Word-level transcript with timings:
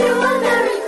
you 0.00 0.06
a 0.06 0.79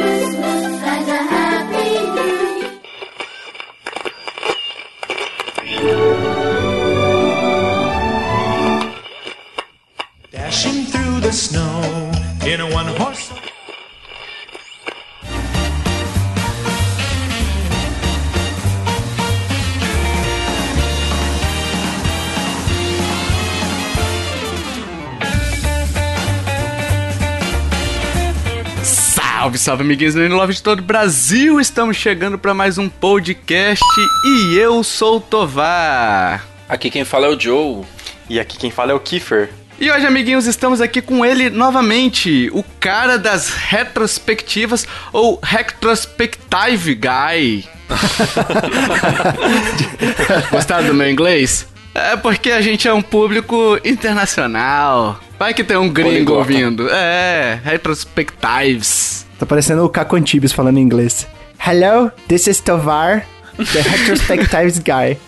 Salve, 29.63 29.85
amiguinhos 29.85 30.15
do 30.15 30.27
Love 30.27 30.55
de 30.55 30.61
todo 30.61 30.81
o 30.81 30.83
Brasil! 30.83 31.61
Estamos 31.61 31.97
chegando 31.97 32.37
para 32.37 32.53
mais 32.53 32.79
um 32.79 32.89
podcast 32.89 33.85
e 34.25 34.59
eu 34.59 34.83
sou 34.83 35.19
o 35.19 35.21
Tovar. 35.21 36.45
Aqui 36.69 36.91
quem 36.91 37.05
fala 37.05 37.27
é 37.27 37.29
o 37.29 37.39
Joe. 37.39 37.85
E 38.29 38.41
aqui 38.41 38.59
quem 38.59 38.73
fala 38.73 38.91
é 38.91 38.95
o 38.97 38.99
Kiefer. 38.99 39.51
E 39.79 39.89
hoje, 39.89 40.05
amiguinhos, 40.05 40.49
estamos 40.49 40.81
aqui 40.81 41.01
com 41.01 41.25
ele 41.25 41.49
novamente, 41.49 42.51
o 42.53 42.65
cara 42.81 43.17
das 43.17 43.51
retrospectivas 43.51 44.85
ou 45.13 45.39
Retrospective 45.41 46.97
Guy. 46.97 47.65
Gostaram 50.51 50.89
do 50.89 50.95
meu 50.95 51.09
inglês? 51.09 51.69
É 51.95 52.17
porque 52.17 52.51
a 52.51 52.61
gente 52.61 52.89
é 52.89 52.93
um 52.93 53.01
público 53.01 53.79
internacional. 53.85 55.21
Vai 55.39 55.55
que 55.55 55.63
tem 55.63 55.77
um 55.77 55.89
gringo 55.89 56.33
ouvindo. 56.33 56.91
É, 56.91 57.61
Retrospectives. 57.63 59.12
Tá 59.43 59.47
parecendo 59.47 59.85
o 59.85 59.89
Caco 59.89 60.15
Antibes 60.15 60.53
falando 60.53 60.79
em 60.79 60.83
inglês. 60.83 61.27
Hello, 61.59 62.13
this 62.29 62.47
is 62.47 62.61
Tovar, 62.61 63.27
the 63.57 63.81
retrospectives 63.81 64.79
guy. 64.79 65.19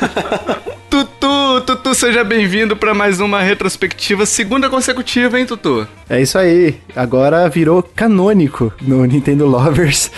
Tutu, 0.88 1.60
Tutu, 1.66 1.94
seja 1.94 2.24
bem-vindo 2.24 2.74
para 2.74 2.94
mais 2.94 3.20
uma 3.20 3.42
retrospectiva, 3.42 4.24
segunda 4.24 4.70
consecutiva, 4.70 5.38
hein, 5.38 5.44
Tutu? 5.44 5.86
É 6.08 6.22
isso 6.22 6.38
aí, 6.38 6.80
agora 6.96 7.46
virou 7.50 7.82
canônico 7.82 8.72
no 8.80 9.04
Nintendo 9.04 9.44
Lovers. 9.44 10.10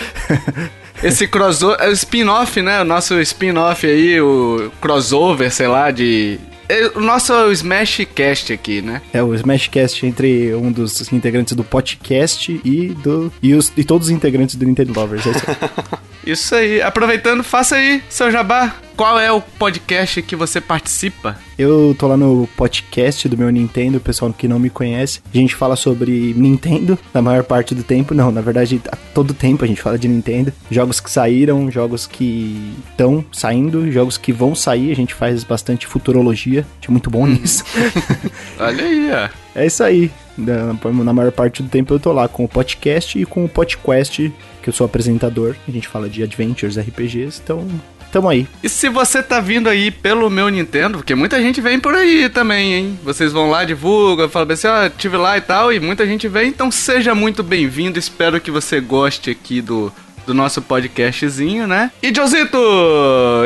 Esse 1.03 1.27
crossover, 1.27 1.81
é 1.81 1.89
o 1.89 1.91
spin-off, 1.91 2.61
né? 2.61 2.79
O 2.79 2.85
nosso 2.85 3.19
spin-off 3.19 3.85
aí, 3.85 4.21
o 4.21 4.71
crossover, 4.79 5.51
sei 5.51 5.67
lá, 5.67 5.91
de. 5.91 6.39
É 6.69 6.87
O 6.95 7.01
nosso 7.01 7.33
Smash 7.51 8.07
Cast 8.13 8.53
aqui, 8.53 8.81
né? 8.81 9.01
é 9.13 9.21
o 9.21 9.33
Smashcast 9.33 10.05
entre 10.05 10.53
um 10.55 10.71
dos 10.71 11.11
integrantes 11.11 11.53
do 11.53 11.63
podcast 11.63 12.59
e 12.63 12.89
do 12.89 13.31
e, 13.41 13.53
os, 13.53 13.71
e 13.75 13.83
todos 13.83 14.07
os 14.07 14.13
integrantes 14.13 14.55
do 14.55 14.65
Nintendo 14.65 14.93
Lovers. 14.99 15.25
É 15.25 15.31
isso. 15.31 15.45
Isso 16.27 16.53
aí. 16.53 16.81
Aproveitando, 16.81 17.41
faça 17.41 17.77
aí 17.77 18.03
seu 18.09 18.29
jabá. 18.29 18.75
Qual 18.97 19.17
é 19.17 19.31
o 19.31 19.39
podcast 19.39 20.21
que 20.21 20.35
você 20.35 20.59
participa? 20.59 21.37
Eu 21.57 21.95
tô 21.97 22.05
lá 22.05 22.17
no 22.17 22.49
podcast 22.57 23.29
do 23.29 23.37
meu 23.37 23.49
Nintendo, 23.49 23.97
pessoal 24.01 24.33
que 24.33 24.45
não 24.45 24.59
me 24.59 24.69
conhece. 24.69 25.21
A 25.33 25.37
gente 25.37 25.55
fala 25.55 25.77
sobre 25.77 26.33
Nintendo 26.35 26.99
na 27.13 27.21
maior 27.21 27.45
parte 27.45 27.73
do 27.73 27.81
tempo. 27.81 28.13
Não, 28.13 28.29
na 28.29 28.41
verdade, 28.41 28.81
a 28.91 28.97
todo 29.13 29.33
tempo 29.33 29.63
a 29.63 29.67
gente 29.67 29.81
fala 29.81 29.97
de 29.97 30.09
Nintendo. 30.09 30.51
Jogos 30.69 30.99
que 30.99 31.09
saíram, 31.09 31.71
jogos 31.71 32.05
que 32.05 32.73
estão 32.89 33.23
saindo, 33.31 33.89
jogos 33.89 34.17
que 34.17 34.33
vão 34.33 34.53
sair. 34.53 34.91
A 34.91 34.95
gente 34.95 35.13
faz 35.13 35.45
bastante 35.45 35.87
futurologia. 35.87 36.61
A 36.61 36.75
gente 36.75 36.89
é 36.89 36.91
muito 36.91 37.09
bom 37.09 37.25
nisso. 37.25 37.63
Olha 38.59 38.83
aí, 38.83 39.11
ó. 39.13 39.29
é 39.55 39.65
isso 39.65 39.81
aí. 39.81 40.11
Na, 40.37 40.75
na 41.03 41.13
maior 41.13 41.31
parte 41.31 41.63
do 41.63 41.69
tempo 41.69 41.93
eu 41.93 41.99
tô 41.99 42.11
lá 42.11 42.27
com 42.27 42.43
o 42.43 42.47
podcast 42.47 43.17
e 43.17 43.25
com 43.25 43.45
o 43.45 43.49
podcast, 43.49 44.31
que 44.67 44.69
eu 44.69 44.73
sou 44.73 44.85
apresentador. 44.85 45.55
A 45.65 45.71
gente 45.71 45.87
fala 45.87 46.09
de 46.09 46.21
adventures, 46.21 46.77
RPGs. 46.77 47.39
Então, 47.41 47.65
tamo 48.11 48.27
aí. 48.27 48.45
E 48.61 48.67
se 48.67 48.89
você 48.89 49.23
tá 49.23 49.39
vindo 49.39 49.69
aí 49.69 49.91
pelo 49.91 50.29
meu 50.29 50.49
Nintendo, 50.49 50.97
porque 50.97 51.15
muita 51.15 51.41
gente 51.41 51.61
vem 51.61 51.79
por 51.79 51.95
aí 51.95 52.27
também, 52.27 52.73
hein? 52.73 52.99
Vocês 53.01 53.31
vão 53.31 53.49
lá, 53.49 53.63
divulgam, 53.63 54.27
falam 54.27 54.51
assim, 54.51 54.67
ó, 54.67 54.89
tive 54.89 55.15
lá 55.15 55.37
e 55.37 55.41
tal, 55.41 55.71
e 55.71 55.79
muita 55.79 56.05
gente 56.05 56.27
vem, 56.27 56.49
então 56.49 56.69
seja 56.69 57.15
muito 57.15 57.43
bem-vindo. 57.43 57.97
Espero 57.97 58.41
que 58.41 58.51
você 58.51 58.81
goste 58.81 59.29
aqui 59.29 59.61
do, 59.61 59.89
do 60.27 60.33
nosso 60.33 60.61
podcastzinho, 60.61 61.65
né? 61.65 61.89
E 62.03 62.13
Josito! 62.13 62.57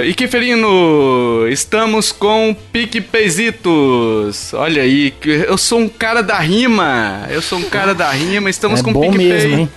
E 0.03 0.15
Kiferino! 0.15 1.47
Estamos 1.47 2.11
com 2.11 2.55
PicPayzitos! 2.73 4.51
Olha 4.55 4.81
aí, 4.81 5.13
eu 5.23 5.59
sou 5.59 5.77
um 5.77 5.87
cara 5.87 6.23
da 6.23 6.39
rima! 6.39 7.27
Eu 7.29 7.39
sou 7.39 7.59
um 7.59 7.69
cara 7.69 7.93
da 7.93 8.09
rima, 8.09 8.49
estamos 8.49 8.79
é 8.79 8.83
com 8.83 8.91
bom 8.91 9.11
PicPay. 9.11 9.27
mesmo, 9.27 9.55
hein? 9.59 9.69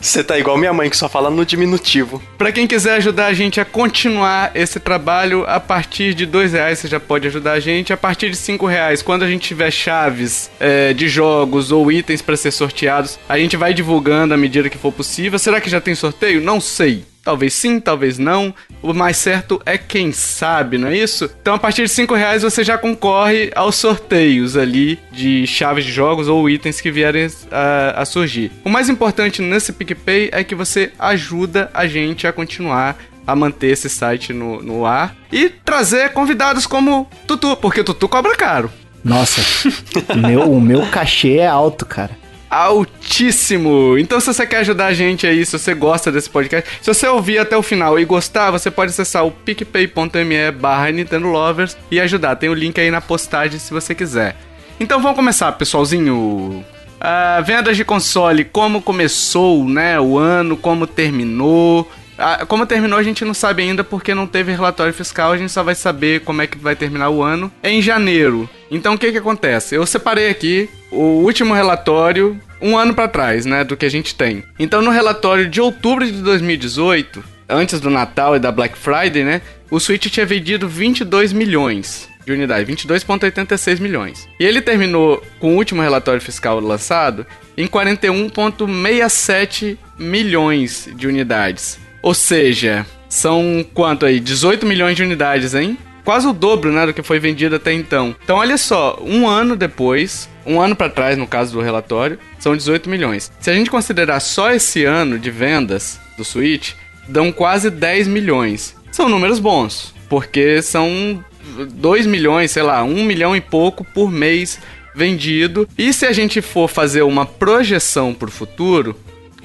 Você 0.00 0.24
tá 0.24 0.36
igual 0.36 0.58
minha 0.58 0.72
mãe 0.72 0.90
que 0.90 0.96
só 0.96 1.08
fala 1.08 1.30
no 1.30 1.46
diminutivo. 1.46 2.20
Pra 2.36 2.50
quem 2.50 2.66
quiser 2.66 2.96
ajudar 2.96 3.26
a 3.26 3.32
gente 3.32 3.60
a 3.60 3.64
continuar 3.64 4.50
esse 4.56 4.80
trabalho, 4.80 5.44
a 5.46 5.60
partir 5.60 6.14
de 6.14 6.26
dois 6.26 6.52
reais 6.52 6.80
você 6.80 6.88
já 6.88 6.98
pode 6.98 7.28
ajudar 7.28 7.52
a 7.52 7.60
gente. 7.60 7.92
A 7.92 7.96
partir 7.96 8.28
de 8.28 8.36
cinco 8.36 8.66
reais, 8.66 9.02
quando 9.02 9.22
a 9.22 9.28
gente 9.28 9.46
tiver 9.46 9.70
chaves 9.70 10.50
é, 10.58 10.92
de 10.92 11.06
jogos 11.06 11.70
ou 11.70 11.92
itens 11.92 12.20
pra 12.20 12.36
ser 12.36 12.50
sorteados, 12.50 13.20
a 13.28 13.38
gente 13.38 13.56
vai 13.56 13.72
divulgando 13.72 14.34
à 14.34 14.36
medida 14.36 14.68
que 14.68 14.76
for 14.76 14.90
possível. 14.90 15.38
Será 15.38 15.60
que 15.60 15.70
já 15.70 15.80
tem 15.80 15.94
sorteio? 15.94 16.23
Não 16.40 16.60
sei. 16.60 17.04
Talvez 17.24 17.54
sim, 17.54 17.80
talvez 17.80 18.18
não. 18.18 18.54
O 18.82 18.92
mais 18.92 19.16
certo 19.16 19.60
é 19.64 19.78
quem 19.78 20.12
sabe, 20.12 20.76
não 20.76 20.88
é 20.88 20.96
isso? 20.96 21.30
Então, 21.40 21.54
a 21.54 21.58
partir 21.58 21.84
de 21.84 21.88
5 21.88 22.14
reais 22.14 22.42
você 22.42 22.62
já 22.62 22.76
concorre 22.76 23.50
aos 23.56 23.76
sorteios 23.76 24.58
ali 24.58 24.98
de 25.10 25.46
chaves 25.46 25.86
de 25.86 25.90
jogos 25.90 26.28
ou 26.28 26.50
itens 26.50 26.82
que 26.82 26.90
vierem 26.90 27.28
a, 27.50 28.02
a 28.02 28.04
surgir. 28.04 28.52
O 28.62 28.68
mais 28.68 28.90
importante 28.90 29.40
nesse 29.40 29.72
PicPay 29.72 30.28
é 30.32 30.44
que 30.44 30.54
você 30.54 30.92
ajuda 30.98 31.70
a 31.72 31.86
gente 31.86 32.26
a 32.26 32.32
continuar 32.32 32.98
a 33.26 33.34
manter 33.34 33.68
esse 33.68 33.88
site 33.88 34.34
no, 34.34 34.62
no 34.62 34.84
ar 34.84 35.16
e 35.32 35.48
trazer 35.48 36.10
convidados 36.12 36.66
como 36.66 37.08
Tutu, 37.26 37.56
porque 37.56 37.82
Tutu 37.82 38.06
cobra 38.06 38.36
caro. 38.36 38.70
Nossa, 39.02 39.40
meu, 40.16 40.50
o 40.50 40.60
meu 40.60 40.86
cachê 40.86 41.38
é 41.38 41.46
alto, 41.46 41.86
cara. 41.86 42.23
Altíssimo. 42.54 43.98
Então, 43.98 44.20
se 44.20 44.26
você 44.26 44.46
quer 44.46 44.58
ajudar 44.58 44.86
a 44.86 44.94
gente 44.94 45.26
aí, 45.26 45.44
se 45.44 45.58
você 45.58 45.74
gosta 45.74 46.12
desse 46.12 46.30
podcast, 46.30 46.70
se 46.80 46.92
você 46.92 47.06
ouvir 47.08 47.38
até 47.38 47.56
o 47.56 47.62
final 47.62 47.98
e 47.98 48.04
gostar, 48.04 48.52
você 48.52 48.70
pode 48.70 48.90
acessar 48.90 49.26
o 49.26 49.30
picpay.me 49.30 50.52
barra 50.52 50.90
Nintendo 50.92 51.26
Lovers 51.26 51.76
e 51.90 52.00
ajudar. 52.00 52.36
Tem 52.36 52.48
o 52.48 52.54
link 52.54 52.80
aí 52.80 52.90
na 52.90 53.00
postagem 53.00 53.58
se 53.58 53.72
você 53.72 53.94
quiser. 53.94 54.36
Então 54.78 55.00
vamos 55.02 55.16
começar, 55.16 55.50
pessoalzinho. 55.52 56.64
Ah, 57.00 57.42
vendas 57.44 57.76
de 57.76 57.84
console, 57.84 58.44
como 58.44 58.80
começou, 58.80 59.68
né, 59.68 59.98
o 60.00 60.16
ano, 60.16 60.56
como 60.56 60.86
terminou. 60.86 61.90
Ah, 62.18 62.44
como 62.46 62.66
terminou 62.66 62.98
a 62.98 63.02
gente 63.02 63.24
não 63.24 63.34
sabe 63.34 63.62
ainda 63.62 63.82
porque 63.82 64.14
não 64.14 64.26
teve 64.26 64.52
relatório 64.52 64.92
fiscal, 64.92 65.32
a 65.32 65.36
gente 65.36 65.50
só 65.50 65.62
vai 65.62 65.74
saber 65.74 66.20
como 66.20 66.42
é 66.42 66.46
que 66.46 66.58
vai 66.58 66.76
terminar 66.76 67.10
o 67.10 67.22
ano 67.22 67.50
em 67.62 67.82
janeiro. 67.82 68.48
Então 68.70 68.94
o 68.94 68.98
que 68.98 69.12
que 69.12 69.18
acontece? 69.18 69.74
Eu 69.74 69.84
separei 69.86 70.30
aqui 70.30 70.70
o 70.90 71.22
último 71.24 71.54
relatório 71.54 72.38
um 72.60 72.76
ano 72.78 72.94
pra 72.94 73.08
trás, 73.08 73.44
né, 73.44 73.64
do 73.64 73.76
que 73.76 73.84
a 73.84 73.90
gente 73.90 74.14
tem. 74.14 74.44
Então 74.58 74.80
no 74.80 74.90
relatório 74.90 75.46
de 75.48 75.60
outubro 75.60 76.06
de 76.06 76.22
2018, 76.22 77.22
antes 77.48 77.80
do 77.80 77.90
Natal 77.90 78.36
e 78.36 78.38
da 78.38 78.52
Black 78.52 78.78
Friday, 78.78 79.24
né, 79.24 79.42
o 79.70 79.80
Switch 79.80 80.06
tinha 80.06 80.24
vendido 80.24 80.68
22 80.68 81.32
milhões 81.32 82.08
de 82.24 82.32
unidades, 82.32 82.66
22,86 82.66 83.80
milhões. 83.80 84.26
E 84.40 84.44
ele 84.44 84.62
terminou 84.62 85.22
com 85.38 85.54
o 85.54 85.56
último 85.56 85.82
relatório 85.82 86.20
fiscal 86.20 86.60
lançado 86.60 87.26
em 87.56 87.66
41,67 87.66 89.78
milhões 89.98 90.88
de 90.94 91.06
unidades. 91.06 91.78
Ou 92.04 92.12
seja, 92.12 92.84
são 93.08 93.64
quanto 93.72 94.04
aí? 94.04 94.20
18 94.20 94.66
milhões 94.66 94.94
de 94.94 95.02
unidades, 95.02 95.54
hein? 95.54 95.78
Quase 96.04 96.26
o 96.26 96.34
dobro, 96.34 96.70
né, 96.70 96.84
do 96.84 96.92
que 96.92 97.02
foi 97.02 97.18
vendido 97.18 97.56
até 97.56 97.72
então. 97.72 98.14
Então, 98.22 98.36
olha 98.36 98.58
só, 98.58 98.98
um 99.02 99.26
ano 99.26 99.56
depois, 99.56 100.28
um 100.44 100.60
ano 100.60 100.76
pra 100.76 100.90
trás, 100.90 101.16
no 101.16 101.26
caso 101.26 101.54
do 101.54 101.62
relatório, 101.62 102.18
são 102.38 102.54
18 102.54 102.90
milhões. 102.90 103.32
Se 103.40 103.50
a 103.50 103.54
gente 103.54 103.70
considerar 103.70 104.20
só 104.20 104.52
esse 104.52 104.84
ano 104.84 105.18
de 105.18 105.30
vendas 105.30 105.98
do 106.18 106.26
Switch, 106.26 106.72
dão 107.08 107.32
quase 107.32 107.70
10 107.70 108.06
milhões. 108.06 108.76
São 108.92 109.08
números 109.08 109.38
bons, 109.38 109.94
porque 110.06 110.60
são 110.60 111.24
2 111.72 112.04
milhões, 112.04 112.50
sei 112.50 112.64
lá, 112.64 112.84
1 112.84 113.02
milhão 113.02 113.34
e 113.34 113.40
pouco 113.40 113.82
por 113.82 114.10
mês 114.10 114.60
vendido. 114.94 115.66
E 115.78 115.90
se 115.90 116.04
a 116.04 116.12
gente 116.12 116.42
for 116.42 116.68
fazer 116.68 117.00
uma 117.00 117.24
projeção 117.24 118.12
pro 118.12 118.30
futuro, 118.30 118.94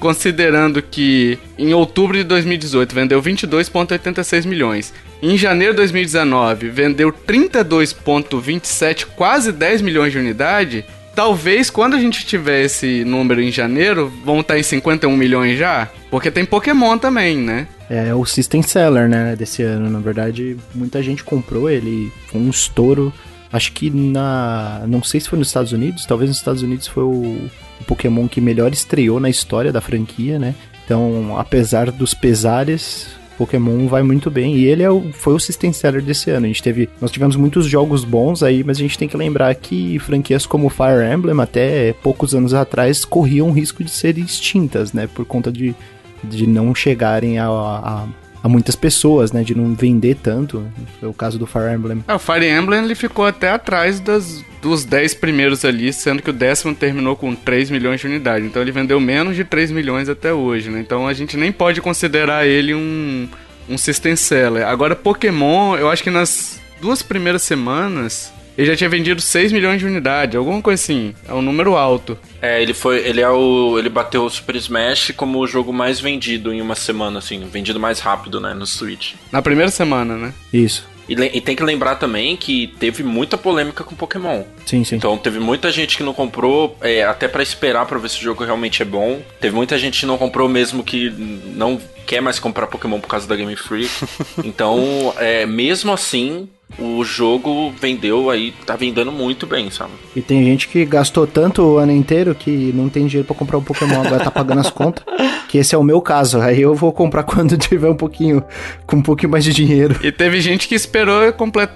considerando 0.00 0.82
que 0.82 1.38
em 1.58 1.72
outubro 1.72 2.16
de 2.16 2.24
2018 2.24 2.94
vendeu 2.94 3.22
22,86 3.22 4.46
milhões, 4.46 4.92
em 5.22 5.36
janeiro 5.36 5.74
de 5.74 5.76
2019 5.78 6.70
vendeu 6.70 7.12
32,27, 7.12 9.06
quase 9.14 9.52
10 9.52 9.82
milhões 9.82 10.10
de 10.10 10.18
unidade, 10.18 10.84
talvez 11.14 11.70
quando 11.70 11.94
a 11.94 12.00
gente 12.00 12.24
tiver 12.26 12.64
esse 12.64 13.04
número 13.04 13.40
em 13.40 13.52
janeiro, 13.52 14.12
vão 14.24 14.40
estar 14.40 14.58
em 14.58 14.62
51 14.62 15.14
milhões 15.16 15.58
já, 15.58 15.88
porque 16.10 16.30
tem 16.30 16.44
Pokémon 16.44 16.98
também, 16.98 17.36
né? 17.36 17.68
É 17.88 18.14
o 18.14 18.24
System 18.24 18.62
Seller, 18.62 19.08
né, 19.08 19.34
desse 19.36 19.64
ano. 19.64 19.90
Na 19.90 19.98
verdade, 19.98 20.56
muita 20.72 21.02
gente 21.02 21.24
comprou 21.24 21.68
ele. 21.68 22.12
Foi 22.28 22.40
um 22.40 22.48
estouro 22.48 23.12
Acho 23.52 23.72
que 23.72 23.90
na. 23.90 24.84
Não 24.86 25.02
sei 25.02 25.20
se 25.20 25.28
foi 25.28 25.38
nos 25.38 25.48
Estados 25.48 25.72
Unidos, 25.72 26.06
talvez 26.06 26.30
nos 26.30 26.38
Estados 26.38 26.62
Unidos 26.62 26.86
foi 26.86 27.02
o, 27.02 27.50
o 27.80 27.84
Pokémon 27.84 28.28
que 28.28 28.40
melhor 28.40 28.72
estreou 28.72 29.18
na 29.18 29.30
história 29.30 29.72
da 29.72 29.80
franquia, 29.80 30.38
né? 30.38 30.54
Então, 30.84 31.36
apesar 31.38 31.90
dos 31.90 32.14
pesares, 32.14 33.08
Pokémon 33.40 33.86
vai 33.86 34.02
muito 34.02 34.30
bem 34.30 34.54
e 34.54 34.66
ele 34.66 34.82
é 34.82 34.90
o, 34.90 35.10
foi 35.12 35.32
o 35.32 35.38
system 35.38 35.72
seller 35.72 36.02
desse 36.02 36.30
ano. 36.30 36.44
A 36.44 36.48
gente 36.48 36.62
teve, 36.62 36.90
nós 37.00 37.10
tivemos 37.10 37.36
muitos 37.36 37.64
jogos 37.64 38.04
bons 38.04 38.42
aí, 38.42 38.62
mas 38.62 38.76
a 38.76 38.80
gente 38.80 38.98
tem 38.98 39.08
que 39.08 39.16
lembrar 39.16 39.54
que 39.54 39.98
franquias 39.98 40.44
como 40.44 40.68
Fire 40.68 41.10
Emblem 41.10 41.40
até 41.40 41.94
poucos 42.02 42.34
anos 42.34 42.52
atrás 42.52 43.02
corriam 43.02 43.48
o 43.48 43.52
risco 43.52 43.82
de 43.82 43.90
serem 43.90 44.24
extintas, 44.24 44.92
né, 44.92 45.06
por 45.06 45.24
conta 45.24 45.50
de, 45.50 45.74
de 46.22 46.46
não 46.46 46.74
chegarem 46.74 47.38
a, 47.38 47.46
a, 47.46 48.06
a 48.42 48.48
muitas 48.48 48.74
pessoas, 48.74 49.32
né, 49.32 49.42
de 49.42 49.54
não 49.54 49.74
vender 49.74 50.16
tanto. 50.16 50.66
Foi 50.98 51.08
o 51.08 51.12
caso 51.12 51.38
do 51.38 51.46
Fire 51.46 51.72
Emblem. 51.74 52.04
Ah, 52.08 52.16
o 52.16 52.18
Fire 52.18 52.46
Emblem 52.46 52.84
ele 52.84 52.94
ficou 52.94 53.26
até 53.26 53.50
atrás 53.50 54.00
das, 54.00 54.44
dos 54.62 54.84
10 54.84 55.14
primeiros 55.14 55.64
ali, 55.64 55.92
sendo 55.92 56.22
que 56.22 56.30
o 56.30 56.32
décimo 56.32 56.74
terminou 56.74 57.16
com 57.16 57.34
3 57.34 57.70
milhões 57.70 58.00
de 58.00 58.06
unidades. 58.06 58.46
Então 58.46 58.62
ele 58.62 58.72
vendeu 58.72 58.98
menos 59.00 59.36
de 59.36 59.44
3 59.44 59.70
milhões 59.70 60.08
até 60.08 60.32
hoje, 60.32 60.70
né? 60.70 60.80
Então 60.80 61.06
a 61.06 61.12
gente 61.12 61.36
nem 61.36 61.52
pode 61.52 61.80
considerar 61.80 62.46
ele 62.46 62.74
um, 62.74 63.28
um 63.68 63.76
system 63.76 64.16
seller. 64.16 64.66
Agora, 64.66 64.96
Pokémon, 64.96 65.76
eu 65.76 65.88
acho 65.90 66.02
que 66.02 66.10
nas 66.10 66.58
duas 66.80 67.02
primeiras 67.02 67.42
semanas 67.42 68.32
ele 68.56 68.66
já 68.66 68.76
tinha 68.76 68.90
vendido 68.90 69.20
6 69.20 69.52
milhões 69.52 69.80
de 69.80 69.86
unidades, 69.86 70.36
alguma 70.36 70.60
coisa 70.60 70.82
assim. 70.82 71.14
É 71.28 71.32
um 71.32 71.42
número 71.42 71.76
alto. 71.76 72.18
É, 72.42 72.62
ele 72.62 72.74
foi. 72.74 72.98
Ele 72.98 73.20
é 73.20 73.28
o. 73.28 73.78
Ele 73.78 73.88
bateu 73.88 74.24
o 74.24 74.30
Super 74.30 74.56
Smash 74.56 75.12
como 75.16 75.38
o 75.38 75.46
jogo 75.46 75.72
mais 75.72 76.00
vendido 76.00 76.52
em 76.52 76.60
uma 76.60 76.74
semana, 76.74 77.18
assim, 77.18 77.44
vendido 77.50 77.80
mais 77.80 78.00
rápido, 78.00 78.40
né, 78.40 78.54
no 78.54 78.66
Switch. 78.66 79.14
Na 79.30 79.42
primeira 79.42 79.70
semana, 79.70 80.16
né? 80.16 80.34
Isso. 80.52 80.88
E, 81.10 81.14
e 81.14 81.40
tem 81.40 81.56
que 81.56 81.62
lembrar 81.64 81.96
também 81.96 82.36
que 82.36 82.68
teve 82.78 83.02
muita 83.02 83.36
polêmica 83.36 83.82
com 83.82 83.96
Pokémon. 83.96 84.44
Sim, 84.64 84.84
sim. 84.84 84.94
Então 84.94 85.18
teve 85.18 85.40
muita 85.40 85.72
gente 85.72 85.96
que 85.96 86.04
não 86.04 86.14
comprou, 86.14 86.76
é, 86.80 87.02
até 87.02 87.26
pra 87.26 87.42
esperar 87.42 87.84
pra 87.84 87.98
ver 87.98 88.08
se 88.08 88.20
o 88.20 88.22
jogo 88.22 88.44
realmente 88.44 88.80
é 88.80 88.84
bom. 88.84 89.20
Teve 89.40 89.56
muita 89.56 89.76
gente 89.76 90.00
que 90.00 90.06
não 90.06 90.16
comprou 90.16 90.48
mesmo 90.48 90.84
que 90.84 91.10
não 91.56 91.80
quer 92.10 92.20
mais 92.20 92.40
comprar 92.40 92.66
Pokémon 92.66 92.98
por 92.98 93.06
causa 93.06 93.28
da 93.28 93.36
Game 93.36 93.54
Freak. 93.54 93.88
então, 94.42 95.14
é, 95.16 95.46
mesmo 95.46 95.92
assim, 95.92 96.48
o 96.76 97.04
jogo 97.04 97.72
vendeu 97.80 98.28
aí, 98.28 98.52
tá 98.66 98.74
vendendo 98.74 99.12
muito 99.12 99.46
bem, 99.46 99.70
sabe? 99.70 99.92
E 100.16 100.20
tem 100.20 100.44
gente 100.44 100.66
que 100.66 100.84
gastou 100.84 101.24
tanto 101.24 101.62
o 101.62 101.78
ano 101.78 101.92
inteiro 101.92 102.34
que 102.34 102.72
não 102.74 102.88
tem 102.88 103.06
dinheiro 103.06 103.28
pra 103.28 103.36
comprar 103.36 103.58
um 103.58 103.62
Pokémon, 103.62 104.00
agora 104.00 104.24
tá 104.24 104.30
pagando 104.30 104.58
as 104.60 104.70
contas. 104.70 105.04
Que 105.50 105.58
esse 105.58 105.74
é 105.74 105.78
o 105.78 105.82
meu 105.82 106.00
caso. 106.00 106.40
Aí 106.40 106.60
eu 106.60 106.76
vou 106.76 106.92
comprar 106.92 107.24
quando 107.24 107.58
tiver 107.58 107.88
um 107.88 107.96
pouquinho, 107.96 108.40
com 108.86 108.98
um 108.98 109.02
pouquinho 109.02 109.32
mais 109.32 109.42
de 109.42 109.52
dinheiro. 109.52 109.98
E 110.00 110.12
teve 110.12 110.40
gente 110.40 110.68
que 110.68 110.76
esperou 110.76 111.32
complet... 111.32 111.68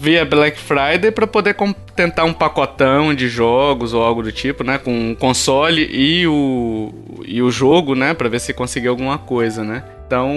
via 0.00 0.24
Black 0.24 0.58
Friday 0.58 1.12
pra 1.12 1.28
poder 1.28 1.54
com- 1.54 1.72
tentar 1.94 2.24
um 2.24 2.32
pacotão 2.32 3.14
de 3.14 3.28
jogos 3.28 3.92
ou 3.92 4.02
algo 4.02 4.22
do 4.22 4.32
tipo, 4.32 4.64
né? 4.64 4.78
Com 4.78 5.12
o 5.12 5.16
console 5.16 5.88
e 5.90 6.26
o, 6.26 6.92
e 7.26 7.42
o 7.42 7.50
jogo, 7.50 7.94
né? 7.94 8.14
Pra 8.14 8.28
ver 8.28 8.40
se 8.40 8.52
conseguia 8.52 8.90
alguma 8.90 9.18
coisa, 9.18 9.64
né? 9.64 9.82
Então, 10.06 10.32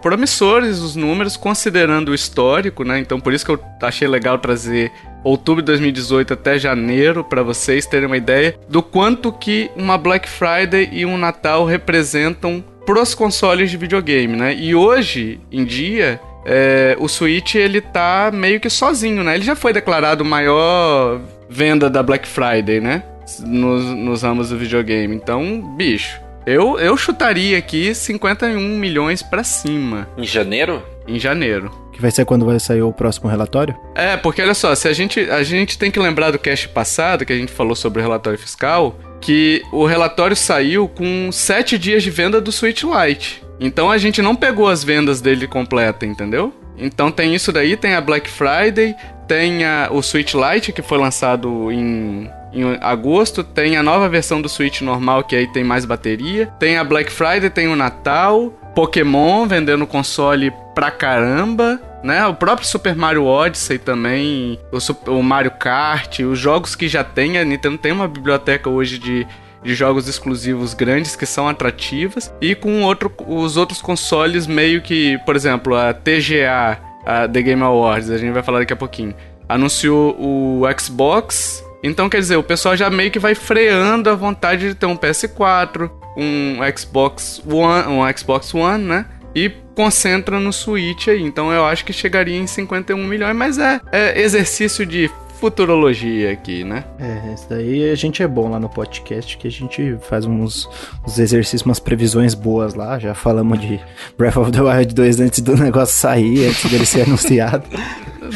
promissores 0.00 0.78
os 0.78 0.96
números, 0.96 1.36
considerando 1.36 2.08
o 2.08 2.14
histórico, 2.14 2.82
né? 2.82 2.98
Então, 2.98 3.20
por 3.20 3.34
isso 3.34 3.44
que 3.44 3.50
eu 3.50 3.60
achei 3.82 4.08
legal 4.08 4.38
trazer 4.38 4.90
outubro 5.22 5.60
de 5.60 5.66
2018 5.66 6.32
até 6.32 6.58
janeiro, 6.58 7.22
pra 7.22 7.42
vocês 7.42 7.84
terem 7.84 8.06
uma 8.06 8.16
ideia 8.16 8.58
do 8.68 8.82
quanto 8.82 9.30
que 9.32 9.70
uma 9.76 9.98
Black 9.98 10.26
Friday 10.26 10.88
e 10.92 11.04
um 11.04 11.18
Natal 11.18 11.66
representam 11.66 12.64
pros 12.86 13.14
consoles 13.14 13.70
de 13.70 13.76
videogame, 13.76 14.36
né? 14.36 14.54
E 14.54 14.74
hoje 14.74 15.40
em 15.50 15.64
dia, 15.64 16.20
é, 16.48 16.96
o 17.00 17.08
Switch 17.08 17.56
ele 17.56 17.80
tá 17.80 18.30
meio 18.32 18.60
que 18.60 18.70
sozinho, 18.70 19.24
né? 19.24 19.34
Ele 19.34 19.44
já 19.44 19.56
foi 19.56 19.72
declarado 19.72 20.24
maior 20.24 21.20
venda 21.48 21.90
da 21.90 22.02
Black 22.02 22.26
Friday, 22.28 22.80
né? 22.80 23.02
Nos, 23.40 23.84
nos 23.84 24.22
ramos 24.22 24.50
do 24.50 24.56
videogame. 24.56 25.14
Então, 25.14 25.60
bicho, 25.76 26.20
eu, 26.46 26.78
eu 26.78 26.96
chutaria 26.96 27.58
aqui 27.58 27.92
51 27.92 28.60
milhões 28.78 29.20
pra 29.22 29.42
cima 29.42 30.08
Em 30.16 30.24
janeiro? 30.24 30.82
em 31.08 31.18
janeiro. 31.18 31.70
Que 31.96 32.02
vai 32.02 32.10
ser 32.10 32.26
quando 32.26 32.44
vai 32.44 32.60
sair 32.60 32.82
o 32.82 32.92
próximo 32.92 33.28
relatório? 33.28 33.74
É, 33.94 34.18
porque 34.18 34.42
olha 34.42 34.52
só, 34.52 34.74
se 34.74 34.86
a 34.86 34.92
gente, 34.92 35.18
a 35.30 35.42
gente 35.42 35.78
tem 35.78 35.90
que 35.90 35.98
lembrar 35.98 36.30
do 36.30 36.38
cast 36.38 36.68
passado, 36.68 37.24
que 37.24 37.32
a 37.32 37.36
gente 37.36 37.50
falou 37.50 37.74
sobre 37.74 38.00
o 38.00 38.02
relatório 38.02 38.38
fiscal, 38.38 38.98
que 39.18 39.62
o 39.72 39.86
relatório 39.86 40.36
saiu 40.36 40.86
com 40.88 41.32
7 41.32 41.78
dias 41.78 42.02
de 42.02 42.10
venda 42.10 42.38
do 42.38 42.52
Switch 42.52 42.82
Lite. 42.84 43.42
Então 43.58 43.90
a 43.90 43.96
gente 43.96 44.20
não 44.20 44.36
pegou 44.36 44.68
as 44.68 44.84
vendas 44.84 45.22
dele 45.22 45.46
completa, 45.46 46.04
entendeu? 46.04 46.52
Então 46.76 47.10
tem 47.10 47.34
isso 47.34 47.50
daí, 47.50 47.78
tem 47.78 47.94
a 47.94 48.00
Black 48.02 48.28
Friday, 48.28 48.94
tem 49.26 49.64
a- 49.64 49.88
o 49.90 50.02
Switch 50.02 50.34
Lite, 50.34 50.72
que 50.72 50.82
foi 50.82 50.98
lançado 50.98 51.72
em, 51.72 52.30
em 52.52 52.76
agosto, 52.82 53.42
tem 53.42 53.78
a 53.78 53.82
nova 53.82 54.06
versão 54.06 54.42
do 54.42 54.50
Switch 54.50 54.82
normal, 54.82 55.24
que 55.24 55.34
aí 55.34 55.46
tem 55.50 55.64
mais 55.64 55.86
bateria, 55.86 56.48
tem 56.58 56.76
a 56.76 56.84
Black 56.84 57.10
Friday, 57.10 57.48
tem 57.48 57.68
o 57.68 57.74
Natal, 57.74 58.50
Pokémon 58.74 59.46
vendendo 59.46 59.86
console 59.86 60.52
pra 60.76 60.90
caramba, 60.90 61.80
né? 62.04 62.26
O 62.26 62.34
próprio 62.34 62.68
Super 62.68 62.94
Mario 62.94 63.24
Odyssey 63.24 63.78
também, 63.78 64.60
o, 64.70 65.10
o 65.10 65.22
Mario 65.22 65.52
Kart, 65.52 66.18
os 66.20 66.38
jogos 66.38 66.74
que 66.74 66.86
já 66.86 67.02
tem, 67.02 67.38
a 67.38 67.44
Nintendo 67.46 67.78
tem 67.78 67.92
uma 67.92 68.06
biblioteca 68.06 68.68
hoje 68.68 68.98
de, 68.98 69.26
de 69.64 69.74
jogos 69.74 70.06
exclusivos 70.06 70.74
grandes 70.74 71.16
que 71.16 71.24
são 71.24 71.48
atrativas 71.48 72.30
e 72.42 72.54
com 72.54 72.82
outro, 72.82 73.10
os 73.26 73.56
outros 73.56 73.80
consoles 73.80 74.46
meio 74.46 74.82
que, 74.82 75.16
por 75.24 75.34
exemplo, 75.34 75.74
a 75.74 75.94
TGA, 75.94 76.78
a 77.06 77.26
The 77.26 77.40
Game 77.40 77.62
Awards, 77.62 78.10
a 78.10 78.18
gente 78.18 78.34
vai 78.34 78.42
falar 78.42 78.58
daqui 78.58 78.74
a 78.74 78.76
pouquinho, 78.76 79.14
anunciou 79.48 80.14
o 80.20 80.62
Xbox. 80.78 81.64
Então, 81.82 82.06
quer 82.10 82.18
dizer, 82.18 82.36
o 82.36 82.42
pessoal 82.42 82.76
já 82.76 82.90
meio 82.90 83.10
que 83.10 83.18
vai 83.18 83.34
freando 83.34 84.10
a 84.10 84.14
vontade 84.14 84.68
de 84.68 84.74
ter 84.74 84.84
um 84.84 84.96
PS4, 84.96 85.90
um 86.18 86.58
Xbox 86.76 87.42
One, 87.46 87.88
um 87.88 88.14
Xbox 88.14 88.52
One, 88.52 88.84
né? 88.84 89.06
E 89.34 89.65
concentra 89.76 90.40
no 90.40 90.52
Switch 90.52 91.06
aí. 91.06 91.22
Então 91.22 91.52
eu 91.52 91.64
acho 91.64 91.84
que 91.84 91.92
chegaria 91.92 92.36
em 92.36 92.46
51 92.46 92.96
milhões, 93.06 93.36
mas 93.36 93.58
é, 93.58 93.80
é 93.92 94.20
exercício 94.20 94.84
de 94.84 95.08
futurologia 95.38 96.32
aqui, 96.32 96.64
né? 96.64 96.84
É, 96.98 97.34
isso 97.34 97.46
daí 97.48 97.90
a 97.90 97.94
gente 97.94 98.22
é 98.22 98.26
bom 98.26 98.48
lá 98.48 98.58
no 98.58 98.70
podcast, 98.70 99.36
que 99.36 99.46
a 99.46 99.50
gente 99.50 99.98
faz 100.08 100.24
uns, 100.24 100.66
uns 101.06 101.18
exercícios, 101.18 101.62
umas 101.62 101.78
previsões 101.78 102.32
boas 102.32 102.74
lá. 102.74 102.98
Já 102.98 103.14
falamos 103.14 103.60
de 103.60 103.78
Breath 104.16 104.38
of 104.38 104.50
the 104.50 104.62
Wild 104.62 104.94
2 104.94 105.20
antes 105.20 105.40
do 105.40 105.54
negócio 105.54 105.94
sair, 105.94 106.46
antes 106.48 106.70
dele 106.70 106.86
ser 106.86 107.02
anunciado. 107.06 107.64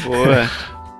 Boa. 0.04 0.48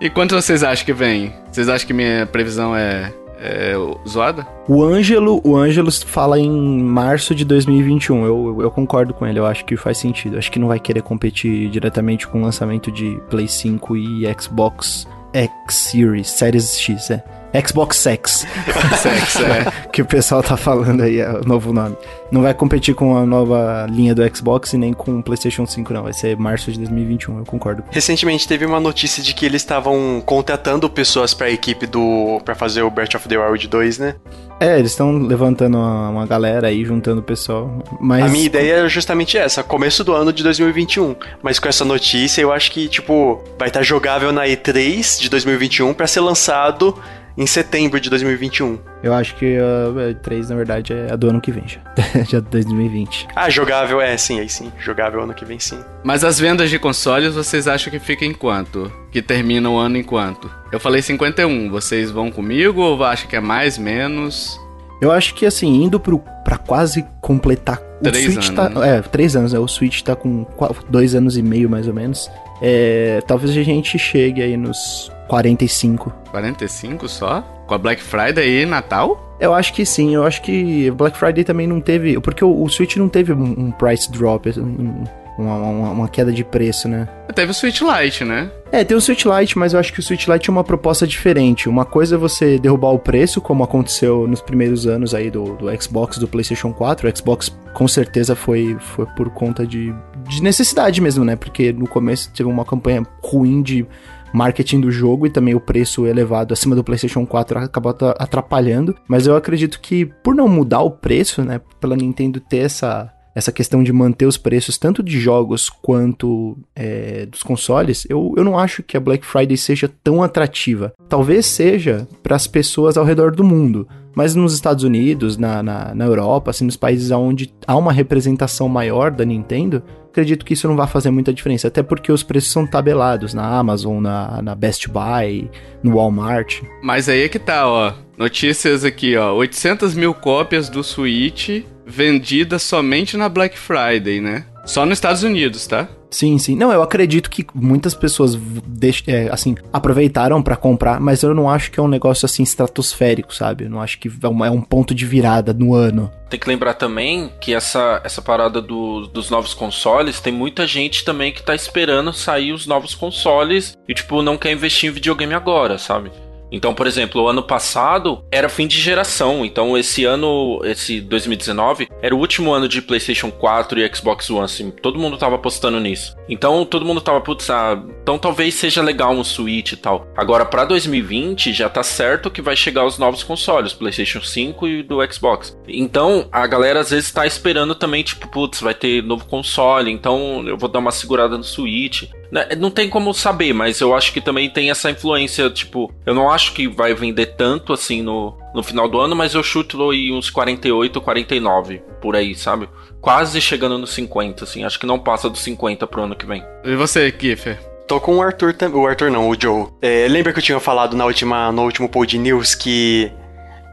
e 0.01 0.09
quanto 0.09 0.35
vocês 0.35 0.65
acham 0.65 0.87
que 0.87 0.95
vem? 0.95 1.35
Vocês 1.53 1.69
acham 1.69 1.87
que 1.87 1.93
minha 1.93 2.25
previsão 2.25 2.75
é, 2.75 3.13
é 3.41 3.75
zoada? 4.07 4.47
O 4.69 4.85
Ângelo, 4.85 5.41
o 5.43 5.57
Ângelo 5.57 5.91
fala 5.91 6.39
em 6.39 6.51
março 6.51 7.35
de 7.35 7.45
2021. 7.45 8.25
Eu, 8.25 8.59
eu 8.61 8.71
concordo 8.71 9.15
com 9.15 9.27
ele, 9.27 9.39
eu 9.39 9.47
acho 9.47 9.65
que 9.65 9.77
faz 9.77 9.99
sentido. 9.99 10.37
Acho 10.37 10.53
que 10.53 10.59
não 10.59 10.69
vai 10.69 10.79
querer 10.79 11.03
competir 11.03 11.71
diretamente 11.71 12.29
com 12.29 12.41
o 12.41 12.43
lançamento 12.43 12.93
de 12.93 13.21
Play 13.31 13.49
5 13.49 13.97
e 13.97 14.35
Xbox 14.39 15.09
X 15.33 15.75
Series, 15.75 16.29
Series 16.29 16.79
X, 16.79 17.11
é. 17.11 17.40
Xbox 17.67 18.07
X, 18.07 18.47
Sexo, 18.99 19.43
é. 19.45 19.73
que 19.93 20.03
o 20.03 20.05
pessoal 20.07 20.43
tá 20.43 20.57
falando 20.57 21.03
aí, 21.03 21.19
é 21.21 21.31
o 21.31 21.45
novo 21.45 21.73
nome. 21.73 21.97
Não 22.31 22.43
vai 22.43 22.55
competir 22.55 22.95
com 22.95 23.17
a 23.17 23.27
nova 23.27 23.87
linha 23.91 24.15
do 24.15 24.37
Xbox 24.37 24.73
e 24.73 24.79
nem 24.79 24.93
com 24.93 25.19
o 25.19 25.23
PlayStation 25.23 25.67
5, 25.67 25.93
não. 25.93 26.05
Vai 26.05 26.13
ser 26.13 26.37
março 26.37 26.71
de 26.71 26.79
2021, 26.79 27.39
eu 27.39 27.45
concordo. 27.45 27.83
Recentemente 27.91 28.47
teve 28.47 28.65
uma 28.65 28.79
notícia 28.79 29.23
de 29.23 29.35
que 29.35 29.45
eles 29.45 29.63
estavam 29.63 30.23
contratando 30.25 30.89
pessoas 30.89 31.35
pra 31.35 31.51
equipe 31.51 31.87
do. 31.87 32.41
pra 32.45 32.55
fazer 32.55 32.83
o 32.83 32.91
Breath 32.91 33.17
of 33.17 33.29
the 33.29 33.37
Wild 33.37 33.67
2, 33.67 33.99
né? 33.99 34.15
É, 34.61 34.79
eles 34.79 34.91
estão 34.91 35.11
levantando 35.17 35.79
uma, 35.79 36.11
uma 36.11 36.27
galera 36.27 36.69
aí, 36.69 36.85
juntando 36.85 37.21
o 37.21 37.25
pessoal. 37.25 37.83
Mas 37.99 38.25
A 38.25 38.29
minha 38.29 38.45
ideia 38.45 38.85
é 38.85 38.89
justamente 38.89 39.39
essa, 39.39 39.63
começo 39.63 40.05
do 40.05 40.13
ano 40.13 40.33
de 40.33 40.43
2021. 40.43 41.17
Mas 41.43 41.59
com 41.59 41.67
essa 41.67 41.85
notícia, 41.85 42.43
eu 42.43 42.53
acho 42.53 42.71
que, 42.71 42.87
tipo, 42.87 43.43
vai 43.59 43.69
estar 43.69 43.83
jogável 43.83 44.31
na 44.33 44.45
E3 44.45 45.19
de 45.19 45.31
2021 45.31 45.95
pra 45.95 46.07
ser 46.07 46.21
lançado 46.21 46.95
em 47.37 47.47
setembro 47.47 48.01
de 48.01 48.11
2021. 48.11 48.79
eu 49.03 49.15
acho 49.15 49.35
que 49.37 49.57
a 49.57 50.15
3, 50.15 50.51
na 50.51 50.57
verdade, 50.57 50.93
é 50.93 51.13
a 51.13 51.17
do 51.17 51.29
ano 51.29 51.41
que 51.41 51.51
vem 51.51 51.65
já. 51.67 51.81
já 52.29 52.41
2020. 52.41 53.29
Ah, 53.35 53.49
jogável 53.49 54.01
é, 54.01 54.17
sim, 54.17 54.41
aí 54.41 54.49
sim. 54.49 54.73
Jogável 54.79 55.23
ano 55.23 55.35
que 55.35 55.45
vem, 55.45 55.59
sim. 55.59 55.79
Mas 56.05 56.25
as 56.25 56.39
vendas 56.39 56.71
de 56.71 56.79
consoles, 56.79 57.35
vocês 57.35 57.67
acham 57.67 57.91
que 57.91 57.99
fica 57.99 58.25
em 58.25 58.33
quanto? 58.33 58.91
Que 59.11 59.23
termina 59.23 59.69
o 59.71 59.79
ano 59.79 59.97
em 59.97 60.03
quanto? 60.03 60.51
Eu 60.73 60.81
falei 60.81 61.03
51, 61.03 61.71
vocês 61.71 62.11
vão 62.11 62.31
comigo 62.31 62.81
ou 62.81 63.03
acham 63.05 63.29
que 63.29 63.37
é 63.37 63.41
mais, 63.41 63.79
menos? 63.79 64.59
Eu 65.01 65.11
acho 65.11 65.35
que, 65.35 65.47
assim, 65.47 65.83
indo 65.83 65.99
pro, 65.99 66.19
pra 66.45 66.59
quase 66.59 67.05
completar... 67.21 67.81
O 68.01 68.05
Três 68.05 68.25
Switch 68.25 68.49
anos, 68.49 68.51
tá... 68.51 68.69
né? 68.69 68.97
É, 68.97 69.03
três 69.03 69.37
anos, 69.37 69.53
né? 69.53 69.59
O 69.59 69.69
Switch 69.69 70.03
tá 70.03 70.17
com 70.17 70.47
dois 70.89 71.15
anos 71.15 71.37
e 71.37 71.43
meio, 71.43 71.69
mais 71.69 71.87
ou 71.87 71.93
menos. 71.95 72.31
É, 72.63 73.23
talvez 73.27 73.51
a 73.51 73.63
gente 73.63 73.99
chegue 73.99 74.43
aí 74.43 74.57
nos 74.57 75.11
45. 75.31 76.13
45 76.33 77.09
só? 77.09 77.43
Com 77.65 77.75
a 77.75 77.79
Black 77.79 78.03
Friday 78.03 78.63
e 78.63 78.67
Natal? 78.67 79.37
Eu 79.39 79.55
acho 79.55 79.73
que 79.73 79.87
sim, 79.87 80.13
eu 80.13 80.25
acho 80.25 80.43
que 80.43 80.91
Black 80.91 81.17
Friday 81.17 81.45
também 81.45 81.69
não 81.69 81.81
teve... 81.81 82.21
Porque 82.21 82.45
o, 82.45 82.63
o 82.63 82.69
Switch 82.69 82.97
não 82.97 83.09
teve 83.09 83.33
um, 83.33 83.67
um 83.67 83.71
price 83.71 84.11
drop, 84.11 84.49
assim, 84.49 84.61
um, 84.61 85.05
uma, 85.39 85.57
uma, 85.57 85.91
uma 85.91 86.09
queda 86.09 86.33
de 86.33 86.43
preço, 86.43 86.89
né? 86.89 87.09
Teve 87.33 87.53
o 87.53 87.55
Switch 87.55 87.81
Lite, 87.81 88.25
né? 88.25 88.51
É, 88.73 88.83
tem 88.83 88.97
o 88.97 89.01
Switch 89.01 89.25
Lite, 89.25 89.57
mas 89.57 89.73
eu 89.73 89.79
acho 89.79 89.93
que 89.93 90.01
o 90.01 90.03
Switch 90.03 90.27
Lite 90.27 90.51
é 90.51 90.53
uma 90.53 90.65
proposta 90.65 91.07
diferente. 91.07 91.69
Uma 91.69 91.85
coisa 91.85 92.17
é 92.17 92.19
você 92.19 92.59
derrubar 92.59 92.91
o 92.91 92.99
preço, 92.99 93.41
como 93.41 93.63
aconteceu 93.63 94.27
nos 94.27 94.43
primeiros 94.43 94.87
anos 94.89 95.15
aí 95.15 95.31
do, 95.31 95.57
do 95.57 95.83
Xbox, 95.83 96.19
do 96.19 96.27
PlayStation 96.27 96.73
4. 96.73 97.09
O 97.09 97.17
Xbox 97.17 97.57
com 97.73 97.87
certeza 97.87 98.35
foi, 98.35 98.77
foi 98.81 99.07
por 99.17 99.31
conta 99.31 99.65
de, 99.65 99.95
de 100.29 100.43
necessidade 100.43 101.01
mesmo, 101.01 101.25
né? 101.25 101.37
Porque 101.37 101.73
no 101.73 101.87
começo 101.87 102.31
teve 102.33 102.49
uma 102.49 102.65
campanha 102.65 103.07
ruim 103.23 103.63
de 103.63 103.87
marketing 104.33 104.81
do 104.81 104.91
jogo 104.91 105.27
e 105.27 105.31
também 105.31 105.55
o 105.55 105.61
preço 105.61 106.07
elevado 106.07 106.53
acima 106.53 106.75
do 106.77 106.85
PlayStation 106.85 107.27
4 107.27 107.59
acabou 107.59 107.91
atra- 107.91 108.15
atrapalhando. 108.19 108.95
Mas 109.09 109.27
eu 109.27 109.37
acredito 109.37 109.81
que 109.81 110.05
por 110.07 110.35
não 110.35 110.49
mudar 110.49 110.81
o 110.81 110.91
preço, 110.91 111.43
né? 111.43 111.61
Pela 111.81 111.97
Nintendo 111.97 112.41
ter 112.41 112.59
essa 112.59 113.13
essa 113.33 113.53
questão 113.53 113.81
de 113.83 113.93
manter 113.93 114.27
os 114.27 114.37
preços 114.37 114.77
tanto 114.77 115.05
de 115.05 115.19
jogos 115.21 115.71
quanto 115.71 116.59
é, 116.75 117.27
dos 117.27 117.45
consoles, 117.45 118.05
eu, 118.11 118.35
eu 118.37 118.43
não 118.43 118.59
acho 118.59 118.83
que 118.83 118.97
a 118.97 119.01
Black 119.01 119.25
Friday 119.25 119.57
seja 119.57 119.89
tão 120.03 120.21
atrativa. 120.21 120.93
Talvez 121.09 121.47
seja 121.47 122.09
para 122.25 122.35
as 122.35 122.49
pessoas 122.49 122.97
ao 122.97 123.05
redor 123.05 123.31
do 123.31 123.45
mundo, 123.45 123.87
mas 124.15 124.35
nos 124.35 124.55
Estados 124.55 124.85
Unidos, 124.85 125.37
na, 125.37 125.63
na, 125.63 125.95
na 125.95 126.05
Europa, 126.05 126.51
assim, 126.51 126.65
nos 126.65 126.77
países 126.77 127.11
onde 127.11 127.53
há 127.67 127.77
uma 127.77 127.93
representação 127.93 128.69
maior 128.69 129.11
da 129.11 129.25
Nintendo, 129.25 129.83
acredito 130.11 130.45
que 130.45 130.55
isso 130.55 130.69
não 130.69 130.77
vai 130.77 130.87
fazer 130.87 131.11
muita 131.11 131.33
diferença, 131.33 131.69
até 131.69 131.83
porque 131.83 132.11
os 132.11 132.23
preços 132.23 132.51
são 132.51 132.67
tabelados 132.67 133.33
na 133.33 133.47
Amazon, 133.47 134.01
na, 134.03 134.43
na 134.43 134.55
Best 134.55 134.89
Buy, 134.89 135.51
no 135.83 135.95
Walmart. 135.97 136.63
Mas 136.83 137.09
aí 137.09 137.23
é 137.23 137.29
que 137.29 137.39
tá, 137.39 137.67
ó. 137.67 137.93
Notícias 138.19 138.85
aqui, 138.85 139.17
ó. 139.17 139.33
800 139.35 139.95
mil 139.95 140.13
cópias 140.13 140.69
do 140.69 140.83
Switch 140.83 141.65
vendidas 141.87 142.63
somente 142.63 143.17
na 143.17 143.29
Black 143.29 143.59
Friday, 143.59 144.21
né? 144.21 144.45
Só 144.65 144.85
nos 144.87 144.99
Estados 144.99 145.23
Unidos, 145.23 145.67
tá? 145.67 145.89
Sim, 146.11 146.39
sim. 146.39 146.57
Não, 146.57 146.73
eu 146.73 146.83
acredito 146.83 147.31
que 147.31 147.47
muitas 147.55 147.95
pessoas 147.95 148.35
deix- 148.67 149.03
é, 149.07 149.29
assim, 149.31 149.55
aproveitaram 149.73 150.43
pra 150.43 150.57
comprar, 150.57 151.01
mas 151.01 151.23
eu 151.23 151.35
não 151.35 151.49
acho 151.49 151.71
que 151.71 151.79
é 151.79 151.83
um 151.83 151.89
negócio 151.89 152.27
assim 152.27 152.43
estratosférico, 152.43 153.35
sabe? 153.35 153.65
Eu 153.65 153.71
não 153.71 153.81
acho 153.81 153.99
que 153.99 154.09
é 154.23 154.29
um, 154.29 154.45
é 154.45 154.51
um 154.51 154.61
ponto 154.61 154.95
de 154.95 155.07
virada 155.07 155.53
no 155.53 155.73
ano. 155.75 156.11
Tem 156.29 156.39
que 156.39 156.49
lembrar 156.49 156.75
também 156.75 157.31
que 157.41 157.55
essa, 157.55 158.01
essa 158.05 158.21
parada 158.21 158.61
do- 158.61 159.07
dos 159.07 159.31
novos 159.31 159.55
consoles, 159.55 160.21
tem 160.21 160.33
muita 160.33 160.67
gente 160.67 161.05
também 161.05 161.33
que 161.33 161.43
tá 161.43 161.55
esperando 161.55 162.13
sair 162.13 162.53
os 162.53 162.67
novos 162.67 162.95
consoles 162.95 163.77
e, 163.89 163.95
tipo, 163.95 164.21
não 164.23 164.37
quer 164.37 164.53
investir 164.53 164.91
em 164.91 164.93
videogame 164.93 165.35
agora, 165.35 165.79
sabe? 165.79 166.11
Então, 166.51 166.75
por 166.75 166.87
exemplo, 166.87 167.23
o 167.23 167.29
ano 167.29 167.43
passado 167.43 168.25
era 168.31 168.49
fim 168.49 168.67
de 168.67 168.81
geração. 168.81 169.45
Então, 169.45 169.77
esse 169.77 170.05
ano, 170.05 170.61
esse 170.65 171.01
2019, 171.01 171.89
era 172.03 172.15
o 172.15 172.19
último 172.19 172.53
ano 172.53 172.69
de 172.69 172.83
PlayStation 172.83 173.31
4 173.31 173.81
e 173.81 173.95
Xbox 173.95 174.29
One. 174.31 174.45
Assim, 174.45 174.71
todo 174.71 174.99
mundo 174.99 175.17
tava 175.17 175.37
apostando 175.37 175.79
nisso. 175.79 176.17
Então, 176.29 176.65
todo 176.65 176.85
mundo 176.85 177.01
tava, 177.01 177.21
putz, 177.21 177.51
ah, 177.51 177.81
então 178.03 178.19
talvez 178.19 178.55
seja 178.55 178.83
legal 178.83 179.13
um 179.13 179.25
Switch 179.25 179.73
e 179.73 179.77
tal. 179.77 180.07
Agora, 180.17 180.45
pra 180.45 180.65
2020, 180.65 181.53
já 181.53 181.69
tá 181.69 181.83
certo 181.83 182.31
que 182.31 182.43
vai 182.43 182.57
chegar 182.57 182.85
os 182.85 182.99
novos 182.99 183.23
consoles, 183.23 183.73
PlayStation 183.73 184.21
5 184.21 184.69
e 184.69 184.83
do 184.83 184.99
Xbox. 185.13 185.57
Então, 185.69 186.29
a 186.33 186.47
galera 186.47 186.81
às 186.81 186.91
vezes 186.91 187.11
tá 187.11 187.27
esperando 187.27 187.75
também, 187.75 188.03
tipo, 188.03 188.29
putz, 188.29 188.61
vai 188.61 188.75
ter 188.75 189.03
novo 189.03 189.25
console, 189.27 189.91
então 189.91 190.45
eu 190.47 190.57
vou 190.57 190.69
dar 190.69 190.79
uma 190.79 190.93
segurada 190.93 191.37
no 191.37 191.45
Switch. 191.45 192.05
Né, 192.31 192.49
Não 192.59 192.71
tem 192.71 192.89
como 192.89 193.13
saber, 193.13 193.53
mas 193.53 193.81
eu 193.81 193.95
acho 193.95 194.13
que 194.13 194.21
também 194.21 194.49
tem 194.49 194.71
essa 194.71 194.91
influência, 194.91 195.51
tipo, 195.51 195.93
eu 196.07 196.15
não 196.15 196.31
acho 196.31 196.53
que 196.55 196.69
vai 196.69 196.95
vender 196.95 197.27
tanto 197.37 197.73
assim 197.73 198.03
no, 198.03 198.37
no 198.55 198.63
final 198.63 198.89
do 198.89 199.01
ano, 199.01 199.17
mas 199.17 199.35
eu 199.35 199.43
chuto 199.43 199.91
aí 199.91 200.13
uns 200.13 200.31
48, 200.31 201.01
49 201.01 201.83
por 202.01 202.15
aí, 202.15 202.35
sabe? 202.35 202.69
Quase 203.01 203.41
chegando 203.41 203.79
nos 203.79 203.91
50, 203.95 204.45
assim, 204.45 204.63
acho 204.65 204.79
que 204.79 204.87
não 204.87 204.99
passa 204.99 205.29
dos 205.29 205.41
50 205.41 205.87
pro 205.87 206.03
ano 206.05 206.15
que 206.15 206.27
vem. 206.27 206.45
E 206.65 206.77
você, 206.77 207.11
Kiffer? 207.11 207.59
Tô 207.89 207.99
com 208.01 208.19
o 208.19 208.23
Arthur 208.23 208.55
também. 208.55 208.81
O 208.81 208.87
Arthur 208.87 209.11
não, 209.11 209.29
o 209.29 209.35
Joe. 209.41 209.67
É, 209.83 210.07
lembra 210.09 210.33
que 210.33 210.39
eu 210.39 210.43
tinha 210.43 210.61
falado 210.61 210.97
na 210.97 211.05
última, 211.05 211.51
no 211.51 211.63
último 211.65 211.89
Pod 211.89 212.17
News 212.17 212.55
que 212.55 213.11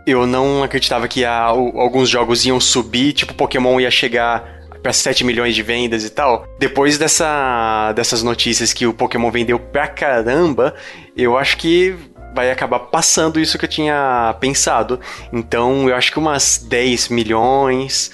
eu 0.07 0.25
não 0.25 0.63
acreditava 0.63 1.07
que 1.07 1.23
a- 1.23 1.53
o- 1.53 1.79
alguns 1.79 2.09
jogos 2.09 2.43
iam 2.45 2.59
subir, 2.59 3.13
tipo 3.13 3.33
Pokémon 3.35 3.79
ia 3.79 3.91
chegar 3.91 4.56
pra 4.87 4.93
7 4.93 5.25
milhões 5.25 5.53
de 5.53 5.61
vendas 5.61 6.05
e 6.05 6.09
tal. 6.09 6.47
Depois 6.57 6.97
dessa, 6.97 7.91
dessas 7.91 8.23
notícias 8.23 8.71
que 8.71 8.87
o 8.87 8.93
Pokémon 8.93 9.29
vendeu 9.29 9.59
pra 9.59 9.85
caramba, 9.85 10.73
eu 11.15 11.37
acho 11.37 11.57
que 11.57 11.93
vai 12.33 12.49
acabar 12.49 12.79
passando 12.79 13.37
isso 13.37 13.57
que 13.57 13.65
eu 13.65 13.69
tinha 13.69 14.33
pensado. 14.39 14.97
Então 15.33 15.89
eu 15.89 15.95
acho 15.95 16.09
que 16.09 16.17
umas 16.17 16.65
10 16.69 17.09
milhões, 17.09 18.11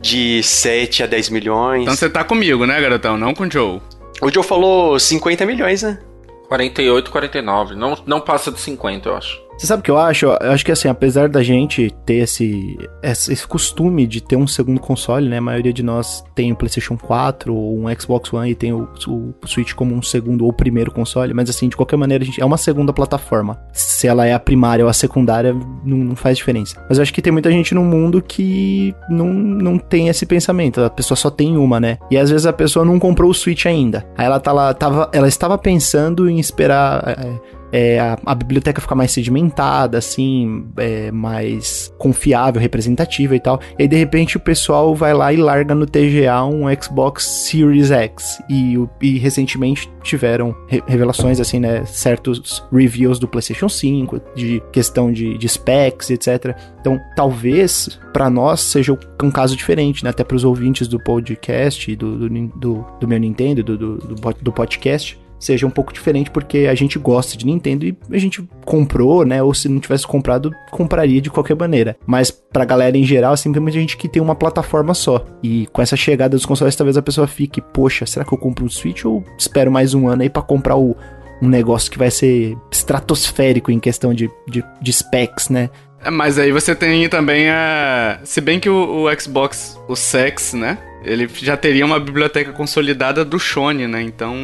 de 0.00 0.40
7 0.44 1.02
a 1.02 1.06
10 1.06 1.28
milhões. 1.30 1.82
Então 1.82 1.96
você 1.96 2.08
tá 2.08 2.22
comigo, 2.22 2.64
né, 2.66 2.80
garotão? 2.80 3.18
Não 3.18 3.34
com 3.34 3.42
o 3.42 3.50
Joe. 3.50 3.80
O 4.20 4.30
Joe 4.30 4.44
falou 4.44 4.96
50 5.00 5.44
milhões, 5.44 5.82
né? 5.82 5.98
48, 6.46 7.10
49. 7.10 7.74
Não, 7.74 7.98
não 8.06 8.20
passa 8.20 8.52
de 8.52 8.60
50, 8.60 9.08
eu 9.08 9.16
acho. 9.16 9.40
Você 9.62 9.68
sabe 9.68 9.78
o 9.78 9.84
que 9.84 9.90
eu 9.92 9.96
acho? 9.96 10.26
Eu 10.26 10.50
acho 10.50 10.64
que 10.64 10.72
assim, 10.72 10.88
apesar 10.88 11.28
da 11.28 11.40
gente 11.40 11.94
ter 12.04 12.14
esse, 12.14 12.76
esse 13.00 13.46
costume 13.46 14.08
de 14.08 14.20
ter 14.20 14.34
um 14.34 14.44
segundo 14.44 14.80
console, 14.80 15.28
né? 15.28 15.38
A 15.38 15.40
maioria 15.40 15.72
de 15.72 15.84
nós 15.84 16.24
tem 16.34 16.50
o 16.50 16.56
PlayStation 16.56 16.96
4 16.96 17.54
ou 17.54 17.78
um 17.78 17.84
Xbox 17.96 18.32
One 18.32 18.50
e 18.50 18.56
tem 18.56 18.72
o, 18.72 18.88
o 19.06 19.32
Switch 19.46 19.72
como 19.74 19.94
um 19.94 20.02
segundo 20.02 20.44
ou 20.44 20.52
primeiro 20.52 20.90
console, 20.90 21.32
mas 21.32 21.48
assim, 21.48 21.68
de 21.68 21.76
qualquer 21.76 21.96
maneira, 21.96 22.24
a 22.24 22.26
gente 22.26 22.40
é 22.40 22.44
uma 22.44 22.56
segunda 22.56 22.92
plataforma. 22.92 23.56
Se 23.72 24.08
ela 24.08 24.26
é 24.26 24.34
a 24.34 24.40
primária 24.40 24.84
ou 24.84 24.90
a 24.90 24.92
secundária, 24.92 25.54
não, 25.84 25.96
não 25.96 26.16
faz 26.16 26.38
diferença. 26.38 26.84
Mas 26.88 26.98
eu 26.98 27.02
acho 27.02 27.14
que 27.14 27.22
tem 27.22 27.32
muita 27.32 27.48
gente 27.48 27.72
no 27.72 27.84
mundo 27.84 28.20
que 28.20 28.92
não, 29.08 29.32
não 29.32 29.78
tem 29.78 30.08
esse 30.08 30.26
pensamento. 30.26 30.80
A 30.80 30.90
pessoa 30.90 31.16
só 31.16 31.30
tem 31.30 31.56
uma, 31.56 31.78
né? 31.78 31.98
E 32.10 32.18
às 32.18 32.30
vezes 32.30 32.46
a 32.46 32.52
pessoa 32.52 32.84
não 32.84 32.98
comprou 32.98 33.30
o 33.30 33.34
Switch 33.34 33.64
ainda. 33.66 34.04
Aí 34.18 34.26
ela, 34.26 34.40
tá 34.40 34.50
lá, 34.50 34.74
tava, 34.74 35.08
ela 35.12 35.28
estava 35.28 35.56
pensando 35.56 36.28
em 36.28 36.40
esperar. 36.40 37.16
é, 37.16 37.61
é, 37.72 37.98
a, 37.98 38.18
a 38.26 38.34
biblioteca 38.34 38.80
ficar 38.80 38.94
mais 38.94 39.10
sedimentada, 39.10 39.96
assim, 39.96 40.66
é, 40.76 41.10
mais 41.10 41.92
confiável, 41.98 42.60
representativa 42.60 43.34
e 43.34 43.40
tal. 43.40 43.58
E 43.78 43.82
aí, 43.82 43.88
de 43.88 43.96
repente, 43.96 44.36
o 44.36 44.40
pessoal 44.40 44.94
vai 44.94 45.14
lá 45.14 45.32
e 45.32 45.36
larga 45.36 45.74
no 45.74 45.86
TGA 45.86 46.44
um 46.44 46.64
Xbox 46.80 47.24
Series 47.24 47.90
X. 47.90 48.42
E, 48.48 48.78
e 49.00 49.18
recentemente 49.18 49.90
tiveram 50.02 50.54
re- 50.68 50.82
revelações, 50.86 51.40
assim, 51.40 51.58
né? 51.58 51.84
Certos 51.86 52.62
reviews 52.70 53.18
do 53.18 53.26
PlayStation 53.26 53.68
5, 53.68 54.20
de 54.34 54.62
questão 54.70 55.10
de, 55.10 55.38
de 55.38 55.48
specs, 55.48 56.10
etc. 56.10 56.54
Então, 56.80 57.00
talvez 57.16 57.98
para 58.12 58.28
nós 58.28 58.60
seja 58.60 58.96
um 59.22 59.30
caso 59.30 59.56
diferente, 59.56 60.04
né? 60.04 60.10
Até 60.10 60.22
para 60.22 60.36
os 60.36 60.44
ouvintes 60.44 60.86
do 60.88 60.98
podcast, 60.98 61.94
do, 61.96 62.28
do, 62.28 62.48
do, 62.48 62.86
do 63.00 63.08
meu 63.08 63.18
Nintendo, 63.18 63.62
do, 63.62 63.78
do, 63.78 63.96
do 64.42 64.52
podcast 64.52 65.21
seja 65.42 65.66
um 65.66 65.70
pouco 65.70 65.92
diferente 65.92 66.30
porque 66.30 66.68
a 66.70 66.74
gente 66.74 66.98
gosta 66.98 67.36
de 67.36 67.44
Nintendo 67.44 67.84
e 67.84 67.96
a 68.12 68.18
gente 68.18 68.48
comprou, 68.64 69.26
né? 69.26 69.42
Ou 69.42 69.52
se 69.52 69.68
não 69.68 69.80
tivesse 69.80 70.06
comprado, 70.06 70.52
compraria 70.70 71.20
de 71.20 71.30
qualquer 71.30 71.56
maneira. 71.56 71.96
Mas 72.06 72.30
pra 72.30 72.64
galera 72.64 72.96
em 72.96 73.02
geral, 73.02 73.32
assim, 73.32 73.52
tem 73.52 73.60
muita 73.60 73.78
gente 73.78 73.96
que 73.96 74.08
tem 74.08 74.22
uma 74.22 74.36
plataforma 74.36 74.94
só. 74.94 75.24
E 75.42 75.66
com 75.72 75.82
essa 75.82 75.96
chegada 75.96 76.36
dos 76.36 76.46
consoles, 76.46 76.76
talvez 76.76 76.96
a 76.96 77.02
pessoa 77.02 77.26
fique, 77.26 77.60
poxa, 77.60 78.06
será 78.06 78.24
que 78.24 78.32
eu 78.32 78.38
compro 78.38 78.64
um 78.64 78.70
Switch 78.70 79.04
ou 79.04 79.24
espero 79.36 79.70
mais 79.70 79.94
um 79.94 80.06
ano 80.06 80.22
aí 80.22 80.30
pra 80.30 80.42
comprar 80.42 80.76
o, 80.76 80.96
um 81.42 81.48
negócio 81.48 81.90
que 81.90 81.98
vai 81.98 82.10
ser 82.10 82.56
estratosférico 82.70 83.72
em 83.72 83.80
questão 83.80 84.14
de, 84.14 84.30
de, 84.46 84.64
de 84.80 84.92
specs, 84.92 85.48
né? 85.48 85.70
É, 86.04 86.10
Mas 86.10 86.38
aí 86.38 86.52
você 86.52 86.72
tem 86.72 87.08
também 87.08 87.50
a. 87.50 88.20
Se 88.22 88.40
bem 88.40 88.60
que 88.60 88.70
o, 88.70 89.06
o 89.06 89.20
Xbox, 89.20 89.76
o 89.88 89.96
Sex, 89.96 90.54
né? 90.54 90.78
Ele 91.04 91.28
já 91.34 91.56
teria 91.56 91.84
uma 91.84 91.98
biblioteca 91.98 92.52
consolidada 92.52 93.24
do 93.24 93.38
Shone, 93.38 93.86
né? 93.86 94.02
Então. 94.02 94.34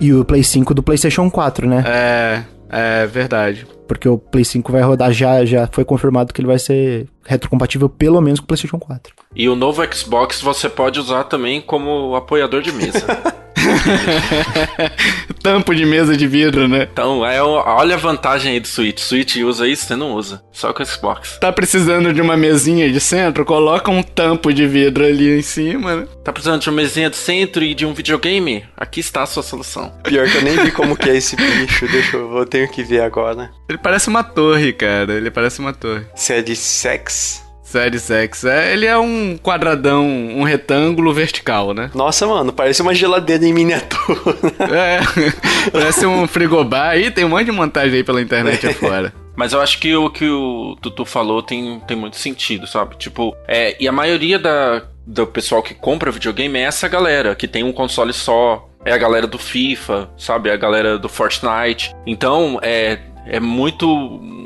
E 0.00 0.12
o 0.12 0.24
Play 0.24 0.42
5 0.42 0.74
do 0.74 0.82
PlayStation 0.82 1.30
4, 1.30 1.66
né? 1.66 1.84
É. 1.86 2.42
É 2.74 3.06
verdade. 3.06 3.66
Porque 3.86 4.08
o 4.08 4.16
Play 4.16 4.46
5 4.46 4.72
vai 4.72 4.80
rodar 4.80 5.12
já, 5.12 5.44
já 5.44 5.68
foi 5.70 5.84
confirmado 5.84 6.32
que 6.32 6.40
ele 6.40 6.48
vai 6.48 6.58
ser 6.58 7.06
retrocompatível 7.26 7.86
pelo 7.86 8.18
menos 8.22 8.40
com 8.40 8.44
o 8.44 8.46
PlayStation 8.46 8.78
4. 8.78 9.12
E 9.36 9.46
o 9.46 9.54
novo 9.54 9.82
Xbox 9.94 10.40
você 10.40 10.70
pode 10.70 10.98
usar 10.98 11.24
também 11.24 11.60
como 11.60 12.16
apoiador 12.16 12.62
de 12.62 12.72
mesa. 12.72 13.04
Tampo 15.42 15.74
de 15.74 15.84
mesa 15.84 16.16
de 16.16 16.26
vidro, 16.26 16.68
né? 16.68 16.88
então, 16.92 17.24
é, 17.26 17.42
o- 17.42 17.48
olha 17.66 17.94
a 17.94 17.98
vantagem 17.98 18.52
aí 18.52 18.60
do 18.60 18.68
Switch. 18.68 19.00
Switch 19.00 19.36
usa 19.36 19.66
isso, 19.66 19.86
você 19.86 19.96
não 19.96 20.12
usa. 20.12 20.42
Só 20.52 20.72
com 20.72 20.82
o 20.82 20.86
Xbox. 20.86 21.38
Tá 21.40 21.50
precisando 21.52 22.12
de 22.12 22.20
uma 22.20 22.36
mesinha 22.36 22.90
de 22.90 23.00
centro? 23.00 23.44
Coloca 23.44 23.90
um 23.90 24.02
tampo 24.02 24.52
de 24.52 24.66
vidro 24.66 25.04
ali 25.04 25.38
em 25.38 25.42
cima, 25.42 25.96
né? 25.96 26.06
Tá 26.24 26.32
precisando 26.32 26.60
de 26.60 26.68
uma 26.68 26.76
mesinha 26.76 27.10
de 27.10 27.16
centro 27.16 27.62
e 27.64 27.74
de 27.74 27.84
um 27.84 27.92
videogame? 27.94 28.64
Aqui 28.76 29.00
está 29.00 29.22
a 29.22 29.26
sua 29.26 29.42
solução. 29.42 29.92
Pior 30.04 30.28
que 30.28 30.36
eu 30.38 30.42
nem 30.42 30.56
vi 30.58 30.70
como 30.72 30.96
que 30.96 31.10
é 31.10 31.16
esse 31.16 31.34
bicho. 31.36 31.86
Deixa 31.88 32.16
eu, 32.16 32.36
eu 32.36 32.46
tenho 32.46 32.68
que 32.68 32.82
ver 32.82 33.02
agora. 33.02 33.50
Ele 33.68 33.78
parece 33.78 34.08
uma 34.08 34.22
torre, 34.22 34.72
cara. 34.72 35.12
Ele 35.14 35.30
parece 35.30 35.58
uma 35.58 35.72
torre. 35.72 36.04
Se 36.14 36.32
é 36.32 36.42
de 36.42 36.54
sex. 36.54 37.41
Series 37.72 38.10
X. 38.10 38.44
É, 38.44 38.72
ele 38.72 38.84
é 38.84 38.96
um 38.98 39.38
quadradão, 39.38 40.06
um 40.06 40.42
retângulo 40.42 41.12
vertical, 41.14 41.72
né? 41.72 41.90
Nossa, 41.94 42.26
mano, 42.26 42.52
parece 42.52 42.82
uma 42.82 42.94
geladeira 42.94 43.44
em 43.44 43.52
miniatura. 43.52 44.02
É, 44.72 45.00
parece 45.70 46.06
um 46.06 46.26
frigobar. 46.26 46.90
Aí 46.90 47.10
tem 47.10 47.24
um 47.24 47.28
monte 47.28 47.46
de 47.46 47.52
montagem 47.52 47.96
aí 47.96 48.04
pela 48.04 48.20
internet 48.20 48.66
afora. 48.66 49.12
Mas 49.36 49.52
eu 49.52 49.60
acho 49.60 49.78
que 49.78 49.94
o 49.94 50.10
que 50.10 50.28
o 50.28 50.76
Tutu 50.80 51.04
falou 51.04 51.42
tem, 51.42 51.80
tem 51.86 51.96
muito 51.96 52.16
sentido, 52.16 52.66
sabe? 52.66 52.96
Tipo, 52.96 53.34
é, 53.46 53.76
e 53.80 53.88
a 53.88 53.92
maioria 53.92 54.38
da, 54.38 54.82
do 55.06 55.26
pessoal 55.26 55.62
que 55.62 55.74
compra 55.74 56.10
videogame 56.10 56.58
é 56.58 56.62
essa 56.62 56.88
galera 56.88 57.34
que 57.34 57.48
tem 57.48 57.64
um 57.64 57.72
console 57.72 58.12
só. 58.12 58.68
É 58.84 58.92
a 58.92 58.98
galera 58.98 59.28
do 59.28 59.38
FIFA, 59.38 60.10
sabe? 60.16 60.48
É 60.48 60.52
a 60.52 60.56
galera 60.56 60.98
do 60.98 61.08
Fortnite. 61.08 61.94
Então, 62.04 62.58
é, 62.62 62.98
é 63.26 63.40
muito 63.40 63.86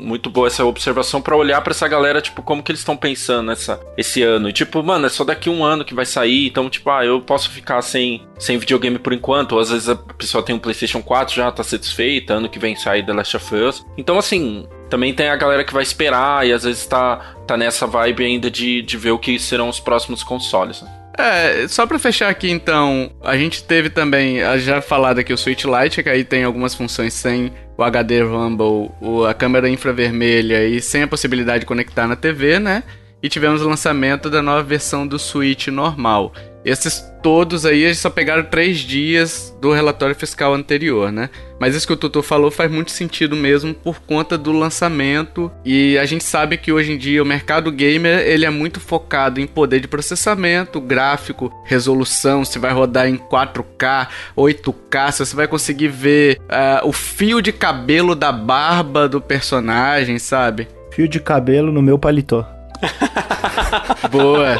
muito 0.07 0.29
boa 0.29 0.47
essa 0.47 0.63
observação 0.63 1.21
para 1.21 1.35
olhar 1.35 1.61
para 1.61 1.71
essa 1.71 1.87
galera, 1.87 2.21
tipo, 2.21 2.41
como 2.41 2.63
que 2.63 2.71
eles 2.71 2.79
estão 2.79 2.95
pensando 2.95 3.51
essa, 3.51 3.77
esse 3.97 4.23
ano. 4.23 4.47
E, 4.47 4.53
tipo, 4.53 4.81
mano, 4.81 5.05
é 5.05 5.09
só 5.09 5.25
daqui 5.25 5.49
um 5.49 5.65
ano 5.65 5.83
que 5.83 5.93
vai 5.93 6.05
sair, 6.05 6.47
então, 6.47 6.69
tipo, 6.69 6.89
ah, 6.89 7.05
eu 7.05 7.19
posso 7.19 7.49
ficar 7.49 7.81
sem, 7.81 8.25
sem 8.39 8.57
videogame 8.57 8.97
por 8.97 9.11
enquanto. 9.11 9.51
Ou 9.53 9.59
às 9.59 9.69
vezes 9.69 9.89
a 9.89 9.95
pessoa 9.95 10.41
tem 10.41 10.55
um 10.55 10.59
PlayStation 10.59 11.01
4 11.01 11.35
já 11.35 11.51
tá 11.51 11.61
satisfeita, 11.61 12.35
ano 12.35 12.47
que 12.47 12.57
vem 12.57 12.75
sai 12.75 13.03
The 13.03 13.11
Last 13.11 13.35
of 13.35 13.55
Us. 13.55 13.85
Então, 13.97 14.17
assim, 14.17 14.65
também 14.89 15.13
tem 15.13 15.27
a 15.27 15.35
galera 15.35 15.65
que 15.65 15.73
vai 15.73 15.83
esperar 15.83 16.47
e 16.47 16.53
às 16.53 16.63
vezes 16.63 16.85
tá, 16.85 17.35
tá 17.45 17.57
nessa 17.57 17.85
vibe 17.85 18.23
ainda 18.23 18.49
de, 18.49 18.81
de 18.81 18.97
ver 18.97 19.11
o 19.11 19.19
que 19.19 19.37
serão 19.37 19.67
os 19.67 19.79
próximos 19.79 20.23
consoles. 20.23 20.81
Né? 20.81 20.89
É, 21.17 21.67
só 21.67 21.85
pra 21.85 21.97
fechar 21.97 22.29
aqui 22.29 22.49
então, 22.49 23.11
a 23.23 23.35
gente 23.35 23.63
teve 23.63 23.89
também, 23.89 24.39
já 24.59 24.81
falado 24.81 25.19
aqui 25.19 25.33
o 25.33 25.37
Switch 25.37 25.65
Lite, 25.65 26.03
que 26.03 26.09
aí 26.09 26.23
tem 26.23 26.43
algumas 26.43 26.75
funções 26.75 27.13
sem 27.13 27.51
o 27.77 27.83
HD 27.83 28.23
Rumble, 28.23 28.91
o, 28.99 29.25
a 29.25 29.33
câmera 29.33 29.69
infravermelha 29.69 30.67
e 30.67 30.81
sem 30.81 31.03
a 31.03 31.07
possibilidade 31.07 31.59
de 31.59 31.65
conectar 31.65 32.07
na 32.07 32.15
TV, 32.15 32.59
né? 32.59 32.83
E 33.21 33.29
tivemos 33.29 33.61
o 33.61 33.69
lançamento 33.69 34.29
da 34.29 34.41
nova 34.41 34.63
versão 34.63 35.05
do 35.05 35.19
Switch 35.19 35.67
normal. 35.67 36.33
Esses 36.67 37.01
todos 37.23 37.65
aí, 37.65 37.81
eles 37.83 37.97
só 37.97 38.09
pegaram 38.09 38.43
três 38.43 38.79
dias 38.79 39.55
do 39.61 39.71
relatório 39.71 40.13
fiscal 40.13 40.53
anterior, 40.53 41.13
né? 41.13 41.29
Mas 41.57 41.73
isso 41.73 41.87
que 41.87 41.93
o 41.93 41.95
Tutu 41.97 42.21
falou 42.21 42.51
faz 42.51 42.69
muito 42.69 42.91
sentido 42.91 43.37
mesmo 43.37 43.73
por 43.73 44.01
conta 44.01 44.37
do 44.37 44.51
lançamento. 44.51 45.49
E 45.63 45.97
a 45.97 46.05
gente 46.05 46.25
sabe 46.25 46.57
que 46.57 46.69
hoje 46.69 46.91
em 46.91 46.97
dia 46.97 47.23
o 47.23 47.25
mercado 47.25 47.71
gamer 47.71 48.19
ele 48.27 48.45
é 48.45 48.49
muito 48.49 48.81
focado 48.81 49.39
em 49.39 49.47
poder 49.47 49.79
de 49.79 49.87
processamento, 49.87 50.81
gráfico, 50.81 51.53
resolução, 51.63 52.43
se 52.43 52.59
vai 52.59 52.73
rodar 52.73 53.07
em 53.07 53.15
4K, 53.15 54.09
8K, 54.37 55.11
se 55.13 55.25
você 55.25 55.35
vai 55.37 55.47
conseguir 55.47 55.87
ver 55.87 56.37
uh, 56.41 56.85
o 56.85 56.91
fio 56.91 57.41
de 57.41 57.53
cabelo 57.53 58.13
da 58.13 58.33
barba 58.33 59.07
do 59.07 59.21
personagem, 59.21 60.19
sabe? 60.19 60.67
Fio 60.91 61.07
de 61.07 61.21
cabelo 61.21 61.71
no 61.71 61.81
meu 61.81 61.97
paletó. 61.97 62.56
Boa. 64.11 64.57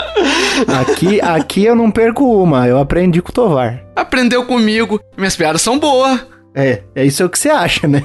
Aqui, 0.80 1.22
aqui 1.22 1.66
eu 1.66 1.76
não 1.76 1.92
perco 1.92 2.26
uma, 2.42 2.68
eu 2.68 2.80
aprendi 2.80 3.22
com 3.22 3.30
o 3.30 3.34
Tovar. 3.34 3.84
Aprendeu 3.96 4.46
comigo. 4.46 5.00
Minhas 5.18 5.36
piadas 5.36 5.62
são 5.62 5.80
boas. 5.80 6.26
É, 6.60 6.82
é 6.96 7.06
isso 7.06 7.30
que 7.30 7.38
você 7.38 7.50
acha, 7.50 7.88
né? 7.88 8.02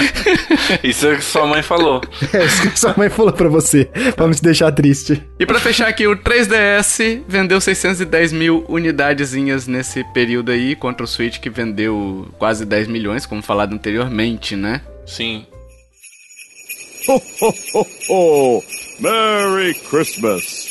isso 0.82 1.06
é 1.06 1.12
o 1.12 1.16
que 1.18 1.24
sua 1.24 1.46
mãe 1.46 1.62
falou. 1.62 2.00
É 2.32 2.42
isso 2.42 2.70
que 2.70 2.80
sua 2.80 2.94
mãe 2.96 3.10
falou 3.10 3.30
pra 3.30 3.46
você, 3.46 3.90
pra 4.16 4.26
não 4.26 4.32
te 4.32 4.42
deixar 4.42 4.72
triste. 4.72 5.22
E 5.38 5.44
pra 5.44 5.60
fechar 5.60 5.86
aqui, 5.86 6.06
o 6.06 6.16
3DS 6.16 7.24
vendeu 7.28 7.60
610 7.60 8.32
mil 8.32 8.64
unidadezinhas 8.70 9.66
nesse 9.66 10.02
período 10.14 10.50
aí, 10.50 10.74
contra 10.74 11.04
o 11.04 11.06
Switch 11.06 11.38
que 11.38 11.50
vendeu 11.50 12.26
quase 12.38 12.64
10 12.64 12.88
milhões, 12.88 13.26
como 13.26 13.42
falado 13.42 13.74
anteriormente, 13.74 14.56
né? 14.56 14.80
Sim. 15.04 15.44
Ho, 17.06 17.20
ho, 17.40 17.54
ho, 17.74 17.86
ho. 18.08 18.64
Merry 18.98 19.74
Christmas! 19.74 20.68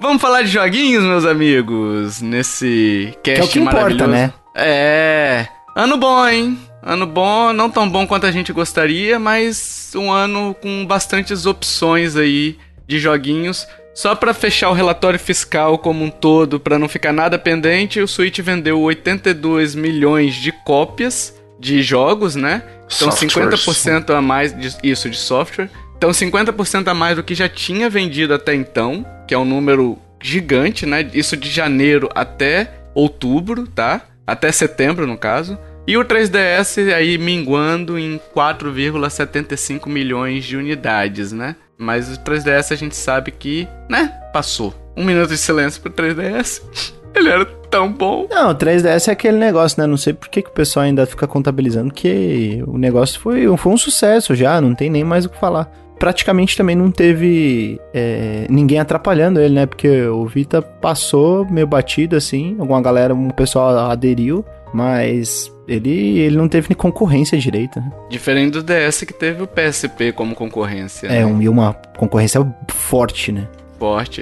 Vamos 0.00 0.22
falar 0.22 0.42
de 0.42 0.48
joguinhos, 0.48 1.02
meus 1.02 1.24
amigos, 1.24 2.20
nesse 2.20 3.12
cast 3.22 3.22
que 3.22 3.40
é 3.40 3.44
o 3.44 3.48
que 3.48 3.58
importa, 3.58 4.06
né? 4.06 4.32
É. 4.54 5.48
Ano 5.74 5.96
bom, 5.96 6.24
hein? 6.28 6.56
Ano 6.80 7.04
bom, 7.04 7.52
não 7.52 7.68
tão 7.68 7.88
bom 7.88 8.06
quanto 8.06 8.26
a 8.26 8.30
gente 8.30 8.52
gostaria, 8.52 9.18
mas 9.18 9.90
um 9.96 10.12
ano 10.12 10.54
com 10.62 10.86
bastantes 10.86 11.46
opções 11.46 12.14
aí 12.14 12.56
de 12.86 13.00
joguinhos. 13.00 13.66
Só 13.92 14.14
para 14.14 14.32
fechar 14.32 14.70
o 14.70 14.74
relatório 14.74 15.18
fiscal 15.18 15.78
como 15.78 16.04
um 16.04 16.10
todo, 16.10 16.60
para 16.60 16.78
não 16.78 16.88
ficar 16.88 17.12
nada 17.12 17.36
pendente, 17.36 18.00
o 18.00 18.06
Switch 18.06 18.38
vendeu 18.38 18.80
82 18.80 19.74
milhões 19.74 20.36
de 20.36 20.52
cópias 20.52 21.37
de 21.58 21.82
jogos, 21.82 22.34
né? 22.34 22.62
Então 22.86 23.10
Softwares. 23.10 23.60
50% 23.60 24.10
a 24.10 24.22
mais 24.22 24.54
disso 24.80 25.10
de 25.10 25.16
software. 25.16 25.70
Então 25.96 26.10
50% 26.10 26.88
a 26.88 26.94
mais 26.94 27.16
do 27.16 27.22
que 27.22 27.34
já 27.34 27.48
tinha 27.48 27.90
vendido 27.90 28.32
até 28.32 28.54
então, 28.54 29.04
que 29.26 29.34
é 29.34 29.38
um 29.38 29.44
número 29.44 29.98
gigante, 30.22 30.86
né? 30.86 31.08
Isso 31.12 31.36
de 31.36 31.50
janeiro 31.50 32.08
até 32.14 32.72
outubro, 32.94 33.66
tá? 33.66 34.02
Até 34.26 34.52
setembro, 34.52 35.06
no 35.06 35.16
caso. 35.16 35.58
E 35.86 35.96
o 35.96 36.04
3DS 36.04 36.92
aí 36.92 37.16
minguando 37.16 37.98
em 37.98 38.20
4,75 38.34 39.88
milhões 39.88 40.44
de 40.44 40.56
unidades, 40.56 41.32
né? 41.32 41.56
Mas 41.78 42.14
o 42.14 42.20
3DS 42.20 42.72
a 42.72 42.76
gente 42.76 42.94
sabe 42.94 43.30
que, 43.30 43.66
né? 43.88 44.12
Passou. 44.32 44.74
Um 44.96 45.04
minuto 45.04 45.30
de 45.30 45.38
silêncio 45.38 45.80
pro 45.80 45.90
3DS. 45.90 46.62
Ele 47.18 47.28
era 47.28 47.44
tão 47.44 47.92
bom. 47.92 48.26
Não, 48.30 48.50
o 48.50 48.54
3DS 48.54 49.08
é 49.08 49.12
aquele 49.12 49.36
negócio, 49.36 49.80
né? 49.80 49.86
Não 49.86 49.96
sei 49.96 50.12
por 50.12 50.28
que, 50.28 50.42
que 50.42 50.48
o 50.48 50.52
pessoal 50.52 50.84
ainda 50.84 51.04
fica 51.06 51.26
contabilizando 51.26 51.92
que 51.92 52.62
o 52.66 52.78
negócio 52.78 53.20
foi, 53.20 53.56
foi 53.56 53.72
um 53.72 53.76
sucesso 53.76 54.34
já, 54.34 54.60
não 54.60 54.74
tem 54.74 54.88
nem 54.88 55.04
mais 55.04 55.24
o 55.24 55.28
que 55.28 55.38
falar 55.38 55.70
praticamente 55.98 56.56
também 56.56 56.76
não 56.76 56.90
teve 56.90 57.80
é, 57.92 58.46
ninguém 58.48 58.78
atrapalhando 58.78 59.40
ele, 59.40 59.54
né? 59.54 59.66
Porque 59.66 60.02
o 60.06 60.24
Vita 60.26 60.62
passou 60.62 61.44
meio 61.50 61.66
batido 61.66 62.16
assim, 62.16 62.56
alguma 62.58 62.80
galera, 62.80 63.14
um 63.14 63.30
pessoal 63.30 63.76
aderiu, 63.90 64.44
mas 64.72 65.52
ele, 65.66 66.18
ele 66.18 66.36
não 66.36 66.48
teve 66.48 66.68
nem 66.70 66.76
concorrência 66.76 67.36
direita. 67.38 67.80
Né? 67.80 67.90
Diferente 68.08 68.52
do 68.52 68.62
DS 68.62 69.02
que 69.02 69.12
teve 69.12 69.42
o 69.42 69.46
PSP 69.46 70.12
como 70.12 70.34
concorrência. 70.34 71.08
É, 71.08 71.10
né? 71.20 71.26
um, 71.26 71.42
e 71.42 71.48
uma 71.48 71.74
concorrência 71.96 72.46
forte, 72.68 73.32
né? 73.32 73.48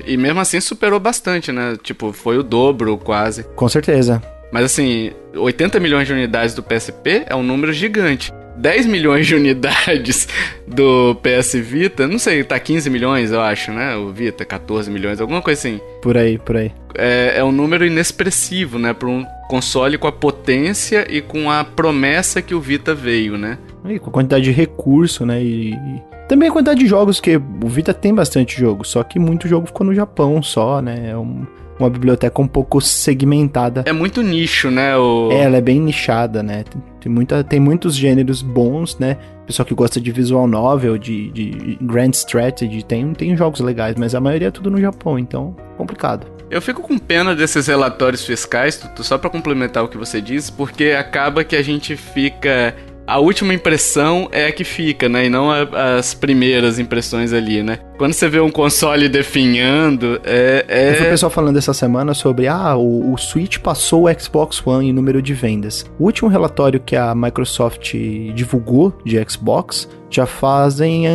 E 0.06 0.16
mesmo 0.16 0.40
assim 0.40 0.60
superou 0.60 1.00
bastante, 1.00 1.50
né? 1.50 1.76
Tipo, 1.82 2.12
foi 2.12 2.38
o 2.38 2.42
dobro 2.42 2.96
quase. 2.98 3.44
Com 3.54 3.68
certeza. 3.68 4.22
Mas 4.52 4.64
assim, 4.64 5.12
80 5.34 5.80
milhões 5.80 6.06
de 6.06 6.12
unidades 6.12 6.54
do 6.54 6.62
PSP 6.62 7.24
é 7.26 7.34
um 7.34 7.42
número 7.42 7.72
gigante. 7.72 8.32
10 8.56 8.86
milhões 8.86 9.26
de 9.26 9.34
unidades 9.34 10.28
do 10.66 11.14
PS 11.16 11.54
Vita, 11.54 12.06
não 12.06 12.18
sei, 12.18 12.42
tá 12.42 12.58
15 12.58 12.88
milhões, 12.88 13.30
eu 13.30 13.40
acho, 13.40 13.70
né? 13.70 13.94
O 13.96 14.10
Vita, 14.10 14.44
14 14.44 14.90
milhões, 14.90 15.20
alguma 15.20 15.42
coisa 15.42 15.60
assim. 15.60 15.80
Por 16.00 16.16
aí, 16.16 16.38
por 16.38 16.56
aí. 16.56 16.72
É, 16.94 17.34
é 17.36 17.44
um 17.44 17.52
número 17.52 17.84
inexpressivo, 17.84 18.78
né? 18.78 18.94
Para 18.94 19.08
um 19.08 19.24
console 19.48 19.98
com 19.98 20.06
a 20.06 20.12
potência 20.12 21.06
e 21.10 21.20
com 21.20 21.50
a 21.50 21.64
promessa 21.64 22.40
que 22.40 22.54
o 22.54 22.60
Vita 22.60 22.94
veio, 22.94 23.36
né? 23.36 23.58
E 23.88 23.98
com 23.98 24.10
a 24.10 24.12
quantidade 24.12 24.44
de 24.44 24.50
recurso, 24.50 25.24
né? 25.24 25.42
E, 25.42 25.74
e, 25.74 26.02
também 26.28 26.48
a 26.48 26.52
quantidade 26.52 26.80
de 26.80 26.86
jogos, 26.86 27.20
que 27.20 27.36
o 27.36 27.68
Vita 27.68 27.94
tem 27.94 28.14
bastante 28.14 28.58
jogo, 28.58 28.84
só 28.84 29.02
que 29.02 29.18
muito 29.18 29.46
jogo 29.46 29.66
ficou 29.66 29.86
no 29.86 29.94
Japão 29.94 30.42
só, 30.42 30.80
né? 30.80 31.10
É 31.10 31.16
um 31.16 31.46
uma 31.78 31.90
biblioteca 31.90 32.40
um 32.40 32.48
pouco 32.48 32.80
segmentada. 32.80 33.84
É 33.86 33.92
muito 33.92 34.22
nicho, 34.22 34.70
né? 34.70 34.96
O... 34.96 35.30
É, 35.30 35.42
ela 35.42 35.56
é 35.56 35.60
bem 35.60 35.80
nichada, 35.80 36.42
né? 36.42 36.64
Tem, 36.64 36.82
tem, 37.00 37.12
muita, 37.12 37.44
tem 37.44 37.60
muitos 37.60 37.94
gêneros 37.94 38.42
bons, 38.42 38.98
né? 38.98 39.16
Pessoal 39.46 39.66
que 39.66 39.74
gosta 39.74 40.00
de 40.00 40.10
visual 40.10 40.46
novel, 40.46 40.98
de, 40.98 41.30
de 41.30 41.78
grand 41.80 42.10
strategy, 42.10 42.84
tem, 42.84 43.12
tem 43.12 43.36
jogos 43.36 43.60
legais, 43.60 43.94
mas 43.96 44.14
a 44.14 44.20
maioria 44.20 44.48
é 44.48 44.50
tudo 44.50 44.70
no 44.70 44.80
Japão, 44.80 45.18
então 45.18 45.54
complicado. 45.76 46.26
Eu 46.48 46.62
fico 46.62 46.80
com 46.80 46.96
pena 46.96 47.34
desses 47.34 47.66
relatórios 47.66 48.24
fiscais, 48.24 48.76
Tutu, 48.76 49.02
só 49.02 49.18
para 49.18 49.28
complementar 49.28 49.84
o 49.84 49.88
que 49.88 49.96
você 49.96 50.20
disse, 50.20 50.50
porque 50.52 50.96
acaba 50.98 51.42
que 51.42 51.56
a 51.56 51.62
gente 51.62 51.96
fica 51.96 52.74
a 53.06 53.18
última 53.18 53.54
impressão 53.54 54.28
é 54.32 54.46
a 54.46 54.52
que 54.52 54.64
fica, 54.64 55.08
né? 55.08 55.26
E 55.26 55.30
não 55.30 55.50
a, 55.50 55.96
as 55.96 56.12
primeiras 56.12 56.78
impressões 56.78 57.32
ali, 57.32 57.62
né? 57.62 57.78
Quando 57.96 58.12
você 58.12 58.28
vê 58.28 58.40
um 58.40 58.50
console 58.50 59.08
definhando, 59.08 60.20
é. 60.24 60.64
é... 60.68 60.90
Eu 60.90 60.94
vi 60.94 61.06
o 61.06 61.10
pessoal 61.10 61.30
falando 61.30 61.56
essa 61.56 61.72
semana 61.72 62.12
sobre, 62.14 62.48
ah, 62.48 62.76
o, 62.76 63.12
o 63.12 63.16
Switch 63.16 63.58
passou 63.58 64.06
o 64.06 64.20
Xbox 64.20 64.64
One 64.66 64.88
em 64.88 64.92
número 64.92 65.22
de 65.22 65.32
vendas. 65.32 65.84
O 65.98 66.04
último 66.04 66.28
relatório 66.28 66.80
que 66.80 66.96
a 66.96 67.14
Microsoft 67.14 67.94
divulgou 68.34 68.92
de 69.04 69.22
Xbox 69.28 69.88
já 70.10 70.26
fazem 70.26 71.06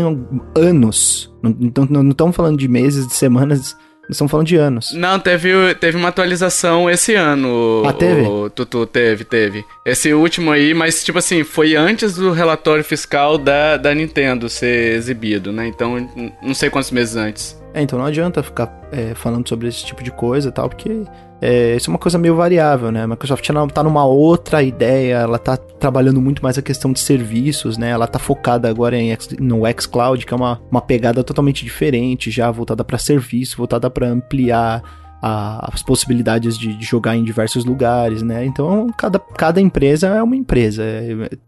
anos. 0.56 1.32
Não, 1.41 1.86
não 1.89 2.12
estamos 2.12 2.36
falando 2.36 2.58
de 2.58 2.67
meses, 2.67 3.08
de 3.08 3.13
semanas 3.13 3.75
estamos 4.12 4.30
falando 4.30 4.47
de 4.47 4.56
anos. 4.56 4.93
Não, 4.93 5.19
teve, 5.19 5.76
teve 5.76 5.97
uma 5.97 6.10
atualização 6.10 6.89
esse 6.89 7.15
ano. 7.15 7.84
Ah, 7.86 7.93
teve? 7.93 8.21
O, 8.21 8.50
Tutu, 8.50 8.86
teve, 8.86 9.24
teve. 9.24 9.65
Esse 9.86 10.13
último 10.13 10.52
aí, 10.52 10.74
mas 10.74 11.04
tipo 11.04 11.17
assim, 11.17 11.43
foi 11.43 11.76
antes 11.76 12.15
do 12.15 12.32
relatório 12.32 12.84
fiscal 12.84 13.38
da, 13.38 13.78
da 13.78 13.93
Nintendo 13.93 14.50
ser 14.50 14.93
exibido, 14.93 15.52
né? 15.52 15.67
Então, 15.67 16.10
não 16.41 16.54
sei 16.54 16.69
quantos 16.69 16.91
meses 16.91 17.15
antes. 17.15 17.62
É, 17.74 17.82
então 17.82 17.97
não 17.97 18.06
adianta 18.06 18.43
ficar 18.43 18.69
é, 18.91 19.13
falando 19.15 19.47
sobre 19.47 19.67
esse 19.67 19.86
tipo 19.86 20.04
de 20.04 20.12
coisa 20.12 20.50
e 20.50 20.52
tal, 20.52 20.67
porque 20.67 21.06
é, 21.41 21.75
isso 21.75 21.89
é 21.89 21.91
uma 21.91 21.97
coisa 21.97 22.19
meio 22.19 22.36
variável, 22.36 22.91
né? 22.91 23.01
A 23.01 23.08
Microsoft 23.08 23.43
está 23.49 23.84
numa 23.84 24.06
outra 24.06 24.62
ideia, 24.62 25.15
ela 25.15 25.38
está 25.38 25.58
trabalhando 25.58 26.21
muito 26.21 26.43
mais 26.43 26.56
a 26.56 26.62
questão 26.62 26.93
de 26.93 26.99
serviços, 26.99 27.80
né? 27.80 27.89
Ela 27.89 28.06
está 28.06 28.19
focada 28.19 28.69
agora 28.69 28.95
em, 28.95 29.17
no 29.39 29.63
xCloud, 29.80 30.23
que 30.23 30.34
é 30.34 30.38
uma, 30.38 30.62
uma 30.69 30.82
pegada 30.82 31.23
totalmente 31.23 31.65
diferente, 31.65 32.30
já 32.30 32.51
voltada 32.51 32.84
para 32.84 32.99
serviço, 32.99 33.58
voltada 33.58 33.89
para 33.89 34.08
ampliar 34.08 34.84
a, 35.19 35.73
as 35.73 35.82
possibilidades 35.82 36.60
de, 36.60 36.75
de, 36.75 36.86
jogar 36.86 37.15
em 37.15 37.23
diversos 37.23 37.65
lugares, 37.65 38.21
né? 38.21 38.45
Então, 38.45 38.86
cada, 38.95 39.17
cada 39.17 39.60
empresa 39.60 40.10
é 40.10 40.21
uma 40.21 40.36
empresa. 40.36 40.84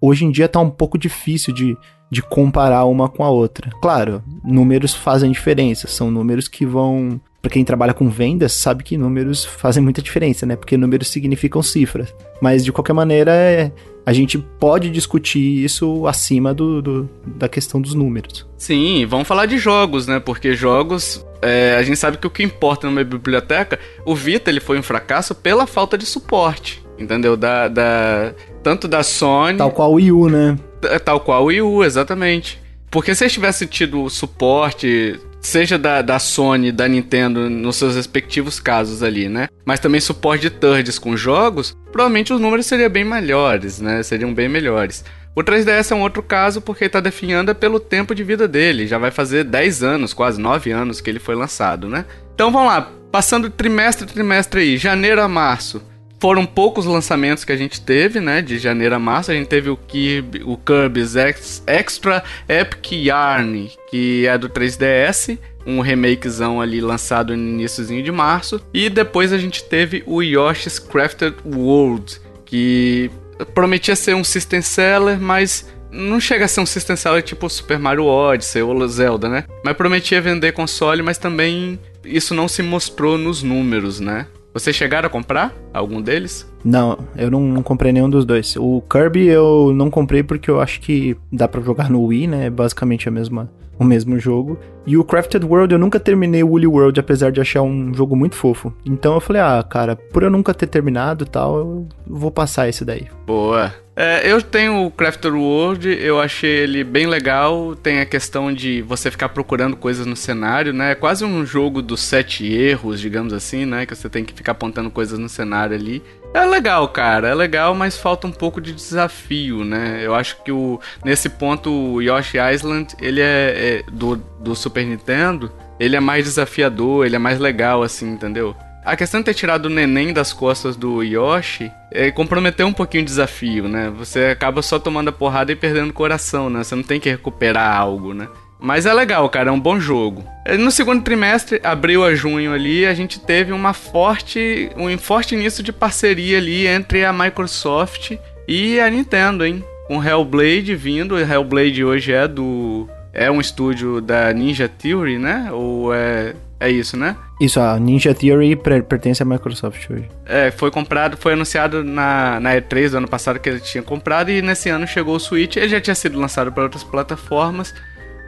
Hoje 0.02 0.26
em 0.26 0.32
dia 0.32 0.46
está 0.46 0.60
um 0.60 0.72
pouco 0.72 0.98
difícil 0.98 1.54
de, 1.54 1.78
de 2.10 2.24
comparar 2.24 2.86
uma 2.86 3.08
com 3.08 3.24
a 3.24 3.30
outra. 3.30 3.70
Claro, 3.80 4.24
números 4.44 4.96
fazem 4.96 5.32
diferença, 5.32 5.88
são 5.88 6.10
números 6.10 6.48
que 6.48 6.66
vão 6.66 7.22
pra 7.44 7.52
quem 7.52 7.66
trabalha 7.66 7.94
com 7.94 8.10
vendas, 8.10 8.54
sabe 8.54 8.86
que 8.86 8.98
números 8.98 9.44
fazem 9.44 9.84
muita 9.84 10.02
diferença, 10.02 10.46
né? 10.46 10.56
Porque 10.56 10.78
números 10.78 11.10
significam 11.10 11.62
cifras. 11.62 12.16
Mas 12.42 12.64
de 12.64 12.72
qualquer 12.72 12.94
maneira, 12.94 13.34
é, 13.34 13.70
a 14.06 14.14
gente 14.14 14.38
pode 14.38 14.90
discutir 14.90 15.62
isso 15.62 16.08
acima 16.08 16.54
do, 16.54 16.82
do- 16.82 17.10
da 17.28 17.50
questão 17.50 17.82
dos 17.82 17.94
números. 17.94 18.48
Sim, 18.58 19.06
vamos 19.06 19.28
falar 19.28 19.46
de 19.46 19.58
jogos, 19.58 20.08
né? 20.08 20.22
Porque 20.22 20.54
jogos, 20.54 21.26
é, 21.42 21.76
a 21.78 21.84
gente 21.84 21.98
sabe 22.00 22.18
que 22.18 22.26
o 22.26 22.30
que 22.30 22.44
importa 22.44 22.88
numa 22.90 23.04
biblioteca, 23.04 23.78
o 24.06 24.16
Vita 24.16 24.50
ele 24.50 24.62
foi 24.62 24.80
um 24.80 24.84
fracasso 24.84 25.36
pela 25.36 25.68
falta 25.68 25.98
de 25.98 26.06
suporte, 26.06 26.82
entendeu? 26.98 27.36
Da, 27.36 27.68
da 27.68 28.34
tanto 28.64 28.88
da 28.88 29.04
Sony, 29.04 29.58
Tal 29.58 29.70
qual 29.72 29.92
o 29.92 29.96
Wii 29.96 30.12
U, 30.14 30.30
né? 30.30 30.58
Tal 31.04 31.20
qual 31.20 31.44
o 31.44 31.46
Wii 31.48 31.62
U, 31.62 31.84
exatamente. 31.84 32.58
Porque 32.90 33.14
se 33.14 33.26
eles 33.26 33.34
tivessem 33.34 33.68
tido 33.68 34.10
suporte, 34.10 35.20
seja 35.44 35.78
da, 35.78 36.02
da 36.02 36.18
Sony, 36.18 36.72
da 36.72 36.88
Nintendo, 36.88 37.50
nos 37.50 37.76
seus 37.76 37.96
respectivos 37.96 38.60
casos 38.60 39.04
ali, 39.04 39.30
né? 39.30 39.48
Mas 39.66 39.80
também 39.80 40.02
suporte 40.02 40.44
de 40.44 40.50
thirds 40.50 40.98
com 40.98 41.16
jogos, 41.16 41.78
provavelmente 41.92 42.34
os 42.34 42.40
números 42.40 42.66
seriam 42.66 42.90
bem 42.90 43.04
melhores, 43.04 43.80
né? 43.80 44.02
Seriam 44.02 44.34
bem 44.34 44.50
melhores. 44.50 45.04
O 45.36 45.44
3DS 45.44 45.92
é 45.92 45.96
um 45.96 46.02
outro 46.02 46.24
caso 46.24 46.62
porque 46.62 46.86
ele 46.86 46.92
tá 46.92 47.00
definhando 47.00 47.54
pelo 47.54 47.80
tempo 47.80 48.14
de 48.14 48.24
vida 48.24 48.48
dele. 48.48 48.88
Já 48.88 48.98
vai 48.98 49.12
fazer 49.12 49.44
10 49.44 49.84
anos, 49.84 50.14
quase 50.14 50.40
9 50.40 50.72
anos 50.72 51.02
que 51.02 51.10
ele 51.10 51.20
foi 51.20 51.36
lançado, 51.36 51.90
né? 51.90 52.06
Então 52.34 52.52
vamos 52.52 52.68
lá, 52.68 52.92
passando 53.12 53.50
trimestre 53.50 54.06
a 54.06 54.12
trimestre 54.12 54.62
aí, 54.62 54.78
janeiro 54.78 55.22
a 55.22 55.28
março 55.28 55.82
foram 56.24 56.46
poucos 56.46 56.86
lançamentos 56.86 57.44
que 57.44 57.52
a 57.52 57.58
gente 57.58 57.82
teve, 57.82 58.22
né? 58.22 58.42
De 58.42 58.58
janeiro 58.58 58.96
a 58.96 59.00
março. 59.00 59.30
A 59.30 59.34
gente 59.34 59.48
teve 59.48 59.70
o 59.70 59.76
Kirby, 59.76 60.42
o 60.46 60.56
Kirby's 60.56 61.18
Ex- 61.18 61.62
Extra 61.68 62.24
Epic 62.48 62.94
Yarn, 62.94 63.70
que 63.92 64.26
é 64.26 64.38
do 64.38 64.48
3DS. 64.48 65.38
Um 65.68 65.82
remakezão 65.82 66.62
ali 66.62 66.80
lançado 66.80 67.36
no 67.36 67.44
iníciozinho 67.44 68.02
de 68.02 68.10
março. 68.10 68.62
E 68.74 68.90
depois 68.90 69.34
a 69.34 69.38
gente 69.38 69.66
teve 69.66 70.02
o 70.06 70.22
Yoshi's 70.22 70.80
Crafted 70.80 71.36
World, 71.46 72.22
que 72.46 73.12
prometia 73.54 73.94
ser 73.94 74.16
um 74.16 74.24
system 74.24 74.62
seller, 74.62 75.20
mas 75.20 75.68
não 75.92 76.22
chega 76.22 76.46
a 76.46 76.48
ser 76.48 76.62
um 76.62 76.66
system 76.66 76.96
seller 76.96 77.22
tipo 77.22 77.50
Super 77.50 77.78
Mario 77.78 78.06
Odyssey 78.06 78.62
ou 78.62 78.88
Zelda, 78.88 79.28
né? 79.28 79.44
Mas 79.62 79.76
prometia 79.76 80.22
vender 80.22 80.54
console, 80.54 81.02
mas 81.02 81.18
também 81.18 81.78
isso 82.06 82.34
não 82.34 82.48
se 82.48 82.64
mostrou 82.64 83.18
nos 83.18 83.44
números, 83.44 84.00
né? 84.00 84.26
Vocês 84.54 84.76
chegaram 84.76 85.08
a 85.08 85.10
comprar 85.10 85.52
algum 85.74 86.00
deles? 86.00 86.48
Não, 86.64 87.00
eu 87.16 87.32
não, 87.32 87.42
não 87.42 87.64
comprei 87.64 87.92
nenhum 87.92 88.10
dos 88.10 88.24
dois. 88.24 88.56
O 88.56 88.82
Kirby 88.90 89.26
eu 89.26 89.74
não 89.74 89.90
comprei 89.90 90.22
porque 90.22 90.50
eu 90.50 90.62
acho 90.62 90.80
que 90.80 91.18
dá 91.32 91.48
pra 91.48 91.62
jogar 91.62 91.90
no 91.90 92.04
Wii, 92.06 92.28
né? 92.28 92.46
É 92.46 92.50
basicamente 92.50 93.10
a 93.10 93.12
mesma, 93.12 93.50
o 93.80 93.84
mesmo 93.84 94.20
jogo. 94.20 94.58
E 94.86 94.96
o 94.96 95.04
Crafted 95.04 95.44
World 95.44 95.74
eu 95.74 95.80
nunca 95.80 96.00
terminei 96.00 96.44
o 96.44 96.50
Woolly 96.50 96.68
World, 96.68 97.00
apesar 97.00 97.32
de 97.32 97.42
achar 97.42 97.64
um 97.64 97.94
jogo 97.94 98.16
muito 98.16 98.36
fofo. 98.36 98.72
Então 98.86 99.16
eu 99.16 99.20
falei, 99.20 99.42
ah, 99.42 99.64
cara, 99.68 99.96
por 99.96 100.22
eu 100.22 100.30
nunca 100.30 100.54
ter 100.54 100.68
terminado 100.68 101.24
e 101.24 101.28
tal, 101.28 101.58
eu 101.58 101.88
vou 102.06 102.30
passar 102.30 102.70
esse 102.70 102.86
daí. 102.86 103.08
Boa. 103.26 103.74
É, 103.96 104.32
eu 104.32 104.42
tenho 104.42 104.86
o 104.86 104.92
Crafter 104.92 105.36
World, 105.36 105.88
eu 105.88 106.20
achei 106.20 106.50
ele 106.50 106.84
bem 106.84 107.06
legal. 107.06 107.76
Tem 107.76 108.00
a 108.00 108.06
questão 108.06 108.52
de 108.52 108.82
você 108.82 109.12
ficar 109.12 109.30
procurando 109.30 109.78
coisas 109.78 110.06
no 110.06 110.16
cenário, 110.16 110.74
né? 110.74 110.92
É 110.92 110.96
quase 110.96 111.24
um 111.24 111.46
jogo 111.46 111.82
dos 111.82 112.02
sete 112.02 112.52
erros, 112.52 113.00
digamos 113.00 113.34
assim, 113.34 113.66
né? 113.66 113.86
Que 113.86 113.96
você 113.96 114.10
tem 114.10 114.26
que 114.26 114.34
ficar 114.34 114.54
apontando 114.54 114.90
coisas 114.90 115.20
no 115.20 115.30
cenário 115.30 115.76
ali. 115.76 116.02
É 116.34 116.44
legal, 116.44 116.88
cara, 116.88 117.28
é 117.28 117.36
legal, 117.36 117.76
mas 117.76 117.96
falta 117.96 118.26
um 118.26 118.32
pouco 118.32 118.60
de 118.60 118.74
desafio, 118.74 119.64
né? 119.64 120.00
Eu 120.02 120.16
acho 120.16 120.42
que 120.44 120.52
o, 120.52 120.80
nesse 121.06 121.30
ponto 121.30 121.70
o 121.70 122.02
Yoshi 122.02 122.38
Island, 122.40 122.96
ele 123.00 123.22
é, 123.22 123.84
é 123.86 123.92
do, 123.92 124.16
do 124.16 124.56
Super 124.56 124.84
Nintendo, 124.84 125.52
ele 125.80 125.96
é 125.96 126.00
mais 126.00 126.26
desafiador, 126.26 127.06
ele 127.06 127.16
é 127.16 127.20
mais 127.20 127.38
legal, 127.38 127.84
assim, 127.84 128.10
entendeu? 128.12 128.56
A 128.86 128.98
questão 128.98 129.22
de 129.22 129.26
ter 129.26 129.34
tirado 129.34 129.68
o 129.68 129.70
neném 129.70 130.12
das 130.12 130.34
costas 130.34 130.76
do 130.76 131.02
Yoshi 131.02 131.72
é, 131.90 132.12
comprometeu 132.12 132.68
um 132.68 132.74
pouquinho 132.74 133.04
o 133.04 133.06
desafio, 133.06 133.68
né? 133.68 133.92
Você 133.98 134.26
acaba 134.26 134.62
só 134.62 134.78
tomando 134.78 135.08
a 135.08 135.14
porrada 135.14 135.52
e 135.52 135.56
perdendo 135.56 135.90
o 135.90 135.94
coração, 135.94 136.50
né? 136.50 136.64
Você 136.64 136.76
não 136.76 136.84
tem 136.84 137.00
que 137.00 137.10
recuperar 137.10 137.76
algo, 137.78 138.14
né? 138.14 138.28
Mas 138.60 138.86
é 138.86 138.94
legal, 138.94 139.28
cara, 139.30 139.50
é 139.50 139.52
um 139.52 139.60
bom 139.60 139.80
jogo. 139.80 140.26
É, 140.46 140.58
No 140.58 140.72
segundo 140.72 141.04
trimestre, 141.04 141.62
abril 141.64 142.04
a 142.04 142.14
junho 142.16 142.54
ali, 142.54 142.86
a 142.86 142.94
gente 142.94 143.20
teve 143.20 143.52
uma 143.52 143.74
forte, 143.74 144.70
um 144.78 144.98
forte 144.98 145.36
início 145.36 145.64
de 145.64 145.72
parceria 145.72 146.38
ali 146.38 146.68
entre 146.68 147.06
a 147.06 147.14
Microsoft 147.14 148.14
e 148.48 148.80
a 148.80 148.90
Nintendo, 148.90 149.46
hein? 149.46 149.64
Com 149.88 150.04
Hellblade 150.04 150.76
vindo, 150.76 151.20
Hellblade 151.20 151.84
hoje 151.84 152.14
é 152.14 152.28
do 152.28 152.88
é 153.14 153.30
um 153.30 153.40
estúdio 153.40 154.02
da 154.02 154.34
Ninja 154.34 154.68
Theory, 154.68 155.20
né? 155.20 155.50
Ou 155.52 155.94
é 155.94 156.34
é 156.64 156.72
isso, 156.72 156.96
né? 156.96 157.16
Isso, 157.42 157.60
a 157.60 157.78
Ninja 157.78 158.14
Theory 158.14 158.56
per- 158.56 158.84
pertence 158.84 159.22
à 159.22 159.26
Microsoft 159.26 159.90
hoje. 159.90 160.08
É, 160.26 160.50
foi 160.52 160.72
comprado, 160.72 161.18
foi 161.18 161.34
anunciado 161.34 161.84
na, 161.84 162.40
na 162.40 162.52
E3 162.56 162.92
do 162.92 162.98
ano 162.98 163.08
passado 163.08 163.38
que 163.40 163.50
ele 163.50 163.60
tinha 163.60 163.84
comprado 163.84 164.32
e 164.32 164.42
nesse 164.42 164.70
ano 164.70 164.88
chegou 164.88 165.16
o 165.16 165.20
Switch. 165.20 165.58
Ele 165.58 165.68
já 165.68 165.82
tinha 165.82 165.96
sido 165.96 166.20
lançado 166.20 166.52
para 166.52 166.64
outras 166.64 166.84
plataformas, 166.84 167.74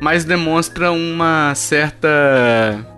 mas 0.02 0.26
demonstra 0.26 0.91
uma 0.91 1.54
certa 1.56 2.10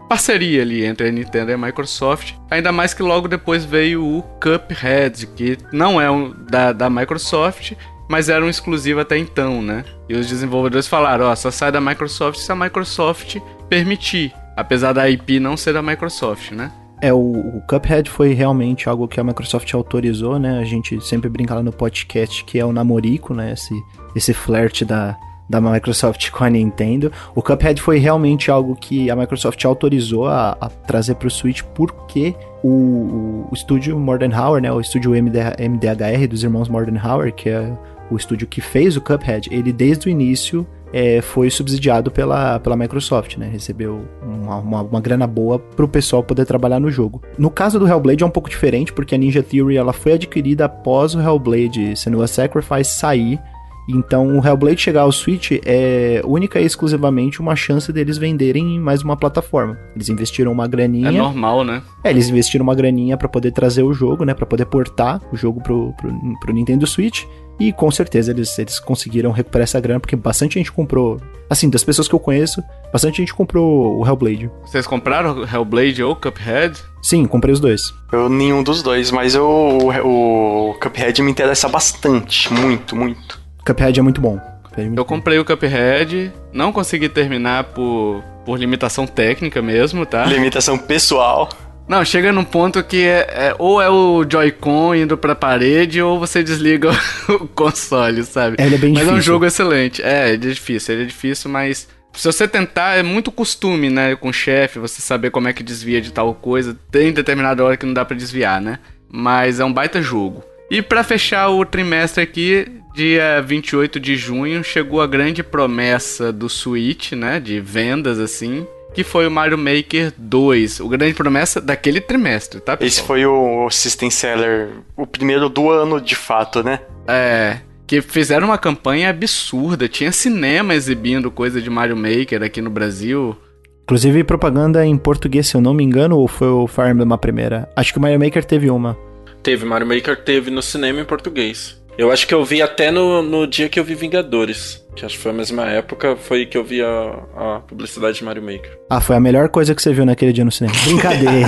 parceria 0.10 0.62
ali 0.62 0.86
entre 0.86 1.08
a 1.08 1.12
Nintendo 1.12 1.52
e 1.52 1.54
a 1.54 1.58
Microsoft. 1.58 2.34
Ainda 2.50 2.72
mais 2.72 2.94
que 2.94 3.04
logo 3.04 3.28
depois 3.28 3.64
veio 3.66 4.04
o 4.04 4.24
Cuphead, 4.42 5.28
que 5.28 5.58
não 5.72 6.00
é 6.02 6.10
um 6.10 6.34
da, 6.50 6.72
da 6.72 6.90
Microsoft, 6.90 7.74
mas 8.10 8.30
era 8.30 8.44
um 8.44 8.50
exclusivo 8.50 9.02
até 9.02 9.18
então, 9.18 9.62
né? 9.62 9.84
E 10.08 10.16
os 10.16 10.28
desenvolvedores 10.28 10.88
falaram, 10.88 11.26
ó, 11.26 11.36
só 11.36 11.52
sai 11.52 11.72
da 11.72 11.82
Microsoft 11.82 12.40
se 12.40 12.52
a 12.52 12.56
Microsoft 12.56 13.38
permitir, 13.70 14.34
apesar 14.58 14.92
da 14.92 15.08
IP 15.08 15.40
não 15.40 15.56
ser 15.56 15.72
da 15.72 15.82
Microsoft, 15.84 16.52
né? 16.52 16.72
É, 17.00 17.14
o, 17.14 17.20
o 17.20 17.62
Cuphead 17.70 18.10
foi 18.10 18.34
realmente 18.34 18.90
algo 18.90 19.08
que 19.08 19.20
a 19.20 19.24
Microsoft 19.24 19.72
autorizou, 19.76 20.40
né? 20.40 20.58
A 20.58 20.64
gente 20.64 21.00
sempre 21.06 21.30
brinca 21.30 21.54
lá 21.54 21.62
no 21.62 21.72
podcast 21.72 22.44
que 22.44 22.58
é 22.58 22.66
o 22.66 22.74
namorico, 22.74 23.36
né? 23.36 23.54
Esse, 23.54 23.76
esse 24.16 24.34
flerte 24.34 24.84
da, 24.84 25.16
da 25.48 25.62
Microsoft 25.62 26.32
com 26.32 26.44
a 26.44 26.50
Nintendo. 26.50 27.12
O 27.36 27.42
Cuphead 27.44 27.80
foi 27.80 28.00
realmente 28.00 28.50
algo 28.50 28.76
que 28.76 29.12
a 29.12 29.16
Microsoft 29.16 29.64
autorizou 29.64 30.28
a, 30.28 30.58
a 30.60 30.70
trazer 30.70 31.14
para 31.16 31.28
o 31.28 31.32
Switch 31.32 31.62
porque 31.76 32.36
o, 32.64 32.68
o, 32.68 33.48
o 33.52 33.54
estúdio 33.54 33.98
Mordenhauer, 34.00 34.60
né? 34.60 34.72
O 34.72 34.82
estúdio 34.82 35.14
MD, 35.14 35.40
MDHR 35.70 36.28
dos 36.28 36.44
irmãos 36.44 36.68
Mordenhauer, 36.68 37.32
que 37.32 37.50
é 37.50 37.72
o 38.10 38.16
estúdio 38.16 38.48
que 38.48 38.62
fez 38.62 38.96
o 38.96 39.02
Cuphead, 39.02 39.50
ele 39.52 39.72
desde 39.72 40.08
o 40.08 40.10
início 40.10 40.66
é, 40.94 41.22
foi 41.22 41.50
subsidiado 41.50 42.10
pela, 42.10 42.60
pela 42.60 42.76
Microsoft, 42.76 43.38
né? 43.38 43.50
Recebeu 43.52 44.06
uma, 44.22 44.58
uma, 44.58 44.82
uma 44.84 45.02
grana 45.02 45.28
boa 45.28 45.60
pro 45.60 45.88
pessoal 45.88 46.24
poder 46.24 46.46
trabalhar 46.46 46.80
no 46.80 46.90
jogo. 46.90 47.22
No 47.38 47.50
caso 47.50 47.78
do 47.78 47.88
Hellblade 47.88 48.24
é 48.24 48.26
um 48.26 48.32
pouco 48.32 48.50
diferente, 48.50 48.94
porque 48.94 49.16
a 49.16 49.18
Ninja 49.18 49.44
Theory 49.44 49.78
ela 49.78 49.94
foi 49.94 50.14
adquirida 50.14 50.66
após 50.66 51.14
o 51.14 51.20
Hellblade 51.20 51.96
Senua's 51.98 52.32
Sacrifice 52.32 52.92
sair. 52.92 53.40
Então 53.88 54.38
o 54.38 54.46
Hellblade 54.46 54.82
chegar 54.82 55.02
ao 55.02 55.12
Switch 55.12 55.52
é 55.66 56.22
única 56.26 56.60
e 56.60 56.66
exclusivamente 56.66 57.40
uma 57.40 57.56
chance 57.56 57.92
deles 57.92 58.18
venderem 58.18 58.76
em 58.76 58.80
mais 58.80 59.02
uma 59.02 59.16
plataforma. 59.16 59.78
Eles 59.96 60.10
investiram 60.10 60.52
uma 60.52 60.68
graninha. 60.68 61.10
É 61.10 61.12
normal, 61.12 61.64
né? 61.64 61.82
É, 62.04 62.10
eles 62.10 62.30
investiram 62.30 62.64
uma 62.64 62.76
graninha 62.76 63.18
pra 63.18 63.30
poder 63.30 63.52
trazer 63.52 63.84
o 63.84 63.94
jogo, 63.94 64.26
né? 64.26 64.34
Pra 64.34 64.46
poder 64.46 64.66
portar 64.66 65.22
o 65.32 65.38
jogo 65.38 65.62
pro, 65.62 65.94
pro, 65.94 66.40
pro 66.40 66.54
Nintendo 66.54 66.86
Switch. 66.86 67.24
E 67.60 67.74
com 67.74 67.90
certeza 67.90 68.32
eles, 68.32 68.58
eles 68.60 68.80
conseguiram 68.80 69.32
recuperar 69.32 69.64
essa 69.64 69.80
grana, 69.80 70.00
porque 70.00 70.16
bastante 70.16 70.56
gente 70.56 70.72
comprou. 70.72 71.20
Assim, 71.50 71.70
das 71.70 71.84
pessoas 71.84 72.08
que 72.08 72.14
eu 72.14 72.20
conheço, 72.20 72.62
bastante 72.92 73.18
gente 73.18 73.34
comprou 73.34 74.00
o 74.00 74.06
Hellblade. 74.06 74.52
Vocês 74.64 74.86
compraram 74.86 75.40
o 75.40 75.44
Hellblade 75.44 76.04
ou 76.04 76.16
Cuphead? 76.16 76.78
Sim, 77.02 77.26
comprei 77.26 77.54
os 77.54 77.60
dois. 77.60 77.82
Eu 78.12 78.30
nenhum 78.30 78.62
dos 78.62 78.84
dois, 78.84 79.12
mas 79.12 79.34
eu, 79.34 79.48
o, 79.48 80.70
o 80.70 80.74
Cuphead 80.76 81.22
me 81.22 81.32
interessa 81.32 81.68
bastante, 81.68 82.54
muito, 82.54 82.96
muito. 82.96 83.47
Cuphead 83.68 84.00
é 84.00 84.04
muito 84.04 84.22
bom. 84.22 84.40
É 84.78 84.82
muito 84.82 84.98
Eu 85.00 85.04
bom. 85.04 85.10
comprei 85.10 85.38
o 85.40 85.46
Cuphead, 85.46 86.32
não 86.54 86.72
consegui 86.72 87.10
terminar 87.10 87.64
por, 87.66 88.24
por 88.46 88.58
limitação 88.60 89.06
técnica 89.08 89.62
mesmo, 89.62 90.06
tá? 90.06 90.26
Limitação 90.26 90.78
pessoal. 90.78 91.50
Não, 91.88 92.04
chega 92.04 92.32
num 92.34 92.44
ponto 92.44 92.84
que 92.84 93.02
é, 93.04 93.28
é- 93.32 93.56
ou 93.58 93.82
é 93.82 93.90
o 93.90 94.26
Joy-Con 94.30 94.94
indo 94.94 95.18
pra 95.18 95.34
parede 95.34 96.02
ou 96.02 96.20
você 96.20 96.44
desliga 96.44 96.92
o 97.30 97.48
console, 97.48 98.24
sabe? 98.24 98.58
É, 98.60 98.66
ele 98.66 98.76
é 98.76 98.78
bem 98.78 98.92
mas 98.94 99.04
é 99.04 99.06
um 99.06 99.14
difícil. 99.14 99.34
jogo 99.34 99.46
excelente. 99.46 100.04
É, 100.04 100.28
ele 100.34 100.48
é 100.48 100.54
difícil, 100.54 100.94
ele 100.96 101.04
é 101.04 101.08
difícil, 101.08 101.50
mas 101.50 101.88
se 102.14 102.26
você 102.26 102.46
tentar, 102.48 102.98
é 102.98 103.04
muito 103.04 103.32
costume, 103.32 103.90
né, 103.90 104.16
com 104.16 104.30
o 104.30 104.34
chefe, 104.34 104.80
você 104.80 105.02
saber 105.02 105.30
como 105.32 105.48
é 105.48 105.54
que 105.54 105.64
desvia 105.64 106.02
de 106.02 106.12
tal 106.12 106.34
coisa. 106.36 106.78
Tem 106.92 107.12
determinada 107.14 107.64
hora 107.64 107.78
que 107.78 107.86
não 107.86 107.94
dá 107.94 108.04
pra 108.04 108.18
desviar, 108.18 108.60
né? 108.60 108.80
Mas 109.10 109.60
é 109.60 109.66
um 109.66 109.72
baita 109.72 110.02
jogo. 110.02 110.44
E 110.70 110.82
pra 110.82 111.04
fechar 111.04 111.48
o 111.50 111.64
trimestre 111.64 112.22
aqui, 112.22 112.68
dia 112.98 113.40
28 113.42 114.00
de 114.00 114.16
junho, 114.16 114.64
chegou 114.64 115.00
a 115.02 115.06
grande 115.06 115.44
promessa 115.44 116.34
do 116.34 116.50
Switch, 116.50 117.12
né, 117.12 117.40
de 117.40 117.60
vendas 117.60 118.18
assim, 118.18 118.66
que 118.92 119.04
foi 119.04 119.28
o 119.28 119.32
Mario 119.32 119.56
Maker 119.56 120.12
2, 120.18 120.80
o 120.80 120.90
grande 120.90 121.14
promessa 121.14 121.62
daquele 121.62 122.02
trimestre, 122.02 122.60
tá, 122.60 122.76
pessoal? 122.76 122.88
Esse 122.88 123.02
foi 123.04 123.24
o 123.24 123.70
System 123.70 124.10
Seller, 124.10 124.70
o 124.96 125.06
primeiro 125.06 125.48
do 125.48 125.70
ano 125.70 126.02
de 126.02 126.16
fato, 126.16 126.64
né? 126.64 126.80
É, 127.08 127.58
que 127.86 128.02
fizeram 128.02 128.48
uma 128.48 128.58
campanha 128.58 129.12
absurda, 129.12 129.88
tinha 129.88 130.12
cinema 130.12 130.74
exibindo 130.74 131.30
coisa 131.30 131.62
de 131.62 131.70
Mario 131.70 131.96
Maker 131.96 132.42
aqui 132.42 132.64
no 132.64 132.72
Brasil. 132.72 133.38
Inclusive, 133.84 134.24
propaganda 134.24 134.84
em 134.84 134.98
português, 134.98 135.48
se 135.48 135.56
eu 135.56 135.62
não 135.62 135.74
me 135.76 135.84
engano, 135.84 136.18
ou 136.18 136.28
foi 136.28 136.48
o 136.48 136.66
Fire 136.66 136.90
Emblem 136.90 137.14
a 137.14 137.18
primeira? 137.18 137.70
Acho 137.76 137.94
que 137.94 138.00
o 138.00 138.02
Mario 138.02 138.20
Maker 138.20 138.44
teve 138.44 138.72
uma. 138.72 138.98
Teve, 139.44 139.66
Mario 139.66 139.86
Maker 139.86 140.18
teve 140.24 140.50
no 140.50 140.64
cinema 140.64 141.00
em 141.00 141.06
português. 141.06 141.77
Eu 141.98 142.12
acho 142.12 142.28
que 142.28 142.34
eu 142.34 142.46
vi 142.46 142.62
até 142.62 142.92
no, 142.92 143.24
no 143.24 143.48
dia 143.48 143.68
que 143.68 143.80
eu 143.80 143.84
vi 143.84 143.96
Vingadores. 143.96 144.86
Que 144.96 145.04
acho 145.04 145.18
que 145.18 145.24
foi 145.24 145.32
a 145.32 145.34
mesma 145.34 145.66
época, 145.66 146.16
foi 146.16 146.46
que 146.46 146.56
eu 146.58 146.64
vi 146.64 146.82
a, 146.82 147.20
a 147.36 147.60
publicidade 147.68 148.18
de 148.18 148.24
Mario 148.24 148.44
Maker. 148.44 148.78
Ah, 148.90 149.02
foi 149.02 149.16
a 149.16 149.20
melhor 149.20 149.50
coisa 149.50 149.74
que 149.74 149.82
você 149.82 149.92
viu 149.94 150.06
naquele 150.06 150.32
dia 150.32 150.46
no 150.46 150.52
cinema. 150.52 150.76
Brincadeira. 150.86 151.48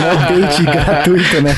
Mó 0.00 0.14
bait 0.28 0.62
gratuito, 0.64 1.42
né? 1.42 1.54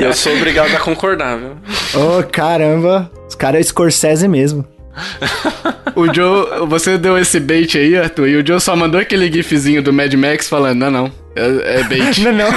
Eu 0.00 0.12
sou 0.12 0.34
obrigado 0.36 0.74
a 0.74 0.80
concordar, 0.80 1.38
viu? 1.38 1.56
Ô, 1.94 2.22
caramba. 2.24 3.10
Os 3.26 3.34
caras 3.34 3.60
é 3.60 3.62
Scorsese 3.62 4.28
mesmo. 4.28 4.64
O 5.94 6.12
Joe, 6.12 6.66
você 6.66 6.96
deu 6.96 7.18
esse 7.18 7.38
bait 7.40 7.76
aí, 7.76 7.96
Arthur, 7.96 8.28
e 8.28 8.36
o 8.36 8.46
Joe 8.46 8.60
só 8.60 8.74
mandou 8.76 9.00
aquele 9.00 9.30
gifzinho 9.30 9.82
do 9.82 9.92
Mad 9.92 10.12
Max 10.14 10.48
falando, 10.48 10.78
não, 10.78 10.90
não, 10.90 11.12
é, 11.34 11.80
é 11.80 11.84
bait. 11.84 12.20
Não, 12.24 12.32
não. 12.32 12.50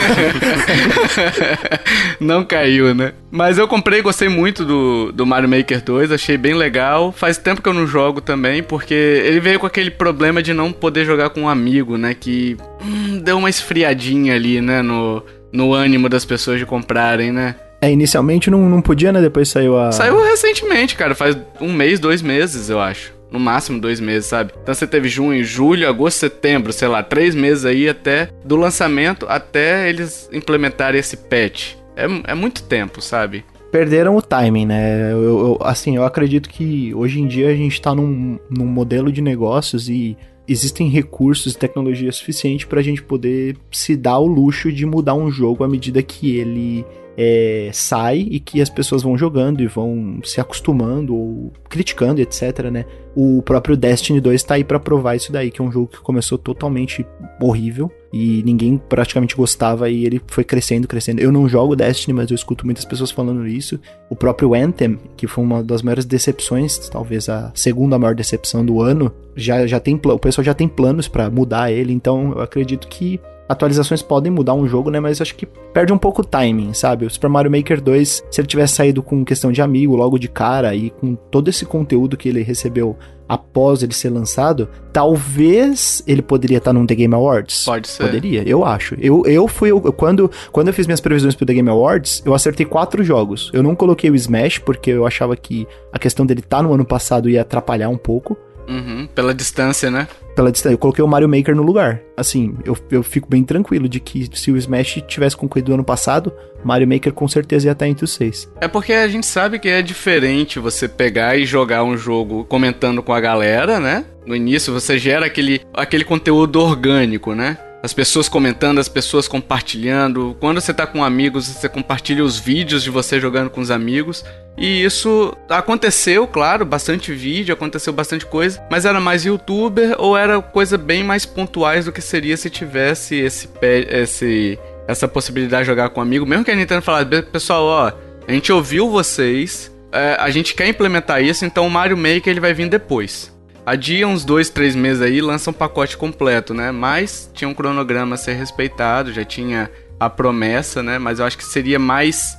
não 2.19 2.45
caiu, 2.45 2.93
né? 2.93 3.13
Mas 3.31 3.57
eu 3.57 3.67
comprei, 3.67 4.01
gostei 4.01 4.29
muito 4.29 4.65
do, 4.65 5.11
do 5.11 5.25
Mario 5.25 5.49
Maker 5.49 5.81
2, 5.81 6.11
achei 6.11 6.37
bem 6.37 6.53
legal. 6.53 7.11
Faz 7.11 7.37
tempo 7.37 7.61
que 7.61 7.69
eu 7.69 7.73
não 7.73 7.85
jogo 7.85 8.19
também, 8.19 8.63
porque 8.63 8.93
ele 8.93 9.39
veio 9.39 9.59
com 9.59 9.65
aquele 9.65 9.91
problema 9.91 10.41
de 10.41 10.53
não 10.53 10.71
poder 10.71 11.05
jogar 11.05 11.29
com 11.29 11.41
um 11.41 11.49
amigo, 11.49 11.97
né? 11.97 12.15
Que 12.19 12.57
hum, 12.83 13.19
deu 13.19 13.37
uma 13.37 13.49
esfriadinha 13.49 14.35
ali, 14.35 14.59
né? 14.59 14.81
No, 14.81 15.23
no 15.51 15.73
ânimo 15.73 16.09
das 16.09 16.25
pessoas 16.25 16.59
de 16.59 16.65
comprarem, 16.65 17.31
né? 17.31 17.55
É, 17.83 17.91
inicialmente 17.91 18.49
não, 18.49 18.69
não 18.69 18.81
podia, 18.81 19.11
né? 19.11 19.21
Depois 19.21 19.49
saiu 19.49 19.77
a. 19.77 19.91
Saiu 19.91 20.21
recentemente, 20.23 20.95
cara. 20.95 21.13
Faz 21.13 21.37
um 21.59 21.71
mês, 21.73 21.99
dois 21.99 22.21
meses, 22.21 22.69
eu 22.69 22.79
acho. 22.79 23.13
No 23.31 23.39
máximo 23.39 23.79
dois 23.79 23.99
meses, 23.99 24.27
sabe? 24.27 24.53
Então 24.61 24.73
você 24.75 24.85
teve 24.85 25.09
junho, 25.09 25.43
julho, 25.43 25.89
agosto, 25.89 26.17
setembro, 26.19 26.71
sei 26.71 26.87
lá, 26.87 27.01
três 27.01 27.33
meses 27.33 27.65
aí 27.65 27.89
até 27.89 28.29
do 28.45 28.55
lançamento 28.55 29.25
até 29.27 29.89
eles 29.89 30.29
implementarem 30.31 30.99
esse 30.99 31.17
patch. 31.17 31.73
É, 31.95 32.05
é 32.31 32.35
muito 32.35 32.61
tempo, 32.63 33.01
sabe? 33.01 33.43
Perderam 33.71 34.15
o 34.15 34.21
timing, 34.21 34.67
né? 34.67 35.11
Eu, 35.11 35.23
eu- 35.23 35.57
assim, 35.61 35.95
eu 35.95 36.05
acredito 36.05 36.47
que 36.47 36.93
hoje 36.93 37.19
em 37.19 37.25
dia 37.27 37.49
a 37.49 37.55
gente 37.55 37.81
tá 37.81 37.95
num, 37.95 38.37
num 38.49 38.67
modelo 38.67 39.11
de 39.11 39.19
negócios 39.19 39.89
e 39.89 40.15
existem 40.47 40.87
recursos 40.89 41.53
e 41.53 41.57
tecnologia 41.57 42.11
suficiente 42.11 42.67
pra 42.67 42.83
gente 42.83 43.01
poder 43.01 43.57
se 43.71 43.95
dar 43.95 44.19
o 44.19 44.27
luxo 44.27 44.71
de 44.71 44.85
mudar 44.85 45.15
um 45.15 45.31
jogo 45.31 45.63
à 45.63 45.67
medida 45.67 46.03
que 46.03 46.37
ele 46.37 46.85
é, 47.17 47.69
sai 47.73 48.27
e 48.29 48.39
que 48.39 48.61
as 48.61 48.69
pessoas 48.69 49.03
vão 49.03 49.17
jogando 49.17 49.61
e 49.61 49.67
vão 49.67 50.19
se 50.23 50.39
acostumando 50.41 51.15
ou 51.15 51.53
criticando, 51.69 52.21
etc, 52.21 52.69
né? 52.71 52.85
O 53.15 53.43
próprio 53.43 53.77
Destiny 53.77 54.19
2 54.19 54.43
tá 54.43 54.55
aí 54.55 54.63
pra 54.63 54.79
provar 54.79 55.15
isso 55.15 55.31
daí, 55.31 55.51
que 55.51 55.61
é 55.61 55.63
um 55.63 55.71
jogo 55.71 55.87
que 55.87 55.99
começou 55.99 56.37
totalmente 56.37 57.05
horrível 57.39 57.91
e 58.11 58.41
ninguém 58.43 58.77
praticamente 58.89 59.35
gostava 59.35 59.89
e 59.89 60.05
ele 60.05 60.21
foi 60.27 60.43
crescendo, 60.43 60.87
crescendo. 60.87 61.21
Eu 61.21 61.31
não 61.31 61.47
jogo 61.47 61.75
Destiny, 61.75 62.13
mas 62.13 62.31
eu 62.31 62.35
escuto 62.35 62.65
muitas 62.65 62.85
pessoas 62.85 63.11
falando 63.11 63.47
isso. 63.47 63.79
O 64.09 64.15
próprio 64.15 64.55
Anthem, 64.55 64.99
que 65.15 65.27
foi 65.27 65.43
uma 65.43 65.63
das 65.63 65.83
maiores 65.83 66.05
decepções, 66.05 66.77
talvez 66.89 67.29
a 67.29 67.51
segunda 67.53 67.99
maior 67.99 68.15
decepção 68.15 68.65
do 68.65 68.81
ano, 68.81 69.11
já, 69.35 69.67
já 69.67 69.79
tem 69.79 69.99
o 70.03 70.19
pessoal 70.19 70.43
já 70.43 70.53
tem 70.53 70.67
planos 70.67 71.07
pra 71.07 71.29
mudar 71.29 71.71
ele, 71.71 71.93
então 71.93 72.31
eu 72.31 72.41
acredito 72.41 72.87
que 72.87 73.19
atualizações 73.53 74.01
podem 74.01 74.31
mudar 74.31 74.53
um 74.53 74.67
jogo, 74.67 74.89
né? 74.89 74.99
Mas 74.99 75.21
acho 75.21 75.35
que 75.35 75.45
perde 75.45 75.93
um 75.93 75.97
pouco 75.97 76.21
o 76.21 76.25
timing, 76.25 76.73
sabe? 76.73 77.05
O 77.05 77.09
Super 77.09 77.29
Mario 77.29 77.49
Maker 77.51 77.79
2, 77.81 78.23
se 78.29 78.41
ele 78.41 78.47
tivesse 78.47 78.75
saído 78.75 79.01
com 79.01 79.23
questão 79.23 79.51
de 79.51 79.61
amigo 79.61 79.95
logo 79.95 80.19
de 80.19 80.27
cara 80.27 80.75
e 80.75 80.89
com 80.89 81.15
todo 81.15 81.47
esse 81.49 81.65
conteúdo 81.65 82.17
que 82.17 82.27
ele 82.29 82.41
recebeu 82.43 82.97
após 83.29 83.81
ele 83.81 83.93
ser 83.93 84.09
lançado, 84.09 84.67
talvez 84.91 86.03
ele 86.05 86.21
poderia 86.21 86.57
estar 86.57 86.73
num 86.73 86.85
The 86.85 86.95
Game 86.95 87.13
Awards. 87.13 87.65
Pode 87.65 87.87
ser. 87.87 88.03
Poderia, 88.03 88.43
eu 88.47 88.65
acho. 88.65 88.95
Eu, 88.99 89.23
eu 89.25 89.47
fui. 89.47 89.71
eu- 89.71 89.81
quando, 89.93 90.29
quando 90.51 90.67
eu 90.67 90.73
fiz 90.73 90.85
minhas 90.87 90.99
previsões 90.99 91.35
pro 91.35 91.45
The 91.45 91.53
Game 91.53 91.69
Awards, 91.69 92.21
eu 92.25 92.33
acertei 92.33 92.65
quatro 92.65 93.03
jogos. 93.03 93.49
Eu 93.53 93.63
não 93.63 93.75
coloquei 93.75 94.09
o 94.09 94.15
Smash, 94.15 94.59
porque 94.59 94.91
eu 94.91 95.05
achava 95.07 95.35
que 95.35 95.67
a 95.91 95.99
questão 95.99 96.25
dele 96.25 96.41
estar 96.41 96.61
no 96.61 96.73
ano 96.73 96.85
passado 96.85 97.29
ia 97.29 97.41
atrapalhar 97.41 97.89
um 97.89 97.97
pouco. 97.97 98.37
Uhum, 98.67 99.07
pela 99.13 99.33
distância, 99.33 99.91
né? 99.91 100.07
Pela 100.35 100.51
distância, 100.51 100.73
eu 100.73 100.77
coloquei 100.77 101.03
o 101.03 101.07
Mario 101.07 101.29
Maker 101.29 101.55
no 101.55 101.63
lugar. 101.63 102.01
Assim, 102.17 102.55
eu, 102.65 102.77
eu 102.89 103.03
fico 103.03 103.29
bem 103.29 103.43
tranquilo 103.43 103.87
de 103.87 103.99
que 103.99 104.29
se 104.33 104.51
o 104.51 104.57
Smash 104.57 105.03
tivesse 105.07 105.37
concluído 105.37 105.73
ano 105.73 105.83
passado, 105.83 106.33
Mario 106.63 106.87
Maker 106.87 107.13
com 107.13 107.27
certeza 107.27 107.67
ia 107.67 107.73
estar 107.73 107.87
entre 107.87 108.05
os 108.05 108.11
seis. 108.11 108.49
É 108.59 108.67
porque 108.67 108.93
a 108.93 109.07
gente 109.07 109.25
sabe 109.25 109.59
que 109.59 109.69
é 109.69 109.81
diferente 109.81 110.59
você 110.59 110.87
pegar 110.87 111.37
e 111.37 111.45
jogar 111.45 111.83
um 111.83 111.97
jogo 111.97 112.45
comentando 112.45 113.03
com 113.03 113.13
a 113.13 113.19
galera, 113.19 113.79
né? 113.79 114.05
No 114.25 114.35
início 114.35 114.73
você 114.73 114.97
gera 114.97 115.25
aquele, 115.25 115.61
aquele 115.73 116.03
conteúdo 116.03 116.59
orgânico, 116.59 117.35
né? 117.35 117.57
As 117.83 117.93
pessoas 117.93 118.29
comentando, 118.29 118.79
as 118.79 118.87
pessoas 118.87 119.27
compartilhando. 119.27 120.37
Quando 120.39 120.61
você 120.61 120.73
tá 120.73 120.87
com 120.87 121.03
amigos, 121.03 121.47
você 121.47 121.67
compartilha 121.67 122.23
os 122.23 122.39
vídeos 122.39 122.81
de 122.81 122.89
você 122.89 123.19
jogando 123.19 123.49
com 123.49 123.59
os 123.59 123.69
amigos. 123.69 124.23
E 124.57 124.83
isso 124.83 125.35
aconteceu, 125.49 126.25
claro, 126.25 126.63
bastante 126.65 127.11
vídeo, 127.11 127.51
aconteceu 127.53 127.91
bastante 127.91 128.25
coisa, 128.25 128.63
mas 128.71 128.85
era 128.85 129.01
mais 129.01 129.25
youtuber 129.25 129.95
ou 129.97 130.15
era 130.15 130.41
coisa 130.41 130.77
bem 130.77 131.03
mais 131.03 131.25
pontuais 131.25 131.83
do 131.85 131.91
que 131.91 132.01
seria 132.01 132.37
se 132.37 132.49
tivesse 132.49 133.15
esse, 133.15 133.49
esse 133.89 134.57
essa 134.87 135.07
possibilidade 135.07 135.63
de 135.63 135.67
jogar 135.67 135.89
com 135.89 135.99
um 135.99 136.03
amigo, 136.03 136.25
mesmo 136.25 136.45
que 136.45 136.51
a 136.51 136.55
Nintendo 136.55 136.81
falasse, 136.81 137.05
"Be- 137.05 137.21
pessoal, 137.23 137.63
ó, 137.65 137.91
a 138.27 138.31
gente 138.31 138.51
ouviu 138.51 138.89
vocês, 138.89 139.71
é, 139.91 140.15
a 140.19 140.29
gente 140.29 140.53
quer 140.53 140.67
implementar 140.67 141.21
isso, 141.23 141.45
então 141.45 141.65
o 141.65 141.69
Mario 141.71 141.97
Maker 141.97 142.27
ele 142.27 142.39
vai 142.39 142.53
vir 142.53 142.69
depois. 142.69 143.32
Adia 143.65 144.07
uns 144.07 144.25
dois, 144.25 144.49
três 144.49 144.75
meses 144.75 145.01
aí, 145.01 145.21
lança 145.21 145.49
um 145.49 145.53
pacote 145.53 145.95
completo, 145.95 146.53
né? 146.53 146.71
Mas 146.71 147.31
tinha 147.33 147.47
um 147.47 147.53
cronograma 147.53 148.15
a 148.15 148.17
ser 148.17 148.33
respeitado, 148.33 149.13
já 149.13 149.23
tinha 149.23 149.71
a 149.99 150.09
promessa, 150.09 150.83
né? 150.83 150.99
Mas 150.99 151.19
eu 151.19 151.25
acho 151.25 151.37
que 151.37 151.45
seria 151.45 151.79
mais. 151.79 152.37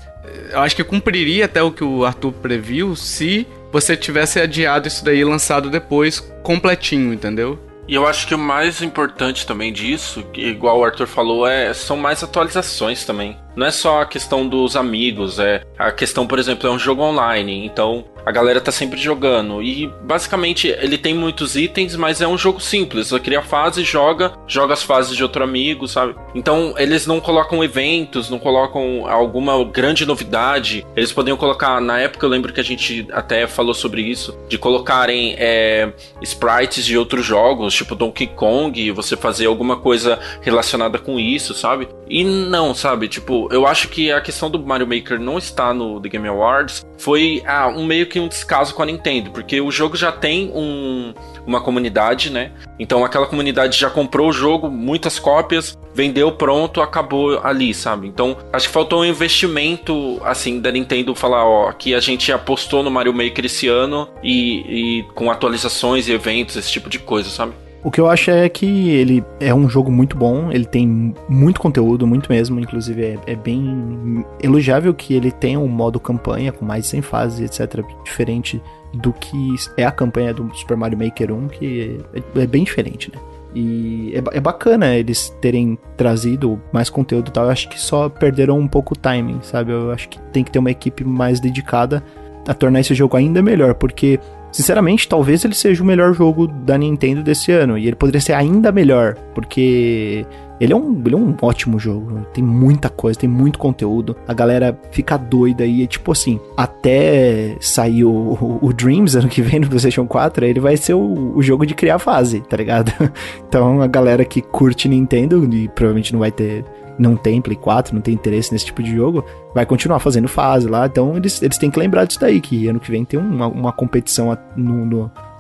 Eu 0.51 0.61
acho 0.61 0.77
que 0.77 0.85
cumpriria 0.85 1.47
até 1.47 1.63
o 1.63 1.71
que 1.71 1.85
o 1.85 2.05
Arthur 2.05 2.33
previu 2.33 2.95
se 2.95 3.47
você 3.73 3.97
tivesse 3.97 4.39
adiado 4.39 4.87
isso 4.87 5.05
daí 5.05 5.25
lançado 5.25 5.71
depois 5.71 6.21
completinho, 6.43 7.13
entendeu? 7.13 7.59
E 7.87 7.95
eu 7.95 8.07
acho 8.07 8.27
que 8.27 8.35
o 8.35 8.39
mais 8.39 8.81
importante 8.81 9.47
também 9.47 9.73
disso, 9.73 10.25
igual 10.35 10.79
o 10.79 10.85
Arthur 10.85 11.07
falou, 11.07 11.47
é 11.47 11.73
são 11.75 11.97
mais 11.97 12.23
atualizações 12.23 13.05
também. 13.05 13.37
Não 13.57 13.67
é 13.67 13.71
só 13.71 14.03
a 14.03 14.07
questão 14.07 14.47
dos 14.47 14.77
amigos, 14.77 15.39
é 15.39 15.63
a 15.79 15.91
questão, 15.91 16.27
por 16.27 16.39
exemplo, 16.39 16.69
é 16.69 16.73
um 16.73 16.79
jogo 16.79 17.03
online, 17.03 17.65
então 17.65 18.05
a 18.25 18.33
galera 18.33 18.61
tá 18.61 18.73
sempre 18.73 18.99
jogando. 18.99 19.63
E 19.63 19.87
basicamente 20.03 20.69
ele 20.69 20.97
tem 20.97 21.15
muitos 21.15 21.57
itens, 21.57 21.95
mas 21.95 22.21
é 22.21 22.27
um 22.27 22.39
jogo 22.39 22.61
simples. 22.61 23.09
Você 23.09 23.21
cria 23.21 23.41
a 23.41 23.43
fase, 23.43 23.85
joga, 23.85 24.33
joga 24.47 24.73
as 24.73 24.83
fases 24.83 25.17
de 25.17 25.23
outro 25.23 25.45
amigo, 25.45 25.87
sabe? 25.87 26.15
Então 26.35 26.75
eles 26.79 27.07
não 27.07 27.21
colocam 27.21 27.63
eventos, 27.63 28.31
não 28.31 28.39
colocam 28.39 29.07
alguma 29.07 29.63
grande 29.65 30.07
novidade. 30.07 30.87
Eles 30.97 31.13
poderiam 31.13 31.37
colocar, 31.37 31.81
na 31.81 32.01
época 32.01 32.25
eu 32.25 32.31
lembro 32.31 32.53
que 32.53 32.61
a 32.61 32.65
gente 32.65 33.07
até 33.13 33.47
falou 33.47 33.75
sobre 33.75 34.03
isso, 34.03 34.37
de 34.49 34.57
colocarem 34.57 35.35
é, 35.39 35.93
sprites 36.23 36.85
de 36.85 36.97
outros 36.97 37.25
jogos, 37.25 37.75
tipo 37.75 37.95
Donkey 37.95 38.29
Kong, 38.29 38.91
você 38.93 39.17
fazer 39.17 39.47
alguma 39.47 39.77
coisa 39.77 40.19
relacionada 40.41 40.99
com 40.99 41.21
isso, 41.21 41.55
sabe? 41.55 41.89
E 42.09 42.25
não, 42.25 42.75
sabe? 42.75 43.09
Tipo, 43.09 43.44
eu 43.51 43.67
acho 43.67 43.89
que 43.89 44.11
a 44.11 44.21
questão 44.21 44.51
do 44.51 44.59
Mario 44.59 44.87
Maker 44.87 45.19
não 45.19 45.39
está 45.39 45.73
no 45.73 46.01
The 46.01 46.09
Game 46.09 46.29
Awards 46.29 46.85
foi 46.99 47.43
ah, 47.47 47.69
um 47.69 47.85
meio 47.85 48.07
que 48.07 48.21
um 48.21 48.29
descaso 48.29 48.75
com 48.75 48.83
a 48.83 48.87
Nintendo, 48.87 49.31
porque 49.31 49.61
o 49.61 49.71
jogo 49.71 49.97
já 49.97 50.13
tem 50.13 50.51
um, 50.55 51.13
uma 51.47 51.61
comunidade, 51.61 52.31
né? 52.31 52.53
Então 52.79 53.05
aquela 53.05 53.27
comunidade 53.27 53.79
já 53.79 53.91
comprou 53.91 54.29
o 54.29 54.33
jogo, 54.33 54.71
muitas 54.71 55.19
cópias, 55.19 55.77
vendeu 55.95 56.33
pronto, 56.33 56.81
acabou 56.81 57.41
ali, 57.43 57.73
sabe? 57.73 58.07
Então 58.09 58.37
acho 58.53 58.69
que 58.69 58.73
faltou 58.73 59.01
um 59.01 59.05
investimento 59.05 60.21
assim 60.25 60.61
da 60.61 60.71
Nintendo 60.71 61.15
falar, 61.15 61.45
ó, 61.45 61.73
que 61.73 61.95
a 61.95 62.01
gente 62.01 62.33
apostou 62.33 62.83
no 62.83 62.91
Mario 62.91 63.13
Maker 63.13 63.45
esse 63.45 63.69
ano 63.69 64.09
e, 64.23 65.01
e 65.01 65.03
com 65.15 65.31
atualizações 65.31 66.09
e 66.09 66.13
eventos, 66.13 66.57
esse 66.57 66.71
tipo 66.71 66.89
de 66.89 66.99
coisa, 66.99 67.31
sabe? 67.31 67.53
O 67.85 67.91
que 67.91 68.01
eu 68.01 68.09
acho 68.09 68.31
é 68.31 68.49
que 68.49 68.91
ele 68.93 69.23
é 69.39 69.55
um 69.55 69.69
jogo 69.69 69.93
muito 69.93 70.17
bom, 70.17 70.51
ele 70.51 70.65
tem 70.65 71.15
muito 71.29 71.61
conteúdo, 71.61 72.07
muito 72.07 72.33
mesmo, 72.33 72.59
inclusive 72.59 73.05
é, 73.05 73.19
é 73.27 73.37
bem 73.37 74.25
elogiável 74.43 74.95
que 74.95 75.13
ele 75.13 75.31
tenha 75.31 75.61
um 75.61 75.69
modo 75.69 76.01
campanha 76.01 76.51
com 76.51 76.65
mais 76.65 76.85
de 76.85 76.91
100 76.91 77.03
fases, 77.03 77.61
etc, 77.61 77.85
diferente 78.03 78.61
do 78.95 79.13
que 79.13 79.55
é 79.77 79.85
a 79.85 79.91
campanha 79.91 80.33
do 80.33 80.51
Super 80.55 80.79
Mario 80.79 80.97
Maker 80.97 81.31
1, 81.31 81.49
que 81.49 82.01
é, 82.15 82.41
é 82.41 82.47
bem 82.47 82.65
diferente, 82.65 83.13
né? 83.15 83.21
E 83.55 84.15
é, 84.15 84.39
é 84.39 84.41
bacana 84.41 84.97
eles 84.97 85.29
terem 85.43 85.79
trazido 85.95 86.59
mais 86.73 86.89
conteúdo 86.89 87.29
e 87.29 87.33
tal, 87.33 87.45
eu 87.45 87.51
acho 87.51 87.69
que 87.69 87.79
só 87.79 88.09
perderam 88.09 88.59
um 88.59 88.67
pouco 88.67 88.95
o 88.95 88.97
timing, 88.97 89.41
sabe? 89.43 89.73
Eu 89.73 89.93
acho 89.93 90.09
que 90.09 90.19
tem 90.33 90.43
que 90.43 90.51
ter 90.51 90.59
uma 90.59 90.71
equipe 90.71 91.05
mais 91.05 91.39
dedicada 91.39 92.03
a 92.49 92.55
tornar 92.55 92.81
esse 92.81 92.95
jogo 92.95 93.15
ainda 93.15 93.43
melhor, 93.43 93.75
porque 93.75 94.19
Sinceramente, 94.55 95.09
talvez 95.09 95.45
ele 95.45 95.53
seja 95.53 95.83
o 95.83 95.87
melhor 95.87 96.15
jogo 96.15 96.47
da 96.47 96.79
Nintendo 96.79 97.25
desse 97.25 97.51
ano. 97.51 97.77
E 97.77 97.89
ele 97.89 97.97
poderia 97.97 98.21
ser 98.21 98.35
ainda 98.35 98.71
melhor, 98.71 99.17
porque 99.35 100.25
Ele 100.61 100.73
é, 100.73 100.77
um, 100.77 101.03
ele 101.05 101.17
é 101.17 101.19
um 101.19 101.35
ótimo 101.43 101.77
jogo. 101.77 102.25
Tem 102.33 102.45
muita 102.45 102.89
coisa, 102.89 103.19
tem 103.19 103.29
muito 103.29 103.59
conteúdo. 103.59 104.15
A 104.29 104.33
galera 104.33 104.79
fica 104.93 105.17
doida 105.17 105.67
e, 105.67 105.85
tipo 105.89 106.13
assim, 106.13 106.39
até 106.57 107.57
sair 107.59 108.05
o, 108.05 108.11
o, 108.13 108.59
o 108.63 108.73
Dreams 108.73 109.17
ano 109.17 109.29
que 109.29 109.43
vem 109.43 109.59
no 109.59 109.67
PlayStation 109.67 110.07
4, 110.07 110.45
ele 110.45 110.61
vai 110.61 110.77
ser 110.77 110.95
o, 110.95 111.33
o 111.35 111.43
jogo 111.43 111.67
de 111.67 111.75
criar 111.75 111.99
fase, 111.99 112.41
tá 112.41 112.57
ligado? 112.57 112.93
Então 113.49 113.83
a 113.83 113.87
galera 113.87 114.25
que 114.25 114.41
curte 114.41 114.89
Nintendo 114.89 115.45
e 115.53 115.69
provavelmente 115.69 116.13
não 116.13 116.21
vai 116.21 116.31
ter 116.31 116.65
não 116.99 117.17
tem 117.17 117.41
Play 117.41 117.57
4, 117.57 117.95
não 117.95 118.03
tem 118.03 118.15
interesse 118.15 118.53
nesse 118.53 118.67
tipo 118.67 118.83
de 118.83 118.95
jogo, 118.95 119.25
vai 119.55 119.67
continuar 119.67 119.99
fazendo 119.99 120.29
fase 120.29 120.69
lá. 120.69 120.87
Então 120.87 121.17
eles, 121.17 121.43
eles 121.43 121.59
têm 121.59 121.71
que 121.71 121.79
lembrar 121.79 122.05
disso 122.05 122.21
daí, 122.21 122.41
que 122.41 122.69
ano 122.69 122.81
que 122.81 122.91
vem 122.91 123.05
tem 123.05 123.19
uma, 123.19 123.47
uma 123.47 123.73
competição 123.73 124.37
no, 124.57 124.85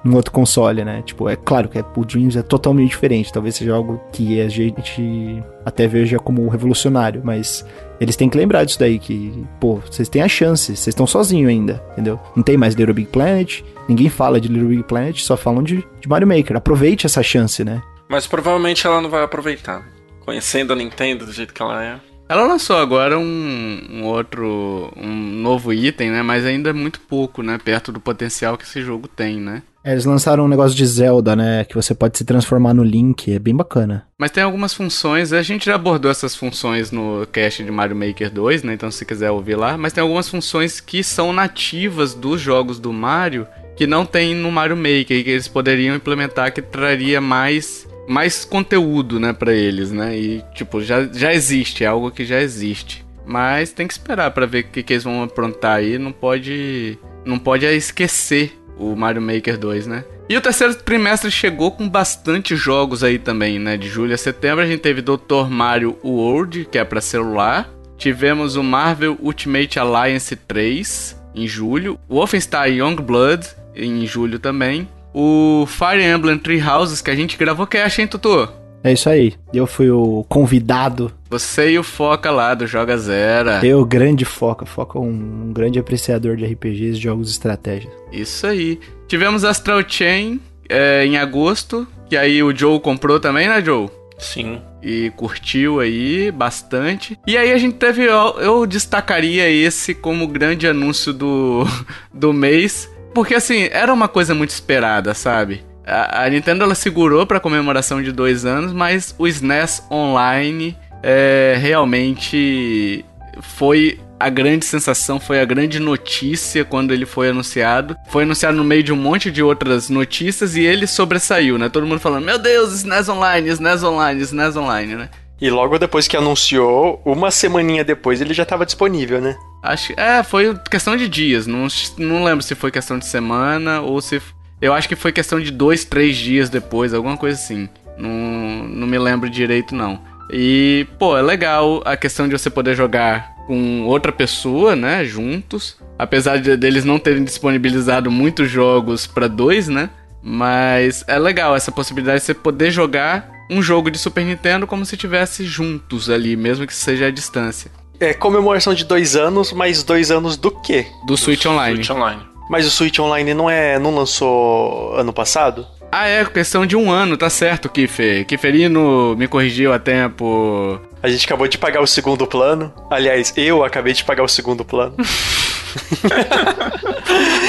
no, 0.04 0.16
outro 0.16 0.32
console, 0.32 0.84
né? 0.84 1.02
Tipo, 1.02 1.28
é 1.28 1.36
claro 1.36 1.68
que 1.68 1.78
é, 1.78 1.84
o 1.96 2.04
Dreams 2.04 2.36
é 2.36 2.42
totalmente 2.42 2.90
diferente. 2.90 3.32
Talvez 3.32 3.56
seja 3.56 3.74
algo 3.74 4.00
que 4.12 4.40
a 4.40 4.48
gente 4.48 5.42
até 5.64 5.86
veja 5.86 6.18
como 6.18 6.48
revolucionário, 6.48 7.22
mas 7.24 7.64
eles 8.00 8.16
têm 8.16 8.28
que 8.28 8.36
lembrar 8.36 8.64
disso 8.64 8.78
daí, 8.78 8.98
que, 8.98 9.44
pô, 9.60 9.76
vocês 9.76 10.08
têm 10.08 10.22
a 10.22 10.28
chance, 10.28 10.76
vocês 10.76 10.88
estão 10.88 11.06
sozinhos 11.06 11.48
ainda, 11.48 11.82
entendeu? 11.92 12.20
Não 12.36 12.42
tem 12.42 12.56
mais 12.56 12.74
Little 12.74 12.94
Big 12.94 13.08
Planet, 13.08 13.62
ninguém 13.88 14.08
fala 14.08 14.40
de 14.40 14.48
Little 14.48 14.68
Big 14.68 14.82
Planet, 14.82 15.18
só 15.20 15.36
falam 15.36 15.62
de, 15.62 15.86
de 16.00 16.08
Mario 16.08 16.28
Maker. 16.28 16.56
Aproveite 16.56 17.06
essa 17.06 17.22
chance, 17.22 17.64
né? 17.64 17.82
Mas 18.08 18.26
provavelmente 18.26 18.86
ela 18.86 19.00
não 19.00 19.08
vai 19.08 19.22
aproveitar. 19.22 19.93
Conhecendo 20.24 20.72
a 20.72 20.76
Nintendo 20.76 21.26
do 21.26 21.32
jeito 21.32 21.52
que 21.52 21.62
ela 21.62 21.84
é. 21.84 22.00
Ela 22.28 22.46
lançou 22.46 22.76
agora 22.76 23.18
um, 23.18 23.80
um 23.90 24.04
outro, 24.04 24.90
um 24.96 25.14
novo 25.42 25.72
item, 25.72 26.10
né? 26.10 26.22
Mas 26.22 26.46
ainda 26.46 26.70
é 26.70 26.72
muito 26.72 26.98
pouco, 27.00 27.42
né? 27.42 27.58
Perto 27.62 27.92
do 27.92 28.00
potencial 28.00 28.56
que 28.56 28.64
esse 28.64 28.80
jogo 28.80 29.06
tem, 29.06 29.38
né? 29.38 29.62
É, 29.84 29.92
Eles 29.92 30.06
lançaram 30.06 30.46
um 30.46 30.48
negócio 30.48 30.74
de 30.74 30.86
Zelda, 30.86 31.36
né? 31.36 31.64
Que 31.64 31.74
você 31.74 31.94
pode 31.94 32.16
se 32.16 32.24
transformar 32.24 32.72
no 32.72 32.82
Link, 32.82 33.30
é 33.30 33.38
bem 33.38 33.54
bacana. 33.54 34.06
Mas 34.18 34.30
tem 34.30 34.42
algumas 34.42 34.72
funções, 34.72 35.34
a 35.34 35.42
gente 35.42 35.66
já 35.66 35.74
abordou 35.74 36.10
essas 36.10 36.34
funções 36.34 36.90
no 36.90 37.26
cast 37.30 37.62
de 37.62 37.70
Mario 37.70 37.94
Maker 37.94 38.30
2, 38.30 38.62
né? 38.62 38.72
Então 38.72 38.90
se 38.90 39.04
quiser 39.04 39.30
ouvir 39.30 39.56
lá, 39.56 39.76
mas 39.76 39.92
tem 39.92 40.00
algumas 40.00 40.26
funções 40.26 40.80
que 40.80 41.04
são 41.04 41.30
nativas 41.30 42.14
dos 42.14 42.40
jogos 42.40 42.78
do 42.78 42.90
Mario 42.90 43.46
que 43.76 43.86
não 43.86 44.06
tem 44.06 44.34
no 44.34 44.50
Mario 44.50 44.76
Maker 44.76 45.18
e 45.18 45.24
que 45.24 45.30
eles 45.30 45.48
poderiam 45.48 45.96
implementar 45.96 46.52
que 46.52 46.62
traria 46.62 47.20
mais 47.20 47.86
mais 48.08 48.44
conteúdo, 48.44 49.18
né, 49.18 49.32
para 49.32 49.52
eles, 49.52 49.90
né? 49.90 50.18
E 50.18 50.44
tipo, 50.54 50.82
já, 50.82 51.04
já 51.04 51.32
existe, 51.32 51.84
é 51.84 51.86
algo 51.86 52.10
que 52.10 52.24
já 52.24 52.40
existe. 52.40 53.04
Mas 53.26 53.72
tem 53.72 53.86
que 53.86 53.94
esperar 53.94 54.30
pra 54.32 54.46
ver 54.46 54.64
o 54.64 54.68
que, 54.68 54.82
que 54.82 54.92
eles 54.92 55.04
vão 55.04 55.22
aprontar 55.22 55.76
aí, 55.76 55.98
não 55.98 56.12
pode 56.12 56.98
não 57.24 57.38
pode 57.38 57.64
esquecer 57.64 58.52
o 58.76 58.94
Mario 58.94 59.22
Maker 59.22 59.58
2, 59.58 59.86
né? 59.86 60.04
E 60.28 60.36
o 60.36 60.40
terceiro 60.40 60.74
trimestre 60.74 61.30
chegou 61.30 61.70
com 61.70 61.88
bastante 61.88 62.56
jogos 62.56 63.04
aí 63.04 63.18
também, 63.18 63.58
né? 63.58 63.76
De 63.76 63.88
julho 63.88 64.14
a 64.14 64.18
setembro 64.18 64.64
a 64.64 64.66
gente 64.66 64.80
teve 64.80 65.02
Dr. 65.02 65.48
Mario 65.50 65.98
World, 66.02 66.66
que 66.70 66.78
é 66.78 66.84
pra 66.84 67.00
celular. 67.00 67.70
Tivemos 67.96 68.56
o 68.56 68.62
Marvel 68.62 69.18
Ultimate 69.20 69.78
Alliance 69.78 70.34
3 70.34 71.16
em 71.34 71.46
julho. 71.46 71.98
Wolfenstein 72.08 72.78
Youngblood 72.78 73.46
em 73.76 74.06
julho 74.06 74.38
também. 74.38 74.88
O 75.14 75.64
Fire 75.66 76.02
Emblem 76.02 76.36
Three 76.36 76.60
Houses 76.60 77.00
que 77.00 77.10
a 77.10 77.14
gente 77.14 77.36
gravou 77.36 77.66
cast, 77.66 78.00
hein, 78.00 78.08
Tutu? 78.08 78.48
É 78.82 78.92
isso 78.92 79.08
aí. 79.08 79.32
Eu 79.52 79.66
fui 79.66 79.90
o 79.90 80.26
convidado. 80.28 81.10
Você 81.30 81.70
e 81.70 81.78
o 81.78 81.82
Foca 81.82 82.30
lá 82.30 82.52
do 82.52 82.66
Joga 82.66 82.98
Zera. 82.98 83.64
Eu, 83.64 83.82
grande 83.82 84.26
foca. 84.26 84.66
Foca 84.66 84.98
é 84.98 85.00
um, 85.00 85.46
um 85.46 85.52
grande 85.54 85.78
apreciador 85.78 86.36
de 86.36 86.44
RPGs 86.44 86.98
e 86.98 87.00
jogos 87.00 87.28
de 87.28 87.32
estratégia. 87.32 87.90
Isso 88.12 88.46
aí. 88.46 88.78
Tivemos 89.08 89.42
Astral 89.42 89.82
Chain 89.88 90.38
é, 90.68 91.06
em 91.06 91.16
agosto, 91.16 91.88
que 92.10 92.16
aí 92.16 92.42
o 92.42 92.54
Joe 92.54 92.78
comprou 92.78 93.18
também, 93.18 93.48
né, 93.48 93.62
Joe? 93.64 93.88
Sim. 94.18 94.60
E 94.82 95.10
curtiu 95.16 95.80
aí 95.80 96.30
bastante. 96.30 97.18
E 97.26 97.38
aí 97.38 97.52
a 97.52 97.58
gente 97.58 97.76
teve. 97.76 98.04
Eu, 98.04 98.38
eu 98.38 98.66
destacaria 98.66 99.48
esse 99.48 99.94
como 99.94 100.28
grande 100.28 100.66
anúncio 100.66 101.12
do, 101.12 101.64
do 102.12 102.34
mês. 102.34 102.90
Porque 103.14 103.34
assim, 103.34 103.68
era 103.70 103.92
uma 103.94 104.08
coisa 104.08 104.34
muito 104.34 104.50
esperada, 104.50 105.14
sabe? 105.14 105.64
A, 105.86 106.24
a 106.24 106.28
Nintendo 106.28 106.64
ela 106.64 106.74
segurou 106.74 107.26
pra 107.26 107.38
comemoração 107.38 108.02
de 108.02 108.10
dois 108.10 108.44
anos, 108.44 108.72
mas 108.72 109.14
o 109.16 109.28
SNES 109.28 109.86
Online 109.90 110.76
é, 111.02 111.56
realmente 111.58 113.04
foi 113.40 114.00
a 114.18 114.28
grande 114.28 114.64
sensação, 114.64 115.20
foi 115.20 115.40
a 115.40 115.44
grande 115.44 115.78
notícia 115.78 116.64
quando 116.64 116.92
ele 116.92 117.04
foi 117.04 117.28
anunciado. 117.28 117.96
Foi 118.08 118.22
anunciado 118.22 118.56
no 118.56 118.64
meio 118.64 118.82
de 118.82 118.92
um 118.92 118.96
monte 118.96 119.30
de 119.30 119.42
outras 119.42 119.88
notícias 119.88 120.56
e 120.56 120.62
ele 120.62 120.86
sobressaiu, 120.86 121.58
né? 121.58 121.68
Todo 121.68 121.86
mundo 121.86 122.00
falando: 122.00 122.24
Meu 122.24 122.38
Deus, 122.38 122.72
SNES 122.72 123.08
Online, 123.08 123.48
SNES 123.50 123.82
Online, 123.82 124.22
SNES 124.22 124.56
Online, 124.56 124.94
né? 124.96 125.08
E 125.40 125.50
logo 125.50 125.78
depois 125.78 126.06
que 126.06 126.16
anunciou, 126.16 127.02
uma 127.04 127.30
semaninha 127.30 127.84
depois 127.84 128.20
ele 128.20 128.32
já 128.32 128.44
tava 128.44 128.64
disponível, 128.64 129.20
né? 129.20 129.36
Acho 129.62 129.92
é, 129.98 130.22
foi 130.22 130.56
questão 130.70 130.96
de 130.96 131.08
dias. 131.08 131.46
Não, 131.46 131.66
não 131.98 132.24
lembro 132.24 132.42
se 132.42 132.54
foi 132.54 132.70
questão 132.70 132.98
de 132.98 133.06
semana 133.06 133.80
ou 133.80 134.00
se. 134.00 134.20
Eu 134.60 134.72
acho 134.72 134.88
que 134.88 134.96
foi 134.96 135.12
questão 135.12 135.40
de 135.40 135.50
dois, 135.50 135.84
três 135.84 136.16
dias 136.16 136.48
depois, 136.48 136.94
alguma 136.94 137.16
coisa 137.16 137.38
assim. 137.38 137.68
Não, 137.98 138.68
não 138.68 138.86
me 138.86 138.98
lembro 138.98 139.28
direito, 139.28 139.74
não. 139.74 140.00
E, 140.30 140.86
pô, 140.98 141.16
é 141.16 141.22
legal 141.22 141.82
a 141.84 141.96
questão 141.96 142.26
de 142.28 142.36
você 142.36 142.48
poder 142.48 142.74
jogar 142.74 143.34
com 143.46 143.82
outra 143.84 144.12
pessoa, 144.12 144.74
né? 144.74 145.04
Juntos. 145.04 145.76
Apesar 145.98 146.38
de 146.38 146.56
deles 146.56 146.84
não 146.84 146.98
terem 146.98 147.24
disponibilizado 147.24 148.10
muitos 148.10 148.50
jogos 148.50 149.06
pra 149.06 149.28
dois, 149.28 149.68
né? 149.68 149.90
Mas 150.22 151.04
é 151.06 151.18
legal 151.18 151.54
essa 151.54 151.70
possibilidade 151.70 152.20
de 152.20 152.26
você 152.26 152.34
poder 152.34 152.70
jogar 152.70 153.33
um 153.50 153.62
jogo 153.62 153.90
de 153.90 153.98
Super 153.98 154.24
Nintendo 154.24 154.66
como 154.66 154.84
se 154.84 154.94
estivesse 154.94 155.44
juntos 155.44 156.10
ali, 156.10 156.36
mesmo 156.36 156.66
que 156.66 156.74
seja 156.74 157.06
à 157.06 157.10
distância. 157.10 157.70
É 158.00 158.12
comemoração 158.12 158.74
de 158.74 158.84
dois 158.84 159.16
anos, 159.16 159.52
mas 159.52 159.82
dois 159.82 160.10
anos 160.10 160.36
do 160.36 160.50
quê? 160.50 160.86
Do 161.06 161.16
Switch 161.16 161.46
Online. 161.46 161.76
Switch 161.76 161.90
Online. 161.90 162.20
Mas 162.50 162.66
o 162.66 162.70
Switch 162.70 162.98
Online 162.98 163.32
não 163.32 163.48
é. 163.48 163.78
não 163.78 163.94
lançou 163.94 164.94
ano 164.94 165.12
passado? 165.12 165.66
Ah, 165.90 166.08
é, 166.08 166.24
questão 166.24 166.66
de 166.66 166.76
um 166.76 166.90
ano, 166.90 167.16
tá 167.16 167.30
certo, 167.30 167.68
Kiffer. 167.68 168.26
Kifferino 168.26 169.14
me 169.16 169.28
corrigiu 169.28 169.72
a 169.72 169.78
tempo. 169.78 170.80
A 171.00 171.08
gente 171.08 171.24
acabou 171.24 171.46
de 171.46 171.56
pagar 171.56 171.80
o 171.80 171.86
segundo 171.86 172.26
plano. 172.26 172.72
Aliás, 172.90 173.32
eu 173.36 173.64
acabei 173.64 173.92
de 173.92 174.04
pagar 174.04 174.24
o 174.24 174.28
segundo 174.28 174.64
plano. 174.64 174.96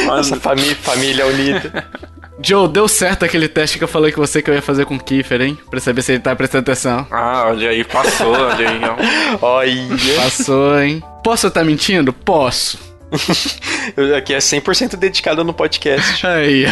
Nossa 0.05 0.39
família, 0.39 0.75
família 0.75 1.25
unida. 1.25 1.87
Joe, 2.41 2.67
deu 2.67 2.87
certo 2.87 3.23
aquele 3.23 3.47
teste 3.47 3.77
que 3.77 3.83
eu 3.83 3.87
falei 3.87 4.11
com 4.11 4.19
você 4.21 4.41
que 4.41 4.49
eu 4.49 4.53
ia 4.53 4.61
fazer 4.61 4.85
com 4.85 4.95
o 4.95 4.99
Kiffer, 4.99 5.41
hein? 5.41 5.57
Pra 5.69 5.79
saber 5.79 6.01
se 6.01 6.13
ele 6.13 6.19
tá 6.19 6.35
prestando 6.35 6.63
atenção. 6.63 7.07
Ah, 7.09 7.45
olha 7.47 7.69
aí, 7.69 7.83
passou, 7.83 8.33
olha 8.33 8.69
aí. 8.69 8.79
ó. 8.83 8.95
Olha. 9.45 9.87
Passou, 10.17 10.79
hein? 10.79 11.03
Posso 11.23 11.47
estar 11.47 11.63
mentindo? 11.63 12.11
Posso. 12.11 12.77
Aqui 14.17 14.33
é 14.33 14.37
100% 14.37 14.95
dedicado 14.97 15.43
no 15.43 15.53
podcast. 15.53 16.25
Aí, 16.27 16.65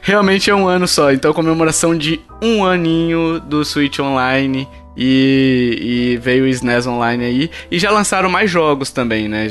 realmente 0.00 0.50
é 0.50 0.54
um 0.54 0.66
ano 0.66 0.88
só. 0.88 1.12
Então, 1.12 1.32
comemoração 1.32 1.96
de 1.96 2.20
um 2.42 2.64
aninho 2.64 3.40
do 3.40 3.64
Switch 3.64 3.98
Online. 3.98 4.66
E, 5.00 5.78
e 5.80 6.16
veio 6.16 6.42
o 6.44 6.48
SNES 6.48 6.86
Online 6.88 7.24
aí. 7.24 7.50
E 7.70 7.78
já 7.78 7.90
lançaram 7.92 8.28
mais 8.28 8.50
jogos 8.50 8.90
também, 8.90 9.28
né? 9.28 9.48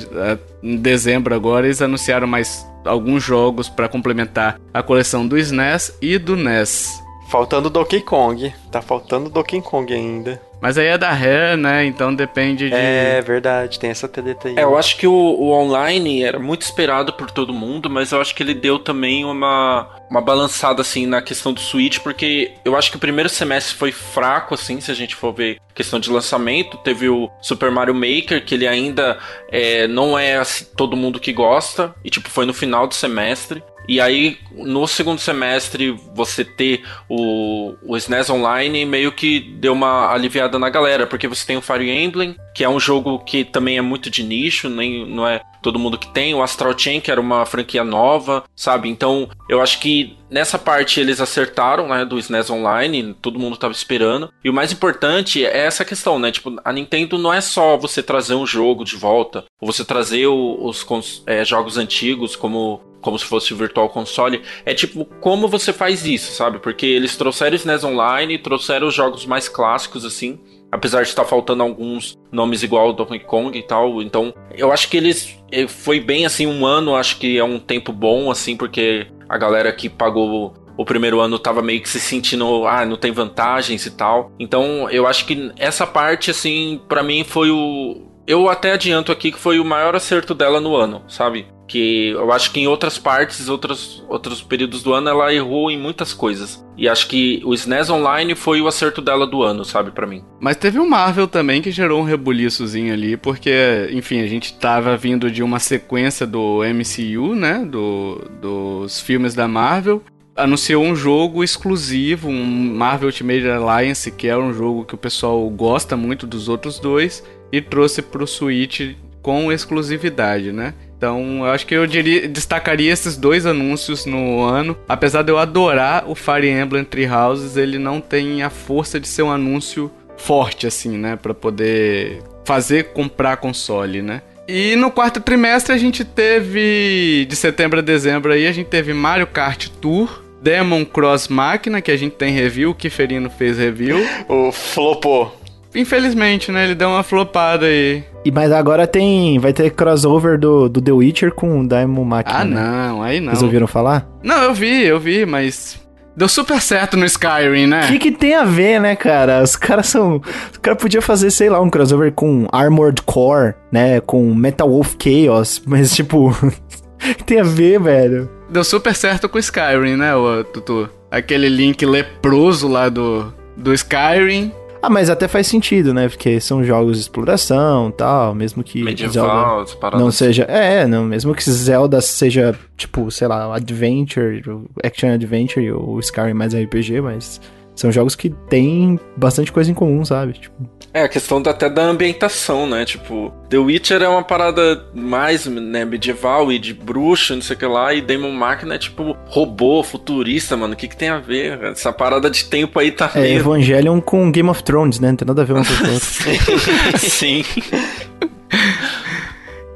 Em 0.61 0.75
dezembro 0.75 1.33
agora 1.33 1.65
eles 1.67 1.81
anunciaram 1.81 2.27
mais 2.27 2.65
alguns 2.87 3.23
jogos 3.23 3.69
pra 3.69 3.87
complementar 3.87 4.59
a 4.73 4.81
coleção 4.81 5.27
do 5.27 5.37
SNES 5.37 5.97
e 6.01 6.17
do 6.17 6.35
NES. 6.35 7.06
Faltando 7.27 7.69
Donkey 7.69 8.01
Kong. 8.01 8.53
Tá 8.71 8.81
faltando 8.81 9.29
Donkey 9.29 9.61
Kong 9.61 9.93
ainda. 9.93 10.41
Mas 10.59 10.77
aí 10.77 10.87
é 10.87 10.97
da 10.97 11.11
Rare, 11.11 11.55
né? 11.55 11.85
Então 11.85 12.13
depende 12.13 12.69
de. 12.69 12.75
É 12.75 13.21
verdade, 13.21 13.77
tem 13.77 13.89
essa 13.89 14.07
treta 14.07 14.47
aí. 14.47 14.55
É, 14.57 14.63
eu 14.63 14.77
acho 14.77 14.97
que 14.97 15.05
o, 15.05 15.13
o 15.13 15.51
online 15.51 16.23
era 16.23 16.39
muito 16.39 16.63
esperado 16.63 17.13
por 17.13 17.29
todo 17.29 17.53
mundo, 17.53 17.89
mas 17.89 18.11
eu 18.11 18.19
acho 18.19 18.33
que 18.33 18.41
ele 18.41 18.55
deu 18.55 18.79
também 18.79 19.23
uma, 19.23 19.87
uma 20.09 20.21
balançada, 20.21 20.81
assim, 20.81 21.05
na 21.05 21.21
questão 21.21 21.53
do 21.53 21.59
Switch, 21.59 21.99
porque 21.99 22.53
eu 22.65 22.75
acho 22.75 22.89
que 22.89 22.97
o 22.97 22.99
primeiro 22.99 23.29
semestre 23.29 23.75
foi 23.75 23.91
fraco, 23.91 24.55
assim, 24.55 24.81
se 24.81 24.89
a 24.89 24.95
gente 24.95 25.15
for 25.15 25.31
ver 25.33 25.59
questão 25.75 25.99
de 25.99 26.09
lançamento. 26.09 26.77
Teve 26.77 27.07
o 27.07 27.29
Super 27.39 27.69
Mario 27.69 27.93
Maker, 27.93 28.43
que 28.43 28.55
ele 28.55 28.67
ainda 28.67 29.19
é, 29.51 29.87
não 29.87 30.17
é 30.17 30.37
assim, 30.37 30.65
todo 30.75 30.97
mundo 30.97 31.19
que 31.19 31.31
gosta, 31.31 31.93
e 32.03 32.09
tipo, 32.09 32.29
foi 32.29 32.45
no 32.45 32.53
final 32.53 32.87
do 32.87 32.95
semestre. 32.95 33.61
E 33.87 34.01
aí, 34.01 34.37
no 34.51 34.87
segundo 34.87 35.19
semestre, 35.19 35.91
você 36.13 36.43
ter 36.43 36.83
o, 37.09 37.73
o 37.83 37.95
SNES 37.95 38.29
Online 38.29 38.85
meio 38.85 39.11
que 39.11 39.39
deu 39.39 39.73
uma 39.73 40.11
aliviada 40.11 40.59
na 40.59 40.69
galera, 40.69 41.07
porque 41.07 41.27
você 41.27 41.45
tem 41.45 41.57
o 41.57 41.61
Fire 41.61 41.89
Emblem, 41.89 42.35
que 42.53 42.63
é 42.63 42.69
um 42.69 42.79
jogo 42.79 43.19
que 43.19 43.45
também 43.45 43.77
é 43.77 43.81
muito 43.81 44.09
de 44.09 44.23
nicho, 44.23 44.67
nem 44.69 45.05
não 45.07 45.27
é 45.27 45.41
todo 45.61 45.79
mundo 45.79 45.97
que 45.97 46.07
tem, 46.13 46.33
o 46.33 46.41
Astral 46.41 46.77
Chain, 46.77 47.01
que 47.01 47.11
era 47.11 47.19
uma 47.19 47.45
franquia 47.45 47.83
nova, 47.83 48.43
sabe? 48.55 48.89
Então, 48.89 49.29
eu 49.49 49.61
acho 49.61 49.79
que 49.79 50.17
nessa 50.29 50.57
parte 50.57 50.99
eles 50.99 51.19
acertaram, 51.19 51.87
né, 51.89 52.05
do 52.05 52.17
SNES 52.19 52.49
Online, 52.49 53.13
todo 53.21 53.39
mundo 53.39 53.57
tava 53.57 53.73
esperando. 53.73 54.31
E 54.43 54.49
o 54.49 54.53
mais 54.53 54.71
importante 54.71 55.45
é 55.45 55.65
essa 55.65 55.83
questão, 55.83 56.19
né? 56.19 56.31
Tipo, 56.31 56.55
a 56.63 56.71
Nintendo 56.71 57.17
não 57.17 57.33
é 57.33 57.41
só 57.41 57.75
você 57.77 58.01
trazer 58.03 58.35
um 58.35 58.45
jogo 58.45 58.83
de 58.83 58.95
volta, 58.95 59.45
ou 59.59 59.71
você 59.71 59.83
trazer 59.83 60.27
os 60.27 60.83
cons- 60.83 61.23
é, 61.25 61.43
jogos 61.43 61.77
antigos 61.77 62.35
como 62.35 62.81
como 63.01 63.17
se 63.17 63.25
fosse 63.25 63.53
o 63.53 63.57
Virtual 63.57 63.89
Console. 63.89 64.41
É 64.65 64.73
tipo, 64.73 65.05
como 65.19 65.47
você 65.47 65.71
faz 65.71 66.05
isso, 66.05 66.31
sabe? 66.33 66.59
Porque 66.59 66.85
eles 66.85 67.15
trouxeram 67.15 67.53
o 67.53 67.55
SNES 67.55 67.83
Online, 67.83 68.37
trouxeram 68.37 68.87
os 68.87 68.93
jogos 68.93 69.25
mais 69.25 69.47
clássicos, 69.47 70.05
assim. 70.05 70.39
apesar 70.71 71.03
de 71.03 71.09
estar 71.09 71.23
faltando 71.23 71.63
alguns 71.63 72.17
nomes 72.31 72.61
igual 72.61 72.87
ao 72.87 72.93
Donkey 72.93 73.19
Kong 73.19 73.57
e 73.57 73.63
tal. 73.63 74.01
Então, 74.01 74.33
eu 74.53 74.71
acho 74.71 74.89
que 74.89 74.97
eles 74.97 75.37
eh, 75.51 75.67
foi 75.67 75.99
bem 75.99 76.25
assim 76.25 76.45
um 76.45 76.65
ano, 76.65 76.95
acho 76.95 77.17
que 77.17 77.37
é 77.37 77.43
um 77.43 77.57
tempo 77.57 77.93
bom 77.93 78.29
assim, 78.29 78.57
porque 78.57 79.07
a 79.29 79.37
galera 79.37 79.71
que 79.71 79.87
pagou 79.89 80.53
o 80.77 80.85
primeiro 80.85 81.19
ano 81.19 81.39
tava 81.39 81.61
meio 81.61 81.81
que 81.81 81.89
se 81.89 81.99
sentindo, 81.99 82.67
ah, 82.67 82.85
não 82.85 82.97
tem 82.97 83.11
vantagens 83.11 83.85
e 83.85 83.91
tal. 83.91 84.31
Então, 84.37 84.89
eu 84.89 85.07
acho 85.07 85.25
que 85.25 85.51
essa 85.57 85.87
parte 85.87 86.29
assim, 86.29 86.79
para 86.87 87.01
mim 87.01 87.23
foi 87.23 87.49
o 87.49 88.05
eu 88.27 88.49
até 88.49 88.73
adianto 88.73 89.11
aqui 89.11 89.31
que 89.31 89.39
foi 89.39 89.57
o 89.57 89.65
maior 89.65 89.95
acerto 89.95 90.35
dela 90.35 90.59
no 90.59 90.75
ano, 90.75 91.01
sabe? 91.07 91.47
Que 91.67 92.09
eu 92.09 92.31
acho 92.31 92.51
que 92.51 92.61
em 92.61 92.67
outras 92.67 92.97
partes, 92.97 93.49
outros, 93.49 94.03
outros 94.07 94.41
períodos 94.41 94.81
do 94.81 94.93
ano, 94.93 95.09
ela 95.09 95.33
errou 95.33 95.69
em 95.69 95.77
muitas 95.77 96.13
coisas. 96.13 96.65
E 96.77 96.87
acho 96.87 97.07
que 97.07 97.41
o 97.43 97.53
SNES 97.53 97.89
Online 97.89 98.35
foi 98.35 98.61
o 98.61 98.67
acerto 98.67 99.01
dela 99.01 99.25
do 99.25 99.41
ano, 99.41 99.65
sabe, 99.65 99.91
para 99.91 100.05
mim. 100.05 100.23
Mas 100.39 100.55
teve 100.55 100.79
o 100.79 100.87
Marvel 100.87 101.27
também 101.27 101.61
que 101.61 101.71
gerou 101.71 101.99
um 101.99 102.03
rebuliçozinho 102.03 102.93
ali, 102.93 103.17
porque, 103.17 103.89
enfim, 103.91 104.21
a 104.21 104.27
gente 104.27 104.53
tava 104.53 104.95
vindo 104.95 105.29
de 105.29 105.41
uma 105.41 105.59
sequência 105.59 106.25
do 106.25 106.61
MCU, 106.63 107.35
né? 107.35 107.65
Do, 107.65 108.21
dos 108.39 109.01
filmes 109.01 109.33
da 109.33 109.47
Marvel. 109.47 110.03
Anunciou 110.35 110.83
um 110.83 110.95
jogo 110.95 111.43
exclusivo, 111.43 112.29
um 112.29 112.45
Marvel 112.75 113.07
Ultimate 113.07 113.49
Alliance, 113.49 114.11
que 114.11 114.27
é 114.27 114.37
um 114.37 114.53
jogo 114.53 114.85
que 114.85 114.93
o 114.93 114.97
pessoal 114.97 115.49
gosta 115.49 115.97
muito 115.97 116.27
dos 116.27 116.47
outros 116.47 116.79
dois 116.79 117.23
e 117.51 117.59
trouxe 117.59 118.03
pro 118.03 118.27
Switch 118.27 118.95
com 119.21 119.51
exclusividade, 119.51 120.51
né? 120.51 120.75
Então, 120.97 121.45
eu 121.45 121.51
acho 121.51 121.67
que 121.67 121.75
eu 121.75 121.85
diria, 121.85 122.27
destacaria 122.27 122.91
esses 122.91 123.15
dois 123.15 123.45
anúncios 123.45 124.05
no 124.05 124.41
ano. 124.43 124.75
Apesar 124.89 125.21
de 125.21 125.31
eu 125.31 125.37
adorar 125.37 126.09
o 126.09 126.15
Fire 126.15 126.49
Emblem 126.49 126.83
Three 126.83 127.07
Houses, 127.07 127.55
ele 127.55 127.77
não 127.77 128.01
tem 128.01 128.41
a 128.41 128.49
força 128.49 128.99
de 128.99 129.07
ser 129.07 129.21
um 129.21 129.31
anúncio 129.31 129.91
forte, 130.17 130.65
assim, 130.65 130.97
né? 130.97 131.15
Pra 131.15 131.35
poder 131.35 132.23
fazer 132.43 132.85
comprar 132.93 133.37
console, 133.37 134.01
né? 134.01 134.23
E 134.47 134.75
no 134.75 134.89
quarto 134.89 135.19
trimestre 135.19 135.73
a 135.73 135.77
gente 135.77 136.03
teve, 136.03 137.25
de 137.29 137.35
setembro 137.35 137.79
a 137.79 137.81
dezembro 137.81 138.31
aí, 138.31 138.47
a 138.47 138.51
gente 138.51 138.67
teve 138.67 138.93
Mario 138.93 139.27
Kart 139.27 139.67
Tour, 139.81 140.23
Demon 140.41 140.85
Cross 140.85 141.27
Máquina, 141.27 141.81
que 141.81 141.91
a 141.91 141.97
gente 141.97 142.15
tem 142.15 142.33
review, 142.33 142.71
o 142.71 142.75
Kiferino 142.75 143.29
fez 143.29 143.57
review. 143.57 143.97
O 144.27 144.51
flopou. 144.51 145.37
Infelizmente, 145.75 146.51
né? 146.51 146.65
Ele 146.65 146.75
deu 146.75 146.89
uma 146.89 147.03
flopada 147.03 147.65
aí. 147.65 148.03
E 148.25 148.31
mas 148.31 148.51
agora 148.51 148.87
tem. 148.87 149.39
Vai 149.39 149.53
ter 149.53 149.69
crossover 149.71 150.37
do, 150.39 150.67
do 150.67 150.81
The 150.81 150.91
Witcher 150.91 151.31
com 151.31 151.61
o 151.61 151.67
Daimon 151.67 152.03
Máquina. 152.03 152.39
Ah, 152.39 152.45
né? 152.45 152.55
não, 152.55 153.01
aí 153.01 153.19
não. 153.19 153.31
Vocês 153.31 153.43
ouviram 153.43 153.67
falar? 153.67 154.07
Não, 154.23 154.43
eu 154.43 154.53
vi, 154.53 154.83
eu 154.83 154.99
vi, 154.99 155.25
mas. 155.25 155.79
Deu 156.15 156.27
super 156.27 156.59
certo 156.59 156.97
no 156.97 157.05
Skyrim, 157.05 157.67
né? 157.67 157.85
O 157.85 157.87
que, 157.89 157.99
que 157.99 158.11
tem 158.11 158.33
a 158.33 158.43
ver, 158.43 158.81
né, 158.81 158.95
cara? 158.95 159.43
Os 159.43 159.55
caras 159.55 159.87
são. 159.87 160.21
Os 160.51 160.57
caras 160.57 160.81
podiam 160.81 161.01
fazer, 161.01 161.29
sei 161.29 161.49
lá, 161.49 161.61
um 161.61 161.69
crossover 161.69 162.11
com 162.11 162.47
Armored 162.51 163.03
Core, 163.03 163.53
né? 163.71 163.99
Com 164.01 164.33
Metal 164.33 164.67
Wolf 164.67 164.95
Chaos, 165.01 165.61
mas 165.65 165.95
tipo. 165.95 166.29
O 166.29 166.51
que 167.15 167.23
tem 167.23 167.39
a 167.39 167.43
ver, 167.43 167.79
velho? 167.79 168.29
Deu 168.49 168.63
super 168.63 168.95
certo 168.95 169.29
com 169.29 169.37
o 169.37 169.39
Skyrim, 169.39 169.97
né, 169.97 170.15
ô, 170.15 170.43
Tutu? 170.43 170.89
Aquele 171.11 171.49
link 171.49 171.85
leproso 171.85 172.67
lá 172.67 172.89
do, 172.89 173.33
do 173.55 173.73
Skyrim. 173.73 174.51
Ah, 174.81 174.89
mas 174.89 175.09
até 175.09 175.27
faz 175.27 175.47
sentido, 175.47 175.93
né? 175.93 176.07
Porque 176.07 176.39
são 176.39 176.63
jogos 176.63 176.97
de 176.97 177.01
exploração 177.03 177.91
tal, 177.91 178.33
mesmo 178.35 178.63
que 178.63 178.83
Medieval, 178.83 179.65
Zelda 179.65 179.97
não 179.97 180.11
seja. 180.11 180.43
É, 180.43 180.85
não, 180.87 181.03
mesmo 181.03 181.33
que 181.33 181.49
Zelda 181.49 181.99
seja, 182.01 182.57
tipo, 182.75 183.09
sei 183.11 183.27
lá, 183.27 183.55
Adventure, 183.55 184.41
Action 184.83 185.13
Adventure 185.13 185.65
e 185.65 185.71
o 185.71 185.99
Skyrim 185.99 186.33
mais 186.33 186.53
RPG, 186.53 187.01
mas 187.01 187.41
são 187.77 187.91
jogos 187.91 188.15
que 188.15 188.29
têm 188.49 188.99
bastante 189.15 189.51
coisa 189.51 189.71
em 189.71 189.73
comum, 189.73 190.03
sabe? 190.03 190.33
Tipo, 190.33 190.55
É, 190.93 191.03
a 191.03 191.07
questão 191.09 191.39
da- 191.41 191.51
até 191.51 191.69
da 191.69 191.83
ambientação, 191.83 192.67
né? 192.67 192.83
Tipo, 192.83 193.31
The 193.49 193.57
Witcher 193.59 194.01
é 194.01 194.07
uma 194.07 194.23
parada 194.23 194.83
mais 194.95 195.45
né, 195.45 195.85
medieval 195.85 196.51
e 196.51 196.57
de 196.57 196.73
bruxo, 196.73 197.35
não 197.35 197.41
sei 197.41 197.55
o 197.55 197.59
que 197.59 197.65
lá, 197.67 197.93
e 197.93 198.01
Demon 198.01 198.31
Máquina 198.31 198.75
é 198.75 198.77
tipo 198.79 199.15
robô, 199.27 199.83
futurista, 199.83 200.57
mano. 200.57 200.73
O 200.73 200.75
que, 200.77 200.87
que 200.87 200.97
tem 200.97 201.09
a 201.09 201.19
ver? 201.19 201.61
Essa 201.65 201.93
parada 201.93 202.29
de 202.31 202.45
tempo 202.45 202.79
aí 202.79 202.91
tá 202.91 203.11
é 203.13 203.19
meio. 203.21 203.39
Evangelion 203.39 204.01
com 204.01 204.31
Game 204.31 204.49
of 204.49 204.63
Thrones, 204.63 204.99
né? 204.99 205.09
Não 205.09 205.15
tem 205.17 205.27
nada 205.27 205.41
a 205.43 205.45
ver 205.45 205.53
uma 205.53 205.63
coisa 205.65 205.81
com 205.83 205.93
outra. 205.93 206.97
Sim. 206.97 207.43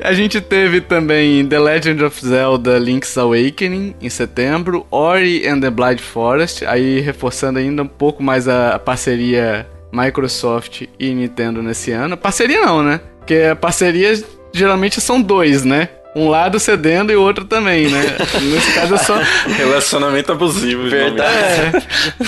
A 0.03 0.13
gente 0.13 0.41
teve 0.41 0.81
também 0.81 1.45
The 1.45 1.59
Legend 1.59 2.03
of 2.03 2.25
Zelda 2.25 2.79
Link's 2.79 3.15
Awakening 3.17 3.95
em 4.01 4.09
setembro, 4.09 4.85
Ori 4.89 5.47
and 5.47 5.59
the 5.59 5.69
Blind 5.69 5.99
Forest, 5.99 6.65
aí 6.65 6.99
reforçando 6.99 7.59
ainda 7.59 7.83
um 7.83 7.87
pouco 7.87 8.23
mais 8.23 8.47
a, 8.47 8.79
parceria 8.79 9.67
Microsoft 9.91 10.87
e 10.97 11.13
Nintendo 11.13 11.61
nesse 11.61 11.91
ano. 11.91 12.17
Parceria 12.17 12.65
não, 12.65 12.81
né? 12.81 12.99
Porque 13.19 13.35
a 13.35 13.55
parceria 13.55 14.11
geralmente 14.51 14.99
são 14.99 15.21
dois, 15.21 15.63
né? 15.63 15.89
Um 16.15 16.27
lado 16.27 16.59
cedendo 16.59 17.11
e 17.11 17.15
o 17.15 17.21
outro 17.21 17.45
também, 17.45 17.89
né? 17.89 18.17
Nesse 18.41 18.73
caso 18.73 18.95
é 18.95 18.97
só, 18.97 19.17
Relacionamento 19.47 20.31
abusivo. 20.31 20.89
Verdade. 20.89 21.77
é, 21.77 21.81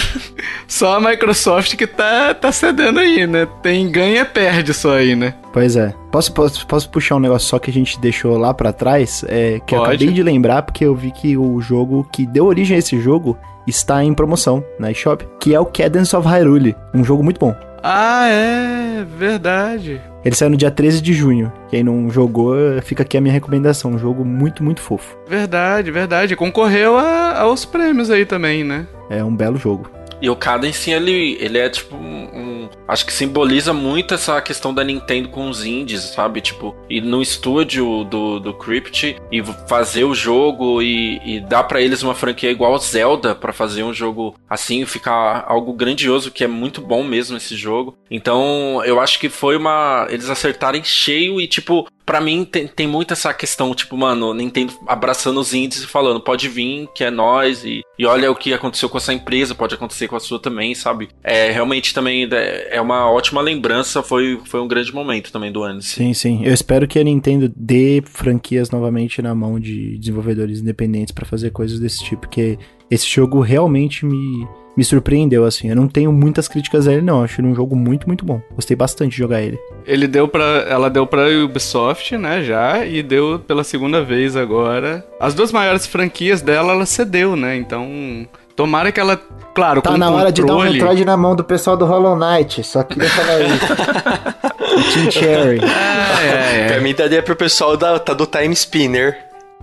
só 0.67 0.95
a 0.95 0.99
Microsoft 1.01 1.75
que 1.75 1.85
tá, 1.85 2.33
tá 2.33 2.51
cedendo 2.51 2.99
aí, 2.99 3.27
né? 3.27 3.45
Tem 3.61 3.89
ganha 3.91 4.23
perde 4.25 4.73
só 4.73 4.95
aí, 4.97 5.15
né? 5.15 5.33
Pois 5.51 5.75
é. 5.75 5.93
Posso, 6.11 6.31
posso, 6.31 6.65
posso 6.65 6.89
puxar 6.89 7.15
um 7.15 7.19
negócio 7.19 7.47
só 7.47 7.59
que 7.59 7.69
a 7.69 7.73
gente 7.73 7.99
deixou 7.99 8.37
lá 8.37 8.53
pra 8.53 8.71
trás? 8.71 9.23
É, 9.27 9.59
que 9.65 9.75
eu 9.75 9.79
Pode. 9.79 9.95
acabei 9.95 10.13
de 10.13 10.23
lembrar, 10.23 10.61
porque 10.61 10.85
eu 10.85 10.95
vi 10.95 11.11
que 11.11 11.35
o 11.37 11.59
jogo 11.59 12.07
que 12.11 12.25
deu 12.25 12.45
origem 12.45 12.75
a 12.75 12.79
esse 12.79 12.99
jogo 13.01 13.37
está 13.67 14.03
em 14.03 14.13
promoção 14.13 14.63
na 14.79 14.91
eShop, 14.91 15.27
que 15.39 15.53
é 15.53 15.59
o 15.59 15.65
Cadence 15.65 16.15
of 16.15 16.27
Hyrule. 16.27 16.75
Um 16.93 17.03
jogo 17.03 17.23
muito 17.23 17.39
bom. 17.39 17.53
Ah, 17.83 18.27
é 18.29 19.05
verdade. 19.17 20.01
Ele 20.25 20.35
saiu 20.35 20.49
no 20.49 20.57
dia 20.57 20.71
13 20.71 21.01
de 21.01 21.13
junho. 21.13 21.51
Quem 21.69 21.83
não 21.83 22.09
jogou, 22.09 22.55
fica 22.81 23.03
aqui 23.03 23.17
a 23.17 23.21
minha 23.21 23.33
recomendação. 23.33 23.91
Um 23.91 23.97
jogo 23.97 24.23
muito, 24.23 24.63
muito 24.63 24.81
fofo. 24.81 25.17
Verdade, 25.27 25.91
verdade. 25.91 26.35
Concorreu 26.35 26.97
a- 26.97 27.39
aos 27.39 27.65
prêmios 27.65 28.09
aí 28.09 28.25
também, 28.25 28.63
né? 28.63 28.85
É 29.09 29.23
um 29.23 29.35
belo 29.35 29.57
jogo. 29.57 29.89
E 30.23 30.29
o 30.29 30.37
Cadence, 30.37 30.89
ele, 30.89 31.37
ele 31.41 31.57
é 31.57 31.67
tipo 31.67 31.97
um, 31.97 32.23
um- 32.33 32.69
Acho 32.87 33.05
que 33.05 33.11
simboliza 33.13 33.73
muito 33.73 34.13
essa 34.13 34.41
questão 34.41 34.73
da 34.73 34.83
Nintendo 34.83 35.27
com 35.29 35.49
os 35.49 35.65
indies, 35.65 36.01
sabe? 36.01 36.39
Tipo, 36.41 36.75
ir 36.89 37.01
no 37.01 37.21
estúdio 37.21 38.03
do, 38.05 38.39
do 38.39 38.53
Crypt 38.53 39.15
e 39.31 39.43
fazer 39.67 40.03
o 40.03 40.13
jogo 40.15 40.81
e, 40.81 41.19
e 41.25 41.39
dar 41.39 41.63
pra 41.63 41.81
eles 41.81 42.03
uma 42.03 42.13
franquia 42.15 42.51
igual 42.51 42.77
Zelda 42.77 43.35
pra 43.35 43.51
fazer 43.53 43.83
um 43.83 43.93
jogo 43.93 44.35
assim, 44.49 44.85
ficar 44.85 45.43
algo 45.47 45.73
grandioso, 45.73 46.31
que 46.31 46.43
é 46.43 46.47
muito 46.47 46.81
bom 46.81 47.03
mesmo 47.03 47.35
esse 47.37 47.55
jogo. 47.55 47.97
Então, 48.11 48.81
eu 48.85 48.99
acho 48.99 49.19
que 49.19 49.29
foi 49.29 49.57
uma. 49.57 50.07
Eles 50.09 50.29
acertarem 50.29 50.83
cheio 50.83 51.39
e, 51.41 51.47
tipo, 51.47 51.87
Pra 52.05 52.19
mim 52.19 52.43
tem, 52.43 52.67
tem 52.67 52.85
muito 52.85 53.13
essa 53.13 53.33
questão, 53.33 53.73
tipo, 53.73 53.95
mano, 53.95 54.33
Nintendo 54.33 54.73
abraçando 54.87 55.39
os 55.39 55.53
indies 55.53 55.83
e 55.83 55.87
falando, 55.87 56.19
pode 56.19 56.49
vir, 56.49 56.89
que 56.93 57.01
é 57.01 57.09
nós, 57.09 57.63
e, 57.63 57.81
e 57.97 58.05
olha 58.05 58.29
o 58.29 58.35
que 58.35 58.53
aconteceu 58.53 58.89
com 58.89 58.97
essa 58.97 59.13
empresa, 59.13 59.55
pode 59.55 59.73
acontecer 59.75 60.09
com 60.09 60.12
a 60.17 60.19
sua 60.19 60.39
também, 60.39 60.73
sabe? 60.75 61.09
É 61.23 61.51
realmente 61.51 61.93
também 61.93 62.27
é 62.31 62.73
é 62.73 62.81
uma 62.81 63.09
ótima 63.09 63.41
lembrança, 63.41 64.01
foi, 64.01 64.39
foi 64.45 64.59
um 64.59 64.67
grande 64.67 64.93
momento 64.93 65.31
também 65.31 65.51
do 65.51 65.63
ano. 65.63 65.81
Sim, 65.81 66.13
sim. 66.13 66.41
Eu 66.43 66.53
espero 66.53 66.87
que 66.87 66.99
a 66.99 67.03
Nintendo 67.03 67.51
dê 67.55 68.03
franquias 68.05 68.71
novamente 68.71 69.21
na 69.21 69.33
mão 69.35 69.59
de 69.59 69.97
desenvolvedores 69.97 70.59
independentes 70.59 71.13
pra 71.13 71.25
fazer 71.25 71.51
coisas 71.51 71.79
desse 71.79 72.03
tipo, 72.03 72.21
porque 72.21 72.57
esse 72.89 73.07
jogo 73.07 73.41
realmente 73.41 74.05
me, 74.05 74.47
me 74.75 74.83
surpreendeu, 74.83 75.45
assim. 75.45 75.69
Eu 75.69 75.75
não 75.75 75.87
tenho 75.87 76.11
muitas 76.11 76.47
críticas 76.47 76.87
a 76.87 76.93
ele, 76.93 77.01
não. 77.01 77.19
Eu 77.19 77.23
acho 77.23 77.41
ele 77.41 77.47
um 77.47 77.55
jogo 77.55 77.75
muito, 77.75 78.07
muito 78.07 78.25
bom. 78.25 78.41
Gostei 78.53 78.75
bastante 78.75 79.11
de 79.11 79.17
jogar 79.17 79.41
ele. 79.41 79.57
Ele 79.85 80.07
deu 80.07 80.27
para, 80.27 80.43
ela 80.69 80.89
deu 80.89 81.05
pra 81.05 81.27
Ubisoft, 81.43 82.17
né, 82.17 82.43
já, 82.43 82.85
e 82.85 83.01
deu 83.01 83.39
pela 83.39 83.63
segunda 83.63 84.03
vez 84.03 84.35
agora. 84.35 85.05
As 85.19 85.33
duas 85.33 85.51
maiores 85.51 85.85
franquias 85.85 86.41
dela, 86.41 86.73
ela 86.73 86.85
cedeu, 86.85 87.35
né? 87.35 87.55
Então, 87.55 88.27
tomara 88.55 88.91
que 88.91 88.99
ela, 88.99 89.19
claro, 89.53 89.81
Tá 89.81 89.91
com 89.91 89.97
na 89.97 90.09
hora 90.11 90.31
de 90.31 90.41
dar 90.41 90.53
um 90.53 90.57
controle- 90.57 90.73
Metroid 90.79 91.05
na 91.05 91.17
mão 91.17 91.35
do 91.35 91.43
pessoal 91.43 91.75
do 91.77 91.85
Hollow 91.85 92.15
Knight. 92.15 92.63
Só 92.63 92.83
queria 92.83 93.09
falar 93.09 93.39
isso. 93.41 93.73
o 94.73 94.93
Team 94.93 95.11
Cherry. 95.11 95.59
Ah, 95.63 96.21
é, 96.23 96.67
Pra 96.67 96.75
é. 96.75 96.79
mim 96.79 96.93
daria 96.93 97.21
pro 97.23 97.35
pessoal 97.35 97.75
da, 97.77 97.97
tá 97.99 98.13
do 98.13 98.25
Time 98.25 98.53
Spinner. 98.53 99.17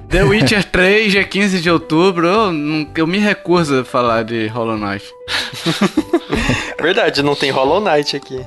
The 0.09 0.25
Witcher 0.25 0.65
3, 0.65 1.13
dia 1.13 1.25
15 1.25 1.61
de 1.61 1.71
outubro. 1.71 2.27
Eu, 2.27 2.53
não- 2.53 2.87
eu 2.97 3.07
me 3.07 3.19
recuso 3.19 3.81
a 3.81 3.85
falar 3.85 4.25
de 4.25 4.47
Hollow 4.49 4.77
Knight. 4.79 5.05
Verdade, 6.81 7.23
não 7.23 7.35
tem 7.35 7.51
Hollow 7.51 7.81
Knight 7.81 8.17
aqui. 8.17 8.41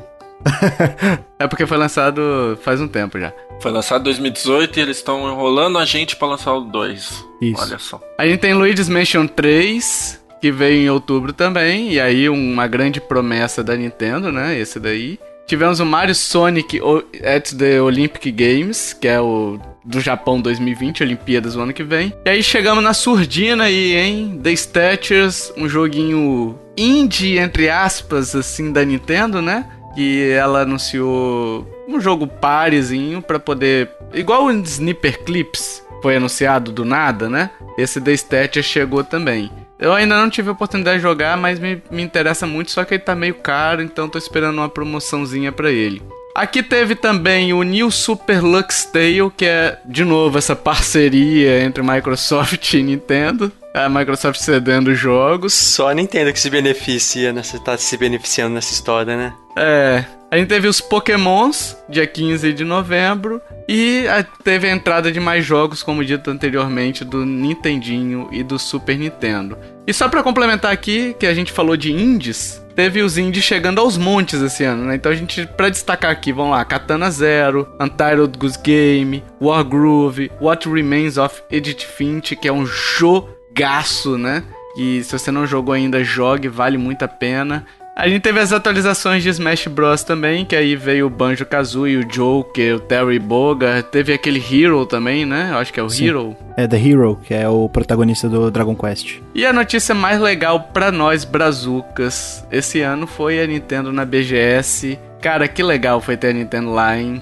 É 1.39 1.47
porque 1.47 1.65
foi 1.65 1.77
lançado 1.77 2.57
faz 2.63 2.79
um 2.79 2.87
tempo 2.87 3.19
já. 3.19 3.33
Foi 3.59 3.69
lançado 3.69 3.99
em 4.01 4.03
2018 4.05 4.77
e 4.77 4.81
eles 4.81 4.97
estão 4.97 5.29
enrolando 5.29 5.77
a 5.77 5.83
gente 5.83 6.15
pra 6.15 6.27
lançar 6.27 6.53
o 6.53 6.61
2. 6.61 7.25
Isso. 7.41 7.61
Olha 7.61 7.77
só. 7.79 7.99
A 8.17 8.25
gente 8.25 8.39
tem 8.39 8.53
Luigi's 8.53 8.87
Mansion 8.87 9.27
3, 9.27 10.22
que 10.43 10.51
veio 10.51 10.81
em 10.81 10.89
outubro 10.89 11.31
também, 11.31 11.93
e 11.93 12.01
aí 12.01 12.27
uma 12.27 12.67
grande 12.67 12.99
promessa 12.99 13.63
da 13.63 13.77
Nintendo, 13.77 14.29
né? 14.29 14.59
Esse 14.59 14.77
daí. 14.77 15.17
Tivemos 15.47 15.79
o 15.79 15.85
Mario 15.85 16.13
Sonic 16.13 16.81
at 17.23 17.53
the 17.53 17.81
Olympic 17.81 18.29
Games, 18.29 18.91
que 18.91 19.07
é 19.07 19.21
o 19.21 19.57
do 19.85 20.01
Japão 20.01 20.41
2020, 20.41 21.01
Olimpíadas 21.01 21.55
o 21.55 21.61
ano 21.61 21.71
que 21.71 21.81
vem. 21.81 22.13
E 22.25 22.29
aí 22.29 22.43
chegamos 22.43 22.83
na 22.83 22.93
surdina 22.93 23.63
aí, 23.63 23.95
hein? 23.95 24.37
The 24.43 24.53
Statures, 24.53 25.53
um 25.55 25.69
joguinho 25.69 26.59
indie, 26.75 27.37
entre 27.37 27.69
aspas, 27.69 28.35
assim, 28.35 28.73
da 28.73 28.83
Nintendo, 28.83 29.41
né? 29.41 29.65
que 29.95 30.29
ela 30.31 30.63
anunciou 30.63 31.65
um 31.87 32.01
jogo 32.01 32.27
parezinho 32.27 33.21
pra 33.21 33.39
poder. 33.39 33.89
Igual 34.13 34.45
o 34.45 34.51
Sniper 34.51 35.23
Clips 35.23 35.83
foi 36.01 36.17
anunciado 36.17 36.71
do 36.71 36.83
nada, 36.83 37.29
né? 37.29 37.49
Esse 37.77 38.01
The 38.01 38.11
Stature 38.11 38.63
chegou 38.63 39.03
também. 39.03 39.49
Eu 39.83 39.93
ainda 39.93 40.15
não 40.15 40.29
tive 40.29 40.47
a 40.47 40.53
oportunidade 40.53 40.99
de 40.99 41.03
jogar, 41.03 41.35
mas 41.35 41.59
me, 41.59 41.83
me 41.91 42.01
interessa 42.01 42.47
muito, 42.47 42.71
só 42.71 42.85
que 42.85 42.93
ele 42.93 43.03
tá 43.03 43.13
meio 43.13 43.35
caro, 43.35 43.81
então 43.81 44.07
tô 44.07 44.17
esperando 44.17 44.57
uma 44.59 44.69
promoçãozinha 44.69 45.51
pra 45.51 45.69
ele. 45.69 46.01
Aqui 46.33 46.63
teve 46.63 46.95
também 46.95 47.51
o 47.51 47.61
New 47.63 47.91
Super 47.91 48.41
Lux 48.41 48.85
Tale, 48.85 49.29
que 49.35 49.43
é, 49.43 49.77
de 49.85 50.05
novo, 50.05 50.37
essa 50.37 50.55
parceria 50.55 51.61
entre 51.65 51.83
Microsoft 51.83 52.73
e 52.73 52.81
Nintendo. 52.81 53.51
A 53.73 53.89
Microsoft 53.89 54.39
cedendo 54.39 54.95
jogos. 54.95 55.53
Só 55.53 55.89
a 55.89 55.93
Nintendo 55.93 56.31
que 56.31 56.39
se 56.39 56.49
beneficia 56.49 57.33
nessa, 57.33 57.59
tá 57.59 57.77
se 57.77 57.97
beneficiando 57.97 58.55
nessa 58.55 58.71
história, 58.71 59.17
né? 59.17 59.33
É. 59.57 60.05
A 60.33 60.37
gente 60.37 60.47
teve 60.47 60.67
os 60.67 60.81
Pokémons, 60.81 61.77
dia 61.87 62.07
15 62.07 62.53
de 62.53 62.63
novembro. 62.63 63.39
E 63.69 64.05
teve 64.43 64.67
a 64.67 64.71
entrada 64.71 65.11
de 65.11 65.19
mais 65.19 65.45
jogos, 65.45 65.83
como 65.83 66.03
dito 66.03 66.31
anteriormente, 66.31 67.05
do 67.05 67.23
Nintendinho 67.23 68.27
e 68.31 68.41
do 68.41 68.57
Super 68.57 68.97
Nintendo. 68.97 69.55
E 69.85 69.93
só 69.93 70.09
pra 70.09 70.23
complementar 70.23 70.71
aqui, 70.71 71.15
que 71.19 71.27
a 71.27 71.35
gente 71.35 71.51
falou 71.51 71.77
de 71.77 71.91
indies, 71.91 72.65
teve 72.75 73.03
os 73.03 73.15
indies 73.15 73.43
chegando 73.43 73.79
aos 73.79 73.95
montes 73.95 74.41
esse 74.41 74.63
ano, 74.63 74.85
né? 74.85 74.95
Então 74.95 75.11
a 75.11 75.15
gente, 75.15 75.45
pra 75.45 75.69
destacar 75.69 76.09
aqui, 76.09 76.33
vamos 76.33 76.53
lá: 76.53 76.65
Katana 76.65 77.11
Zero, 77.11 77.71
Untitled 77.79 78.35
Goose 78.35 78.57
Game, 78.57 79.23
Wargroove, 79.39 80.31
What 80.41 80.67
Remains 80.67 81.17
of 81.17 81.43
Edith 81.51 81.85
Finch, 81.85 82.35
que 82.35 82.47
é 82.47 82.51
um 82.51 82.65
jogaço, 82.65 84.17
né? 84.17 84.43
E 84.75 85.03
se 85.03 85.11
você 85.11 85.29
não 85.29 85.45
jogou 85.45 85.75
ainda, 85.75 86.03
jogue, 86.03 86.47
vale 86.47 86.79
muito 86.79 87.03
a 87.05 87.07
pena. 87.07 87.67
A 87.95 88.09
gente 88.09 88.23
teve 88.23 88.39
as 88.39 88.51
atualizações 88.51 89.21
de 89.21 89.29
Smash 89.29 89.67
Bros 89.67 90.03
também, 90.03 90.43
que 90.45 90.55
aí 90.55 90.75
veio 90.75 91.05
o 91.05 91.09
Banjo 91.11 91.45
Kazooie, 91.45 91.97
o 91.97 92.03
Joker, 92.03 92.77
o 92.77 92.79
Terry 92.79 93.19
Bogard, 93.19 93.83
teve 93.91 94.11
aquele 94.11 94.39
Hero 94.39 94.83
também, 94.83 95.27
né? 95.27 95.49
Eu 95.51 95.57
acho 95.59 95.71
que 95.71 95.79
é 95.79 95.83
o 95.83 95.89
Sim. 95.89 96.07
Hero. 96.07 96.35
É 96.57 96.67
The 96.67 96.75
Hero, 96.75 97.19
que 97.23 97.35
é 97.35 97.47
o 97.47 97.69
protagonista 97.69 98.27
do 98.27 98.49
Dragon 98.49 98.75
Quest. 98.75 99.19
E 99.35 99.45
a 99.45 99.53
notícia 99.53 99.93
mais 99.93 100.19
legal 100.19 100.59
pra 100.73 100.91
nós 100.91 101.23
brazucas 101.23 102.43
esse 102.51 102.81
ano 102.81 103.05
foi 103.05 103.39
a 103.39 103.45
Nintendo 103.45 103.93
na 103.93 104.03
BGS. 104.03 104.97
Cara, 105.21 105.47
que 105.47 105.61
legal 105.61 106.01
foi 106.01 106.17
ter 106.17 106.29
a 106.29 106.33
Nintendo 106.33 106.71
lá, 106.71 106.97
hein? 106.97 107.21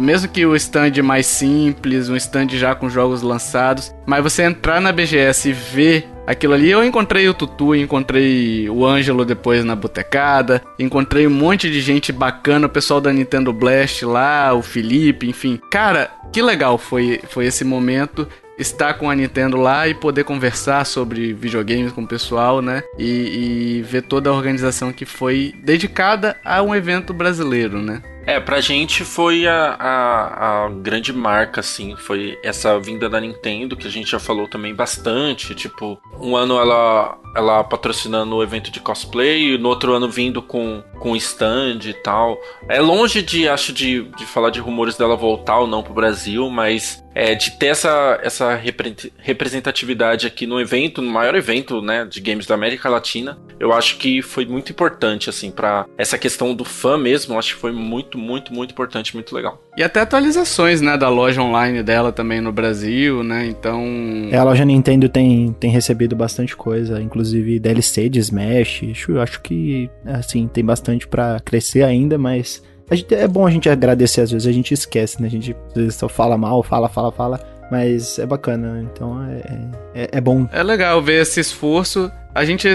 Mesmo 0.00 0.28
que 0.30 0.46
o 0.46 0.56
stand 0.56 1.02
mais 1.04 1.26
simples, 1.26 2.08
um 2.08 2.16
stand 2.16 2.48
já 2.52 2.74
com 2.74 2.88
jogos 2.88 3.20
lançados, 3.20 3.94
mas 4.06 4.22
você 4.22 4.44
entrar 4.44 4.80
na 4.80 4.92
BGS 4.92 5.50
e 5.50 5.52
ver 5.52 6.08
aquilo 6.26 6.54
ali, 6.54 6.70
eu 6.70 6.84
encontrei 6.84 7.28
o 7.28 7.34
Tutu, 7.34 7.74
encontrei 7.74 8.68
o 8.68 8.84
Ângelo 8.84 9.24
depois 9.24 9.64
na 9.64 9.76
botecada, 9.76 10.62
encontrei 10.78 11.26
um 11.26 11.30
monte 11.30 11.70
de 11.70 11.80
gente 11.80 12.12
bacana, 12.12 12.66
o 12.66 12.70
pessoal 12.70 13.00
da 13.00 13.12
Nintendo 13.12 13.52
Blast 13.52 14.04
lá, 14.04 14.52
o 14.52 14.62
Felipe, 14.62 15.28
enfim. 15.28 15.60
Cara, 15.70 16.10
que 16.32 16.42
legal 16.42 16.76
foi, 16.76 17.20
foi 17.28 17.46
esse 17.46 17.64
momento 17.64 18.26
estar 18.58 18.94
com 18.94 19.10
a 19.10 19.14
Nintendo 19.14 19.56
lá 19.56 19.86
e 19.86 19.94
poder 19.94 20.24
conversar 20.24 20.84
sobre 20.84 21.32
videogames 21.32 21.92
com 21.92 22.02
o 22.02 22.06
pessoal, 22.06 22.62
né? 22.62 22.82
E, 22.98 23.78
e 23.78 23.82
ver 23.82 24.02
toda 24.02 24.30
a 24.30 24.32
organização 24.32 24.92
que 24.92 25.04
foi 25.04 25.54
dedicada 25.62 26.36
a 26.44 26.62
um 26.62 26.74
evento 26.74 27.12
brasileiro, 27.12 27.82
né? 27.82 28.02
É, 28.26 28.40
pra 28.40 28.60
gente 28.60 29.04
foi 29.04 29.46
a, 29.46 29.76
a, 29.78 30.64
a 30.64 30.68
grande 30.68 31.12
marca, 31.12 31.60
assim, 31.60 31.94
foi 31.96 32.36
essa 32.42 32.76
vinda 32.80 33.08
da 33.08 33.20
Nintendo, 33.20 33.76
que 33.76 33.86
a 33.86 33.90
gente 33.90 34.10
já 34.10 34.18
falou 34.18 34.48
também 34.48 34.74
bastante, 34.74 35.54
tipo, 35.54 35.96
um 36.20 36.36
ano 36.36 36.58
ela, 36.58 37.16
ela 37.36 37.62
patrocinando 37.62 38.36
o 38.36 38.42
evento 38.42 38.70
de 38.70 38.80
cosplay, 38.80 39.54
e 39.54 39.58
no 39.58 39.68
outro 39.68 39.92
ano 39.92 40.08
vindo 40.08 40.40
com, 40.40 40.82
com 40.98 41.14
stand 41.16 41.80
e 41.84 41.92
tal. 41.92 42.38
É 42.68 42.80
longe 42.80 43.22
de, 43.22 43.48
acho, 43.48 43.72
de, 43.72 44.02
de 44.16 44.24
falar 44.24 44.50
de 44.50 44.60
rumores 44.60 44.96
dela 44.96 45.16
voltar 45.16 45.58
ou 45.58 45.66
não 45.66 45.82
pro 45.82 45.94
Brasil, 45.94 46.48
mas 46.50 47.04
é, 47.14 47.34
de 47.34 47.52
ter 47.52 47.68
essa, 47.68 48.18
essa 48.22 48.54
repre- 48.54 49.12
representatividade 49.18 50.26
aqui 50.26 50.46
no 50.46 50.60
evento, 50.60 51.00
no 51.00 51.10
maior 51.10 51.34
evento, 51.34 51.80
né, 51.80 52.04
de 52.04 52.20
games 52.20 52.46
da 52.46 52.54
América 52.54 52.88
Latina, 52.88 53.38
eu 53.58 53.72
acho 53.72 53.96
que 53.96 54.20
foi 54.20 54.44
muito 54.44 54.70
importante, 54.70 55.30
assim, 55.30 55.50
para 55.50 55.86
essa 55.96 56.18
questão 56.18 56.54
do 56.54 56.64
fã 56.64 56.98
mesmo, 56.98 57.34
eu 57.34 57.38
acho 57.38 57.54
que 57.54 57.60
foi 57.60 57.72
muito, 57.72 58.18
muito, 58.18 58.52
muito 58.52 58.72
importante, 58.72 59.14
muito 59.14 59.34
legal. 59.34 59.62
E 59.78 59.82
até 59.82 60.00
atualizações, 60.00 60.80
né, 60.80 60.96
da 60.96 61.08
loja 61.08 61.40
online 61.42 61.82
dela 61.82 62.12
também 62.12 62.40
no 62.40 62.52
Brasil, 62.52 63.22
né? 63.22 63.46
Então, 63.46 63.82
É, 64.30 64.36
a 64.36 64.44
loja 64.44 64.64
Nintendo 64.64 65.08
tem, 65.08 65.52
tem 65.58 65.70
recebido 65.70 66.14
bastante 66.14 66.54
coisa, 66.56 67.00
inclusive 67.00 67.25
DLC 67.60 68.08
de 68.08 68.18
Smash. 68.20 68.82
Acho, 68.90 69.18
acho 69.18 69.40
que, 69.40 69.90
assim, 70.04 70.46
tem 70.48 70.64
bastante 70.64 71.06
pra 71.06 71.38
crescer 71.44 71.82
ainda, 71.82 72.16
mas 72.18 72.62
gente- 72.92 73.14
é 73.14 73.26
bom 73.26 73.46
a 73.46 73.50
gente 73.50 73.68
agradecer, 73.68 74.20
às 74.22 74.30
vezes 74.30 74.46
a 74.46 74.52
gente 74.52 74.72
esquece, 74.72 75.20
né? 75.20 75.28
A 75.28 75.30
gente 75.30 75.56
só 75.90 76.08
fala 76.08 76.36
mal, 76.38 76.62
fala, 76.62 76.88
fala, 76.88 77.10
fala, 77.12 77.40
mas 77.70 78.18
é 78.18 78.26
bacana, 78.26 78.88
então 78.92 79.22
é, 79.24 80.02
é, 80.02 80.08
é 80.12 80.20
bom. 80.20 80.48
É 80.52 80.62
legal 80.62 81.02
ver 81.02 81.22
esse 81.22 81.40
esforço. 81.40 82.10
A 82.34 82.44
gente 82.44 82.68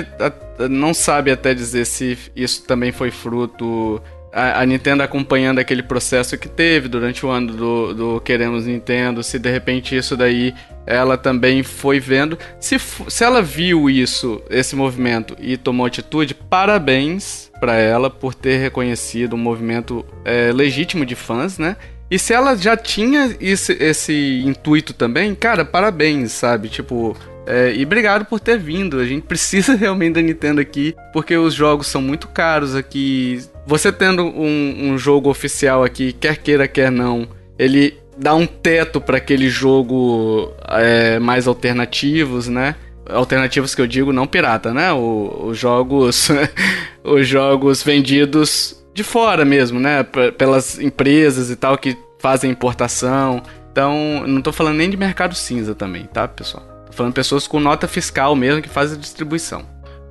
não 0.70 0.94
sabe 0.94 1.32
até 1.32 1.54
dizer 1.54 1.86
se 1.86 2.18
isso 2.36 2.66
também 2.66 2.92
foi 2.92 3.12
fruto. 3.12 4.02
A, 4.34 4.62
a 4.62 4.66
Nintendo 4.66 5.04
acompanhando 5.04 5.60
aquele 5.60 5.84
processo 5.84 6.38
que 6.38 6.48
teve 6.48 6.88
durante 6.88 7.26
o 7.26 7.30
ano 7.30 7.54
do, 7.54 7.94
do 7.94 8.22
Queremos 8.22 8.66
Nintendo, 8.66 9.22
se 9.22 9.38
de 9.38 9.52
repente 9.52 9.96
isso 9.96 10.16
daí 10.16 10.54
ela 10.86 11.18
também 11.18 11.64
foi 11.64 12.00
vendo. 12.00 12.38
Se, 12.60 12.78
se 12.80 13.24
ela 13.24 13.42
viu 13.42 13.90
isso, 13.90 14.42
esse 14.50 14.76
movimento, 14.76 15.36
e 15.40 15.58
tomou 15.58 15.86
atitude, 15.86 16.34
parabéns 16.34 17.52
pra 17.60 17.76
ela 17.76 18.10
por 18.10 18.34
ter 18.34 18.58
reconhecido 18.58 19.36
um 19.36 19.40
movimento 19.40 20.06
é, 20.26 20.52
legítimo 20.52 21.06
de 21.06 21.16
fãs, 21.16 21.58
né? 21.58 21.76
E 22.10 22.20
se 22.20 22.34
ela 22.34 22.58
já 22.58 22.76
tinha 22.76 23.34
esse, 23.40 23.72
esse 23.74 24.44
intuito 24.46 24.94
também, 24.94 25.34
cara, 25.34 25.64
parabéns, 25.64 26.34
sabe? 26.34 26.68
Tipo, 26.68 27.16
é, 27.46 27.74
e 27.74 27.84
obrigado 27.84 28.26
por 28.26 28.40
ter 28.40 28.58
vindo. 28.58 29.00
A 29.00 29.06
gente 29.06 29.24
precisa 29.24 29.76
realmente 29.78 30.16
da 30.16 30.22
Nintendo 30.22 30.60
aqui, 30.60 30.94
porque 31.14 31.38
os 31.38 31.54
jogos 31.54 31.88
são 31.88 32.02
muito 32.02 32.28
caros 32.28 32.76
aqui. 32.76 33.42
Você 33.66 33.92
tendo 33.92 34.24
um, 34.24 34.92
um 34.92 34.98
jogo 34.98 35.30
oficial 35.30 35.84
aqui, 35.84 36.12
quer 36.14 36.38
queira, 36.38 36.68
quer 36.68 36.92
não, 36.92 37.28
ele 37.60 37.98
dá 38.18 38.34
um 38.36 38.46
teto 38.46 39.00
para 39.00 39.18
aquele 39.18 39.50
jogo 39.50 40.52
é, 40.68 41.20
mais 41.20 41.48
alternativos, 41.48 42.48
né? 42.48 42.76
Alternativos 43.10 43.74
que 43.76 43.82
eu 43.82 43.88
digo, 43.88 44.12
não 44.14 44.28
pirata, 44.28 44.74
né? 44.74 44.92
O- 44.94 45.46
os 45.48 45.58
jogos, 45.58 46.30
os 47.04 47.28
jogos 47.28 47.84
vendidos 47.84 48.84
de 48.94 49.04
fora 49.04 49.46
mesmo, 49.46 49.80
né? 49.80 50.04
P- 50.04 50.32
pelas 50.32 50.80
empresas 50.80 51.50
e 51.50 51.56
tal 51.56 51.78
que 51.78 51.98
fazem 52.20 52.52
importação. 52.52 53.42
Então, 53.72 54.24
não 54.28 54.42
tô 54.42 54.52
falando 54.52 54.78
nem 54.78 54.90
de 54.90 54.98
mercado 54.98 55.34
cinza 55.34 55.74
também, 55.74 56.04
tá, 56.06 56.28
pessoal? 56.28 56.64
Tô 56.88 56.94
falando 56.94 57.14
pessoas 57.14 57.48
com 57.48 57.60
nota 57.60 57.88
fiscal 57.88 58.36
mesmo 58.36 58.62
que 58.62 58.70
fazem 58.70 59.00
distribuição. 59.00 59.64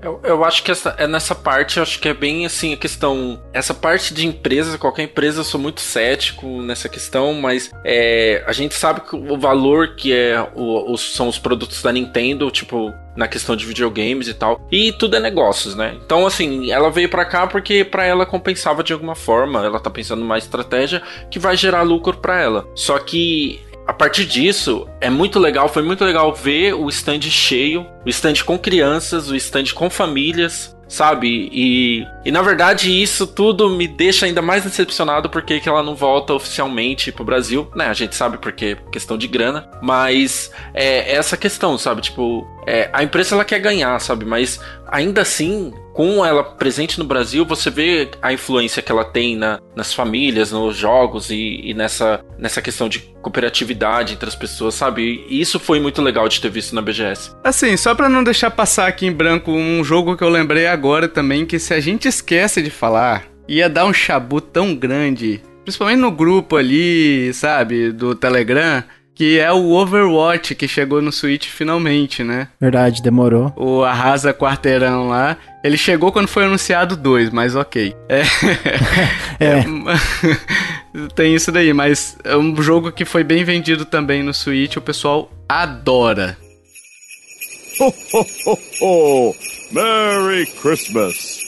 Eu, 0.03 0.21
eu 0.25 0.45
acho 0.45 0.63
que 0.63 0.71
essa, 0.71 0.95
é 0.99 1.07
nessa 1.07 1.35
parte, 1.35 1.77
eu 1.77 1.83
acho 1.83 2.01
que 2.01 2.09
é 2.09 2.15
bem 2.15 2.47
assim 2.47 2.73
a 2.73 2.77
questão. 2.77 3.41
Essa 3.53 3.75
parte 3.75 4.15
de 4.15 4.27
empresas, 4.27 4.77
qualquer 4.77 5.03
empresa, 5.03 5.41
eu 5.41 5.45
sou 5.45 5.61
muito 5.61 5.81
cético 5.81 6.63
nessa 6.63 6.89
questão, 6.89 7.35
mas 7.35 7.71
é, 7.85 8.43
a 8.47 8.53
gente 8.53 8.75
sabe 8.75 9.03
que 9.03 9.15
o 9.15 9.39
valor 9.39 9.95
que 9.97 10.13
é 10.13 10.41
o, 10.55 10.93
os, 10.93 11.15
são 11.15 11.29
os 11.29 11.39
produtos 11.39 11.83
da 11.83 11.93
Nintendo, 11.93 12.51
tipo, 12.51 12.93
na 13.17 13.29
questão 13.29 13.55
de 13.55 13.67
videogames 13.67 14.29
e 14.29 14.35
tal. 14.35 14.67
E 14.71 14.93
tudo 14.93 15.17
é 15.17 15.21
negócios, 15.21 15.75
né? 15.75 15.99
Então, 16.05 16.27
assim, 16.27 16.71
ela 16.71 16.91
veio 16.91 17.09
pra 17.09 17.25
cá 17.25 17.47
porque 17.47 17.85
pra 17.85 18.05
ela 18.05 18.25
compensava 18.25 18.83
de 18.83 18.93
alguma 18.93 19.15
forma. 19.15 19.65
Ela 19.65 19.81
tá 19.81 19.91
pensando 19.91 20.21
numa 20.21 20.39
estratégia 20.39 21.03
que 21.31 21.39
vai 21.39 21.57
gerar 21.57 21.83
lucro 21.83 22.17
pra 22.17 22.41
ela. 22.41 22.67
Só 22.75 22.99
que 22.99 23.61
a 23.87 23.93
partir 23.93 24.25
disso, 24.25 24.87
é 25.01 25.11
muito 25.11 25.39
legal, 25.39 25.69
foi 25.69 25.83
muito 25.83 26.05
legal 26.05 26.35
ver 26.35 26.75
o 26.75 26.89
stand 26.89 27.23
cheio, 27.23 27.87
o 28.05 28.09
stand 28.09 28.45
com 28.45 28.59
crianças, 28.59 29.29
o 29.29 29.37
stand 29.37 29.73
com 29.75 29.91
famílias, 29.91 30.77
sabe? 30.91 31.49
E, 31.53 32.05
e 32.25 32.33
na 32.33 32.43
verdade 32.43 32.91
isso 33.01 33.27
tudo 33.27 33.71
me 33.71 33.87
deixa 33.87 34.27
ainda 34.27 34.43
mais 34.43 34.65
decepcionado 34.65 35.31
porque 35.31 35.61
que 35.61 35.69
ela 35.69 35.83
não 35.83 35.95
volta 35.95 36.35
oficialmente 36.35 37.13
pro 37.13 37.25
Brasil, 37.25 37.71
né? 37.75 37.87
A 37.87 37.93
gente 37.93 38.17
sabe 38.17 38.39
porque 38.39 38.77
questão 38.91 39.17
de 39.17 39.29
grana, 39.29 39.71
mas 39.81 40.51
é 40.75 41.15
essa 41.15 41.37
questão, 41.37 41.79
sabe? 41.79 42.03
Tipo, 42.03 42.47
é, 42.67 42.91
a 42.93 43.05
empresa 43.05 43.37
ela 43.37 43.45
quer 43.45 43.61
ganhar, 43.61 43.99
sabe? 44.01 44.25
Mas 44.25 44.61
ainda 44.89 45.23
assim, 45.23 45.73
com 46.01 46.25
ela 46.25 46.43
presente 46.43 46.99
no 46.99 47.05
Brasil, 47.05 47.45
você 47.45 47.69
vê 47.69 48.09
a 48.23 48.33
influência 48.33 48.81
que 48.81 48.91
ela 48.91 49.05
tem 49.05 49.37
na, 49.37 49.61
nas 49.77 49.93
famílias, 49.93 50.51
nos 50.51 50.75
jogos 50.75 51.29
e, 51.29 51.61
e 51.63 51.75
nessa, 51.75 52.25
nessa 52.39 52.63
questão 52.63 52.89
de 52.89 53.01
cooperatividade 53.21 54.15
entre 54.15 54.27
as 54.27 54.35
pessoas, 54.35 54.75
sabe? 54.75 55.27
E 55.29 55.39
isso 55.39 55.61
foi 55.61 55.79
muito 55.79 56.01
legal 56.01 56.27
de 56.27 56.41
ter 56.41 56.49
visto 56.49 56.75
na 56.75 56.81
BGS. 56.81 57.33
Assim, 57.45 57.77
só 57.77 57.95
pra 57.95 58.09
não 58.09 58.25
deixar 58.25 58.51
passar 58.51 58.87
aqui 58.87 59.05
em 59.05 59.13
branco 59.13 59.53
um 59.53 59.85
jogo 59.85 60.17
que 60.17 60.25
eu 60.25 60.31
lembrei 60.31 60.67
agora 60.67 61.07
também, 61.07 61.45
que 61.45 61.59
se 61.59 61.75
a 61.75 61.81
gente 61.81 62.09
esquece 62.09 62.63
de 62.63 62.71
falar, 62.71 63.27
ia 63.47 63.69
dar 63.69 63.85
um 63.85 63.93
chabu 63.93 64.41
tão 64.41 64.75
grande, 64.75 65.43
principalmente 65.65 65.99
no 65.99 66.11
grupo 66.11 66.57
ali, 66.57 67.31
sabe, 67.35 67.93
do 67.93 68.15
Telegram, 68.15 68.83
que 69.21 69.39
é 69.39 69.53
o 69.53 69.73
Overwatch, 69.73 70.55
que 70.55 70.67
chegou 70.67 71.03
no 71.03 71.13
Switch 71.13 71.47
finalmente, 71.49 72.25
né? 72.25 72.49
Verdade, 72.59 73.03
demorou. 73.03 73.53
O 73.55 73.85
Arrasa 73.85 74.33
Quarteirão 74.33 75.09
lá. 75.09 75.37
Ele 75.63 75.77
chegou 75.77 76.11
quando 76.11 76.27
foi 76.27 76.45
anunciado 76.47 76.97
dois, 76.97 77.29
mas 77.29 77.55
ok. 77.55 77.95
É. 78.09 78.23
É. 79.39 79.65
Tem 81.15 81.35
isso 81.35 81.53
daí, 81.53 81.71
mas 81.75 82.17
é 82.25 82.35
um 82.35 82.63
jogo 82.63 82.91
que 82.91 83.05
foi 83.05 83.23
bem 83.23 83.45
vendido 83.45 83.85
também 83.85 84.23
no 84.23 84.33
Switch, 84.33 84.77
o 84.77 84.81
pessoal 84.81 85.31
adora. 85.47 86.39
Ho, 87.79 87.93
ho, 88.15 88.27
ho, 88.47 88.59
ho! 88.81 89.35
Merry 89.71 90.47
Christmas! 90.47 91.41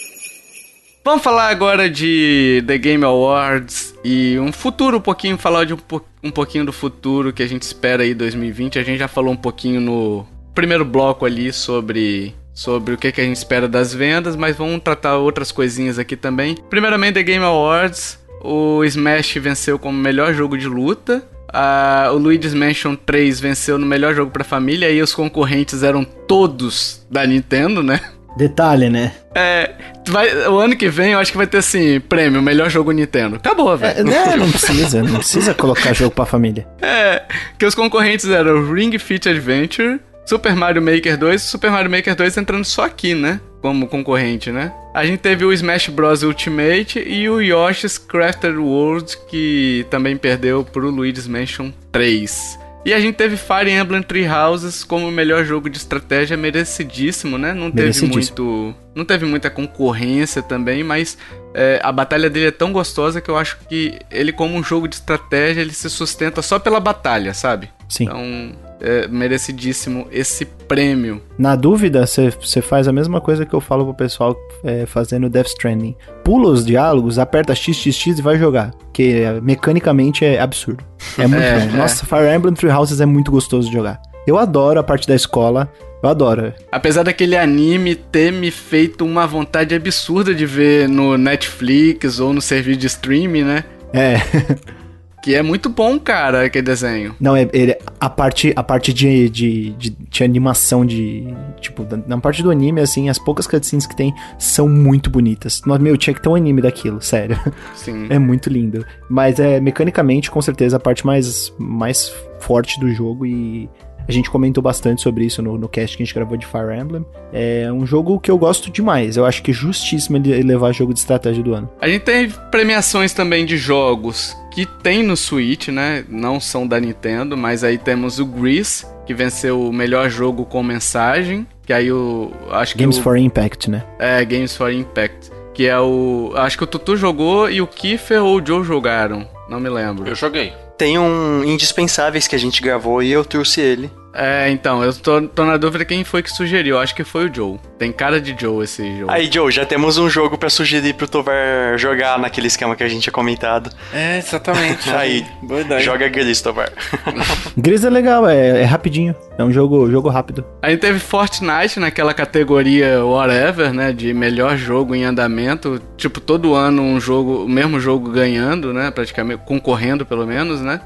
Vamos 1.02 1.22
falar 1.22 1.48
agora 1.48 1.88
de 1.88 2.62
The 2.66 2.76
Game 2.76 3.04
Awards 3.04 3.94
e 4.04 4.38
um 4.38 4.52
futuro 4.52 4.98
um 4.98 5.00
pouquinho, 5.00 5.38
falar 5.38 5.64
de 5.64 5.72
um, 5.74 5.78
po- 5.78 6.04
um 6.22 6.30
pouquinho 6.30 6.64
do 6.64 6.72
futuro 6.72 7.32
que 7.32 7.42
a 7.42 7.46
gente 7.46 7.62
espera 7.62 8.02
aí 8.02 8.14
2020. 8.14 8.78
A 8.78 8.82
gente 8.82 8.98
já 8.98 9.08
falou 9.08 9.32
um 9.32 9.36
pouquinho 9.36 9.80
no 9.80 10.26
primeiro 10.54 10.84
bloco 10.84 11.24
ali 11.24 11.52
sobre 11.52 12.34
sobre 12.54 12.94
o 12.94 12.98
que, 12.98 13.10
que 13.10 13.20
a 13.20 13.24
gente 13.24 13.36
espera 13.36 13.66
das 13.66 13.94
vendas, 13.94 14.36
mas 14.36 14.56
vamos 14.56 14.82
tratar 14.82 15.16
outras 15.16 15.50
coisinhas 15.50 15.98
aqui 15.98 16.16
também. 16.16 16.56
Primeiramente, 16.68 17.14
The 17.14 17.22
Game 17.22 17.44
Awards, 17.44 18.18
o 18.42 18.84
Smash 18.84 19.36
venceu 19.36 19.78
como 19.78 19.96
melhor 19.98 20.34
jogo 20.34 20.58
de 20.58 20.68
luta. 20.68 21.26
Ah, 21.52 22.10
o 22.12 22.16
Luigi's 22.16 22.54
Mansion 22.54 22.94
3 22.94 23.40
venceu 23.40 23.78
no 23.78 23.86
melhor 23.86 24.14
jogo 24.14 24.30
pra 24.30 24.44
família 24.44 24.90
e 24.90 25.02
os 25.02 25.14
concorrentes 25.14 25.82
eram 25.82 26.04
todos 26.04 27.06
da 27.10 27.26
Nintendo, 27.26 27.82
né? 27.82 28.00
Detalhe, 28.36 28.88
né? 28.88 29.12
É, 29.34 29.70
vai, 30.08 30.30
o 30.48 30.58
ano 30.58 30.76
que 30.76 30.88
vem 30.88 31.12
eu 31.12 31.18
acho 31.18 31.30
que 31.30 31.36
vai 31.38 31.46
ter 31.46 31.58
assim, 31.58 32.00
prêmio, 32.00 32.40
melhor 32.42 32.68
jogo 32.70 32.90
Nintendo. 32.92 33.36
Acabou, 33.36 33.72
É, 33.74 33.76
velho. 33.76 34.04
né, 34.04 34.36
não 34.36 34.50
precisa, 34.50 35.02
não 35.02 35.18
precisa 35.18 35.54
colocar 35.54 35.92
jogo 35.92 36.14
pra 36.14 36.24
família. 36.26 36.66
É, 36.82 37.22
que 37.58 37.64
os 37.66 37.74
concorrentes 37.74 38.28
eram 38.28 38.72
Ring 38.72 38.98
Fit 38.98 39.28
Adventure, 39.28 40.00
Super 40.24 40.54
Mario 40.54 40.80
Maker 40.82 41.16
2, 41.18 41.40
Super 41.42 41.70
Mario 41.70 41.90
Maker 41.90 42.14
2 42.14 42.36
entrando 42.36 42.64
só 42.64 42.84
aqui, 42.84 43.14
né? 43.14 43.40
Como 43.60 43.86
concorrente, 43.86 44.50
né? 44.50 44.72
A 44.94 45.04
gente 45.06 45.20
teve 45.20 45.44
o 45.44 45.52
Smash 45.52 45.88
Bros 45.88 46.22
Ultimate 46.22 46.98
e 47.06 47.28
o 47.28 47.40
Yoshi's 47.40 47.98
Crafted 47.98 48.56
World, 48.56 49.16
que 49.28 49.86
também 49.90 50.16
perdeu 50.16 50.64
pro 50.64 50.90
Luigi's 50.90 51.26
Mansion 51.26 51.70
3. 51.92 52.58
E 52.84 52.92
a 52.92 53.00
gente 53.00 53.14
teve 53.14 53.36
Fire 53.36 53.70
Emblem 53.70 54.02
Three 54.02 54.26
Houses 54.26 54.82
como 54.82 55.06
o 55.06 55.12
melhor 55.12 55.44
jogo 55.44 55.70
de 55.70 55.78
estratégia, 55.78 56.36
merecidíssimo, 56.36 57.38
né? 57.38 57.54
Não 57.54 57.70
teve 57.70 58.06
muito. 58.06 58.74
Não 58.94 59.04
teve 59.04 59.24
muita 59.24 59.48
concorrência 59.48 60.42
também, 60.42 60.82
mas 60.82 61.16
é, 61.54 61.80
a 61.82 61.92
batalha 61.92 62.28
dele 62.28 62.46
é 62.46 62.50
tão 62.50 62.72
gostosa 62.72 63.20
que 63.20 63.30
eu 63.30 63.36
acho 63.36 63.58
que 63.68 63.98
ele, 64.10 64.32
como 64.32 64.56
um 64.56 64.62
jogo 64.62 64.88
de 64.88 64.96
estratégia, 64.96 65.60
ele 65.60 65.72
se 65.72 65.88
sustenta 65.88 66.42
só 66.42 66.58
pela 66.58 66.80
batalha, 66.80 67.32
sabe? 67.32 67.70
Sim. 67.88 68.04
Então, 68.04 68.52
é 68.82 69.06
merecidíssimo 69.08 70.06
esse 70.10 70.44
prêmio. 70.44 71.22
Na 71.38 71.54
dúvida, 71.56 72.04
você 72.06 72.60
faz 72.60 72.88
a 72.88 72.92
mesma 72.92 73.20
coisa 73.20 73.46
que 73.46 73.54
eu 73.54 73.60
falo 73.60 73.84
pro 73.84 73.94
pessoal 73.94 74.36
é, 74.64 74.84
fazendo 74.86 75.30
Death 75.30 75.48
Stranding. 75.48 75.94
Pula 76.24 76.48
os 76.50 76.66
diálogos, 76.66 77.18
aperta 77.18 77.54
XXX 77.54 78.06
e 78.18 78.22
vai 78.22 78.38
jogar. 78.38 78.72
Que 78.92 79.20
é, 79.22 79.40
mecanicamente 79.40 80.24
é 80.24 80.40
absurdo. 80.40 80.82
É 81.16 81.26
muito 81.26 81.42
É, 81.42 81.60
bom. 81.60 81.74
é. 81.74 81.76
Nossa, 81.78 82.04
Fire 82.04 82.34
Emblem 82.34 82.54
Three 82.54 82.70
Houses 82.72 83.00
é 83.00 83.06
muito 83.06 83.30
gostoso 83.30 83.68
de 83.68 83.74
jogar. 83.74 84.00
Eu 84.26 84.36
adoro 84.38 84.78
a 84.78 84.82
parte 84.82 85.06
da 85.06 85.14
escola. 85.14 85.72
Eu 86.02 86.08
adoro. 86.08 86.52
Apesar 86.70 87.04
daquele 87.04 87.36
anime 87.36 87.94
ter 87.94 88.32
me 88.32 88.50
feito 88.50 89.04
uma 89.04 89.24
vontade 89.26 89.72
absurda 89.74 90.34
de 90.34 90.44
ver 90.44 90.88
no 90.88 91.16
Netflix 91.16 92.18
ou 92.18 92.32
no 92.32 92.40
serviço 92.40 92.80
de 92.80 92.86
streaming, 92.88 93.44
né? 93.44 93.64
É. 93.92 94.16
Que 95.22 95.36
é 95.36 95.42
muito 95.42 95.68
bom, 95.68 96.00
cara, 96.00 96.44
aquele 96.46 96.66
desenho. 96.66 97.14
Não, 97.20 97.36
é, 97.36 97.48
ele- 97.52 97.78
a 98.00 98.10
parte, 98.10 98.52
a 98.56 98.62
parte 98.62 98.92
de, 98.92 99.28
de, 99.30 99.70
de, 99.70 99.90
de 99.90 100.24
animação, 100.24 100.84
de. 100.84 101.24
Tipo, 101.60 101.86
na 102.08 102.18
parte 102.18 102.42
do 102.42 102.50
anime, 102.50 102.80
assim, 102.80 103.08
as 103.08 103.20
poucas 103.20 103.46
cutscenes 103.46 103.86
que 103.86 103.94
tem 103.96 104.12
são 104.36 104.68
muito 104.68 105.08
bonitas. 105.08 105.62
Meu, 105.80 105.96
tinha 105.96 106.12
que 106.12 106.20
ter 106.20 106.28
um 106.28 106.34
anime 106.34 106.60
daquilo, 106.60 107.00
sério. 107.02 107.38
Sim. 107.76 108.08
É 108.10 108.18
muito 108.18 108.50
lindo. 108.50 108.84
Mas 109.08 109.38
é 109.38 109.60
mecanicamente, 109.60 110.28
com 110.28 110.42
certeza, 110.42 110.76
a 110.76 110.80
parte 110.80 111.06
mais, 111.06 111.54
mais 111.56 112.12
forte 112.40 112.80
do 112.80 112.90
jogo 112.92 113.24
e. 113.24 113.70
A 114.06 114.12
gente 114.12 114.30
comentou 114.30 114.62
bastante 114.62 115.02
sobre 115.02 115.24
isso 115.24 115.42
no, 115.42 115.56
no 115.56 115.68
cast 115.68 115.96
que 115.96 116.02
a 116.02 116.06
gente 116.06 116.14
gravou 116.14 116.36
de 116.36 116.46
Fire 116.46 116.78
Emblem. 116.78 117.04
É 117.32 117.70
um 117.72 117.86
jogo 117.86 118.18
que 118.20 118.30
eu 118.30 118.38
gosto 118.38 118.70
demais. 118.70 119.16
Eu 119.16 119.24
acho 119.24 119.42
que 119.42 119.50
é 119.50 119.54
justíssimo 119.54 120.16
ele 120.16 120.42
levar 120.42 120.72
jogo 120.72 120.92
de 120.92 121.00
estratégia 121.00 121.42
do 121.42 121.54
ano. 121.54 121.70
A 121.80 121.88
gente 121.88 122.02
tem 122.02 122.28
premiações 122.50 123.12
também 123.12 123.46
de 123.46 123.56
jogos 123.56 124.36
que 124.52 124.66
tem 124.66 125.02
no 125.02 125.16
Switch, 125.16 125.68
né? 125.68 126.04
Não 126.08 126.38
são 126.38 126.66
da 126.66 126.78
Nintendo, 126.78 127.36
mas 127.36 127.64
aí 127.64 127.78
temos 127.78 128.18
o 128.18 128.26
Grease, 128.26 128.86
que 129.06 129.14
venceu 129.14 129.60
o 129.60 129.72
melhor 129.72 130.10
jogo 130.10 130.44
com 130.44 130.62
mensagem. 130.62 131.46
Que 131.64 131.72
aí 131.72 131.90
o. 131.90 132.32
Acho 132.50 132.74
que 132.74 132.82
Games 132.82 132.98
o, 132.98 133.02
for 133.02 133.16
Impact, 133.16 133.70
né? 133.70 133.84
É, 133.98 134.24
Games 134.24 134.56
for 134.56 134.72
Impact. 134.72 135.30
Que 135.54 135.66
é 135.66 135.78
o. 135.78 136.32
Acho 136.36 136.58
que 136.58 136.64
o 136.64 136.66
Tutu 136.66 136.96
jogou 136.96 137.50
e 137.50 137.60
o 137.60 137.66
Kiefer 137.66 138.22
ou 138.22 138.40
o 138.40 138.46
Joe 138.46 138.64
jogaram. 138.64 139.26
Não 139.48 139.60
me 139.60 139.68
lembro. 139.68 140.08
Eu 140.08 140.14
joguei. 140.14 140.52
Tem 140.82 140.98
um 140.98 141.44
Indispensáveis 141.44 142.26
que 142.26 142.34
a 142.34 142.38
gente 142.38 142.60
gravou 142.60 143.00
e 143.00 143.12
eu 143.12 143.24
trouxe 143.24 143.60
ele. 143.60 143.88
É, 144.14 144.50
então, 144.50 144.82
eu 144.84 144.92
tô, 144.92 145.22
tô 145.22 145.44
na 145.44 145.56
dúvida 145.56 145.84
quem 145.84 146.04
foi 146.04 146.22
que 146.22 146.30
sugeriu. 146.30 146.78
Acho 146.78 146.94
que 146.94 147.04
foi 147.04 147.28
o 147.28 147.34
Joe. 147.34 147.58
Tem 147.78 147.90
cara 147.90 148.20
de 148.20 148.34
Joe 148.38 148.62
esse 148.62 148.98
jogo. 148.98 149.10
Aí, 149.10 149.30
Joe, 149.32 149.50
já 149.50 149.64
temos 149.64 149.98
um 149.98 150.08
jogo 150.08 150.36
pra 150.36 150.50
sugerir 150.50 150.94
pro 150.94 151.08
Tovar 151.08 151.78
jogar 151.78 152.18
naquele 152.18 152.46
esquema 152.46 152.76
que 152.76 152.82
a 152.82 152.88
gente 152.88 153.02
tinha 153.02 153.12
comentado. 153.12 153.70
É, 153.92 154.18
exatamente. 154.18 154.88
Aí, 154.94 155.26
Boa 155.42 155.60
ideia. 155.60 155.80
joga 155.80 156.08
Gris, 156.08 156.42
Tovar. 156.42 156.70
Gris 157.56 157.84
é 157.84 157.90
legal, 157.90 158.28
é, 158.28 158.62
é 158.62 158.64
rapidinho. 158.64 159.14
É 159.38 159.42
um 159.42 159.50
jogo, 159.52 159.90
jogo 159.90 160.08
rápido. 160.08 160.44
A 160.60 160.70
gente 160.70 160.80
teve 160.80 160.98
Fortnite 160.98 161.80
naquela 161.80 162.12
categoria 162.12 163.04
whatever, 163.04 163.72
né? 163.72 163.92
De 163.92 164.12
melhor 164.12 164.56
jogo 164.56 164.94
em 164.94 165.04
andamento. 165.04 165.80
Tipo, 165.96 166.20
todo 166.20 166.54
ano 166.54 166.82
um 166.82 167.00
jogo, 167.00 167.44
o 167.44 167.48
mesmo 167.48 167.80
jogo 167.80 168.10
ganhando, 168.10 168.72
né? 168.72 168.90
Praticamente, 168.90 169.42
concorrendo 169.46 170.04
pelo 170.04 170.26
menos, 170.26 170.60
né? 170.60 170.80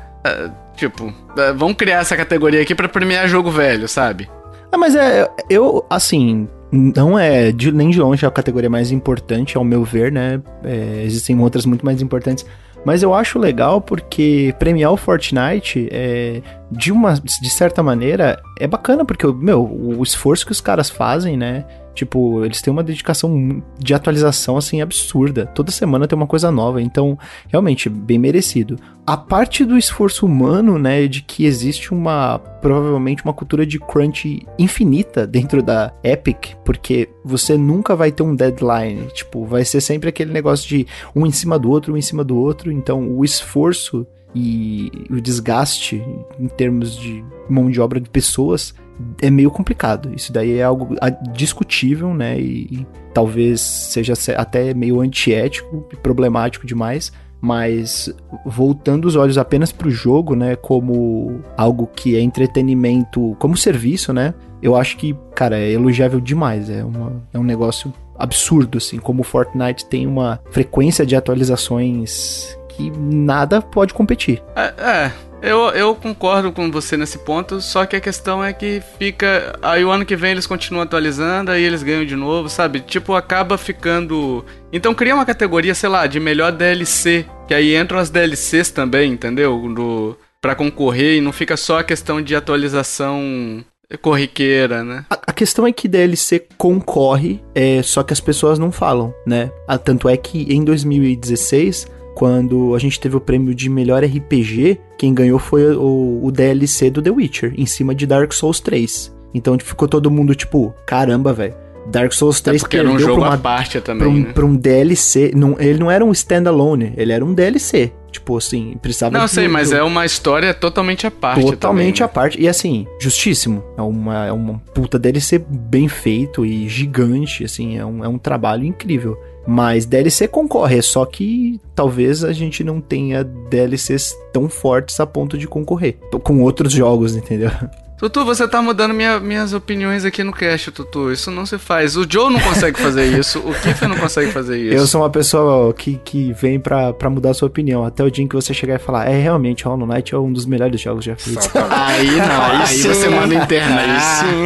Tipo, 0.76 1.12
é, 1.36 1.52
vamos 1.52 1.76
criar 1.76 2.00
essa 2.00 2.16
categoria 2.16 2.60
aqui 2.62 2.74
pra 2.74 2.88
premiar 2.88 3.26
jogo 3.26 3.50
velho, 3.50 3.88
sabe? 3.88 4.28
Ah, 4.70 4.76
mas 4.78 4.94
é. 4.94 5.28
Eu, 5.50 5.84
assim. 5.90 6.48
Não 6.72 7.16
é 7.16 7.52
de- 7.52 7.70
nem 7.70 7.90
de 7.90 7.98
longe 8.00 8.26
a 8.26 8.30
categoria 8.30 8.68
mais 8.68 8.90
importante, 8.90 9.56
ao 9.56 9.62
meu 9.64 9.84
ver, 9.84 10.10
né? 10.10 10.42
É, 10.64 11.02
existem 11.04 11.38
outras 11.40 11.64
muito 11.64 11.84
mais 11.86 12.02
importantes. 12.02 12.44
Mas 12.84 13.02
eu 13.02 13.14
acho 13.14 13.38
legal 13.38 13.80
porque 13.80 14.52
premiar 14.58 14.92
o 14.92 14.96
Fortnite, 14.96 15.88
é, 15.92 16.42
de, 16.70 16.92
uma, 16.92 17.14
de 17.14 17.50
certa 17.50 17.82
maneira, 17.84 18.40
é 18.60 18.66
bacana, 18.66 19.04
porque, 19.04 19.26
meu, 19.26 19.64
o 19.64 20.02
esforço 20.02 20.44
que 20.44 20.52
os 20.52 20.60
caras 20.60 20.90
fazem, 20.90 21.36
né? 21.36 21.64
Tipo, 21.96 22.44
eles 22.44 22.60
têm 22.60 22.70
uma 22.70 22.84
dedicação 22.84 23.62
de 23.78 23.94
atualização, 23.94 24.58
assim, 24.58 24.82
absurda. 24.82 25.46
Toda 25.46 25.70
semana 25.70 26.06
tem 26.06 26.14
uma 26.14 26.26
coisa 26.26 26.50
nova, 26.50 26.82
então, 26.82 27.18
realmente, 27.48 27.88
bem 27.88 28.18
merecido. 28.18 28.78
A 29.06 29.16
parte 29.16 29.64
do 29.64 29.78
esforço 29.78 30.26
humano, 30.26 30.78
né, 30.78 31.06
de 31.06 31.22
que 31.22 31.46
existe 31.46 31.94
uma, 31.94 32.38
provavelmente, 32.38 33.24
uma 33.24 33.32
cultura 33.32 33.64
de 33.64 33.80
crunch 33.80 34.46
infinita 34.58 35.26
dentro 35.26 35.62
da 35.62 35.90
Epic, 36.04 36.54
porque 36.66 37.08
você 37.24 37.56
nunca 37.56 37.96
vai 37.96 38.12
ter 38.12 38.22
um 38.22 38.36
deadline. 38.36 39.06
Tipo, 39.14 39.46
vai 39.46 39.64
ser 39.64 39.80
sempre 39.80 40.10
aquele 40.10 40.34
negócio 40.34 40.68
de 40.68 40.86
um 41.14 41.24
em 41.26 41.32
cima 41.32 41.58
do 41.58 41.70
outro, 41.70 41.94
um 41.94 41.96
em 41.96 42.02
cima 42.02 42.22
do 42.22 42.36
outro. 42.36 42.70
Então, 42.70 43.08
o 43.08 43.24
esforço 43.24 44.06
e 44.34 44.92
o 45.08 45.18
desgaste 45.18 46.02
em 46.38 46.46
termos 46.46 46.94
de 46.94 47.24
mão 47.48 47.70
de 47.70 47.80
obra 47.80 47.98
de 47.98 48.10
pessoas 48.10 48.74
é 49.20 49.30
meio 49.30 49.50
complicado. 49.50 50.10
Isso 50.14 50.32
daí 50.32 50.58
é 50.58 50.62
algo 50.62 50.94
discutível, 51.32 52.12
né? 52.14 52.38
E, 52.38 52.66
e 52.70 52.86
talvez 53.12 53.60
seja 53.60 54.14
se- 54.14 54.32
até 54.34 54.72
meio 54.74 55.00
antiético 55.00 55.86
e 55.92 55.96
problemático 55.96 56.66
demais. 56.66 57.12
Mas 57.40 58.12
voltando 58.46 59.04
os 59.04 59.14
olhos 59.14 59.36
apenas 59.38 59.70
pro 59.70 59.90
jogo, 59.90 60.34
né? 60.34 60.56
Como 60.56 61.40
algo 61.56 61.86
que 61.94 62.16
é 62.16 62.20
entretenimento, 62.20 63.36
como 63.38 63.56
serviço, 63.56 64.12
né? 64.12 64.34
Eu 64.62 64.74
acho 64.74 64.96
que, 64.96 65.14
cara, 65.34 65.58
é 65.58 65.70
elogiável 65.70 66.18
demais. 66.18 66.70
É, 66.70 66.82
uma, 66.82 67.22
é 67.32 67.38
um 67.38 67.44
negócio 67.44 67.92
absurdo, 68.18 68.78
assim. 68.78 68.98
Como 68.98 69.20
o 69.20 69.24
Fortnite 69.24 69.84
tem 69.84 70.06
uma 70.06 70.40
frequência 70.50 71.04
de 71.04 71.14
atualizações 71.14 72.55
que 72.76 72.90
nada 72.90 73.60
pode 73.62 73.94
competir. 73.94 74.42
É, 74.54 74.74
é, 74.78 75.12
eu, 75.42 75.68
eu 75.70 75.94
concordo 75.94 76.50
com 76.52 76.70
você 76.70 76.96
nesse 76.96 77.18
ponto, 77.18 77.60
só 77.60 77.86
que 77.86 77.96
a 77.96 78.00
questão 78.00 78.42
é 78.42 78.52
que 78.52 78.82
fica. 78.98 79.58
Aí 79.62 79.84
o 79.84 79.90
ano 79.90 80.04
que 80.04 80.16
vem 80.16 80.32
eles 80.32 80.46
continuam 80.46 80.82
atualizando, 80.82 81.50
aí 81.50 81.62
eles 81.62 81.82
ganham 81.82 82.04
de 82.04 82.16
novo, 82.16 82.48
sabe? 82.48 82.80
Tipo, 82.80 83.14
acaba 83.14 83.56
ficando. 83.56 84.44
Então 84.72 84.94
cria 84.94 85.14
uma 85.14 85.26
categoria, 85.26 85.74
sei 85.74 85.88
lá, 85.88 86.06
de 86.06 86.18
melhor 86.18 86.52
DLC, 86.52 87.24
que 87.46 87.54
aí 87.54 87.76
entram 87.76 87.98
as 87.98 88.10
DLCs 88.10 88.70
também, 88.70 89.12
entendeu? 89.12 89.72
Do, 89.72 90.18
pra 90.40 90.54
concorrer 90.54 91.16
e 91.16 91.20
não 91.20 91.32
fica 91.32 91.56
só 91.56 91.78
a 91.78 91.84
questão 91.84 92.20
de 92.20 92.34
atualização 92.34 93.64
corriqueira, 94.02 94.82
né? 94.82 95.04
A, 95.10 95.18
a 95.28 95.32
questão 95.32 95.66
é 95.66 95.72
que 95.72 95.86
DLC 95.86 96.46
concorre, 96.58 97.40
é, 97.54 97.82
só 97.82 98.02
que 98.02 98.12
as 98.12 98.20
pessoas 98.20 98.58
não 98.58 98.72
falam, 98.72 99.14
né? 99.26 99.50
Ah, 99.68 99.78
tanto 99.78 100.08
é 100.08 100.16
que 100.16 100.52
em 100.52 100.64
2016 100.64 101.86
quando 102.16 102.74
a 102.74 102.78
gente 102.78 102.98
teve 102.98 103.14
o 103.14 103.20
prêmio 103.20 103.54
de 103.54 103.68
melhor 103.68 104.02
RPG, 104.02 104.80
quem 104.96 105.12
ganhou 105.12 105.38
foi 105.38 105.76
o, 105.76 106.20
o 106.24 106.32
DLC 106.32 106.88
do 106.88 107.02
The 107.02 107.10
Witcher, 107.10 107.52
em 107.58 107.66
cima 107.66 107.94
de 107.94 108.06
Dark 108.06 108.32
Souls 108.32 108.58
3. 108.58 109.14
Então 109.34 109.54
ficou 109.58 109.86
todo 109.86 110.10
mundo 110.10 110.34
tipo, 110.34 110.74
caramba, 110.86 111.34
velho. 111.34 111.52
Dark 111.88 112.12
Souls 112.12 112.40
3 112.40 112.56
É 112.56 112.64
porque 112.64 112.78
era 112.78 112.88
um 112.88 112.92
perdeu 112.92 113.06
jogo 113.06 113.20
pra, 113.20 113.28
à 113.28 113.32
uma, 113.32 113.38
parte 113.38 113.72
pra, 113.72 113.80
também, 113.82 114.08
um, 114.08 114.20
né? 114.22 114.32
pra 114.32 114.46
um 114.46 114.56
DLC. 114.56 115.32
Não, 115.36 115.56
ele 115.60 115.78
não 115.78 115.90
era 115.90 116.02
um 116.02 116.10
standalone, 116.10 116.94
ele 116.96 117.12
era 117.12 117.22
um 117.22 117.34
DLC. 117.34 117.92
Tipo 118.10 118.38
assim, 118.38 118.78
precisava 118.80 119.16
Não, 119.16 119.28
sei, 119.28 119.46
mas 119.46 119.68
do- 119.70 119.76
é 119.76 119.82
uma 119.82 120.06
história 120.06 120.54
totalmente 120.54 121.06
à 121.06 121.10
parte 121.10 121.44
Totalmente 121.44 122.02
à 122.02 122.08
também, 122.08 122.22
né? 122.24 122.28
parte. 122.30 122.40
E 122.42 122.48
assim, 122.48 122.86
justíssimo. 122.98 123.62
É 123.76 123.82
uma, 123.82 124.24
é 124.26 124.32
uma 124.32 124.58
puta 124.74 124.98
DLC 124.98 125.38
bem 125.38 125.86
feito 125.86 126.46
e 126.46 126.66
gigante, 126.66 127.44
assim, 127.44 127.76
é 127.76 127.84
um, 127.84 128.02
é 128.02 128.08
um 128.08 128.16
trabalho 128.16 128.64
incrível. 128.64 129.18
Mas 129.46 129.86
DLC 129.86 130.26
concorre, 130.26 130.78
é 130.78 130.82
só 130.82 131.04
que 131.04 131.60
talvez 131.74 132.24
a 132.24 132.32
gente 132.32 132.64
não 132.64 132.80
tenha 132.80 133.22
DLCs 133.22 134.14
tão 134.32 134.48
fortes 134.48 134.98
a 134.98 135.06
ponto 135.06 135.38
de 135.38 135.46
concorrer 135.46 135.98
com 136.22 136.42
outros 136.42 136.72
jogos, 136.72 137.14
entendeu? 137.14 137.50
Tutu, 137.98 138.26
você 138.26 138.46
tá 138.46 138.60
mudando 138.60 138.92
minha- 138.92 139.18
minhas 139.18 139.54
opiniões 139.54 140.04
aqui 140.04 140.22
no 140.22 140.30
cast, 140.30 140.70
Tutu. 140.70 141.10
Isso 141.10 141.30
não 141.30 141.46
se 141.46 141.56
faz. 141.56 141.96
O 141.96 142.04
Joe 142.06 142.30
não 142.30 142.38
consegue 142.40 142.78
fazer 142.78 143.06
isso. 143.18 143.38
O 143.38 143.54
Kiffer 143.54 143.88
não 143.88 143.96
consegue 143.96 144.30
fazer 144.32 144.58
isso. 144.58 144.74
Eu 144.76 144.86
sou 144.86 145.00
uma 145.00 145.08
pessoa 145.08 145.72
que, 145.72 145.98
que 146.04 146.30
vem 146.34 146.60
pra, 146.60 146.92
pra 146.92 147.08
mudar 147.08 147.30
a 147.30 147.34
sua 147.34 147.48
opinião. 147.48 147.84
Até 147.86 148.04
o 148.04 148.10
dia 148.10 148.22
em 148.22 148.28
que 148.28 148.34
você 148.34 148.52
chegar 148.52 148.74
e 148.74 148.78
falar, 148.78 149.06
é 149.08 149.18
realmente, 149.18 149.64
Hollow 149.64 149.86
Knight 149.86 150.14
é 150.14 150.18
um 150.18 150.30
dos 150.30 150.44
melhores 150.44 150.78
jogos 150.78 151.06
já 151.06 151.16
feitos. 151.16 151.48
Aí 151.70 152.10
não, 152.16 152.42
aí, 152.44 152.56
Aí 152.60 152.66
sim. 152.66 152.88
você 152.88 153.08
manda 153.08 153.34
internar. 153.34 153.78
Aí 153.78 154.00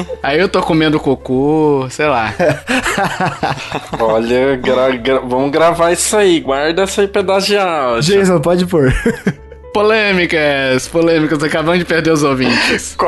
sim. 0.04 0.06
Aí 0.22 0.38
eu 0.38 0.48
tô 0.48 0.62
comendo 0.62 1.00
cocô, 1.00 1.88
sei 1.90 2.06
lá. 2.06 2.32
Olha, 3.98 4.56
gra- 4.58 4.90
gra- 4.96 5.20
vamos 5.26 5.50
gravar 5.50 5.90
isso 5.90 6.16
aí. 6.16 6.38
Guarda 6.38 6.84
esse 6.84 7.00
aí 7.00 7.08
pedaço 7.08 7.48
de 7.48 7.56
áudio. 7.56 8.14
Jason, 8.14 8.40
pode 8.40 8.64
pôr. 8.66 8.92
Polêmicas, 9.72 10.88
polêmicas, 10.88 11.42
acabamos 11.42 11.78
de 11.78 11.84
perder 11.84 12.10
os 12.12 12.22
ouvintes. 12.24 12.94
Co- 12.98 13.06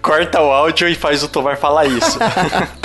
Corta 0.00 0.40
o 0.40 0.52
áudio 0.52 0.88
e 0.88 0.94
faz 0.94 1.22
o 1.22 1.28
Tovar 1.28 1.56
falar 1.56 1.86
isso. 1.86 2.18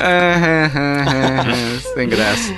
Sem 1.93 2.09
graça. 2.09 2.53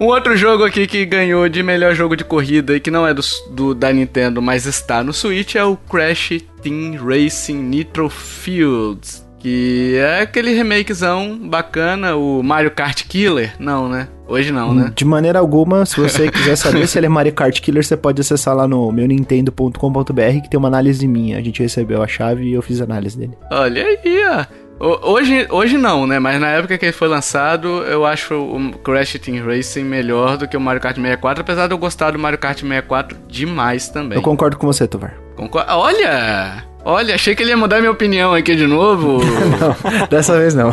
Um 0.00 0.06
outro 0.06 0.36
jogo 0.36 0.64
aqui 0.64 0.86
que 0.86 1.04
ganhou 1.04 1.48
de 1.48 1.62
melhor 1.62 1.94
jogo 1.94 2.16
de 2.16 2.24
corrida 2.24 2.74
e 2.76 2.80
que 2.80 2.90
não 2.90 3.06
é 3.06 3.12
do, 3.12 3.20
do- 3.50 3.74
da 3.74 3.92
Nintendo, 3.92 4.40
mas 4.40 4.64
está 4.64 5.02
no 5.02 5.12
Switch 5.12 5.56
é 5.56 5.64
o 5.64 5.76
Crash 5.76 6.40
Team 6.62 6.96
Racing 7.04 7.56
Nitro 7.58 8.08
Fields. 8.08 9.26
Que 9.38 9.94
é 9.96 10.22
aquele 10.22 10.52
remakezão 10.52 11.38
bacana, 11.48 12.16
o 12.16 12.42
Mario 12.42 12.70
Kart 12.72 13.04
Killer. 13.06 13.52
Não, 13.58 13.88
né? 13.88 14.08
Hoje 14.26 14.50
não, 14.52 14.74
né? 14.74 14.92
De 14.94 15.04
maneira 15.04 15.38
alguma, 15.38 15.86
se 15.86 15.98
você 16.00 16.28
quiser 16.32 16.56
saber 16.56 16.86
se 16.86 16.98
ele 16.98 17.06
é 17.06 17.08
Mario 17.08 17.32
Kart 17.32 17.58
Killer, 17.60 17.84
você 17.84 17.96
pode 17.96 18.20
acessar 18.20 18.54
lá 18.56 18.66
no 18.68 18.90
meu 18.92 19.06
nintendo.com.br 19.06 20.40
que 20.42 20.50
tem 20.50 20.58
uma 20.58 20.68
análise 20.68 21.06
minha. 21.06 21.38
A 21.38 21.40
gente 21.40 21.62
recebeu 21.62 22.02
a 22.02 22.08
chave 22.08 22.44
e 22.48 22.52
eu 22.52 22.62
fiz 22.62 22.80
a 22.80 22.84
análise 22.84 23.16
dele. 23.18 23.38
Olha 23.50 23.84
aí, 23.84 24.20
ó. 24.28 24.44
Ho- 24.80 25.12
Hoje, 25.12 25.46
hoje 25.50 25.76
não, 25.78 26.06
né? 26.06 26.18
Mas 26.18 26.40
na 26.40 26.48
época 26.48 26.76
que 26.78 26.84
ele 26.84 26.92
foi 26.92 27.08
lançado, 27.08 27.68
eu 27.84 28.04
acho 28.04 28.34
o 28.34 28.72
Crash 28.78 29.14
Team 29.20 29.44
Racing 29.44 29.82
melhor 29.84 30.36
do 30.36 30.46
que 30.46 30.56
o 30.56 30.60
Mario 30.60 30.80
Kart 30.80 30.96
64, 30.96 31.40
apesar 31.40 31.66
de 31.66 31.74
eu 31.74 31.78
gostar 31.78 32.10
do 32.12 32.18
Mario 32.18 32.38
Kart 32.38 32.58
64 32.60 33.16
demais 33.28 33.88
também. 33.88 34.16
Eu 34.18 34.22
concordo 34.22 34.56
com 34.56 34.66
você, 34.66 34.86
Tovar. 34.86 35.14
Concor- 35.36 35.64
Olha! 35.68 36.64
Olha, 36.90 37.14
achei 37.14 37.34
que 37.34 37.42
ele 37.42 37.50
ia 37.50 37.56
mudar 37.56 37.80
minha 37.80 37.90
opinião 37.90 38.32
aqui 38.32 38.56
de 38.56 38.66
novo. 38.66 39.18
Não, 39.60 40.06
dessa 40.08 40.38
vez 40.38 40.54
não. 40.54 40.72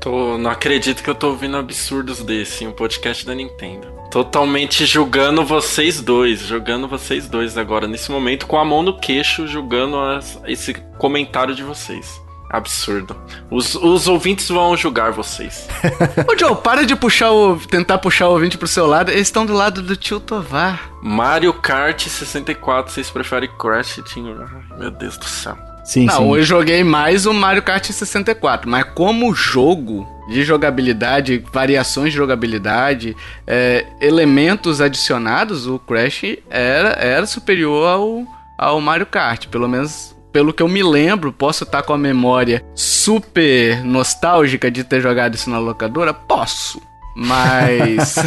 Tô, 0.00 0.36
não 0.36 0.50
acredito 0.50 1.02
que 1.04 1.08
eu 1.08 1.14
tô 1.14 1.28
ouvindo 1.28 1.56
absurdos 1.56 2.20
desse 2.22 2.64
em 2.64 2.66
um 2.66 2.72
podcast 2.72 3.24
da 3.24 3.32
Nintendo. 3.32 3.86
Totalmente 4.10 4.84
julgando 4.86 5.44
vocês 5.44 6.00
dois, 6.00 6.40
julgando 6.40 6.88
vocês 6.88 7.28
dois 7.28 7.56
agora, 7.56 7.86
nesse 7.86 8.10
momento, 8.10 8.46
com 8.46 8.58
a 8.58 8.64
mão 8.64 8.82
no 8.82 8.98
queixo, 8.98 9.46
julgando 9.46 9.96
as- 9.98 10.38
esse 10.46 10.74
comentário 10.98 11.54
de 11.54 11.62
vocês. 11.62 12.20
Absurdo. 12.56 13.16
Os, 13.50 13.74
os 13.74 14.06
ouvintes 14.06 14.48
vão 14.48 14.76
julgar 14.76 15.10
vocês. 15.10 15.68
Ô 16.30 16.38
Joe, 16.38 16.54
para 16.56 16.86
de 16.86 16.94
puxar 16.94 17.30
o. 17.32 17.56
tentar 17.58 17.98
puxar 17.98 18.28
o 18.28 18.32
ouvinte 18.32 18.56
pro 18.56 18.68
seu 18.68 18.86
lado. 18.86 19.10
Eles 19.10 19.22
estão 19.22 19.44
do 19.44 19.52
lado 19.52 19.82
do 19.82 19.96
tio 19.96 20.20
Tovar. 20.20 20.90
Mario 21.02 21.52
Kart 21.52 22.00
64, 22.06 22.92
vocês 22.92 23.10
preferem 23.10 23.50
Crash 23.58 24.00
Team? 24.12 24.36
Ai, 24.40 24.78
meu 24.78 24.90
Deus 24.90 25.18
do 25.18 25.24
céu. 25.24 25.56
Sim, 25.84 26.06
Não, 26.06 26.16
sim. 26.16 26.36
eu 26.36 26.42
joguei 26.42 26.82
mais 26.82 27.26
o 27.26 27.34
Mario 27.34 27.62
Kart 27.62 27.84
64, 27.84 28.70
mas 28.70 28.84
como 28.94 29.34
jogo 29.34 30.08
de 30.30 30.42
jogabilidade, 30.42 31.44
variações 31.52 32.10
de 32.12 32.16
jogabilidade, 32.16 33.14
é, 33.46 33.84
elementos 34.00 34.80
adicionados, 34.80 35.66
o 35.66 35.78
Crash 35.78 36.38
era, 36.48 36.90
era 36.92 37.26
superior 37.26 37.86
ao, 37.86 38.24
ao 38.56 38.80
Mario 38.80 39.04
Kart, 39.04 39.48
pelo 39.48 39.68
menos 39.68 40.13
pelo 40.34 40.52
que 40.52 40.64
eu 40.64 40.68
me 40.68 40.82
lembro, 40.82 41.32
posso 41.32 41.62
estar 41.62 41.84
com 41.84 41.92
a 41.92 41.98
memória 41.98 42.64
super 42.74 43.84
nostálgica 43.84 44.68
de 44.68 44.82
ter 44.82 45.00
jogado 45.00 45.36
isso 45.36 45.48
na 45.48 45.60
locadora? 45.60 46.12
Posso. 46.12 46.82
Mas. 47.14 48.16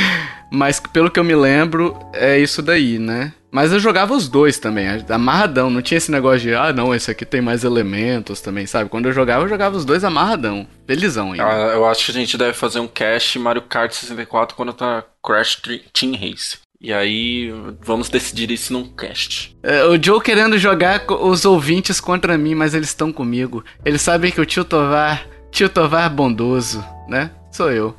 Mas 0.50 0.80
pelo 0.80 1.10
que 1.10 1.20
eu 1.20 1.24
me 1.24 1.34
lembro, 1.34 1.94
é 2.14 2.38
isso 2.38 2.62
daí, 2.62 2.98
né? 2.98 3.34
Mas 3.52 3.70
eu 3.70 3.78
jogava 3.78 4.14
os 4.14 4.28
dois 4.28 4.58
também, 4.58 4.86
amarradão. 5.08 5.68
Não 5.68 5.82
tinha 5.82 5.98
esse 5.98 6.10
negócio 6.10 6.40
de, 6.40 6.54
ah, 6.54 6.72
não, 6.72 6.94
esse 6.94 7.10
aqui 7.10 7.24
tem 7.24 7.40
mais 7.40 7.64
elementos 7.64 8.40
também, 8.40 8.66
sabe? 8.66 8.88
Quando 8.88 9.06
eu 9.06 9.12
jogava, 9.12 9.44
eu 9.44 9.48
jogava 9.48 9.76
os 9.76 9.84
dois 9.84 10.04
amarradão. 10.04 10.66
Felizão 10.86 11.32
ainda. 11.32 11.46
Ah, 11.46 11.74
eu 11.74 11.84
acho 11.86 12.06
que 12.06 12.10
a 12.12 12.14
gente 12.14 12.38
deve 12.38 12.54
fazer 12.54 12.80
um 12.80 12.88
cast 12.88 13.38
Mario 13.38 13.62
Kart 13.62 13.92
64 13.92 14.56
quando 14.56 14.72
tá 14.72 15.04
Crash 15.22 15.60
Team 15.92 16.12
Race. 16.12 16.63
E 16.84 16.92
aí, 16.92 17.50
vamos 17.80 18.10
decidir 18.10 18.50
isso 18.50 18.70
num 18.70 18.84
cast. 18.84 19.56
É, 19.62 19.86
o 19.86 20.00
Joe 20.00 20.20
querendo 20.20 20.58
jogar 20.58 21.10
os 21.10 21.46
ouvintes 21.46 21.98
contra 21.98 22.36
mim, 22.36 22.54
mas 22.54 22.74
eles 22.74 22.88
estão 22.88 23.10
comigo. 23.10 23.64
Eles 23.82 24.02
sabem 24.02 24.30
que 24.30 24.38
o 24.38 24.44
tio 24.44 24.66
Tovar, 24.66 25.26
tio 25.50 25.70
Tovar 25.70 26.10
bondoso, 26.10 26.84
né? 27.08 27.30
Sou 27.50 27.72
eu. 27.72 27.96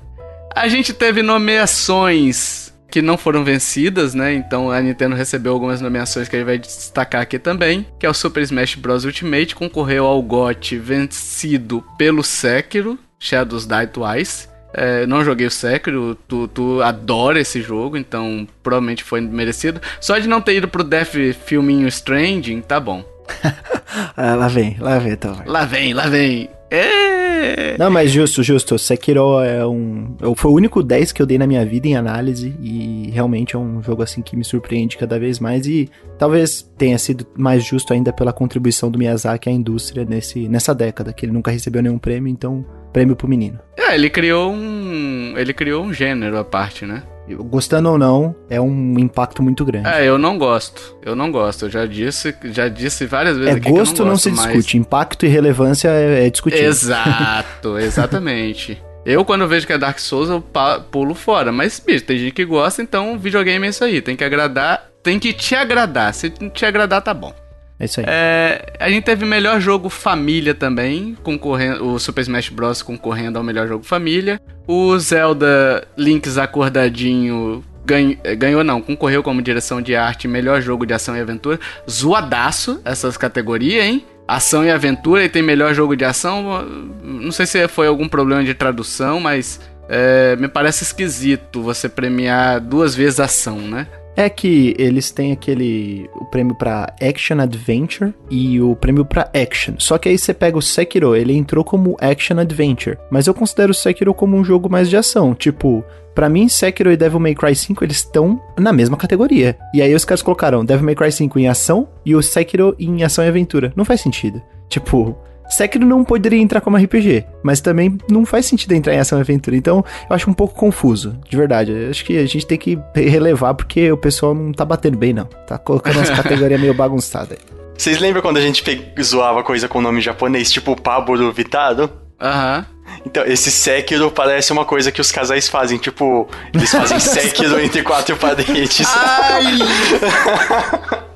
A 0.55 0.67
gente 0.67 0.93
teve 0.93 1.23
nomeações 1.23 2.75
que 2.87 3.01
não 3.01 3.17
foram 3.17 3.43
vencidas, 3.43 4.13
né? 4.13 4.35
Então 4.35 4.69
a 4.69 4.79
Nintendo 4.79 5.15
recebeu 5.15 5.53
algumas 5.53 5.81
nomeações 5.81 6.29
que 6.29 6.37
gente 6.37 6.45
vai 6.45 6.59
destacar 6.59 7.21
aqui 7.23 7.39
também, 7.39 7.87
que 7.99 8.05
é 8.05 8.09
o 8.09 8.13
Super 8.13 8.43
Smash 8.43 8.75
Bros 8.75 9.03
Ultimate, 9.03 9.55
concorreu 9.55 10.05
ao 10.05 10.21
GOT 10.21 10.77
vencido 10.77 11.83
pelo 11.97 12.23
Sekiro, 12.23 12.99
Shadows 13.17 13.65
Die 13.65 13.87
Twice. 13.87 14.47
É, 14.75 15.05
não 15.07 15.23
joguei 15.23 15.47
o 15.47 15.51
Sekiro, 15.51 16.15
tu, 16.27 16.47
tu 16.47 16.81
adora 16.81 17.39
esse 17.39 17.61
jogo, 17.61 17.95
então 17.97 18.47
provavelmente 18.61 19.03
foi 19.03 19.21
merecido. 19.21 19.79
Só 20.01 20.17
de 20.19 20.27
não 20.27 20.41
ter 20.41 20.55
ido 20.57 20.67
pro 20.67 20.83
Death 20.83 21.13
Filminho 21.45 21.87
Stranding, 21.87 22.61
tá 22.61 22.79
bom. 22.79 23.03
Ah, 24.17 24.35
lá 24.35 24.47
vem, 24.49 24.75
lá 24.79 24.99
vem, 24.99 25.15
Tovar. 25.15 25.47
Lá 25.47 25.63
vem, 25.63 25.93
lá 25.93 26.07
vem. 26.07 26.49
É... 26.69 27.77
Não, 27.77 27.89
mas 27.89 28.11
justo, 28.11 28.43
justo. 28.43 28.77
Sekiro 28.77 29.39
é 29.41 29.65
um. 29.65 30.15
eu- 30.21 30.35
Foi 30.35 30.51
o 30.51 30.53
único 30.53 30.83
10 30.83 31.11
que 31.13 31.21
eu 31.21 31.25
dei 31.25 31.37
na 31.37 31.47
minha 31.47 31.65
vida 31.65 31.87
em 31.87 31.95
análise. 31.95 32.53
E 32.61 33.09
realmente 33.13 33.55
é 33.55 33.59
um 33.59 33.81
jogo 33.81 34.01
assim 34.03 34.21
que 34.21 34.35
me 34.35 34.43
surpreende 34.43 34.97
cada 34.97 35.17
vez 35.17 35.39
mais. 35.39 35.65
E 35.65 35.89
talvez 36.17 36.61
tenha 36.77 36.97
sido 36.97 37.25
mais 37.37 37.63
justo 37.63 37.93
ainda 37.93 38.11
pela 38.11 38.33
contribuição 38.33 38.91
do 38.91 38.97
Miyazaki 38.99 39.47
à 39.47 39.51
indústria 39.51 40.03
nesse, 40.03 40.47
nessa 40.49 40.73
década, 40.75 41.13
que 41.13 41.25
ele 41.25 41.31
nunca 41.33 41.51
recebeu 41.51 41.81
nenhum 41.81 41.97
prêmio, 41.97 42.29
então, 42.29 42.65
prêmio 42.95 43.13
pro 43.13 43.27
menino. 43.27 43.59
É, 43.75 43.93
ele 43.93 44.09
criou 44.09 44.53
um. 44.53 45.33
Ele 45.35 45.53
criou 45.53 45.83
um 45.83 45.91
gênero 45.91 46.37
à 46.37 46.45
parte, 46.45 46.85
né? 46.85 47.03
Gostando 47.27 47.89
ou 47.89 47.97
não, 47.97 48.33
é 48.49 48.61
um 48.61 48.97
impacto 48.97 49.43
muito 49.43 49.65
grande. 49.65 49.89
É, 49.89 50.07
eu 50.07 50.17
não 50.17 50.37
gosto. 50.37 50.95
Eu 51.03 51.13
não 51.13 51.29
gosto. 51.29 51.65
Eu 51.65 51.69
já 51.69 51.85
disse, 51.85 52.33
já 52.45 52.69
disse 52.69 53.05
várias 53.05 53.35
vezes 53.35 53.55
É 53.55 53.59
gosto 53.59 53.95
que 53.95 54.01
eu 54.01 54.05
não, 54.05 54.13
gosto 54.13 54.29
se 54.29 54.31
mais. 54.31 54.53
discute, 54.53 54.77
impacto 54.77 55.25
e 55.25 55.29
relevância 55.29 55.89
é, 55.89 56.27
é 56.27 56.29
discutível. 56.29 56.65
Exato, 56.69 57.77
exatamente. 57.79 58.81
Eu, 59.05 59.25
quando 59.25 59.47
vejo 59.47 59.67
que 59.67 59.73
é 59.73 59.77
Dark 59.77 59.99
Souls, 59.99 60.29
eu 60.29 60.41
pulo 60.89 61.13
fora. 61.13 61.51
Mas, 61.51 61.79
bicho, 61.79 62.05
tem 62.05 62.17
gente 62.17 62.31
que 62.31 62.45
gosta, 62.45 62.81
então 62.81 63.19
videogame 63.19 63.65
é 63.65 63.69
isso 63.71 63.83
aí. 63.83 64.01
Tem 64.01 64.15
que 64.15 64.23
agradar, 64.23 64.89
tem 65.03 65.19
que 65.19 65.33
te 65.33 65.53
agradar. 65.53 66.13
Se 66.13 66.29
te 66.29 66.65
agradar, 66.65 67.01
tá 67.01 67.13
bom. 67.13 67.33
É 67.79 67.85
isso 67.85 67.99
aí. 67.99 68.05
É, 68.07 68.73
a 68.79 68.89
gente 68.89 69.03
teve 69.03 69.25
melhor 69.25 69.59
jogo 69.59 69.89
família 69.89 70.53
também, 70.53 71.15
concorrendo, 71.23 71.85
o 71.85 71.99
Super 71.99 72.21
Smash 72.21 72.49
Bros. 72.49 72.81
concorrendo 72.81 73.37
ao 73.37 73.43
melhor 73.43 73.67
jogo 73.67 73.83
família. 73.83 74.39
O 74.67 74.97
Zelda 74.97 75.85
Links 75.97 76.37
Acordadinho 76.37 77.63
ganho- 77.85 78.17
eh, 78.23 78.35
ganhou, 78.35 78.63
não, 78.63 78.81
concorreu 78.81 79.21
como 79.21 79.41
direção 79.41 79.81
de 79.81 79.95
arte, 79.95 80.27
melhor 80.27 80.61
jogo 80.61 80.85
de 80.85 80.93
ação 80.93 81.15
e 81.17 81.19
aventura. 81.19 81.59
Zoadaço 81.89 82.81
essas 82.85 83.17
categorias, 83.17 83.83
hein? 83.85 84.05
Ação 84.27 84.65
e 84.65 84.71
aventura 84.71 85.23
e 85.23 85.29
tem 85.29 85.43
melhor 85.43 85.73
jogo 85.73 85.95
de 85.95 86.03
ação. 86.05 86.65
Não 87.03 87.31
sei 87.31 87.45
se 87.45 87.67
foi 87.67 87.87
algum 87.87 88.07
problema 88.07 88.43
de 88.43 88.53
tradução, 88.55 89.19
mas 89.19 89.59
é, 89.87 90.35
me 90.37 90.47
parece 90.47 90.83
esquisito 90.83 91.61
você 91.61 91.87
premiar 91.87 92.59
duas 92.59 92.95
vezes 92.95 93.19
ação, 93.19 93.59
né? 93.59 93.85
É 94.15 94.29
que 94.29 94.75
eles 94.77 95.11
têm 95.11 95.31
aquele 95.31 96.09
o 96.15 96.25
prêmio 96.25 96.55
pra 96.55 96.93
Action 97.01 97.39
Adventure 97.39 98.13
e 98.29 98.61
o 98.61 98.75
prêmio 98.75 99.03
pra 99.03 99.29
Action. 99.33 99.75
Só 99.77 99.97
que 99.97 100.07
aí 100.07 100.17
você 100.17 100.33
pega 100.33 100.57
o 100.57 100.61
Sekiro, 100.61 101.15
ele 101.15 101.33
entrou 101.33 101.63
como 101.63 101.97
Action 101.99 102.39
Adventure, 102.39 102.97
mas 103.11 103.27
eu 103.27 103.33
considero 103.33 103.71
o 103.71 103.75
Sekiro 103.75 104.13
como 104.13 104.37
um 104.37 104.43
jogo 104.43 104.69
mais 104.69 104.89
de 104.89 104.97
ação, 104.97 105.33
tipo, 105.33 105.83
Pra 106.15 106.29
mim, 106.29 106.47
Sekiro 106.47 106.93
e 106.93 106.95
Devil 106.95 107.19
May 107.19 107.35
Cry 107.35 107.53
5, 107.53 107.83
eles 107.83 107.97
estão 107.97 108.41
na 108.57 108.71
mesma 108.71 108.95
categoria. 108.95 109.57
E 109.73 109.81
aí 109.81 109.93
os 109.93 110.05
caras 110.05 110.21
colocaram 110.21 110.63
Devil 110.63 110.85
May 110.85 110.95
Cry 110.95 111.11
5 111.11 111.37
em 111.37 111.49
ação 111.49 111.89
e 112.05 112.15
o 112.15 112.23
Sekiro 112.23 112.73
em 112.79 113.03
ação 113.03 113.25
e 113.25 113.27
aventura. 113.27 113.73
Não 113.75 113.83
faz 113.83 113.99
sentido. 113.99 114.41
Tipo, 114.69 115.17
Sekiro 115.49 115.85
não 115.85 116.03
poderia 116.03 116.39
entrar 116.39 116.61
como 116.61 116.77
RPG, 116.77 117.25
mas 117.43 117.61
também 117.61 117.97
não 118.09 118.25
faz 118.25 118.45
sentido 118.45 118.73
entrar 118.73 118.93
em 118.93 118.99
ação 118.99 119.17
e 119.17 119.21
aventura. 119.21 119.55
Então, 119.55 119.83
eu 120.09 120.15
acho 120.15 120.29
um 120.29 120.33
pouco 120.33 120.55
confuso, 120.55 121.17
de 121.29 121.37
verdade. 121.37 121.71
Eu 121.71 121.89
acho 121.89 122.03
que 122.03 122.17
a 122.17 122.25
gente 122.25 122.45
tem 122.45 122.57
que 122.57 122.77
relevar 122.93 123.53
porque 123.53 123.91
o 123.91 123.97
pessoal 123.97 124.33
não 124.33 124.51
tá 124.51 124.65
batendo 124.65 124.97
bem, 124.97 125.13
não. 125.13 125.25
Tá 125.25 125.57
colocando 125.57 125.99
as 125.99 126.09
categorias 126.11 126.59
meio 126.59 126.73
bagunçadas. 126.73 127.37
Vocês 127.77 127.99
lembram 127.99 128.21
quando 128.21 128.37
a 128.37 128.41
gente 128.41 128.63
zoava 129.01 129.43
coisa 129.43 129.67
com 129.67 129.81
nome 129.81 130.01
japonês, 130.01 130.51
tipo 130.51 130.71
o 130.71 130.81
Pablo 130.81 131.31
Vitado? 131.31 131.91
Aham. 132.21 132.65
Então, 133.05 133.23
esse 133.25 133.51
Sekiro 133.51 134.09
parece 134.09 134.51
uma 134.51 134.65
coisa 134.65 134.91
que 134.91 135.01
os 135.01 135.11
casais 135.11 135.47
fazem, 135.47 135.77
tipo, 135.77 136.27
eles 136.53 136.71
fazem 136.71 136.97
Sekiro 136.99 137.59
entre 137.59 137.83
quatro 137.83 138.15
paredes. 138.15 138.87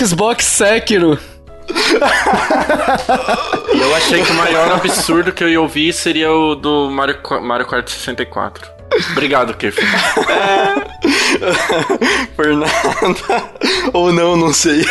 Xbox 0.00 0.44
Sekiro. 0.44 1.18
E 3.72 3.80
eu 3.80 3.94
achei 3.94 4.22
que 4.22 4.30
o 4.30 4.34
maior 4.34 4.72
absurdo 4.72 5.32
que 5.32 5.44
eu 5.44 5.48
ia 5.48 5.60
ouvir 5.60 5.92
seria 5.92 6.30
o 6.32 6.54
do 6.54 6.90
Mario, 6.90 7.18
Mario 7.42 7.66
Kart 7.66 7.88
64. 7.88 8.70
Obrigado, 9.12 9.54
Kef. 9.54 9.78
Por 12.36 12.46
nada. 12.54 12.72
Ou 13.92 14.12
não, 14.12 14.36
não 14.36 14.52
sei. 14.52 14.84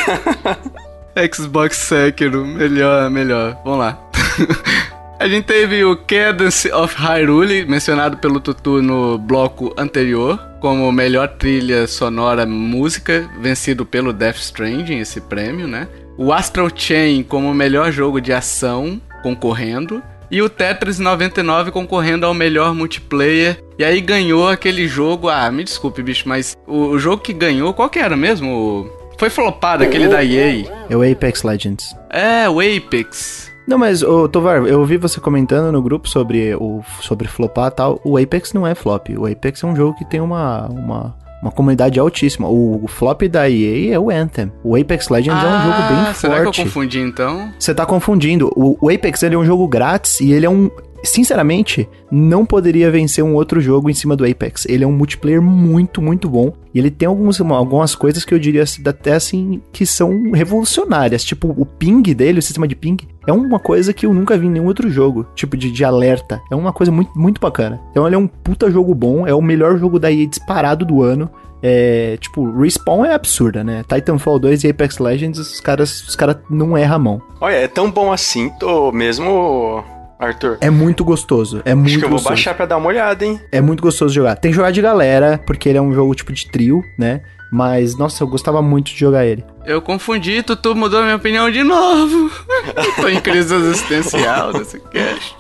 Xbox 1.32 1.78
Sekiro, 1.78 2.46
melhor, 2.46 3.10
melhor. 3.10 3.58
Vamos 3.64 3.80
lá. 3.80 3.98
A 5.22 5.28
gente 5.28 5.46
teve 5.46 5.86
o 5.86 5.96
Cadence 5.96 6.72
of 6.72 6.96
Hyrule, 6.98 7.64
mencionado 7.68 8.18
pelo 8.18 8.40
Tutu 8.40 8.82
no 8.82 9.20
bloco 9.20 9.72
anterior, 9.78 10.40
como 10.60 10.92
melhor 10.92 11.28
trilha 11.28 11.86
sonora 11.86 12.44
música, 12.44 13.30
vencido 13.40 13.86
pelo 13.86 14.12
Death 14.14 14.38
Stranding, 14.38 14.98
esse 14.98 15.22
prêmio, 15.22 15.68
né? 15.68 15.88
O 16.18 16.34
Astral 16.34 16.70
Chain 16.76 17.22
como 17.22 17.54
melhor 17.54 17.92
jogo 17.92 18.20
de 18.20 18.34
ação, 18.34 19.00
concorrendo. 19.22 20.02
E 20.32 20.42
o 20.42 20.50
Tetris 20.50 20.98
99 20.98 21.70
concorrendo 21.70 22.26
ao 22.26 22.34
melhor 22.34 22.74
multiplayer. 22.74 23.60
E 23.78 23.84
aí 23.84 24.02
ganhou 24.02 24.50
aquele 24.50 24.88
jogo. 24.88 25.30
Ah, 25.30 25.52
me 25.52 25.64
desculpe, 25.64 26.02
bicho, 26.02 26.28
mas 26.28 26.58
o, 26.66 26.98
jogo 26.98 27.22
que 27.22 27.32
ganhou, 27.32 27.76
qual 27.76 27.92
que 27.92 28.00
era 28.00 28.18
mesmo? 28.18 28.90
Foi 29.20 29.30
flopado, 29.30 29.84
aquele 29.84 30.08
da 30.08 30.26
EA. 30.26 30.66
É 30.90 30.98
o 30.98 31.04
Apex 31.04 31.44
Legends. 31.44 31.96
É, 32.10 32.50
o 32.50 32.60
Apex. 32.60 33.51
Não, 33.72 33.78
mas, 33.78 34.04
ô, 34.04 34.28
Tovar, 34.28 34.66
eu 34.68 34.80
ouvi 34.80 34.98
você 34.98 35.22
comentando 35.22 35.72
no 35.72 35.82
grupo 35.82 36.10
sobre 36.10 36.54
o 36.56 36.82
sobre 37.00 37.26
flopar 37.28 37.68
e 37.68 37.72
tal. 37.72 38.02
O 38.04 38.18
Apex 38.18 38.52
não 38.52 38.68
é 38.68 38.76
flop. 38.76 39.08
O 39.18 39.26
Apex 39.26 39.64
é 39.64 39.68
um 39.68 39.74
jogo 39.74 39.98
que 39.98 40.04
tem 40.04 40.20
uma, 40.20 40.68
uma, 40.68 41.16
uma 41.42 41.52
comunidade 41.52 41.98
altíssima. 41.98 42.50
O, 42.50 42.84
o 42.84 42.88
flop 42.90 43.22
da 43.30 43.50
EA 43.50 43.96
é 43.96 44.00
o 44.00 44.10
Anthem. 44.12 44.52
O 44.62 44.76
Apex 44.76 45.08
Legends 45.08 45.42
é 45.42 45.48
um 45.48 45.62
jogo 45.62 45.88
bem 45.88 45.98
Ah, 46.10 46.14
será 46.14 46.34
que 46.34 46.40
eu 46.42 46.44
forte. 46.46 46.64
confundi 46.64 47.00
então? 47.00 47.50
Você 47.58 47.74
tá 47.74 47.86
confundindo. 47.86 48.52
O, 48.58 48.78
o 48.82 48.94
Apex 48.94 49.24
ele 49.24 49.36
é 49.36 49.38
um 49.38 49.46
jogo 49.46 49.66
grátis 49.70 50.20
e 50.20 50.34
ele 50.34 50.46
é 50.46 50.50
um. 50.50 50.70
Sinceramente, 51.04 51.88
não 52.12 52.45
poderia 52.45 52.91
vencer 52.91 53.24
um 53.24 53.34
outro 53.36 53.60
jogo 53.60 53.89
em 53.89 53.93
cima 53.93 54.16
do 54.16 54.26
Apex. 54.26 54.66
Ele 54.66 54.84
é 54.84 54.88
um 54.88 54.91
multiplayer 54.91 55.41
muito, 55.41 56.02
muito 56.02 56.30
bom. 56.30 56.54
E 56.74 56.80
ele 56.80 56.91
tem 56.91 57.08
alguns, 57.08 57.41
algumas 57.41 57.95
coisas 57.95 58.24
que 58.24 58.34
eu 58.34 58.39
diria 58.39 58.64
até 58.86 59.14
assim 59.14 59.62
que 59.72 59.86
são 59.86 60.32
revolucionárias. 60.32 61.24
Tipo, 61.24 61.54
o 61.58 61.66
ping 61.66 62.02
dele, 62.14 62.39
o 62.39 62.41
sistema 62.41 62.68
de 62.68 62.76
ping, 62.76 62.97
é 63.28 63.34
uma 63.34 63.60
coisa 63.60 63.93
que 63.93 64.06
eu 64.06 64.14
nunca 64.14 64.38
vi 64.38 64.47
em 64.47 64.52
nenhum 64.52 64.68
outro 64.68 64.89
jogo. 64.89 65.26
Tipo, 65.36 65.58
de, 65.58 65.72
de 65.72 65.84
alerta. 65.84 66.41
É 66.52 66.56
uma 66.56 66.72
coisa 66.72 66.91
muito, 66.91 67.18
muito 67.18 67.41
bacana. 67.41 67.82
Então 67.91 68.06
ele 68.06 68.16
é 68.16 68.20
um 68.20 68.28
puta 68.28 68.70
jogo 68.70 68.93
bom. 68.93 69.26
É 69.26 69.34
o 69.34 69.41
melhor 69.41 69.78
jogo 69.78 69.99
da 69.99 70.12
EA 70.12 70.28
disparado 70.28 70.86
do 70.86 71.02
ano. 71.02 71.30
É, 71.64 72.18
tipo, 72.18 72.60
Respawn 72.60 73.06
é 73.06 73.14
absurda, 73.14 73.64
né? 73.64 73.84
Titanfall 73.88 74.39
2 74.39 74.64
e 74.64 74.70
Apex 74.70 74.97
Legends, 74.97 75.38
os 75.38 75.62
caras, 75.62 76.02
os 76.08 76.16
caras 76.16 76.38
não 76.49 76.76
erram 76.78 76.95
a 76.95 76.99
mão. 76.99 77.22
Olha, 77.39 77.56
é 77.56 77.68
tão 77.68 77.91
bom 77.91 78.12
assim, 78.12 78.49
tô 78.60 78.91
mesmo, 78.91 79.84
Arthur. 80.22 80.58
É 80.62 80.70
muito 80.70 81.04
gostoso. 81.04 81.62
É 81.66 81.74
muito 81.74 81.88
Acho 81.90 81.98
que 82.00 82.06
eu 82.06 82.10
vou 82.10 82.18
gostoso. 82.18 82.30
baixar 82.36 82.54
pra 82.54 82.66
dar 82.68 82.78
uma 82.78 82.88
olhada, 82.88 83.26
hein? 83.26 83.42
É 83.52 83.60
muito 83.60 83.82
gostoso 83.82 84.12
de 84.14 84.16
jogar. 84.16 84.36
Tem 84.36 84.52
que 84.52 84.56
jogar 84.56 84.72
de 84.72 84.82
galera, 84.82 85.42
porque 85.48 85.68
ele 85.68 85.80
é 85.80 85.82
um 85.82 85.94
jogo 85.94 86.14
tipo 86.14 86.32
de 86.32 86.50
trio, 86.50 86.84
né? 86.98 87.22
Mas, 87.52 87.98
nossa, 87.98 88.24
eu 88.24 88.28
gostava 88.28 88.62
muito 88.62 88.92
de 88.94 88.98
jogar 89.00 89.26
ele. 89.26 89.44
Eu 89.66 89.82
confundi, 89.82 90.42
Tutu 90.44 90.74
mudou 90.76 91.02
minha 91.04 91.16
opinião 91.18 91.52
de 91.52 91.64
novo. 91.64 92.32
Tô 93.02 93.10
em 93.10 93.20
crise 93.20 93.54
existencial 93.54 94.54
desse 94.54 94.80
cast. 94.80 95.36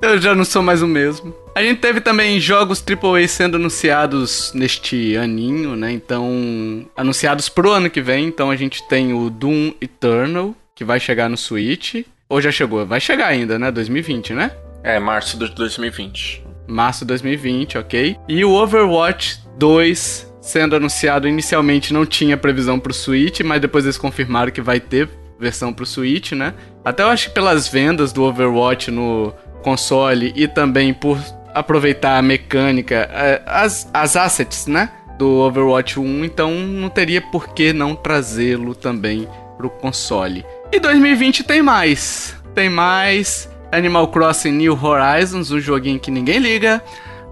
Eu 0.00 0.18
já 0.18 0.34
não 0.34 0.44
sou 0.46 0.62
mais 0.62 0.80
o 0.80 0.86
mesmo. 0.86 1.34
A 1.54 1.62
gente 1.62 1.80
teve 1.80 2.00
também 2.00 2.40
jogos 2.40 2.82
AAA 2.82 3.28
sendo 3.28 3.56
anunciados 3.56 4.50
neste 4.54 5.14
aninho, 5.16 5.76
né? 5.76 5.92
Então, 5.92 6.86
anunciados 6.96 7.50
pro 7.50 7.70
ano 7.70 7.90
que 7.90 8.00
vem. 8.00 8.26
Então 8.26 8.50
a 8.50 8.56
gente 8.56 8.86
tem 8.88 9.12
o 9.12 9.28
Doom 9.28 9.72
Eternal, 9.80 10.54
que 10.74 10.84
vai 10.84 10.98
chegar 10.98 11.28
no 11.28 11.36
Switch. 11.36 11.96
Ou 12.30 12.40
já 12.40 12.50
chegou? 12.52 12.86
Vai 12.86 13.00
chegar 13.00 13.26
ainda, 13.26 13.58
né? 13.58 13.70
2020, 13.70 14.32
né? 14.32 14.52
É, 14.84 14.98
março 14.98 15.36
de 15.36 15.48
2020. 15.54 16.44
março 16.66 17.00
de 17.00 17.08
2020, 17.08 17.76
ok? 17.78 18.16
E 18.28 18.44
o 18.44 18.52
Overwatch 18.52 19.40
2 19.58 20.32
sendo 20.40 20.74
anunciado 20.76 21.28
inicialmente 21.28 21.92
não 21.92 22.06
tinha 22.06 22.36
previsão 22.36 22.78
pro 22.78 22.94
Switch, 22.94 23.40
mas 23.40 23.60
depois 23.60 23.84
eles 23.84 23.98
confirmaram 23.98 24.50
que 24.50 24.60
vai 24.62 24.80
ter 24.80 25.08
versão 25.38 25.72
pro 25.72 25.84
Switch, 25.84 26.32
né? 26.32 26.54
Até 26.84 27.02
eu 27.02 27.08
acho 27.08 27.28
que 27.28 27.34
pelas 27.34 27.68
vendas 27.68 28.12
do 28.12 28.22
Overwatch 28.22 28.90
no 28.90 29.34
console 29.62 30.32
e 30.36 30.46
também 30.46 30.94
por 30.94 31.18
aproveitar 31.52 32.16
a 32.16 32.22
mecânica, 32.22 33.08
eh, 33.12 33.42
as, 33.44 33.90
as 33.92 34.16
assets, 34.16 34.66
né? 34.66 34.90
Do 35.18 35.28
Overwatch 35.40 35.98
1, 35.98 36.24
então 36.24 36.52
não 36.54 36.88
teria 36.88 37.20
por 37.20 37.48
que 37.52 37.72
não 37.72 37.94
trazê-lo 37.94 38.74
também 38.74 39.28
pro 39.58 39.68
console. 39.68 40.44
E 40.72 40.78
2020 40.78 41.42
tem 41.42 41.62
mais. 41.62 42.36
Tem 42.54 42.68
mais. 42.68 43.48
Animal 43.72 44.08
Crossing 44.08 44.52
New 44.52 44.78
Horizons, 44.80 45.50
um 45.50 45.60
joguinho 45.60 45.98
que 45.98 46.10
ninguém 46.10 46.38
liga. 46.38 46.82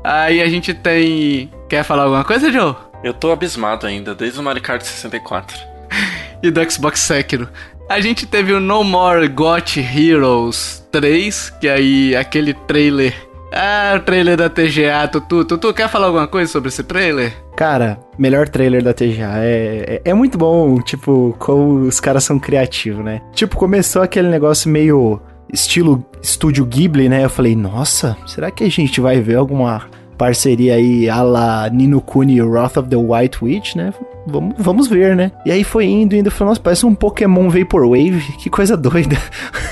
Aí 0.03 0.43
a 0.43 0.49
gente 0.49 0.75
tem. 0.75 1.51
Quer 1.69 1.85
falar 1.85 2.05
alguma 2.05 2.25
coisa, 2.25 2.51
Joe? 2.51 2.75
Eu 3.05 3.15
tô 3.15 3.31
abismado 3.31 3.87
ainda, 3.87 4.15
desde 4.15 4.41
o 4.41 4.43
Mario 4.43 4.63
Kart 4.63 4.83
64. 4.83 5.57
E 6.41 6.53
do 6.53 6.71
Xbox 6.71 7.01
Sekiro. 7.01 7.49
A 7.89 8.01
gente 8.01 8.25
teve 8.25 8.53
o 8.53 8.61
No 8.61 8.85
More 8.85 9.27
Got 9.27 9.77
Heroes 9.77 10.87
3, 10.93 11.51
que 11.61 11.69
aí 11.69 12.15
aquele 12.15 12.55
trailer. 12.55 13.13
Ah, 13.53 13.95
o 13.97 14.01
trailer 14.01 14.37
da 14.37 14.49
TGA, 14.49 15.09
Tutu. 15.11 15.45
Tutu, 15.45 15.73
quer 15.73 15.89
falar 15.89 16.07
alguma 16.07 16.27
coisa 16.27 16.51
sobre 16.51 16.69
esse 16.69 16.83
trailer? 16.83 17.33
Cara, 17.57 17.99
melhor 18.19 18.49
trailer 18.49 18.83
da 18.83 18.93
TGA. 18.93 19.39
É, 19.39 20.01
é, 20.05 20.11
é 20.11 20.15
muito 20.15 20.37
bom, 20.37 20.81
tipo, 20.81 21.35
como 21.39 21.81
os 21.81 21.99
caras 21.99 22.25
são 22.25 22.39
criativos, 22.39 23.05
né? 23.05 23.21
Tipo, 23.33 23.57
começou 23.57 24.03
aquele 24.03 24.29
negócio 24.29 24.71
meio 24.71 25.21
estilo 25.53 26.05
estúdio 26.23 26.65
Ghibli, 26.65 27.09
né? 27.09 27.25
Eu 27.25 27.31
falei, 27.31 27.57
nossa, 27.57 28.17
será 28.27 28.51
que 28.51 28.65
a 28.65 28.71
gente 28.71 29.01
vai 29.01 29.21
ver 29.21 29.37
alguma 29.37 29.87
parceria 30.19 30.75
aí 30.75 31.09
a 31.09 31.23
la 31.23 31.71
Nino 31.71 32.01
Kuni 32.01 32.37
e 32.37 32.43
Wrath 32.43 32.77
of 32.77 32.89
the 32.89 32.97
White 32.97 33.39
Witch, 33.43 33.77
né? 33.77 33.95
Vamos, 34.27 34.55
vamos 34.59 34.89
ver, 34.89 35.17
né? 35.17 35.33
E 35.47 35.51
aí 35.51 35.65
foi 35.65 35.87
indo, 35.87 36.15
indo, 36.15 36.31
falei, 36.31 36.51
nossa, 36.51 36.61
parece 36.61 36.85
um 36.85 36.95
Pokémon 36.95 37.49
Vaporwave, 37.49 38.21
que 38.39 38.51
coisa 38.51 38.77
doida. 38.77 39.17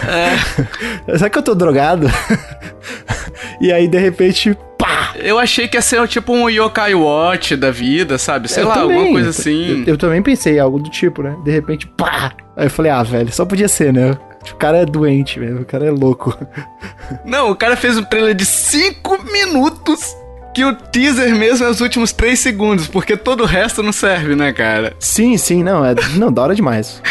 É. 0.09 1.13
Será 1.19 1.29
que 1.29 1.39
eu 1.39 1.43
tô 1.43 1.55
drogado? 1.55 2.07
e 3.61 3.73
aí, 3.73 3.89
de 3.89 3.99
repente, 3.99 4.57
pá! 4.79 5.15
Eu 5.17 5.39
achei 5.39 5.67
que 5.67 5.77
ia 5.77 5.83
ser 5.83 6.07
tipo 6.09 6.33
um 6.33 6.49
Yokai 6.49 6.95
Watch 6.95 7.57
da 7.57 7.71
vida, 7.71 8.19
sabe? 8.19 8.49
Sei 8.49 8.63
Eu 8.63 8.69
lá, 8.69 8.75
também. 8.75 8.97
alguma 8.97 9.13
coisa 9.15 9.31
assim. 9.31 9.81
Eu, 9.87 9.95
eu 9.95 9.99
também 9.99 10.23
pensei 10.23 10.59
algo 10.59 10.79
do 10.79 10.91
tipo, 10.91 11.23
né? 11.23 11.35
De 11.45 11.51
repente, 11.51 11.87
pá! 11.87 12.33
Aí 12.57 12.67
eu 12.67 12.71
falei, 12.71 12.91
ah, 12.93 13.03
velho, 13.03 13.33
só 13.33 13.45
podia 13.45 13.69
ser, 13.69 13.93
né? 13.93 14.17
O 14.53 14.57
cara 14.57 14.79
é 14.79 14.87
doente 14.87 15.41
mesmo, 15.41 15.61
o 15.63 15.65
cara 15.65 15.87
é 15.87 15.91
louco. 15.91 16.37
Não, 17.25 17.51
o 17.51 17.57
cara 17.57 17.77
fez 17.77 17.97
um 17.99 18.03
trailer 18.05 18.35
de 18.35 18.45
5 18.45 19.25
minutos. 19.33 20.15
Que 20.55 20.65
o 20.65 20.75
teaser 20.75 21.35
mesmo 21.35 21.67
é 21.67 21.69
os 21.69 21.83
últimos 21.83 22.13
3 22.13 22.39
segundos, 22.39 22.89
porque 22.89 23.15
todo 23.15 23.43
o 23.43 23.47
resto 23.47 23.83
não 23.83 23.93
serve, 23.93 24.35
né, 24.35 24.55
cara? 24.55 24.95
Sim, 24.99 25.37
sim, 25.37 25.63
não, 25.63 25.85
é. 25.85 25.95
Não, 26.15 26.33
da 26.33 26.41
hora 26.45 26.55
demais. 26.55 27.03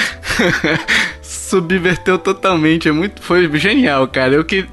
Subverteu 1.46 2.18
totalmente, 2.18 2.90
é 2.90 2.92
muito, 2.92 3.22
foi 3.22 3.50
genial, 3.58 4.08
cara. 4.08 4.34
Eu 4.34 4.44
que 4.44 4.66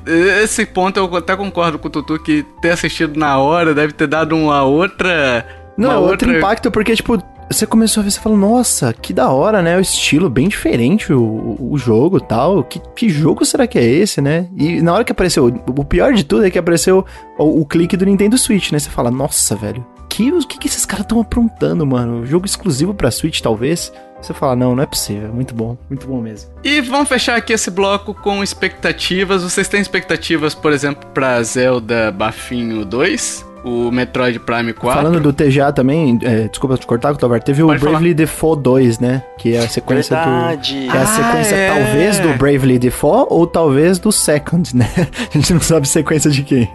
esse 0.42 0.64
ponto 0.64 0.96
eu 0.98 1.16
até 1.16 1.36
concordo 1.36 1.78
com 1.78 1.88
o 1.88 1.90
Tutu 1.90 2.18
que 2.18 2.46
ter 2.62 2.70
assistido 2.70 3.18
na 3.18 3.38
hora 3.38 3.74
deve 3.74 3.92
ter 3.92 4.06
dado 4.06 4.34
uma 4.34 4.62
outra 4.62 5.44
Não, 5.76 5.90
uma 5.90 6.08
é 6.08 6.10
outro 6.12 6.34
impacto, 6.34 6.70
porque, 6.70 6.96
tipo, 6.96 7.22
você 7.50 7.66
começou 7.66 8.00
a 8.00 8.04
ver, 8.04 8.10
você 8.10 8.20
falou, 8.20 8.38
nossa, 8.38 8.90
que 8.94 9.12
da 9.12 9.28
hora, 9.30 9.60
né? 9.60 9.76
O 9.76 9.80
estilo 9.80 10.30
bem 10.30 10.48
diferente, 10.48 11.12
o, 11.12 11.58
o 11.60 11.76
jogo 11.76 12.16
e 12.16 12.26
tal. 12.26 12.64
Que, 12.64 12.80
que 12.96 13.08
jogo 13.10 13.44
será 13.44 13.66
que 13.66 13.78
é 13.78 13.84
esse, 13.84 14.22
né? 14.22 14.48
E 14.56 14.80
na 14.80 14.94
hora 14.94 15.04
que 15.04 15.12
apareceu, 15.12 15.46
o 15.46 15.84
pior 15.84 16.14
de 16.14 16.24
tudo 16.24 16.46
é 16.46 16.50
que 16.50 16.58
apareceu 16.58 17.04
o, 17.38 17.60
o 17.60 17.66
clique 17.66 17.98
do 17.98 18.06
Nintendo 18.06 18.38
Switch, 18.38 18.72
né? 18.72 18.78
Você 18.78 18.88
fala, 18.88 19.10
nossa, 19.10 19.54
velho, 19.54 19.84
que, 20.08 20.32
o 20.32 20.38
que, 20.40 20.58
que 20.58 20.68
esses 20.68 20.86
caras 20.86 21.04
estão 21.04 21.20
aprontando, 21.20 21.86
mano? 21.86 22.24
Jogo 22.26 22.46
exclusivo 22.46 22.94
pra 22.94 23.10
Switch, 23.10 23.40
talvez? 23.40 23.92
Você 24.22 24.32
fala, 24.32 24.54
não, 24.54 24.76
não 24.76 24.82
é 24.82 24.86
possível. 24.86 25.32
Muito 25.32 25.54
bom, 25.54 25.76
muito 25.90 26.06
bom 26.06 26.20
mesmo. 26.20 26.50
E 26.62 26.80
vamos 26.80 27.08
fechar 27.08 27.36
aqui 27.36 27.52
esse 27.52 27.70
bloco 27.70 28.14
com 28.14 28.42
expectativas. 28.42 29.42
Vocês 29.42 29.68
têm 29.68 29.80
expectativas, 29.80 30.54
por 30.54 30.72
exemplo, 30.72 31.08
pra 31.12 31.42
Zelda 31.42 32.12
Bafinho 32.12 32.84
2? 32.84 33.51
O 33.64 33.90
Metroid 33.92 34.38
Prime 34.40 34.72
4? 34.72 35.02
Falando 35.02 35.20
do 35.20 35.32
TGA 35.32 35.72
também, 35.72 36.18
é, 36.22 36.48
desculpa 36.48 36.76
te 36.76 36.84
cortar, 36.86 37.14
Tovar, 37.16 37.40
teve 37.42 37.62
Pode 37.62 37.84
o 37.84 37.88
Bravely 37.88 38.12
Default 38.12 38.60
2, 38.62 38.98
né? 38.98 39.22
Que 39.38 39.54
é 39.54 39.60
a 39.60 39.68
sequência 39.68 40.16
Verdade. 40.16 40.86
do. 40.88 40.94
É 40.94 40.98
a 40.98 41.02
Ah, 41.02 41.06
sequência 41.06 41.54
é. 41.54 41.68
talvez 41.68 42.18
do 42.18 42.28
Bravely 42.34 42.78
Default 42.78 43.28
ou 43.30 43.46
talvez 43.46 43.98
do 44.00 44.10
Second, 44.10 44.76
né? 44.76 44.88
A 45.32 45.38
gente 45.38 45.54
não 45.54 45.60
sabe 45.60 45.86
sequência 45.86 46.30
de 46.30 46.42
quem. 46.42 46.68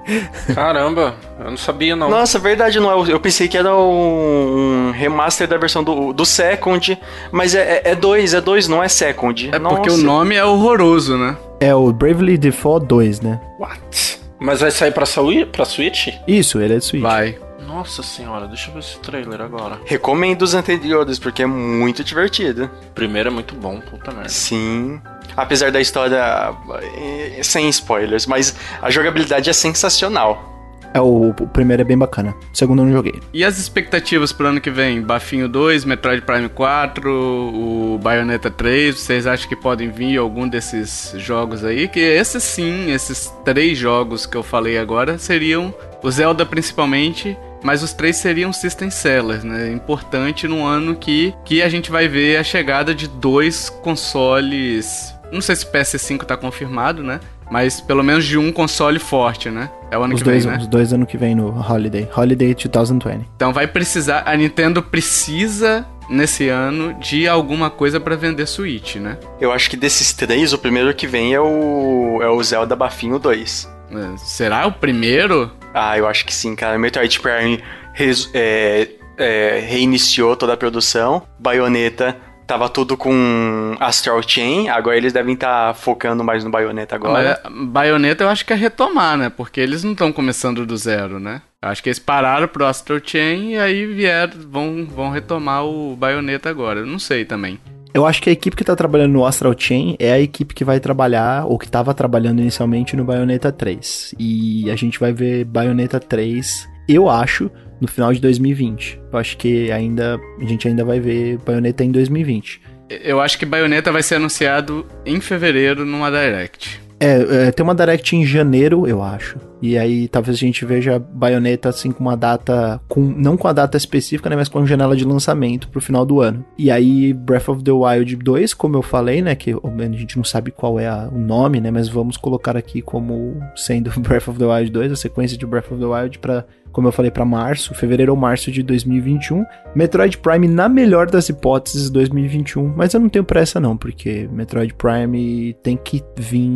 Caramba, 0.55 1.15
eu 1.39 1.49
não 1.51 1.57
sabia 1.57 1.95
não. 1.95 2.09
Nossa, 2.09 2.39
verdade, 2.39 2.79
não 2.79 2.89
é. 3.05 3.11
Eu 3.11 3.19
pensei 3.19 3.47
que 3.47 3.57
era 3.57 3.75
um 3.75 4.91
remaster 4.95 5.47
da 5.47 5.57
versão 5.57 5.83
do, 5.83 6.13
do 6.13 6.25
Second, 6.25 6.97
mas 7.31 7.53
é, 7.53 7.81
é, 7.83 7.91
é 7.91 7.95
dois, 7.95 8.33
é 8.33 8.39
dois, 8.41 8.67
não 8.67 8.81
é 8.81 8.87
Second. 8.87 9.49
É 9.51 9.59
porque 9.59 9.89
Nossa. 9.89 10.01
o 10.01 10.03
nome 10.05 10.35
é 10.35 10.45
horroroso, 10.45 11.17
né? 11.17 11.35
É 11.59 11.75
o 11.75 11.91
Bravely 11.91 12.37
Default 12.37 12.85
2, 12.85 13.21
né? 13.21 13.39
What? 13.59 14.19
Mas 14.39 14.59
vai 14.61 14.71
sair 14.71 14.91
pra, 14.91 15.05
Saui- 15.05 15.45
pra 15.45 15.65
Switch? 15.65 16.09
Isso, 16.27 16.59
ele 16.59 16.75
é 16.75 16.77
de 16.77 16.85
Switch. 16.85 17.01
Vai. 17.01 17.37
Nossa 17.65 18.01
senhora, 18.01 18.47
deixa 18.47 18.69
eu 18.69 18.73
ver 18.73 18.79
esse 18.79 18.97
trailer 18.99 19.41
agora. 19.41 19.79
Recomendo 19.85 20.41
os 20.43 20.53
anteriores, 20.53 21.19
porque 21.19 21.43
é 21.43 21.45
muito 21.45 22.03
divertido. 22.03 22.65
O 22.89 22.91
primeiro 22.93 23.29
é 23.29 23.31
muito 23.31 23.55
bom, 23.55 23.79
puta 23.81 24.11
merda. 24.11 24.29
Sim. 24.29 25.01
Apesar 25.35 25.71
da 25.71 25.79
história 25.81 26.53
eh, 26.97 27.41
sem 27.43 27.67
spoilers, 27.69 28.25
mas 28.25 28.55
a 28.81 28.89
jogabilidade 28.89 29.49
é 29.49 29.53
sensacional. 29.53 30.56
É, 30.97 31.01
o, 31.01 31.29
o 31.29 31.47
primeiro 31.47 31.83
é 31.83 31.85
bem 31.85 31.97
bacana. 31.97 32.35
O 32.51 32.57
segundo 32.57 32.81
eu 32.81 32.85
não 32.85 32.91
joguei. 32.91 33.21
E 33.31 33.43
as 33.45 33.59
expectativas 33.59 34.33
pro 34.33 34.47
ano 34.47 34.59
que 34.59 34.71
vem? 34.71 34.99
Bafinho 34.99 35.47
2, 35.47 35.85
Metroid 35.85 36.23
Prime 36.23 36.49
4, 36.49 37.11
o 37.11 37.99
Bayonetta 38.01 38.49
3, 38.49 38.99
vocês 38.99 39.27
acham 39.27 39.47
que 39.47 39.55
podem 39.55 39.91
vir 39.91 40.17
algum 40.17 40.47
desses 40.47 41.13
jogos 41.17 41.63
aí? 41.63 41.87
Que 41.87 41.99
esses 41.99 42.41
sim, 42.41 42.91
esses 42.91 43.31
três 43.45 43.77
jogos 43.77 44.25
que 44.25 44.35
eu 44.35 44.41
falei 44.41 44.79
agora 44.79 45.19
seriam, 45.19 45.71
o 46.01 46.09
Zelda 46.09 46.43
principalmente, 46.47 47.37
mas 47.63 47.83
os 47.83 47.93
três 47.93 48.17
seriam 48.17 48.51
System 48.51 48.89
Sellers, 48.89 49.43
né? 49.43 49.71
Importante 49.71 50.47
num 50.47 50.65
ano 50.65 50.95
que, 50.95 51.31
que 51.45 51.61
a 51.61 51.69
gente 51.69 51.91
vai 51.91 52.07
ver 52.07 52.37
a 52.37 52.43
chegada 52.43 52.95
de 52.95 53.07
dois 53.07 53.69
consoles. 53.69 55.13
Não 55.31 55.41
sei 55.41 55.55
se 55.55 55.65
o 55.65 55.71
PS5 55.71 56.23
tá 56.23 56.35
confirmado, 56.35 57.03
né? 57.03 57.19
Mas 57.49 57.79
pelo 57.79 58.03
menos 58.03 58.25
de 58.25 58.37
um 58.37 58.51
console 58.51 58.99
forte, 58.99 59.49
né? 59.49 59.69
É 59.89 59.97
o 59.97 60.03
ano 60.03 60.15
Os 60.15 60.21
que 60.21 60.29
dois, 60.29 60.43
vem, 60.43 60.53
né? 60.53 60.59
os 60.59 60.67
dois 60.67 60.91
ano 60.91 61.05
que 61.05 61.17
vem 61.17 61.33
no 61.33 61.47
Holiday. 61.59 62.07
Holiday 62.15 62.53
2020. 62.53 63.25
Então 63.35 63.53
vai 63.53 63.65
precisar. 63.67 64.23
A 64.25 64.35
Nintendo 64.35 64.83
precisa 64.83 65.85
nesse 66.09 66.49
ano 66.49 66.93
de 66.99 67.27
alguma 67.27 67.69
coisa 67.69 67.99
pra 67.99 68.15
vender 68.15 68.45
Switch, 68.47 68.95
né? 68.97 69.17
Eu 69.39 69.51
acho 69.51 69.69
que 69.69 69.77
desses 69.77 70.11
três, 70.13 70.51
o 70.53 70.57
primeiro 70.57 70.93
que 70.93 71.07
vem 71.07 71.33
é 71.33 71.39
o, 71.39 72.19
é 72.21 72.27
o 72.29 72.41
Zelda 72.43 72.75
Bafinho 72.75 73.17
2. 73.19 73.69
É, 73.91 74.17
Será 74.17 74.67
o 74.67 74.71
primeiro? 74.71 75.49
Ah, 75.73 75.97
eu 75.97 76.07
acho 76.07 76.25
que 76.25 76.33
sim, 76.33 76.55
cara. 76.55 76.77
Metroid 76.77 77.19
Prime 77.19 77.61
res- 77.93 78.29
é, 78.33 78.89
é, 79.17 79.63
reiniciou 79.65 80.35
toda 80.35 80.53
a 80.53 80.57
produção. 80.57 81.23
Bayonetta 81.39 82.15
tava 82.47 82.69
tudo 82.69 82.95
com 82.95 83.75
Astral 83.79 84.21
Chain. 84.25 84.69
Agora 84.69 84.97
eles 84.97 85.13
devem 85.13 85.33
estar 85.33 85.75
focando 85.75 86.23
mais 86.23 86.43
no 86.43 86.49
Bayonetta 86.49 86.95
agora. 86.95 87.39
Mas 87.43 87.67
Bayonetta 87.67 88.23
eu 88.23 88.29
acho 88.29 88.45
que 88.45 88.53
é 88.53 88.55
retomar, 88.55 89.17
né? 89.17 89.29
Porque 89.29 89.59
eles 89.59 89.83
não 89.83 89.91
estão 89.91 90.11
começando 90.11 90.65
do 90.65 90.77
zero, 90.77 91.19
né? 91.19 91.41
Eu 91.61 91.69
acho 91.69 91.83
que 91.83 91.89
eles 91.89 91.99
pararam 91.99 92.47
pro 92.47 92.65
Astro 92.65 93.01
Chain 93.03 93.51
e 93.51 93.59
aí 93.59 93.85
vieram, 93.85 94.33
vão, 94.49 94.85
vão 94.85 95.09
retomar 95.09 95.65
o 95.65 95.95
Bayonetta 95.95 96.49
agora. 96.49 96.79
Eu 96.79 96.85
não 96.85 96.97
sei 96.97 97.25
também. 97.25 97.59
Eu 97.93 98.05
acho 98.05 98.21
que 98.21 98.29
a 98.29 98.33
equipe 98.33 98.55
que 98.55 98.63
tá 98.63 98.75
trabalhando 98.75 99.13
no 99.13 99.25
Astral 99.25 99.55
Chain 99.57 99.95
é 99.97 100.11
a 100.11 100.19
equipe 100.19 100.53
que 100.53 100.63
vai 100.63 100.79
trabalhar, 100.79 101.45
ou 101.45 101.57
que 101.57 101.67
tava 101.67 101.95
trabalhando 101.95 102.39
inicialmente 102.39 102.95
no 102.95 103.03
Bayonetta 103.03 103.51
3. 103.51 104.13
E 104.19 104.69
a 104.69 104.75
gente 104.75 104.99
vai 104.99 105.11
ver 105.11 105.45
Bayonetta 105.45 105.99
3, 105.99 106.69
eu 106.87 107.09
acho, 107.09 107.49
no 107.79 107.87
final 107.87 108.13
de 108.13 108.19
2020. 108.19 108.99
Eu 109.11 109.19
acho 109.19 109.37
que 109.37 109.71
ainda 109.71 110.19
a 110.39 110.45
gente 110.45 110.67
ainda 110.67 110.83
vai 110.83 110.99
ver 110.99 111.37
Bayonetta 111.39 111.83
em 111.83 111.91
2020. 111.91 112.61
Eu 112.89 113.19
acho 113.19 113.37
que 113.37 113.45
Bayonetta 113.45 113.91
vai 113.91 114.01
ser 114.01 114.15
anunciado 114.15 114.85
em 115.05 115.19
fevereiro 115.19 115.85
numa 115.85 116.09
Direct. 116.09 116.81
É, 116.99 117.47
é, 117.47 117.51
tem 117.51 117.63
uma 117.63 117.75
Direct 117.75 118.15
em 118.15 118.25
janeiro, 118.25 118.87
eu 118.87 119.03
acho. 119.03 119.37
E 119.61 119.77
aí 119.77 120.07
talvez 120.07 120.37
a 120.37 120.39
gente 120.39 120.63
veja 120.65 120.99
Bayonetta 120.99 121.69
assim 121.69 121.91
com 121.91 122.01
uma 122.03 122.15
data. 122.15 122.79
com 122.87 123.01
Não 123.01 123.35
com 123.37 123.47
a 123.47 123.53
data 123.53 123.77
específica, 123.77 124.29
né? 124.29 124.35
Mas 124.35 124.49
com 124.49 124.59
a 124.59 124.65
janela 124.65 124.95
de 124.95 125.03
lançamento 125.05 125.67
pro 125.69 125.81
final 125.81 126.05
do 126.05 126.21
ano. 126.21 126.45
E 126.57 126.69
aí, 126.69 127.13
Breath 127.13 127.49
of 127.49 127.63
the 127.63 127.71
Wild 127.71 128.15
2, 128.17 128.53
como 128.53 128.75
eu 128.77 128.81
falei, 128.81 129.21
né? 129.21 129.35
Que 129.35 129.51
a 129.53 129.83
gente 129.97 130.17
não 130.17 130.23
sabe 130.23 130.51
qual 130.51 130.79
é 130.79 130.87
a- 130.87 131.09
o 131.11 131.17
nome, 131.17 131.59
né? 131.59 131.71
Mas 131.71 131.89
vamos 131.89 132.17
colocar 132.17 132.55
aqui 132.57 132.81
como 132.81 133.35
sendo 133.55 133.89
Breath 133.99 134.27
of 134.27 134.37
the 134.39 134.45
Wild 134.45 134.71
2, 134.71 134.91
a 134.91 134.95
sequência 134.95 135.37
de 135.37 135.45
Breath 135.45 135.71
of 135.71 135.79
the 135.79 135.85
Wild 135.87 136.19
pra. 136.19 136.45
Como 136.69 136.89
eu 136.89 136.91
falei, 136.91 137.09
pra 137.09 137.25
março, 137.25 137.73
fevereiro 137.73 138.11
ou 138.11 138.17
março 138.19 138.51
de 138.51 138.61
2021. 138.61 139.43
Metroid 139.73 140.15
Prime, 140.19 140.47
na 140.47 140.69
melhor 140.69 141.09
das 141.09 141.27
hipóteses, 141.27 141.89
2021. 141.89 142.67
Mas 142.75 142.93
eu 142.93 142.99
não 142.99 143.09
tenho 143.09 143.25
pressa, 143.25 143.59
não, 143.59 143.75
porque 143.75 144.29
Metroid 144.31 144.75
Prime 144.75 145.55
tem 145.63 145.75
que 145.75 146.03
vir 146.15 146.47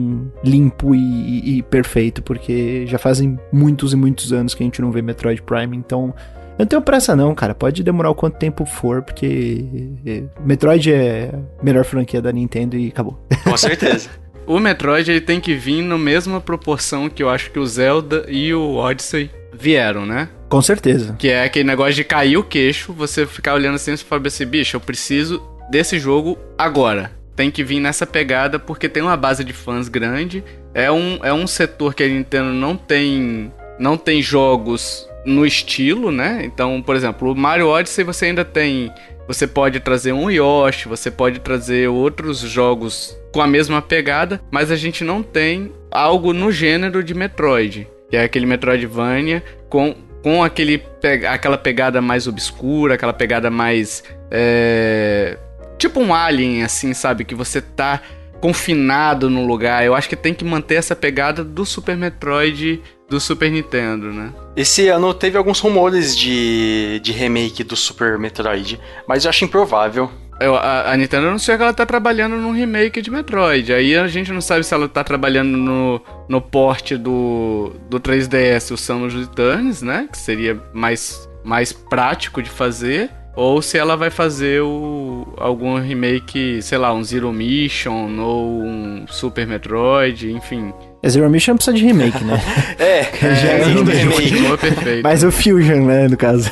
limpo 0.43 0.93
e, 0.93 0.99
e- 0.99 1.57
e 1.57 1.63
perfeito, 1.63 2.21
porque 2.21 2.85
já 2.91 2.97
fazem 2.97 3.39
muitos 3.51 3.93
e 3.93 3.95
muitos 3.95 4.31
anos 4.33 4.53
que 4.53 4.63
a 4.63 4.65
gente 4.65 4.81
não 4.81 4.91
vê 4.91 5.01
Metroid 5.01 5.41
Prime, 5.41 5.75
então. 5.75 6.13
Eu 6.59 6.63
não 6.63 6.65
tenho 6.67 6.81
pressa 6.81 7.15
não, 7.15 7.33
cara. 7.33 7.55
Pode 7.55 7.81
demorar 7.81 8.09
o 8.09 8.15
quanto 8.15 8.37
tempo 8.37 8.65
for, 8.65 9.01
porque 9.01 9.65
é, 10.05 10.23
Metroid 10.45 10.91
é 10.91 11.31
a 11.59 11.63
melhor 11.63 11.83
franquia 11.85 12.21
da 12.21 12.31
Nintendo 12.31 12.77
e 12.77 12.89
acabou. 12.89 13.19
Com 13.43 13.57
certeza. 13.57 14.09
O 14.45 14.59
Metroid 14.59 15.09
ele 15.09 15.21
tem 15.21 15.39
que 15.39 15.55
vir 15.55 15.81
na 15.81 15.97
mesma 15.97 16.41
proporção 16.41 17.09
que 17.09 17.23
eu 17.23 17.29
acho 17.29 17.51
que 17.51 17.59
o 17.59 17.65
Zelda 17.65 18.25
e 18.27 18.53
o 18.53 18.75
Odyssey 18.75 19.31
vieram, 19.53 20.05
né? 20.05 20.29
Com 20.49 20.61
certeza. 20.61 21.15
Que 21.17 21.29
é 21.29 21.43
aquele 21.45 21.67
negócio 21.67 21.93
de 21.93 22.03
cair 22.03 22.37
o 22.37 22.43
queixo, 22.43 22.91
você 22.91 23.25
ficar 23.25 23.53
olhando 23.53 23.75
assim 23.75 23.93
e 23.93 23.97
falar 23.97 24.25
assim, 24.25 24.45
bicho, 24.45 24.75
eu 24.75 24.81
preciso 24.81 25.41
desse 25.69 25.97
jogo 25.97 26.37
agora. 26.57 27.11
Tem 27.35 27.49
que 27.49 27.63
vir 27.63 27.79
nessa 27.79 28.05
pegada 28.05 28.59
porque 28.59 28.89
tem 28.89 29.01
uma 29.01 29.15
base 29.15 29.43
de 29.43 29.53
fãs 29.53 29.87
grande. 29.87 30.43
É 30.73 30.91
um, 30.91 31.19
é 31.23 31.33
um 31.33 31.45
setor 31.45 31.93
que 31.93 32.03
a 32.03 32.07
Nintendo 32.07 32.51
não 32.51 32.75
tem, 32.75 33.51
não 33.77 33.97
tem 33.97 34.21
jogos 34.21 35.07
no 35.25 35.45
estilo, 35.45 36.11
né? 36.11 36.41
Então, 36.43 36.81
por 36.81 36.95
exemplo, 36.95 37.31
o 37.31 37.35
Mario 37.35 37.67
Odyssey 37.67 38.03
você 38.03 38.25
ainda 38.25 38.45
tem. 38.45 38.91
Você 39.27 39.47
pode 39.47 39.79
trazer 39.79 40.11
um 40.13 40.29
Yoshi, 40.29 40.87
você 40.87 41.11
pode 41.11 41.39
trazer 41.39 41.87
outros 41.87 42.39
jogos 42.39 43.17
com 43.31 43.41
a 43.41 43.47
mesma 43.47 43.81
pegada, 43.81 44.41
mas 44.49 44.71
a 44.71 44.75
gente 44.75 45.03
não 45.03 45.23
tem 45.23 45.71
algo 45.89 46.33
no 46.33 46.51
gênero 46.51 47.03
de 47.03 47.13
Metroid, 47.13 47.87
que 48.09 48.17
é 48.17 48.23
aquele 48.23 48.45
Metroidvania 48.45 49.43
com, 49.69 49.95
com 50.23 50.43
aquele, 50.43 50.83
aquela 51.29 51.57
pegada 51.57 52.01
mais 52.01 52.27
obscura, 52.27 52.95
aquela 52.95 53.13
pegada 53.13 53.49
mais. 53.49 54.03
é, 54.29 55.37
tipo 55.77 55.99
um 55.99 56.13
Alien, 56.13 56.63
assim, 56.63 56.93
sabe? 56.93 57.23
Que 57.23 57.35
você 57.35 57.61
tá 57.61 58.01
confinado 58.41 59.29
no 59.29 59.45
lugar. 59.45 59.85
Eu 59.85 59.95
acho 59.95 60.09
que 60.09 60.15
tem 60.15 60.33
que 60.33 60.43
manter 60.43 60.75
essa 60.75 60.95
pegada 60.95 61.43
do 61.43 61.65
Super 61.65 61.95
Metroid 61.95 62.81
do 63.09 63.19
Super 63.19 63.51
Nintendo, 63.51 64.07
né? 64.11 64.33
Esse 64.55 64.87
ano 64.87 65.13
teve 65.13 65.37
alguns 65.37 65.59
rumores 65.59 66.17
de, 66.17 66.99
de 67.03 67.11
remake 67.11 67.63
do 67.63 67.75
Super 67.75 68.17
Metroid, 68.17 68.79
mas 69.07 69.25
eu 69.25 69.29
acho 69.29 69.45
improvável. 69.45 70.09
Eu- 70.39 70.55
a, 70.55 70.91
a 70.91 70.97
Nintendo 70.97 71.27
anunciou 71.27 71.55
que 71.55 71.61
ela 71.63 71.73
tá 71.73 71.85
trabalhando 71.85 72.35
num 72.35 72.51
remake 72.51 73.01
de 73.01 73.11
Metroid. 73.11 73.71
Aí 73.73 73.95
a 73.95 74.07
gente 74.07 74.31
não 74.31 74.41
sabe 74.41 74.63
se 74.63 74.73
ela 74.73 74.87
tá 74.89 75.03
trabalhando 75.03 75.55
no, 75.55 76.01
no 76.27 76.41
porte 76.41 76.97
do, 76.97 77.73
do 77.89 77.99
3DS, 77.99 78.71
o 78.73 78.77
Samus 78.77 79.13
Returns, 79.13 79.81
né? 79.83 80.07
Que 80.11 80.17
seria 80.17 80.59
mais, 80.73 81.29
mais 81.43 81.71
prático 81.71 82.41
de 82.41 82.49
fazer. 82.49 83.11
Ou 83.35 83.61
se 83.61 83.77
ela 83.77 83.95
vai 83.95 84.09
fazer 84.09 84.61
o, 84.61 85.25
algum 85.37 85.79
remake, 85.79 86.61
sei 86.61 86.77
lá, 86.77 86.93
um 86.93 87.03
Zero 87.03 87.31
Mission 87.31 88.19
ou 88.19 88.61
um 88.61 89.05
Super 89.07 89.47
Metroid, 89.47 90.29
enfim. 90.31 90.73
A 91.03 91.07
Zero 91.09 91.29
Mission 91.29 91.55
precisa 91.55 91.75
de 91.77 91.85
remake, 91.85 92.23
né? 92.23 92.39
É, 92.77 93.03
Já 93.35 93.49
é, 93.49 93.61
é 93.61 93.65
lindo 93.65 93.89
remake. 93.89 94.57
perfeito. 94.57 95.03
Mas 95.03 95.23
o 95.23 95.31
Fusion, 95.31 95.85
né, 95.85 96.07
no 96.07 96.17
caso. 96.17 96.51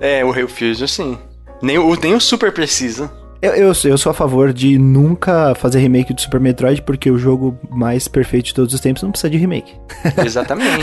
É, 0.00 0.24
o 0.24 0.30
Real 0.30 0.48
Fusion, 0.48 0.86
sim. 0.86 1.18
Nem 1.62 1.78
o, 1.78 1.94
nem 1.94 2.14
o 2.14 2.20
Super 2.20 2.52
precisa. 2.52 3.10
Eu, 3.44 3.52
eu, 3.52 3.72
eu 3.84 3.98
sou 3.98 4.08
a 4.08 4.14
favor 4.14 4.54
de 4.54 4.78
nunca 4.78 5.54
fazer 5.54 5.78
remake 5.78 6.14
do 6.14 6.20
Super 6.20 6.40
Metroid, 6.40 6.80
porque 6.80 7.10
o 7.10 7.18
jogo 7.18 7.58
mais 7.68 8.08
perfeito 8.08 8.46
de 8.46 8.54
todos 8.54 8.72
os 8.72 8.80
tempos 8.80 9.02
não 9.02 9.10
precisa 9.10 9.28
de 9.28 9.36
remake. 9.36 9.74
Exatamente. 10.24 10.82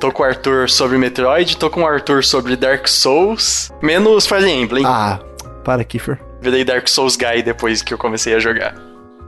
tô 0.00 0.10
com 0.10 0.22
o 0.22 0.24
Arthur 0.26 0.70
sobre 0.70 0.96
Metroid, 0.96 1.54
tô 1.58 1.68
com 1.68 1.82
o 1.82 1.86
Arthur 1.86 2.24
sobre 2.24 2.56
Dark 2.56 2.88
Souls, 2.88 3.70
menos 3.82 4.26
Fire 4.26 4.48
Emblem. 4.48 4.86
Ah, 4.86 5.20
para, 5.62 5.84
Kiefer. 5.84 6.18
Virei 6.40 6.64
Dark 6.64 6.88
Souls 6.88 7.14
Guy 7.14 7.42
depois 7.42 7.82
que 7.82 7.92
eu 7.92 7.98
comecei 7.98 8.34
a 8.34 8.38
jogar. 8.38 8.74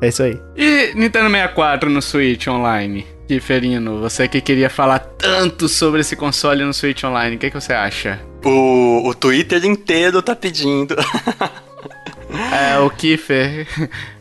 É 0.01 0.09
isso 0.09 0.23
aí. 0.23 0.41
E 0.57 0.95
Nintendo 0.95 1.29
64 1.29 1.91
no 1.91 2.01
Switch 2.01 2.47
Online? 2.47 3.07
Kiferino, 3.29 4.01
você 4.01 4.27
que 4.27 4.41
queria 4.41 4.71
falar 4.71 5.01
tanto 5.01 5.69
sobre 5.69 6.01
esse 6.01 6.17
console 6.17 6.65
no 6.65 6.73
Switch 6.73 7.05
Online, 7.05 7.37
o 7.37 7.39
que, 7.39 7.51
que 7.51 7.61
você 7.61 7.75
acha? 7.75 8.21
O, 8.43 9.07
o 9.07 9.15
Twitter 9.15 9.63
inteiro 9.67 10.23
tá 10.23 10.35
pedindo. 10.35 10.97
É, 12.37 12.79
o 12.79 12.91
Kiefer. 12.91 13.67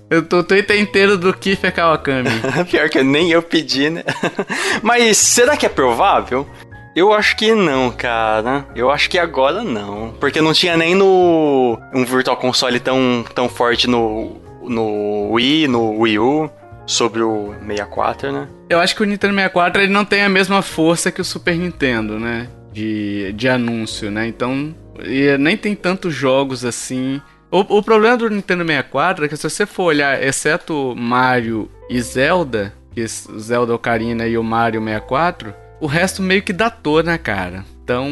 Eu 0.10 0.22
tô 0.22 0.40
o 0.40 0.44
Twitter 0.44 0.80
inteiro 0.80 1.18
do 1.18 1.34
Kiefer 1.34 1.74
Kawakami. 1.74 2.30
Pior 2.70 2.90
que 2.90 3.02
nem 3.02 3.32
eu 3.32 3.42
pedi, 3.42 3.90
né? 3.90 4.04
Mas 4.84 5.18
será 5.18 5.58
que 5.58 5.66
é 5.66 5.70
provável? 5.70 6.48
Eu 6.96 7.12
acho 7.12 7.36
que 7.36 7.54
não, 7.56 7.90
cara. 7.90 8.66
Eu 8.76 8.92
acho 8.92 9.10
que 9.10 9.18
agora 9.18 9.64
não. 9.64 10.14
Porque 10.20 10.40
não 10.40 10.54
tinha 10.54 10.78
nem 10.78 10.94
no. 10.94 11.80
um 11.94 12.06
Virtual 12.06 12.38
Console 12.38 12.80
tão, 12.80 13.26
tão 13.34 13.50
forte 13.50 13.88
no. 13.88 14.40
no 14.62 15.32
Wii, 15.32 15.68
no 15.68 16.00
Wii 16.00 16.20
U. 16.20 16.52
Sobre 16.86 17.22
o 17.24 17.56
64, 17.66 18.32
né? 18.32 18.48
Eu 18.70 18.80
acho 18.80 18.94
que 18.94 19.02
o 19.02 19.06
Nintendo 19.06 19.34
64 19.34 19.82
ele 19.82 19.92
não 19.92 20.04
tem 20.04 20.22
a 20.22 20.30
mesma 20.30 20.62
força 20.62 21.12
que 21.12 21.22
o 21.22 21.26
Super 21.26 21.56
Nintendo, 21.56 22.20
né? 22.20 22.50
De, 22.74 23.32
de 23.34 23.48
anúncio, 23.48 24.12
né? 24.12 24.28
Então, 24.28 24.76
e 25.00 25.38
nem 25.38 25.56
tem 25.56 25.76
tantos 25.76 26.14
jogos 26.14 26.66
assim. 26.66 27.22
O, 27.54 27.78
o 27.78 27.84
problema 27.84 28.18
do 28.18 28.32
Nintendo 28.32 28.66
64 28.66 29.26
é 29.26 29.28
que 29.28 29.38
se 29.38 29.48
você 29.48 29.68
for 29.68 29.84
olhar, 29.84 30.22
exceto 30.24 30.96
Mario 30.98 31.70
e 31.88 32.02
Zelda, 32.02 32.74
que 32.92 33.06
Zelda 33.06 33.76
Ocarina 33.76 34.26
e 34.26 34.40
o 34.40 34.44
Mario 34.44 34.84
64, 34.84 35.54
o 35.80 35.86
resto 35.86 36.24
meio 36.24 36.42
que 36.42 36.52
datou, 36.52 37.04
né, 37.04 37.16
cara? 37.16 37.64
Então, 37.84 38.10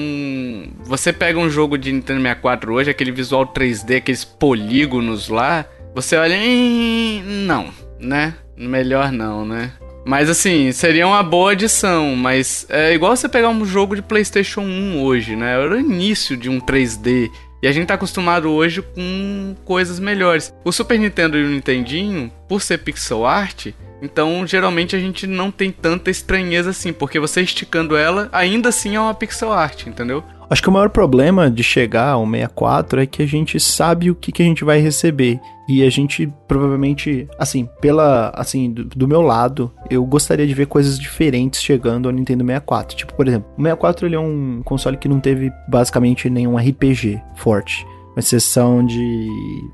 você 0.83 1.11
pega 1.11 1.39
um 1.39 1.49
jogo 1.49 1.75
de 1.75 1.91
Nintendo 1.91 2.21
64 2.21 2.71
hoje, 2.71 2.91
aquele 2.91 3.11
visual 3.11 3.47
3D, 3.47 3.97
aqueles 3.97 4.23
polígonos 4.23 5.27
lá, 5.27 5.65
você 5.95 6.15
olha 6.15 6.35
e 6.37 7.23
não, 7.25 7.71
né? 7.99 8.35
Melhor 8.55 9.11
não, 9.11 9.43
né? 9.43 9.71
Mas 10.05 10.29
assim, 10.29 10.71
seria 10.71 11.07
uma 11.07 11.23
boa 11.23 11.53
adição, 11.53 12.15
mas 12.15 12.67
é 12.69 12.93
igual 12.93 13.15
você 13.15 13.27
pegar 13.27 13.49
um 13.49 13.65
jogo 13.65 13.95
de 13.95 14.03
PlayStation 14.03 14.61
1 14.61 15.01
hoje, 15.01 15.35
né? 15.35 15.53
Era 15.53 15.75
o 15.75 15.79
início 15.79 16.37
de 16.37 16.47
um 16.47 16.59
3D. 16.59 17.31
E 17.61 17.67
a 17.67 17.71
gente 17.71 17.87
tá 17.87 17.93
acostumado 17.93 18.49
hoje 18.49 18.81
com 18.81 19.55
coisas 19.63 19.99
melhores. 19.99 20.53
O 20.65 20.71
Super 20.71 20.97
Nintendo 20.97 21.37
e 21.37 21.43
o 21.43 21.49
Nintendinho, 21.49 22.31
por 22.47 22.61
ser 22.61 22.79
pixel 22.79 23.25
art, 23.25 23.67
então 24.01 24.45
geralmente 24.45 24.95
a 24.95 24.99
gente 24.99 25.27
não 25.27 25.51
tem 25.51 25.71
tanta 25.71 26.09
estranheza 26.09 26.71
assim, 26.71 26.91
porque 26.91 27.19
você 27.19 27.41
esticando 27.41 27.95
ela, 27.95 28.29
ainda 28.31 28.69
assim 28.69 28.95
é 28.95 28.99
uma 28.99 29.13
pixel 29.13 29.51
art, 29.51 29.87
entendeu? 29.87 30.23
Acho 30.51 30.61
que 30.61 30.67
o 30.67 30.71
maior 30.73 30.89
problema 30.89 31.49
de 31.49 31.63
chegar 31.63 32.09
ao 32.09 32.25
64 32.29 32.99
é 32.99 33.05
que 33.05 33.23
a 33.23 33.25
gente 33.25 33.57
sabe 33.57 34.11
o 34.11 34.15
que, 34.15 34.33
que 34.33 34.43
a 34.43 34.45
gente 34.45 34.65
vai 34.65 34.79
receber. 34.79 35.39
E 35.69 35.81
a 35.81 35.89
gente 35.89 36.29
provavelmente, 36.45 37.25
assim, 37.39 37.69
pela. 37.79 38.33
Assim, 38.35 38.69
do, 38.69 38.83
do 38.83 39.07
meu 39.07 39.21
lado, 39.21 39.71
eu 39.89 40.03
gostaria 40.03 40.45
de 40.45 40.53
ver 40.53 40.65
coisas 40.65 40.99
diferentes 40.99 41.61
chegando 41.61 42.09
ao 42.09 42.13
Nintendo 42.13 42.43
64. 42.43 42.97
Tipo, 42.97 43.13
por 43.13 43.25
exemplo, 43.25 43.49
o 43.57 43.61
64 43.61 44.05
ele 44.05 44.15
é 44.15 44.19
um 44.19 44.61
console 44.65 44.97
que 44.97 45.07
não 45.07 45.21
teve 45.21 45.49
basicamente 45.69 46.29
nenhum 46.29 46.57
RPG 46.57 47.21
forte. 47.37 47.87
Uma 48.11 48.19
exceção 48.19 48.85
de 48.85 49.29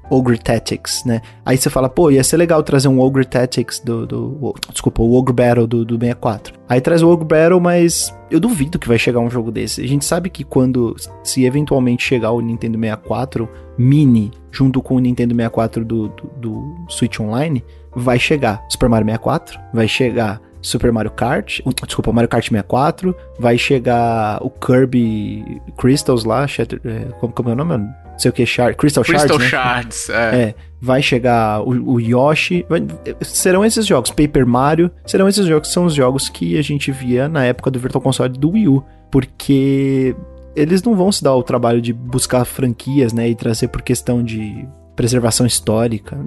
Ogre 0.09 0.37
Tactics, 0.37 1.03
né? 1.05 1.21
Aí 1.43 1.57
você 1.57 1.69
fala, 1.69 1.89
pô, 1.89 2.11
ia 2.11 2.23
ser 2.23 2.37
legal 2.37 2.61
trazer 2.61 2.87
um 2.87 2.99
Ogre 2.99 3.25
Tactics 3.25 3.79
do. 3.79 4.05
do 4.05 4.53
desculpa, 4.71 5.01
o 5.01 5.13
Ogre 5.13 5.33
Battle 5.33 5.65
do, 5.65 5.83
do 5.83 5.97
64. 5.97 6.53
Aí 6.69 6.79
traz 6.79 7.01
o 7.01 7.09
Ogre 7.09 7.25
Battle, 7.25 7.59
mas 7.59 8.13
eu 8.29 8.39
duvido 8.39 8.77
que 8.77 8.87
vai 8.87 8.99
chegar 8.99 9.19
um 9.19 9.29
jogo 9.29 9.51
desse. 9.51 9.81
A 9.83 9.87
gente 9.87 10.05
sabe 10.05 10.29
que 10.29 10.43
quando, 10.43 10.95
se 11.23 11.45
eventualmente 11.45 12.03
chegar 12.03 12.31
o 12.31 12.41
Nintendo 12.41 12.77
64 12.77 13.49
Mini 13.77 14.31
junto 14.51 14.81
com 14.81 14.95
o 14.95 14.99
Nintendo 14.99 15.35
64 15.35 15.85
do, 15.85 16.07
do, 16.09 16.27
do 16.37 16.75
Switch 16.89 17.19
Online, 17.19 17.63
vai 17.95 18.19
chegar 18.19 18.63
Super 18.69 18.89
Mario 18.89 19.05
64, 19.05 19.59
vai 19.73 19.87
chegar 19.87 20.41
Super 20.61 20.91
Mario 20.91 21.11
Kart, 21.11 21.61
desculpa, 21.85 22.11
Mario 22.11 22.29
Kart 22.29 22.43
64, 22.43 23.15
vai 23.39 23.57
chegar 23.57 24.39
o 24.43 24.49
Kirby 24.49 25.61
Crystals 25.77 26.23
lá, 26.23 26.45
Shatter, 26.47 26.81
é, 26.83 27.05
como, 27.19 27.31
como 27.31 27.49
é 27.49 27.53
o 27.53 27.55
nome? 27.55 27.87
Sei 28.17 28.29
o 28.29 28.33
que, 28.33 28.45
Shard, 28.45 28.75
Crystal, 28.77 29.03
Crystal 29.03 29.39
Shards, 29.39 29.39
né? 29.39 29.49
Shards, 29.49 30.09
é. 30.09 30.35
É, 30.49 30.55
vai 30.81 31.01
chegar 31.01 31.61
o, 31.61 31.93
o 31.93 31.99
Yoshi. 32.01 32.65
vai- 32.69 32.83
serão 33.21 33.63
esses 33.65 33.85
jogos, 33.85 34.09
Paper 34.11 34.45
Mario, 34.47 34.89
serão 35.05 35.27
esses 35.27 35.45
jogos 35.45 35.67
que 35.67 35.73
são 35.73 35.85
os 35.85 35.93
jogos 35.93 36.29
que 36.29 36.57
a 36.57 36.61
gente 36.61 36.91
via 36.91 37.27
na 37.29 37.45
época 37.45 37.69
do 37.71 37.79
Virtual 37.79 38.01
Console 38.01 38.29
do 38.37 38.51
Wii 38.51 38.67
U. 38.67 38.83
Porque 39.11 40.15
eles 40.55 40.81
não 40.83 40.95
vão 40.95 41.11
se 41.11 41.23
dar 41.23 41.35
o 41.35 41.43
trabalho 41.43 41.81
de 41.81 41.93
buscar 41.93 42.43
franquias, 42.45 43.13
né? 43.13 43.29
E 43.29 43.35
trazer 43.35 43.67
por 43.69 43.81
questão 43.81 44.23
de 44.23 44.67
preservação 44.95 45.45
histórica. 45.45 46.17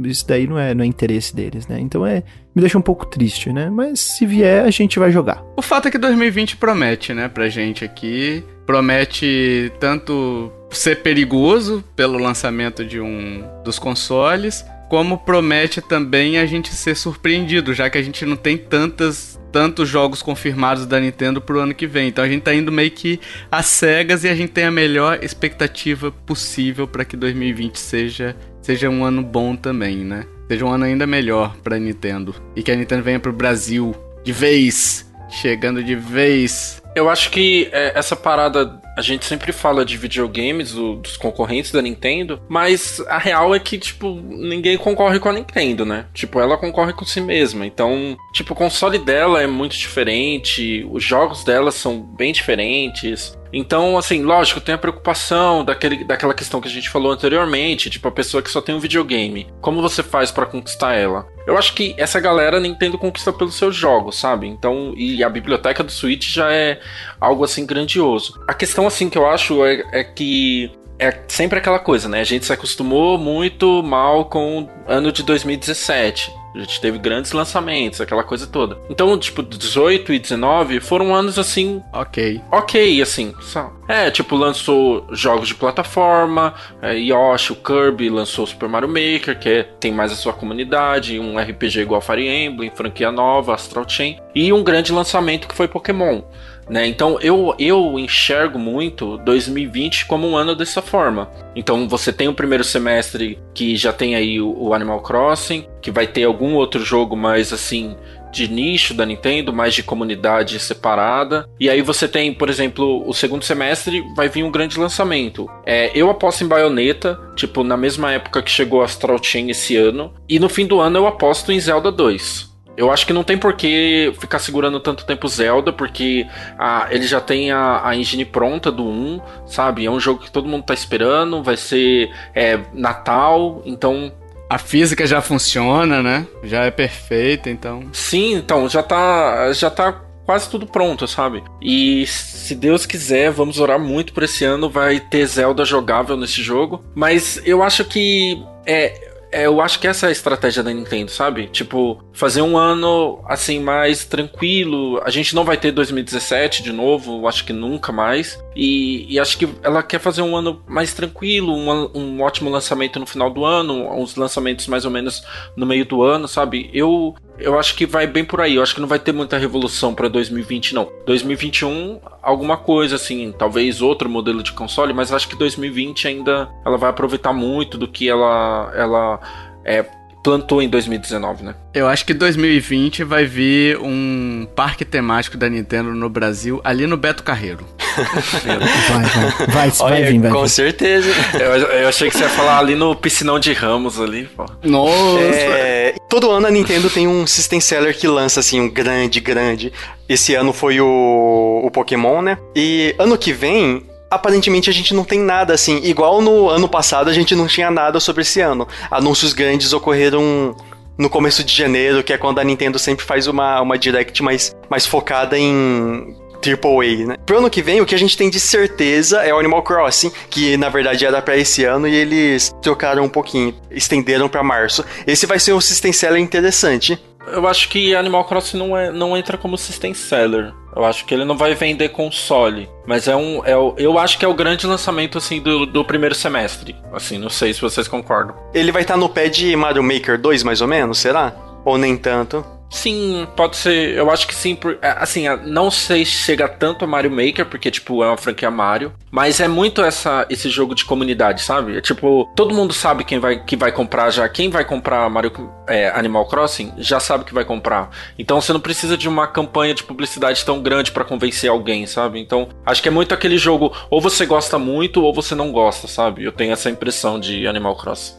Isso 0.00 0.26
daí 0.26 0.46
não 0.48 0.58
é, 0.58 0.74
não 0.74 0.82
é 0.82 0.86
interesse 0.86 1.34
deles, 1.34 1.66
né? 1.68 1.78
Então 1.80 2.04
é. 2.04 2.22
Me 2.54 2.60
deixa 2.60 2.76
um 2.78 2.82
pouco 2.82 3.06
triste, 3.06 3.52
né? 3.52 3.70
Mas 3.70 4.00
se 4.00 4.26
vier, 4.26 4.64
a 4.64 4.70
gente 4.70 4.98
vai 4.98 5.10
jogar. 5.12 5.44
O 5.56 5.62
fato 5.62 5.88
é 5.88 5.90
que 5.90 5.98
2020 5.98 6.56
promete, 6.56 7.12
né, 7.14 7.28
pra 7.28 7.48
gente 7.48 7.84
aqui. 7.84 8.42
Promete 8.64 9.70
tanto 9.78 10.50
ser 10.70 11.02
perigoso 11.02 11.84
pelo 11.94 12.18
lançamento 12.18 12.84
de 12.84 13.00
um 13.00 13.44
dos 13.64 13.78
consoles, 13.78 14.64
como 14.88 15.18
promete 15.18 15.80
também 15.80 16.38
a 16.38 16.46
gente 16.46 16.74
ser 16.74 16.94
surpreendido, 16.94 17.74
já 17.74 17.90
que 17.90 17.98
a 17.98 18.02
gente 18.02 18.24
não 18.24 18.36
tem 18.36 18.56
tantas 18.56 19.36
tantos 19.52 19.88
jogos 19.88 20.20
confirmados 20.20 20.84
da 20.84 21.00
Nintendo 21.00 21.40
pro 21.40 21.60
ano 21.60 21.74
que 21.74 21.86
vem. 21.86 22.08
Então 22.08 22.22
a 22.22 22.28
gente 22.28 22.42
tá 22.42 22.54
indo 22.54 22.70
meio 22.70 22.90
que 22.90 23.18
às 23.50 23.64
cegas 23.64 24.22
e 24.22 24.28
a 24.28 24.34
gente 24.34 24.52
tem 24.52 24.64
a 24.64 24.70
melhor 24.70 25.20
expectativa 25.22 26.12
possível 26.12 26.86
para 26.86 27.06
que 27.06 27.16
2020 27.16 27.78
seja 27.78 28.36
seja 28.60 28.90
um 28.90 29.02
ano 29.02 29.22
bom 29.22 29.56
também, 29.56 29.98
né? 29.98 30.26
Seja 30.48 30.64
um 30.64 30.70
ano 30.70 30.84
ainda 30.84 31.06
melhor 31.06 31.56
pra 31.62 31.78
Nintendo 31.78 32.34
e 32.54 32.62
que 32.62 32.70
a 32.70 32.76
Nintendo 32.76 33.02
venha 33.02 33.18
pro 33.18 33.32
Brasil 33.32 33.94
de 34.22 34.32
vez, 34.32 35.10
chegando 35.30 35.82
de 35.82 35.94
vez. 35.94 36.82
Eu 36.96 37.10
acho 37.10 37.30
que 37.30 37.68
é, 37.72 37.92
essa 37.94 38.16
parada. 38.16 38.80
A 38.96 39.02
gente 39.02 39.26
sempre 39.26 39.52
fala 39.52 39.84
de 39.84 39.98
videogames, 39.98 40.72
do- 40.72 40.96
dos 40.96 41.18
concorrentes 41.18 41.70
da 41.70 41.82
Nintendo, 41.82 42.40
mas 42.48 42.98
a 43.08 43.18
real 43.18 43.54
é 43.54 43.58
que, 43.58 43.76
tipo, 43.76 44.14
ninguém 44.26 44.78
concorre 44.78 45.20
com 45.20 45.28
a 45.28 45.32
Nintendo, 45.34 45.84
né? 45.84 46.06
Tipo, 46.14 46.40
ela 46.40 46.56
concorre 46.56 46.94
com 46.94 47.04
si 47.04 47.20
mesma. 47.20 47.66
Então, 47.66 48.16
tipo, 48.32 48.54
o 48.54 48.56
console 48.56 48.98
dela 48.98 49.42
é 49.42 49.46
muito 49.46 49.76
diferente, 49.76 50.86
os 50.90 51.04
jogos 51.04 51.44
dela 51.44 51.70
são 51.70 52.00
bem 52.00 52.32
diferentes. 52.32 53.36
Então, 53.58 53.96
assim, 53.96 54.22
lógico, 54.22 54.60
tem 54.60 54.74
a 54.74 54.78
preocupação 54.78 55.64
daquele, 55.64 56.04
daquela 56.04 56.34
questão 56.34 56.60
que 56.60 56.68
a 56.68 56.70
gente 56.70 56.90
falou 56.90 57.10
anteriormente, 57.10 57.88
tipo, 57.88 58.06
a 58.06 58.12
pessoa 58.12 58.42
que 58.42 58.50
só 58.50 58.60
tem 58.60 58.74
um 58.74 58.78
videogame. 58.78 59.46
Como 59.62 59.80
você 59.80 60.02
faz 60.02 60.30
pra 60.30 60.44
conquistar 60.44 60.92
ela? 60.92 61.26
Eu 61.46 61.56
acho 61.56 61.72
que 61.72 61.94
essa 61.96 62.20
galera 62.20 62.60
Nintendo 62.60 62.98
conquista 62.98 63.32
pelos 63.32 63.54
seus 63.54 63.74
jogos, 63.74 64.18
sabe? 64.18 64.46
Então, 64.46 64.92
e 64.94 65.24
a 65.24 65.30
biblioteca 65.30 65.82
do 65.82 65.90
Switch 65.90 66.34
já 66.34 66.52
é 66.52 66.78
algo 67.18 67.44
assim 67.44 67.64
grandioso. 67.64 68.38
A 68.46 68.52
questão 68.52 68.86
assim 68.86 69.08
que 69.08 69.16
eu 69.16 69.26
acho 69.26 69.64
é, 69.64 69.82
é 69.90 70.04
que 70.04 70.70
é 70.98 71.18
sempre 71.26 71.58
aquela 71.58 71.78
coisa, 71.78 72.10
né? 72.10 72.20
A 72.20 72.24
gente 72.24 72.44
se 72.44 72.52
acostumou 72.52 73.16
muito 73.16 73.82
mal 73.82 74.26
com 74.26 74.64
o 74.64 74.68
ano 74.86 75.10
de 75.10 75.22
2017. 75.22 76.30
A 76.56 76.60
gente 76.60 76.80
teve 76.80 76.96
grandes 76.98 77.32
lançamentos, 77.32 78.00
aquela 78.00 78.24
coisa 78.24 78.46
toda. 78.46 78.78
Então, 78.88 79.16
tipo, 79.18 79.42
18 79.42 80.12
e 80.14 80.18
19 80.18 80.80
foram 80.80 81.14
anos 81.14 81.38
assim 81.38 81.82
Ok. 81.92 82.40
ok, 82.50 83.02
assim, 83.02 83.34
só. 83.42 83.70
É, 83.86 84.10
tipo, 84.10 84.34
lançou 84.36 85.06
jogos 85.12 85.48
de 85.48 85.54
plataforma, 85.54 86.54
é, 86.80 86.94
Yoshi, 86.96 87.52
o 87.52 87.56
Kirby 87.56 88.08
lançou 88.08 88.46
Super 88.46 88.68
Mario 88.68 88.88
Maker, 88.88 89.38
que 89.38 89.48
é- 89.48 89.62
tem 89.78 89.92
mais 89.92 90.10
a 90.10 90.16
sua 90.16 90.32
comunidade, 90.32 91.20
um 91.20 91.38
RPG 91.38 91.80
igual 91.82 92.00
Fire 92.00 92.26
Emblem, 92.26 92.72
franquia 92.74 93.12
nova, 93.12 93.54
Astral 93.54 93.88
Chain, 93.88 94.18
e 94.34 94.52
um 94.52 94.64
grande 94.64 94.92
lançamento 94.92 95.46
que 95.46 95.54
foi 95.54 95.68
Pokémon. 95.68 96.22
Né? 96.68 96.86
Então 96.86 97.18
eu, 97.20 97.54
eu 97.58 97.98
enxergo 97.98 98.58
muito 98.58 99.18
2020 99.18 100.06
como 100.06 100.28
um 100.28 100.36
ano 100.36 100.54
dessa 100.54 100.82
forma. 100.82 101.30
Então 101.54 101.88
você 101.88 102.12
tem 102.12 102.28
o 102.28 102.34
primeiro 102.34 102.64
semestre 102.64 103.38
que 103.54 103.76
já 103.76 103.92
tem 103.92 104.14
aí 104.14 104.40
o, 104.40 104.54
o 104.58 104.74
Animal 104.74 105.00
Crossing, 105.02 105.66
que 105.80 105.90
vai 105.90 106.06
ter 106.06 106.24
algum 106.24 106.54
outro 106.54 106.84
jogo 106.84 107.16
mais 107.16 107.52
assim 107.52 107.96
de 108.32 108.48
nicho 108.48 108.92
da 108.92 109.06
Nintendo, 109.06 109.52
mais 109.52 109.74
de 109.74 109.82
comunidade 109.82 110.58
separada. 110.58 111.48
E 111.58 111.70
aí 111.70 111.80
você 111.80 112.06
tem, 112.06 112.34
por 112.34 112.50
exemplo, 112.50 113.02
o 113.08 113.14
segundo 113.14 113.44
semestre 113.44 114.02
vai 114.14 114.28
vir 114.28 114.42
um 114.42 114.50
grande 114.50 114.78
lançamento. 114.78 115.48
É, 115.64 115.90
eu 115.94 116.10
aposto 116.10 116.44
em 116.44 116.48
Bayonetta, 116.48 117.18
tipo, 117.34 117.64
na 117.64 117.76
mesma 117.76 118.12
época 118.12 118.42
que 118.42 118.50
chegou 118.50 118.82
Astral 118.82 119.22
Chain 119.22 119.50
esse 119.50 119.76
ano. 119.76 120.12
E 120.28 120.38
no 120.38 120.50
fim 120.50 120.66
do 120.66 120.80
ano 120.80 120.98
eu 120.98 121.06
aposto 121.06 121.50
em 121.50 121.58
Zelda 121.58 121.90
2. 121.90 122.55
Eu 122.76 122.90
acho 122.90 123.06
que 123.06 123.12
não 123.12 123.24
tem 123.24 123.38
por 123.38 123.54
que 123.54 124.12
ficar 124.18 124.38
segurando 124.38 124.78
tanto 124.80 125.06
tempo 125.06 125.26
Zelda, 125.28 125.72
porque 125.72 126.26
ah, 126.58 126.86
ele 126.90 127.06
já 127.06 127.20
tem 127.20 127.50
a, 127.50 127.86
a 127.86 127.96
engine 127.96 128.24
pronta 128.24 128.70
do 128.70 128.84
1, 128.84 129.20
sabe? 129.46 129.86
É 129.86 129.90
um 129.90 129.98
jogo 129.98 130.22
que 130.22 130.30
todo 130.30 130.48
mundo 130.48 130.64
tá 130.64 130.74
esperando, 130.74 131.42
vai 131.42 131.56
ser 131.56 132.10
é, 132.34 132.60
Natal, 132.74 133.62
então 133.64 134.12
A 134.48 134.58
física 134.58 135.06
já 135.06 135.20
funciona, 135.20 136.02
né? 136.02 136.26
Já 136.44 136.64
é 136.64 136.70
perfeita, 136.70 137.50
então. 137.50 137.84
Sim, 137.92 138.34
então, 138.34 138.68
já 138.68 138.82
tá, 138.82 139.52
já 139.52 139.70
tá 139.70 139.92
quase 140.26 140.50
tudo 140.50 140.66
pronto, 140.66 141.06
sabe? 141.06 141.42
E 141.62 142.06
se 142.06 142.54
Deus 142.54 142.84
quiser, 142.84 143.30
vamos 143.30 143.58
orar 143.60 143.78
muito 143.78 144.12
por 144.12 144.24
esse 144.24 144.44
ano, 144.44 144.68
vai 144.68 145.00
ter 145.00 145.24
Zelda 145.26 145.64
jogável 145.64 146.16
nesse 146.16 146.42
jogo. 146.42 146.84
Mas 146.94 147.40
eu 147.44 147.62
acho 147.62 147.84
que 147.84 148.42
é. 148.66 149.15
É, 149.36 149.46
eu 149.46 149.60
acho 149.60 149.78
que 149.78 149.86
essa 149.86 150.06
é 150.06 150.08
a 150.08 150.12
estratégia 150.12 150.62
da 150.62 150.72
Nintendo, 150.72 151.10
sabe? 151.10 151.46
Tipo, 151.48 152.02
fazer 152.10 152.40
um 152.40 152.56
ano 152.56 153.22
assim 153.26 153.60
mais 153.60 154.02
tranquilo. 154.02 154.98
A 155.04 155.10
gente 155.10 155.34
não 155.34 155.44
vai 155.44 155.58
ter 155.58 155.72
2017 155.72 156.62
de 156.62 156.72
novo, 156.72 157.28
acho 157.28 157.44
que 157.44 157.52
nunca 157.52 157.92
mais. 157.92 158.42
E, 158.56 159.06
e 159.12 159.20
acho 159.20 159.36
que 159.36 159.46
ela 159.62 159.82
quer 159.82 160.00
fazer 160.00 160.22
um 160.22 160.34
ano 160.34 160.62
mais 160.66 160.94
tranquilo, 160.94 161.52
um, 161.52 161.90
um 161.94 162.22
ótimo 162.22 162.48
lançamento 162.48 162.98
no 162.98 163.04
final 163.04 163.30
do 163.30 163.44
ano, 163.44 163.92
uns 163.94 164.16
lançamentos 164.16 164.66
mais 164.66 164.86
ou 164.86 164.90
menos 164.90 165.22
no 165.54 165.66
meio 165.66 165.84
do 165.84 166.02
ano, 166.02 166.26
sabe? 166.26 166.70
Eu 166.72 167.14
eu 167.38 167.58
acho 167.58 167.76
que 167.76 167.84
vai 167.84 168.06
bem 168.06 168.24
por 168.24 168.40
aí. 168.40 168.54
Eu 168.54 168.62
acho 168.62 168.74
que 168.74 168.80
não 168.80 168.88
vai 168.88 168.98
ter 168.98 169.12
muita 169.12 169.36
revolução 169.36 169.94
pra 169.94 170.08
2020, 170.08 170.74
não. 170.74 170.90
2021, 171.04 172.00
alguma 172.22 172.56
coisa 172.56 172.96
assim, 172.96 173.30
talvez 173.30 173.82
outro 173.82 174.08
modelo 174.08 174.42
de 174.42 174.52
console, 174.52 174.94
mas 174.94 175.12
acho 175.12 175.28
que 175.28 175.36
2020 175.36 176.08
ainda 176.08 176.48
ela 176.64 176.78
vai 176.78 176.88
aproveitar 176.88 177.34
muito 177.34 177.76
do 177.76 177.86
que 177.86 178.08
ela 178.08 178.72
ela 178.74 179.20
é, 179.66 179.84
plantou 180.26 180.60
em 180.60 180.68
2019, 180.68 181.44
né? 181.44 181.54
Eu 181.72 181.86
acho 181.86 182.04
que 182.04 182.12
2020 182.12 183.04
vai 183.04 183.24
vir 183.24 183.78
um 183.78 184.44
parque 184.56 184.84
temático 184.84 185.36
da 185.36 185.48
Nintendo 185.48 185.94
no 185.94 186.10
Brasil, 186.10 186.60
ali 186.64 186.84
no 186.84 186.96
Beto 186.96 187.22
Carreiro. 187.22 187.64
Vai, 187.96 188.58
vai. 188.58 189.46
Vai, 189.46 189.70
vai 189.70 189.72
Olha, 189.80 190.10
vir, 190.10 190.20
vai 190.20 190.30
com 190.30 190.42
vir. 190.42 190.48
certeza. 190.50 191.08
Eu, 191.32 191.56
eu 191.56 191.88
achei 191.88 192.10
que 192.10 192.18
você 192.18 192.24
ia 192.24 192.28
falar 192.28 192.58
ali 192.58 192.74
no 192.74 192.94
piscinão 192.94 193.38
de 193.38 193.54
Ramos 193.54 193.98
ali, 193.98 194.28
pô. 194.36 194.44
Nossa! 194.62 195.18
É, 195.18 195.94
todo 196.06 196.30
ano 196.30 196.46
a 196.46 196.50
Nintendo 196.50 196.90
tem 196.90 197.08
um 197.08 197.26
system 197.26 197.58
seller 197.58 197.96
que 197.96 198.06
lança 198.06 198.40
assim 198.40 198.60
um 198.60 198.68
grande, 198.68 199.18
grande. 199.18 199.72
Esse 200.06 200.34
ano 200.34 200.52
foi 200.52 200.78
o, 200.78 201.62
o 201.64 201.70
Pokémon, 201.70 202.20
né? 202.20 202.36
E 202.54 202.94
ano 202.98 203.16
que 203.16 203.32
vem, 203.32 203.82
aparentemente 204.10 204.70
a 204.70 204.72
gente 204.72 204.94
não 204.94 205.04
tem 205.04 205.18
nada 205.18 205.54
assim. 205.54 205.80
Igual 205.84 206.20
no 206.20 206.48
ano 206.48 206.68
passado 206.68 207.08
a 207.08 207.12
gente 207.12 207.34
não 207.34 207.46
tinha 207.46 207.70
nada 207.70 208.00
sobre 208.00 208.22
esse 208.22 208.40
ano. 208.40 208.66
Anúncios 208.90 209.32
grandes 209.32 209.72
ocorreram 209.72 210.54
no 210.98 211.10
começo 211.10 211.44
de 211.44 211.54
janeiro, 211.54 212.02
que 212.02 212.12
é 212.12 212.18
quando 212.18 212.38
a 212.38 212.44
Nintendo 212.44 212.78
sempre 212.78 213.04
faz 213.04 213.26
uma, 213.26 213.60
uma 213.60 213.78
direct 213.78 214.22
mais, 214.22 214.56
mais 214.70 214.86
focada 214.86 215.38
em 215.38 216.16
AAA, 216.36 217.06
né? 217.06 217.16
Pro 217.26 217.38
ano 217.38 217.50
que 217.50 217.62
vem, 217.62 217.80
o 217.80 217.86
que 217.86 217.94
a 217.94 217.98
gente 217.98 218.16
tem 218.16 218.30
de 218.30 218.40
certeza 218.40 219.22
é 219.22 219.32
o 219.34 219.38
Animal 219.38 219.62
Crossing, 219.62 220.12
que 220.30 220.56
na 220.56 220.68
verdade 220.68 221.04
era 221.04 221.20
pra 221.20 221.36
esse 221.36 221.64
ano 221.64 221.88
e 221.88 221.94
eles 221.94 222.54
trocaram 222.62 223.04
um 223.04 223.08
pouquinho, 223.08 223.54
estenderam 223.70 224.28
pra 224.28 224.42
março. 224.42 224.84
Esse 225.06 225.26
vai 225.26 225.38
ser 225.38 225.52
um 225.52 225.60
system 225.60 225.92
seller 225.92 226.20
interessante. 226.20 226.98
Eu 227.28 227.46
acho 227.46 227.68
que 227.68 227.94
Animal 227.94 228.24
Crossing 228.24 228.56
não, 228.56 228.76
é, 228.76 228.90
não 228.90 229.16
entra 229.16 229.36
como 229.36 229.58
system 229.58 229.92
seller. 229.94 230.52
Eu 230.74 230.84
acho 230.84 231.06
que 231.06 231.14
ele 231.14 231.24
não 231.24 231.36
vai 231.36 231.54
vender 231.54 231.88
console. 231.88 232.68
Mas 232.86 233.08
é 233.08 233.16
um. 233.16 233.44
É 233.44 233.54
eu 233.78 233.98
acho 233.98 234.18
que 234.18 234.24
é 234.24 234.28
o 234.28 234.34
grande 234.34 234.66
lançamento 234.66 235.18
assim 235.18 235.40
do, 235.40 235.64
do 235.64 235.84
primeiro 235.84 236.14
semestre. 236.14 236.76
Assim, 236.92 237.18
não 237.18 237.30
sei 237.30 237.54
se 237.54 237.60
vocês 237.60 237.88
concordam. 237.88 238.36
Ele 238.52 238.70
vai 238.70 238.82
estar 238.82 238.96
no 238.96 239.08
pé 239.08 239.28
de 239.28 239.56
Mario 239.56 239.82
Maker 239.82 240.20
2, 240.20 240.42
mais 240.42 240.60
ou 240.60 240.68
menos, 240.68 240.98
será? 240.98 241.34
Ou 241.64 241.78
nem 241.78 241.96
tanto? 241.96 242.44
Sim, 242.68 243.26
pode 243.36 243.56
ser. 243.56 243.94
Eu 243.94 244.10
acho 244.10 244.26
que 244.26 244.34
sim. 244.34 244.54
Por, 244.54 244.78
é, 244.82 244.90
assim, 244.98 245.24
não 245.44 245.70
sei 245.70 246.04
se 246.04 246.12
chega 246.12 246.48
tanto 246.48 246.84
a 246.84 246.88
Mario 246.88 247.10
Maker, 247.10 247.46
porque, 247.46 247.70
tipo, 247.70 248.02
é 248.02 248.08
uma 248.08 248.16
franquia 248.16 248.50
Mario. 248.50 248.92
Mas 249.10 249.40
é 249.40 249.48
muito 249.48 249.82
essa, 249.82 250.26
esse 250.28 250.48
jogo 250.48 250.74
de 250.74 250.84
comunidade, 250.84 251.42
sabe? 251.42 251.78
É 251.78 251.80
tipo, 251.80 252.30
todo 252.34 252.54
mundo 252.54 252.72
sabe 252.72 253.04
quem 253.04 253.18
vai, 253.18 253.42
que 253.44 253.56
vai 253.56 253.72
comprar 253.72 254.10
já. 254.10 254.28
Quem 254.28 254.50
vai 254.50 254.64
comprar 254.64 255.08
Mario 255.08 255.32
é, 255.68 255.88
Animal 255.90 256.26
Crossing 256.26 256.72
já 256.78 257.00
sabe 257.00 257.24
que 257.24 257.32
vai 257.32 257.44
comprar. 257.44 257.90
Então 258.18 258.40
você 258.40 258.52
não 258.52 258.60
precisa 258.60 258.96
de 258.96 259.08
uma 259.08 259.26
campanha 259.26 259.74
de 259.74 259.84
publicidade 259.84 260.44
tão 260.44 260.60
grande 260.60 260.90
pra 260.90 261.04
convencer 261.04 261.48
alguém, 261.48 261.86
sabe? 261.86 262.20
Então, 262.20 262.48
acho 262.64 262.82
que 262.82 262.88
é 262.88 262.92
muito 262.92 263.14
aquele 263.14 263.38
jogo, 263.38 263.72
ou 263.88 264.00
você 264.00 264.26
gosta 264.26 264.58
muito, 264.58 265.02
ou 265.02 265.14
você 265.14 265.34
não 265.34 265.52
gosta, 265.52 265.86
sabe? 265.86 266.24
Eu 266.24 266.32
tenho 266.32 266.52
essa 266.52 266.68
impressão 266.68 267.18
de 267.18 267.46
Animal 267.46 267.76
Crossing. 267.76 268.14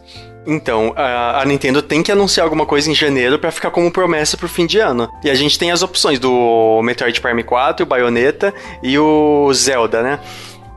Então, 0.47 0.93
a, 0.95 1.41
a 1.41 1.45
Nintendo 1.45 1.81
tem 1.81 2.01
que 2.01 2.09
anunciar 2.09 2.45
alguma 2.45 2.65
coisa 2.65 2.89
em 2.89 2.95
janeiro 2.95 3.37
pra 3.37 3.51
ficar 3.51 3.69
como 3.69 3.91
promessa 3.91 4.37
pro 4.37 4.47
fim 4.47 4.65
de 4.65 4.79
ano. 4.79 5.09
E 5.21 5.29
a 5.29 5.35
gente 5.35 5.59
tem 5.59 5.71
as 5.71 5.83
opções 5.83 6.19
do 6.19 6.81
Metroid 6.81 7.19
Prime 7.19 7.43
4, 7.43 7.83
o 7.83 7.87
Bayonetta 7.87 8.53
e 8.81 8.97
o 8.97 9.51
Zelda, 9.53 10.01
né? 10.01 10.19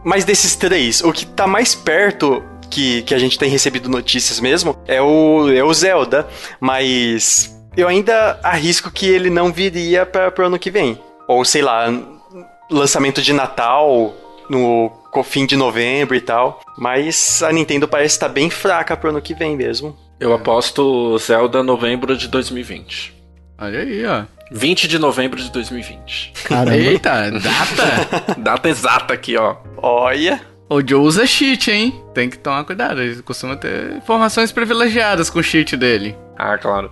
Mas 0.02 0.24
desses 0.24 0.56
três, 0.56 1.02
o 1.02 1.12
que 1.12 1.24
tá 1.24 1.47
mais 1.47 1.72
perto 1.72 2.42
que, 2.68 3.02
que 3.02 3.14
a 3.14 3.18
gente 3.18 3.38
tem 3.38 3.48
recebido 3.48 3.88
notícias 3.88 4.40
mesmo 4.40 4.76
é 4.88 5.01
o, 5.01 5.48
é 5.52 5.62
o 5.62 5.72
Zelda. 5.72 6.26
Mas 6.59 7.56
eu 7.76 7.86
ainda 7.86 8.40
arrisco 8.42 8.90
que 8.90 9.06
ele 9.06 9.30
não 9.30 9.52
viria 9.52 10.05
pra, 10.05 10.32
pro 10.32 10.47
ano 10.47 10.59
que 10.59 10.70
vem. 10.70 11.01
Ou 11.28 11.44
sei 11.44 11.62
lá, 11.62 11.86
lançamento 12.68 13.22
de 13.22 13.32
Natal 13.32 14.12
no 14.48 14.90
fim 15.24 15.47
de 15.47 15.57
novembro 15.57 16.15
e 16.15 16.20
tal. 16.20 16.61
Mas 16.78 17.43
a 17.43 17.53
Nintendo 17.53 17.89
parece 17.89 18.15
estar 18.15 18.28
bem 18.28 18.51
fraca 18.51 18.97
pro 18.97 19.11
ano 19.11 19.20
que 19.20 19.35
vem 19.35 19.57
mesmo. 19.57 19.97
Eu 20.19 20.35
aposto 20.35 21.16
Zelda 21.19 21.62
novembro 21.62 22.16
de 22.16 22.28
2020. 22.28 23.15
Olha 23.59 23.81
aí, 23.81 24.07
ó. 24.07 24.24
20 24.53 24.89
de 24.89 24.99
novembro 24.99 25.41
de 25.41 25.51
2020. 25.51 26.32
Caramba. 26.45 26.77
Eita, 26.77 27.31
data! 27.41 28.35
Data 28.39 28.69
exata 28.69 29.15
aqui, 29.15 29.37
ó. 29.37 29.57
Olha. 29.77 30.41
o 30.69 30.81
Joe 30.87 31.01
usa 31.01 31.27
cheat, 31.27 31.70
hein? 31.70 32.03
Tem 32.12 32.28
que 32.28 32.39
tomar 32.39 32.65
cuidado, 32.65 33.01
ele 33.01 33.23
costuma 33.23 33.57
ter 33.57 33.97
informações 33.97 34.51
privilegiadas 34.51 35.31
com 35.31 35.39
o 35.39 35.43
cheat 35.43 35.77
dele. 35.77 36.16
Ah, 36.37 36.57
claro. 36.57 36.91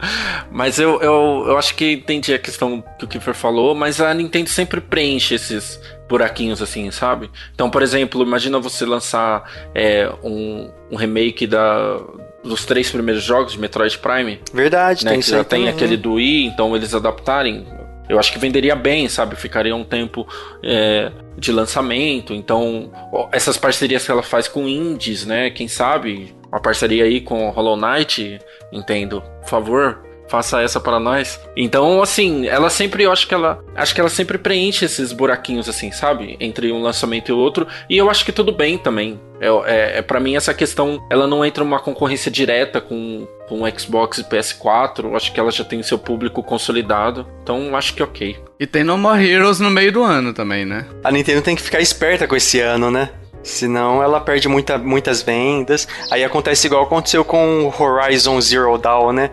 Mas 0.51 0.79
eu, 0.79 1.01
eu, 1.01 1.45
eu 1.49 1.59
acho 1.59 1.75
que 1.75 1.93
entendi 1.93 2.35
a 2.35 2.39
questão 2.39 2.85
que 2.99 3.05
o 3.07 3.09
Kiefer 3.09 3.35
falou, 3.35 3.75
mas 3.75 4.01
a 4.01 4.13
Nintendo 4.13 4.51
sempre 4.51 4.81
preenche 4.81 5.35
esses 5.35 5.81
buraquinhos 6.09 6.63
assim, 6.63 6.91
sabe? 6.91 7.31
Então, 7.55 7.69
por 7.71 7.83
exemplo, 7.83 8.23
imagina 8.23 8.59
você 8.59 8.85
lançar 8.85 9.45
é, 9.75 10.11
um, 10.23 10.71
um 10.91 10.97
remake 10.97 11.47
da, 11.47 12.01
dos 12.43 12.65
três 12.65 12.91
primeiros 12.91 13.23
jogos 13.23 13.53
de 13.53 13.61
Metroid 13.61 13.99
Prime, 13.99 14.41
Verdade, 14.53 15.05
né? 15.05 15.13
tem 15.13 15.21
Que 15.21 15.31
já 15.31 15.45
tem 15.45 15.61
também. 15.61 15.75
aquele 15.75 15.97
do 15.97 16.15
Wii, 16.15 16.47
então 16.47 16.75
eles 16.75 16.95
adaptarem. 16.95 17.67
Eu 18.09 18.19
acho 18.19 18.33
que 18.33 18.39
venderia 18.39 18.75
bem, 18.75 19.07
sabe? 19.07 19.37
Ficaria 19.37 19.77
um 19.77 19.85
tempo 19.85 20.27
é, 20.63 21.13
de 21.37 21.53
lançamento. 21.53 22.33
Então, 22.33 22.91
essas 23.31 23.59
parcerias 23.59 24.07
que 24.07 24.11
ela 24.11 24.23
faz 24.23 24.49
com 24.49 24.67
indies, 24.67 25.27
né? 25.27 25.51
Quem 25.51 25.69
sabe 25.69 26.35
uma 26.51 26.59
parceria 26.59 27.05
aí 27.05 27.21
com 27.21 27.51
Hollow 27.51 27.77
Knight, 27.77 28.39
entendo. 28.73 29.23
Por 29.43 29.49
favor, 29.51 30.08
faça 30.29 30.61
essa 30.63 30.79
para 30.81 31.01
nós. 31.01 31.41
Então, 31.57 32.03
assim, 32.03 32.47
ela 32.47 32.71
sempre, 32.71 33.03
eu 33.03 33.13
acho 33.13 33.27
que 33.27 33.35
ela, 33.35 33.63
acho 33.75 33.95
que 33.95 34.01
ela 34.01 34.11
sempre 34.11 34.39
preenche 34.39 34.85
esses 34.85 35.13
buraquinhos, 35.13 35.69
assim, 35.69 35.91
sabe? 35.91 36.37
Entre 36.41 36.71
um 36.71 36.83
lançamento 36.83 37.31
e 37.31 37.33
o 37.33 37.39
outro. 37.39 37.67
E 37.89 37.97
eu 37.97 38.11
acho 38.11 38.25
que 38.25 38.33
tudo 38.33 38.53
bem 38.53 38.79
também. 38.79 39.21
É, 39.41 39.49
é, 39.49 39.99
é 39.99 40.03
para 40.03 40.21
mim 40.21 40.37
essa 40.37 40.53
questão, 40.53 41.05
ela 41.11 41.27
não 41.27 41.45
entra 41.45 41.65
numa 41.65 41.81
concorrência 41.81 42.31
direta 42.31 42.81
com 42.81 43.27
com 43.49 43.63
Xbox 43.79 44.19
e 44.19 44.25
PS4. 44.25 45.05
Eu 45.05 45.17
acho 45.17 45.33
que 45.33 45.41
ela 45.41 45.51
já 45.51 45.65
tem 45.65 45.83
seu 45.83 45.99
público 45.99 46.43
consolidado. 46.43 47.27
Então, 47.43 47.75
acho 47.75 47.95
que 47.95 48.03
ok. 48.03 48.37
E 48.61 48.67
tem 48.67 48.85
No 48.85 48.99
More 48.99 49.27
Heroes 49.27 49.59
no 49.59 49.71
meio 49.71 49.91
do 49.91 50.03
ano 50.03 50.33
também, 50.35 50.65
né? 50.65 50.87
A 51.03 51.11
Nintendo 51.11 51.43
tem 51.43 51.57
que 51.57 51.63
ficar 51.63 51.81
esperta 51.81 52.29
com 52.29 52.37
esse 52.37 52.61
ano, 52.61 52.91
né? 52.91 53.11
Senão 53.43 54.03
ela 54.03 54.21
perde 54.21 54.49
muita, 54.49 54.77
muitas 54.77 55.23
vendas. 55.23 55.89
Aí 56.11 56.23
acontece 56.23 56.67
igual 56.67 56.83
aconteceu 56.83 57.25
com 57.25 57.65
o 57.65 57.83
Horizon 57.83 58.41
Zero 58.41 58.77
Dawn, 58.77 59.13
né? 59.13 59.31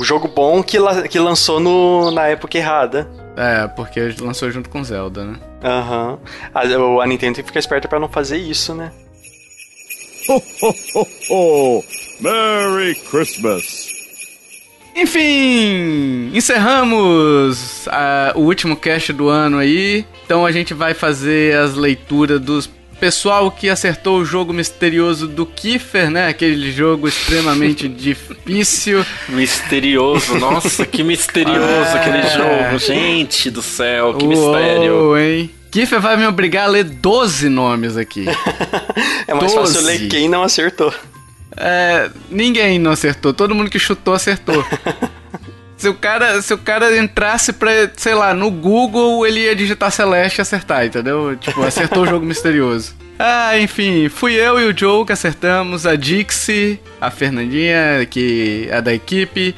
O 0.00 0.04
jogo 0.04 0.26
bom 0.26 0.62
que, 0.62 0.78
la- 0.78 1.06
que 1.06 1.18
lançou 1.18 1.60
no, 1.60 2.10
na 2.10 2.26
época 2.26 2.56
errada. 2.56 3.06
É, 3.36 3.68
porque 3.68 4.00
lançou 4.18 4.50
junto 4.50 4.70
com 4.70 4.82
Zelda, 4.82 5.24
né? 5.26 5.38
Aham. 5.62 6.18
A, 6.54 6.64
o- 6.78 7.00
a 7.02 7.06
Nintendo 7.06 7.34
tem 7.34 7.44
que 7.44 7.48
ficar 7.48 7.60
esperta 7.60 7.86
pra 7.86 8.00
não 8.00 8.08
fazer 8.08 8.38
isso, 8.38 8.74
né? 8.74 8.90
Ho, 10.28 10.36
ho, 10.62 10.74
ho, 10.94 11.06
ho! 11.78 11.84
Merry 12.20 12.94
Christmas! 12.94 13.88
Enfim, 14.96 16.30
encerramos 16.34 17.86
ah, 17.88 18.32
o 18.34 18.40
último 18.40 18.76
cast 18.76 19.12
do 19.12 19.28
ano 19.28 19.58
aí. 19.58 20.04
Então 20.24 20.44
a 20.46 20.50
gente 20.52 20.72
vai 20.74 20.94
fazer 20.94 21.56
as 21.58 21.74
leituras 21.74 22.40
dos 22.40 22.66
pessoal 23.00 23.50
que 23.50 23.68
acertou 23.68 24.18
o 24.18 24.24
jogo 24.24 24.52
misterioso 24.52 25.26
do 25.26 25.46
Kiefer, 25.46 26.10
né? 26.10 26.28
Aquele 26.28 26.70
jogo 26.70 27.08
extremamente 27.08 27.88
difícil. 27.88 29.04
Misterioso, 29.28 30.36
nossa, 30.38 30.84
que 30.86 31.02
misterioso 31.02 31.60
É. 31.96 31.98
aquele 31.98 32.22
jogo, 32.28 32.78
gente 32.78 33.50
do 33.50 33.62
céu, 33.62 34.14
que 34.14 34.24
Uou, 34.24 34.52
mistério. 34.54 35.18
hein? 35.18 35.50
Kiefer 35.70 36.00
vai 36.00 36.16
me 36.16 36.26
obrigar 36.26 36.64
a 36.64 36.70
ler 36.70 36.84
12 36.84 37.48
nomes 37.48 37.96
aqui. 37.96 38.26
É 39.26 39.32
mais 39.34 39.52
fácil 39.54 39.74
Doze. 39.74 39.86
ler 39.86 40.08
quem 40.08 40.28
não 40.28 40.42
acertou. 40.42 40.92
É, 41.56 42.10
ninguém 42.28 42.78
não 42.78 42.90
acertou, 42.90 43.32
todo 43.32 43.54
mundo 43.54 43.70
que 43.70 43.78
chutou 43.78 44.12
acertou. 44.14 44.64
Se 45.80 45.88
o 45.88 45.94
cara, 45.94 46.42
se 46.42 46.52
o 46.52 46.58
cara 46.58 46.94
entrasse 46.98 47.54
pra, 47.54 47.70
sei 47.96 48.12
lá, 48.12 48.34
no 48.34 48.50
Google, 48.50 49.26
ele 49.26 49.40
ia 49.40 49.56
digitar 49.56 49.90
Celeste 49.90 50.38
e 50.38 50.42
acertar, 50.42 50.84
entendeu? 50.84 51.34
Tipo, 51.40 51.62
acertou 51.62 52.02
o 52.02 52.06
jogo 52.06 52.20
misterioso. 52.26 52.94
Ah, 53.18 53.58
enfim, 53.58 54.06
fui 54.10 54.34
eu 54.34 54.60
e 54.60 54.66
o 54.70 54.76
Joe 54.76 55.06
que 55.06 55.12
acertamos, 55.12 55.86
a 55.86 55.96
Dixie, 55.96 56.78
a 57.00 57.10
Fernandinha, 57.10 58.04
que 58.04 58.68
é 58.70 58.82
da 58.82 58.92
equipe, 58.92 59.54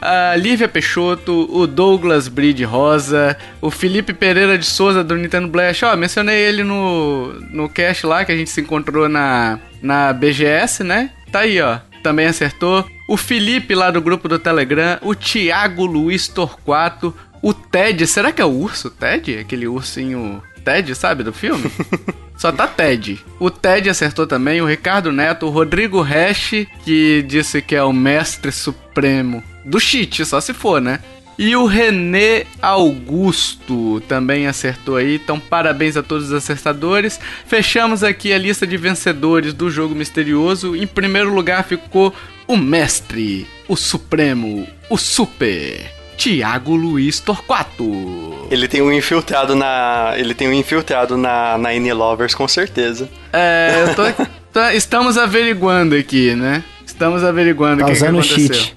a 0.00 0.36
Lívia 0.36 0.68
Peixoto, 0.68 1.48
o 1.50 1.66
Douglas 1.66 2.28
Bride 2.28 2.62
Rosa, 2.62 3.36
o 3.60 3.68
Felipe 3.68 4.12
Pereira 4.12 4.56
de 4.56 4.66
Souza 4.66 5.02
do 5.02 5.16
Nintendo 5.16 5.48
Blast. 5.48 5.84
Ó, 5.86 5.96
mencionei 5.96 6.40
ele 6.40 6.62
no, 6.62 7.32
no 7.50 7.68
cast 7.68 8.06
lá 8.06 8.24
que 8.24 8.30
a 8.30 8.36
gente 8.36 8.50
se 8.50 8.60
encontrou 8.60 9.08
na, 9.08 9.58
na 9.82 10.12
BGS, 10.12 10.84
né? 10.84 11.10
Tá 11.32 11.40
aí, 11.40 11.60
ó. 11.60 11.80
Também 12.04 12.26
acertou. 12.26 12.86
O 13.08 13.16
Felipe 13.16 13.74
lá 13.74 13.90
do 13.90 14.02
grupo 14.02 14.28
do 14.28 14.38
Telegram, 14.38 14.98
o 15.00 15.14
Thiago 15.14 15.86
Luiz 15.86 16.28
Torquato, 16.28 17.14
o 17.40 17.54
Ted, 17.54 18.06
será 18.06 18.30
que 18.30 18.42
é 18.42 18.44
o 18.44 18.50
urso 18.50 18.90
Ted? 18.90 19.38
Aquele 19.38 19.66
ursinho 19.66 20.42
Ted, 20.62 20.94
sabe, 20.94 21.22
do 21.22 21.32
filme? 21.32 21.64
Só 22.36 22.52
tá 22.52 22.66
Ted. 22.66 23.24
O 23.40 23.50
Ted 23.50 23.88
acertou 23.88 24.26
também, 24.26 24.60
o 24.60 24.66
Ricardo 24.66 25.10
Neto, 25.10 25.46
o 25.46 25.50
Rodrigo 25.50 26.02
Hash, 26.02 26.66
que 26.84 27.24
disse 27.26 27.62
que 27.62 27.74
é 27.74 27.82
o 27.82 27.92
mestre 27.92 28.52
supremo 28.52 29.42
do 29.64 29.80
cheat, 29.80 30.26
só 30.26 30.42
se 30.42 30.52
for, 30.52 30.80
né? 30.80 31.00
E 31.38 31.56
o 31.56 31.66
René 31.66 32.44
Augusto 32.62 34.00
também 34.08 34.46
acertou 34.46 34.96
aí, 34.96 35.16
então 35.16 35.38
parabéns 35.40 35.96
a 35.96 36.02
todos 36.02 36.26
os 36.28 36.32
acertadores. 36.32 37.18
Fechamos 37.46 38.04
aqui 38.04 38.32
a 38.32 38.38
lista 38.38 38.66
de 38.66 38.76
vencedores 38.76 39.52
do 39.52 39.68
jogo 39.70 39.94
misterioso. 39.94 40.76
Em 40.76 40.86
primeiro 40.86 41.34
lugar 41.34 41.64
ficou 41.64 42.14
o 42.46 42.56
mestre, 42.56 43.46
o 43.66 43.74
supremo, 43.76 44.66
o 44.88 44.96
super, 44.96 45.90
Tiago 46.16 46.76
Luiz 46.76 47.18
Torquato. 47.20 48.46
Ele 48.50 48.68
tem 48.68 48.80
um 48.82 48.92
infiltrado 48.92 49.56
na. 49.56 50.14
Ele 50.16 50.34
tem 50.34 50.46
um 50.48 50.52
infiltrado 50.52 51.16
na, 51.16 51.58
na 51.58 51.74
N 51.74 51.92
Lovers, 51.92 52.34
com 52.34 52.46
certeza. 52.46 53.08
É, 53.32 53.86
eu 53.88 53.94
tô, 53.94 54.24
tô- 54.52 54.68
estamos 54.68 55.18
averiguando 55.18 55.94
aqui, 55.96 56.34
né? 56.36 56.62
Estamos 56.86 57.24
averiguando 57.24 57.82
o 57.82 57.86
Tá 57.86 57.86
que, 57.86 57.98
que 57.98 58.04
usando 58.04 58.18
aconteceu. 58.20 58.54
cheat. 58.54 58.74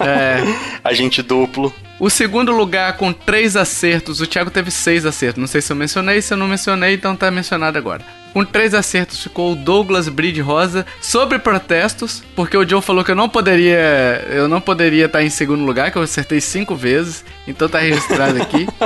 É. 0.00 0.38
Agente 0.84 1.22
duplo. 1.22 1.72
O 2.00 2.10
segundo 2.10 2.50
lugar 2.52 2.96
com 2.96 3.12
três 3.12 3.56
acertos, 3.56 4.20
o 4.20 4.26
Thiago 4.26 4.50
teve 4.50 4.70
seis 4.70 5.06
acertos. 5.06 5.40
Não 5.40 5.46
sei 5.46 5.60
se 5.60 5.72
eu 5.72 5.76
mencionei, 5.76 6.20
se 6.20 6.34
eu 6.34 6.38
não 6.38 6.48
mencionei, 6.48 6.94
então 6.94 7.14
tá 7.14 7.30
mencionado 7.30 7.78
agora. 7.78 8.02
Com 8.32 8.44
três 8.44 8.74
acertos 8.74 9.22
ficou 9.22 9.52
o 9.52 9.54
Douglas 9.54 10.08
Bride 10.08 10.40
Rosa 10.40 10.84
sobre 11.00 11.38
protestos, 11.38 12.22
porque 12.34 12.56
o 12.56 12.68
Joe 12.68 12.82
falou 12.82 13.04
que 13.04 13.10
eu 13.10 13.14
não 13.14 13.28
poderia, 13.28 14.24
eu 14.30 14.48
não 14.48 14.60
poderia 14.60 15.04
estar 15.04 15.22
em 15.22 15.30
segundo 15.30 15.64
lugar, 15.64 15.92
que 15.92 15.98
eu 15.98 16.02
acertei 16.02 16.40
cinco 16.40 16.74
vezes, 16.74 17.24
então 17.46 17.68
tá 17.68 17.78
registrado 17.78 18.40
aqui. 18.40 18.66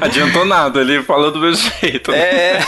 Adiantou 0.00 0.44
nada, 0.44 0.80
ele 0.80 1.02
falou 1.02 1.30
do 1.30 1.38
mesmo 1.38 1.70
jeito. 1.80 2.10
né? 2.10 2.18
É. 2.18 2.60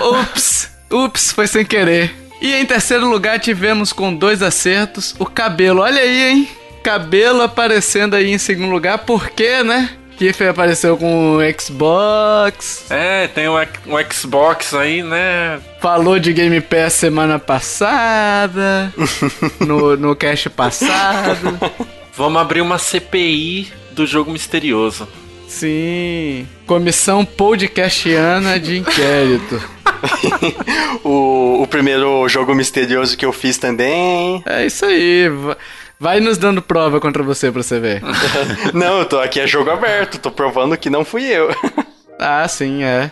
Ups, 0.00 0.70
ups, 0.90 1.32
foi 1.32 1.46
sem 1.46 1.64
querer. 1.64 2.21
E 2.42 2.52
em 2.54 2.66
terceiro 2.66 3.08
lugar 3.08 3.38
tivemos 3.38 3.92
com 3.92 4.12
dois 4.14 4.42
acertos 4.42 5.14
o 5.18 5.24
cabelo. 5.24 5.80
Olha 5.82 6.00
aí, 6.02 6.30
hein? 6.30 6.48
Cabelo 6.82 7.40
aparecendo 7.42 8.14
aí 8.16 8.32
em 8.32 8.38
segundo 8.38 8.72
lugar, 8.72 8.98
por 8.98 9.30
quê, 9.30 9.62
né? 9.62 9.90
Kiffer 10.18 10.50
apareceu 10.50 10.96
com 10.96 11.36
o 11.36 11.60
Xbox, 11.60 12.84
É, 12.90 13.26
tem 13.28 13.48
um, 13.48 13.58
X- 13.58 13.80
um 13.86 14.12
Xbox 14.12 14.74
aí, 14.74 15.02
né? 15.02 15.58
falou 15.80 16.18
de 16.18 16.32
Game 16.32 16.60
Pass 16.60 16.92
semana 16.94 17.38
passada, 17.38 18.92
no, 19.58 19.96
no 19.96 20.14
cast 20.14 20.50
passado. 20.50 21.58
Vamos 22.16 22.40
abrir 22.42 22.60
uma 22.60 22.78
CPI 22.78 23.72
do 23.92 24.06
jogo 24.06 24.30
misterioso. 24.30 25.08
Sim, 25.48 26.46
comissão 26.66 27.24
podcastiana 27.24 28.58
de 28.60 28.78
inquérito. 28.78 29.60
O, 31.04 31.62
o 31.62 31.66
primeiro 31.66 32.28
jogo 32.28 32.54
misterioso 32.54 33.16
que 33.16 33.24
eu 33.26 33.32
fiz 33.32 33.58
também. 33.58 34.42
É 34.46 34.64
isso 34.66 34.84
aí, 34.84 35.28
va- 35.28 35.56
vai 35.98 36.20
nos 36.20 36.38
dando 36.38 36.62
prova 36.62 37.00
contra 37.00 37.22
você 37.22 37.50
pra 37.50 37.62
você 37.62 37.80
ver. 37.80 38.02
Não, 38.72 38.98
eu 39.00 39.04
tô 39.04 39.18
aqui 39.18 39.40
é 39.40 39.46
jogo 39.46 39.70
aberto, 39.70 40.18
tô 40.18 40.30
provando 40.30 40.76
que 40.76 40.88
não 40.90 41.04
fui 41.04 41.24
eu. 41.24 41.48
Ah, 42.24 42.46
sim, 42.46 42.84
é. 42.84 43.10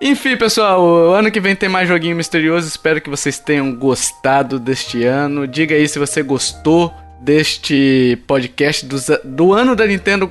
Enfim, 0.00 0.36
pessoal, 0.36 0.82
o 0.82 1.10
ano 1.12 1.30
que 1.30 1.38
vem 1.38 1.54
tem 1.54 1.68
mais 1.68 1.86
joguinho 1.88 2.16
misterioso. 2.16 2.66
Espero 2.66 3.00
que 3.00 3.08
vocês 3.08 3.38
tenham 3.38 3.72
gostado 3.72 4.58
deste 4.58 5.04
ano. 5.04 5.46
Diga 5.46 5.76
aí 5.76 5.86
se 5.86 6.00
você 6.00 6.20
gostou 6.20 6.92
deste 7.20 8.18
podcast 8.26 8.84
dos- 8.86 9.06
do, 9.22 9.52
ano 9.52 9.76
da 9.76 9.86
Nintendo 9.86 10.26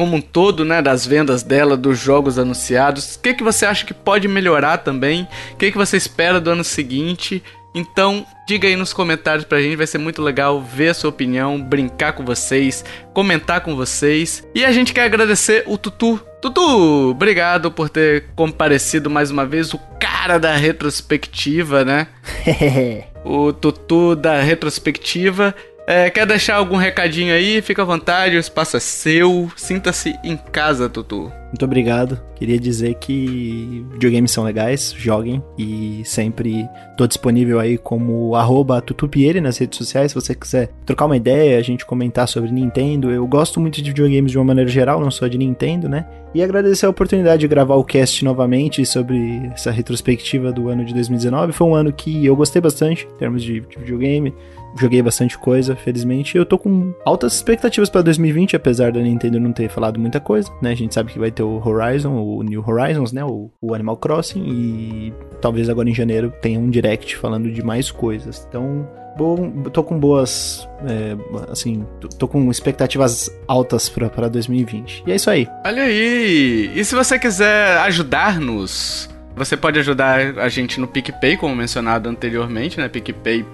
como 0.00 0.16
um 0.16 0.20
todo, 0.22 0.64
né? 0.64 0.80
Das 0.80 1.06
vendas 1.06 1.42
dela, 1.42 1.76
dos 1.76 1.98
jogos 1.98 2.38
anunciados. 2.38 3.16
O 3.16 3.20
que, 3.20 3.34
que 3.34 3.44
você 3.44 3.66
acha 3.66 3.84
que 3.84 3.92
pode 3.92 4.26
melhorar 4.26 4.78
também? 4.78 5.28
O 5.52 5.56
que, 5.56 5.70
que 5.70 5.76
você 5.76 5.98
espera 5.98 6.40
do 6.40 6.48
ano 6.48 6.64
seguinte? 6.64 7.42
Então, 7.74 8.24
diga 8.48 8.66
aí 8.66 8.76
nos 8.76 8.94
comentários 8.94 9.44
pra 9.44 9.60
gente, 9.60 9.76
vai 9.76 9.86
ser 9.86 9.98
muito 9.98 10.22
legal 10.22 10.58
ver 10.58 10.88
a 10.88 10.94
sua 10.94 11.10
opinião, 11.10 11.60
brincar 11.60 12.14
com 12.14 12.24
vocês, 12.24 12.82
comentar 13.12 13.60
com 13.60 13.76
vocês. 13.76 14.42
E 14.54 14.64
a 14.64 14.72
gente 14.72 14.94
quer 14.94 15.04
agradecer 15.04 15.64
o 15.66 15.76
Tutu. 15.76 16.18
Tutu, 16.40 17.10
obrigado 17.10 17.70
por 17.70 17.90
ter 17.90 18.24
comparecido 18.34 19.10
mais 19.10 19.30
uma 19.30 19.44
vez, 19.44 19.74
o 19.74 19.78
cara 20.00 20.38
da 20.38 20.56
retrospectiva, 20.56 21.84
né? 21.84 22.06
O 23.22 23.52
Tutu 23.52 24.16
da 24.16 24.40
retrospectiva. 24.40 25.54
É, 25.90 26.08
quer 26.08 26.24
deixar 26.24 26.54
algum 26.54 26.76
recadinho 26.76 27.34
aí? 27.34 27.60
Fica 27.60 27.82
à 27.82 27.84
vontade, 27.84 28.36
o 28.36 28.38
espaço 28.38 28.76
é 28.76 28.80
seu. 28.80 29.50
Sinta-se 29.56 30.16
em 30.22 30.36
casa, 30.36 30.88
Tutu. 30.88 31.32
Muito 31.48 31.64
obrigado. 31.64 32.20
Queria 32.36 32.60
dizer 32.60 32.94
que 32.94 33.84
videogames 33.94 34.30
são 34.30 34.44
legais, 34.44 34.94
joguem 34.96 35.42
e 35.58 36.02
sempre 36.04 36.64
tô 36.96 37.08
disponível 37.08 37.58
aí 37.58 37.76
como 37.76 38.36
arroba 38.36 38.80
tutupiere 38.80 39.40
nas 39.40 39.58
redes 39.58 39.76
sociais, 39.76 40.12
se 40.12 40.14
você 40.14 40.32
quiser 40.32 40.70
trocar 40.86 41.06
uma 41.06 41.16
ideia, 41.16 41.58
a 41.58 41.62
gente 41.62 41.84
comentar 41.84 42.28
sobre 42.28 42.52
Nintendo. 42.52 43.10
Eu 43.10 43.26
gosto 43.26 43.58
muito 43.58 43.82
de 43.82 43.90
videogames 43.90 44.30
de 44.30 44.38
uma 44.38 44.44
maneira 44.44 44.70
geral, 44.70 45.00
não 45.00 45.10
só 45.10 45.26
de 45.26 45.36
Nintendo, 45.36 45.88
né? 45.88 46.06
E 46.32 46.40
agradecer 46.40 46.86
a 46.86 46.90
oportunidade 46.90 47.40
de 47.40 47.48
gravar 47.48 47.74
o 47.74 47.84
cast 47.84 48.24
novamente 48.24 48.86
sobre 48.86 49.50
essa 49.52 49.72
retrospectiva 49.72 50.52
do 50.52 50.68
ano 50.68 50.84
de 50.84 50.94
2019. 50.94 51.52
Foi 51.52 51.66
um 51.66 51.74
ano 51.74 51.92
que 51.92 52.24
eu 52.24 52.36
gostei 52.36 52.62
bastante 52.62 53.08
em 53.12 53.18
termos 53.18 53.42
de, 53.42 53.58
de 53.58 53.76
videogame. 53.76 54.32
Joguei 54.78 55.02
bastante 55.02 55.36
coisa, 55.38 55.74
felizmente. 55.74 56.36
Eu 56.36 56.46
tô 56.46 56.56
com 56.58 56.94
altas 57.04 57.34
expectativas 57.34 57.88
pra 57.90 58.02
2020, 58.02 58.54
apesar 58.56 58.92
da 58.92 59.00
Nintendo 59.00 59.40
não 59.40 59.52
ter 59.52 59.68
falado 59.68 59.98
muita 59.98 60.20
coisa, 60.20 60.50
né? 60.62 60.70
A 60.70 60.74
gente 60.74 60.94
sabe 60.94 61.12
que 61.12 61.18
vai 61.18 61.30
ter 61.30 61.42
o 61.42 61.60
Horizon, 61.66 62.12
o 62.14 62.42
New 62.42 62.64
Horizons, 62.66 63.12
né? 63.12 63.24
O, 63.24 63.50
o 63.60 63.74
Animal 63.74 63.96
Crossing 63.96 64.42
e 64.46 65.12
talvez 65.40 65.68
agora 65.68 65.88
em 65.88 65.94
janeiro 65.94 66.32
tenha 66.40 66.58
um 66.60 66.70
direct 66.70 67.16
falando 67.16 67.50
de 67.50 67.62
mais 67.62 67.90
coisas. 67.90 68.46
Então, 68.48 68.88
bom, 69.18 69.50
tô 69.72 69.82
com 69.82 69.98
boas, 69.98 70.68
é, 70.86 71.16
assim, 71.50 71.84
tô- 72.16 72.28
com 72.28 72.50
expectativas 72.50 73.28
altas 73.48 73.88
pra 73.88 74.28
2020. 74.28 75.02
E 75.06 75.12
é 75.12 75.16
isso 75.16 75.28
aí. 75.30 75.48
Olha 75.66 75.82
aí! 75.82 76.70
E 76.74 76.84
se 76.84 76.94
você 76.94 77.18
quiser 77.18 77.76
ajudar-nos, 77.78 79.08
você 79.36 79.56
pode 79.56 79.78
ajudar 79.78 80.38
a 80.38 80.48
gente 80.48 80.80
no 80.80 80.86
PicPay, 80.86 81.36
como 81.36 81.54
mencionado 81.54 82.08
anteriormente, 82.08 82.78
né? 82.78 82.88
picpay.me 82.88 83.44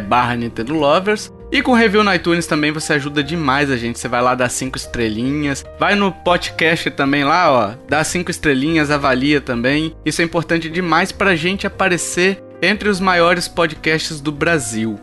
barra 0.00 0.36
Nintendo 0.36 0.74
Lovers. 0.74 1.32
E 1.52 1.62
com 1.62 1.72
review 1.72 2.04
no 2.04 2.14
iTunes 2.14 2.46
também 2.46 2.70
você 2.70 2.92
ajuda 2.92 3.24
demais 3.24 3.70
a 3.70 3.76
gente. 3.76 3.98
Você 3.98 4.06
vai 4.06 4.22
lá 4.22 4.34
dar 4.34 4.48
cinco 4.48 4.76
estrelinhas. 4.76 5.64
Vai 5.78 5.96
no 5.96 6.12
podcast 6.12 6.90
também 6.90 7.24
lá, 7.24 7.50
ó. 7.50 7.74
Dá 7.88 8.04
cinco 8.04 8.30
estrelinhas, 8.30 8.90
avalia 8.90 9.40
também. 9.40 9.94
Isso 10.04 10.22
é 10.22 10.24
importante 10.24 10.70
demais 10.70 11.10
pra 11.10 11.34
gente 11.34 11.66
aparecer 11.66 12.40
entre 12.62 12.88
os 12.88 13.00
maiores 13.00 13.48
podcasts 13.48 14.20
do 14.20 14.30
Brasil. 14.30 15.00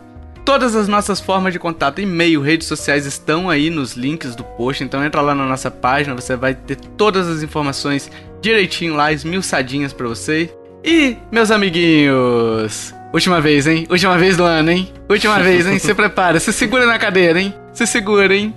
Todas 0.48 0.74
as 0.74 0.88
nossas 0.88 1.20
formas 1.20 1.52
de 1.52 1.58
contato, 1.58 2.00
e-mail, 2.00 2.40
redes 2.40 2.66
sociais 2.66 3.04
estão 3.04 3.50
aí 3.50 3.68
nos 3.68 3.92
links 3.92 4.34
do 4.34 4.42
post, 4.42 4.82
então 4.82 5.04
entra 5.04 5.20
lá 5.20 5.34
na 5.34 5.44
nossa 5.44 5.70
página, 5.70 6.14
você 6.14 6.36
vai 6.36 6.54
ter 6.54 6.76
todas 6.96 7.28
as 7.28 7.42
informações 7.42 8.10
direitinho 8.40 8.94
lá, 8.94 9.12
esmiuçadinhas 9.12 9.92
pra 9.92 10.08
você. 10.08 10.50
E, 10.84 11.16
meus 11.30 11.50
amiguinhos, 11.50 12.94
última 13.12 13.40
vez, 13.40 13.66
hein? 13.66 13.86
Última 13.90 14.16
vez 14.16 14.36
do 14.36 14.44
ano, 14.44 14.70
hein? 14.70 14.92
Última 15.08 15.38
vez, 15.42 15.66
hein? 15.66 15.78
Se 15.78 15.94
prepara, 15.94 16.38
se 16.40 16.52
segura 16.52 16.86
na 16.86 16.98
cadeira, 16.98 17.40
hein? 17.40 17.54
Se 17.72 17.86
segura, 17.86 18.34
hein? 18.34 18.54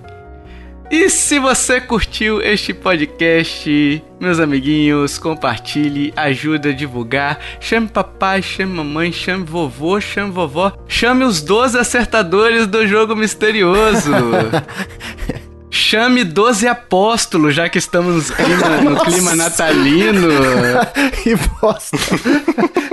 E 0.90 1.08
se 1.08 1.38
você 1.38 1.80
curtiu 1.80 2.42
este 2.42 2.74
podcast, 2.74 4.04
meus 4.20 4.38
amiguinhos, 4.38 5.16
compartilhe, 5.16 6.12
ajude 6.14 6.68
a 6.68 6.72
divulgar. 6.72 7.38
Chame 7.58 7.88
papai, 7.88 8.42
chame 8.42 8.74
mamãe, 8.74 9.10
chame 9.10 9.42
vovô, 9.42 9.98
chame 10.02 10.30
vovó. 10.30 10.70
Chame 10.86 11.24
os 11.24 11.40
12 11.40 11.78
acertadores 11.78 12.66
do 12.66 12.86
jogo 12.86 13.16
misterioso. 13.16 14.12
Chame 15.92 16.24
12 16.24 16.66
apóstolos, 16.68 17.54
já 17.54 17.68
que 17.68 17.76
estamos 17.76 18.30
no 18.30 18.34
clima, 18.34 18.68
no 18.80 19.00
clima 19.00 19.34
natalino. 19.34 20.26
que 21.22 21.36
bosta. 21.60 21.98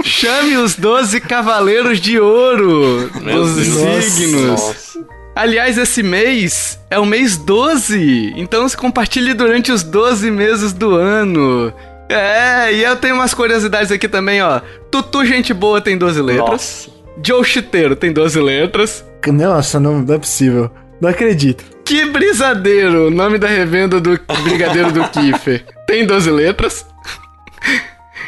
Chame 0.03 0.57
os 0.57 0.75
12 0.75 1.21
cavaleiros 1.21 2.01
de 2.01 2.19
ouro 2.19 3.09
dos 3.09 4.03
signos. 4.03 4.41
Nossa. 4.41 4.99
Aliás, 5.33 5.77
esse 5.77 6.03
mês 6.03 6.77
é 6.89 6.99
o 6.99 7.05
mês 7.05 7.37
12, 7.37 8.33
então 8.35 8.67
se 8.67 8.75
compartilhe 8.75 9.33
durante 9.33 9.71
os 9.71 9.81
12 9.81 10.29
meses 10.29 10.73
do 10.73 10.93
ano. 10.93 11.73
É, 12.09 12.73
e 12.73 12.83
eu 12.83 12.97
tenho 12.97 13.15
umas 13.15 13.33
curiosidades 13.33 13.93
aqui 13.93 14.09
também, 14.09 14.41
ó. 14.41 14.59
Tutu 14.91 15.23
Gente 15.23 15.53
Boa 15.53 15.79
tem 15.79 15.97
12 15.97 16.21
letras. 16.21 16.89
Joe 17.25 17.45
Chiteiro 17.45 17.95
tem 17.95 18.11
12 18.11 18.41
letras. 18.41 19.05
Nossa, 19.25 19.79
não, 19.79 20.01
não 20.01 20.15
é 20.15 20.19
possível. 20.19 20.69
Não 21.01 21.09
acredito. 21.09 21.63
Que 21.85 22.05
Brisadeiro, 22.05 23.09
nome 23.09 23.37
da 23.37 23.47
revenda 23.47 23.99
do 23.99 24.19
Brigadeiro 24.43 24.91
do 24.91 25.07
Kiffer, 25.09 25.65
tem 25.87 26.05
12 26.05 26.29
letras. 26.29 26.85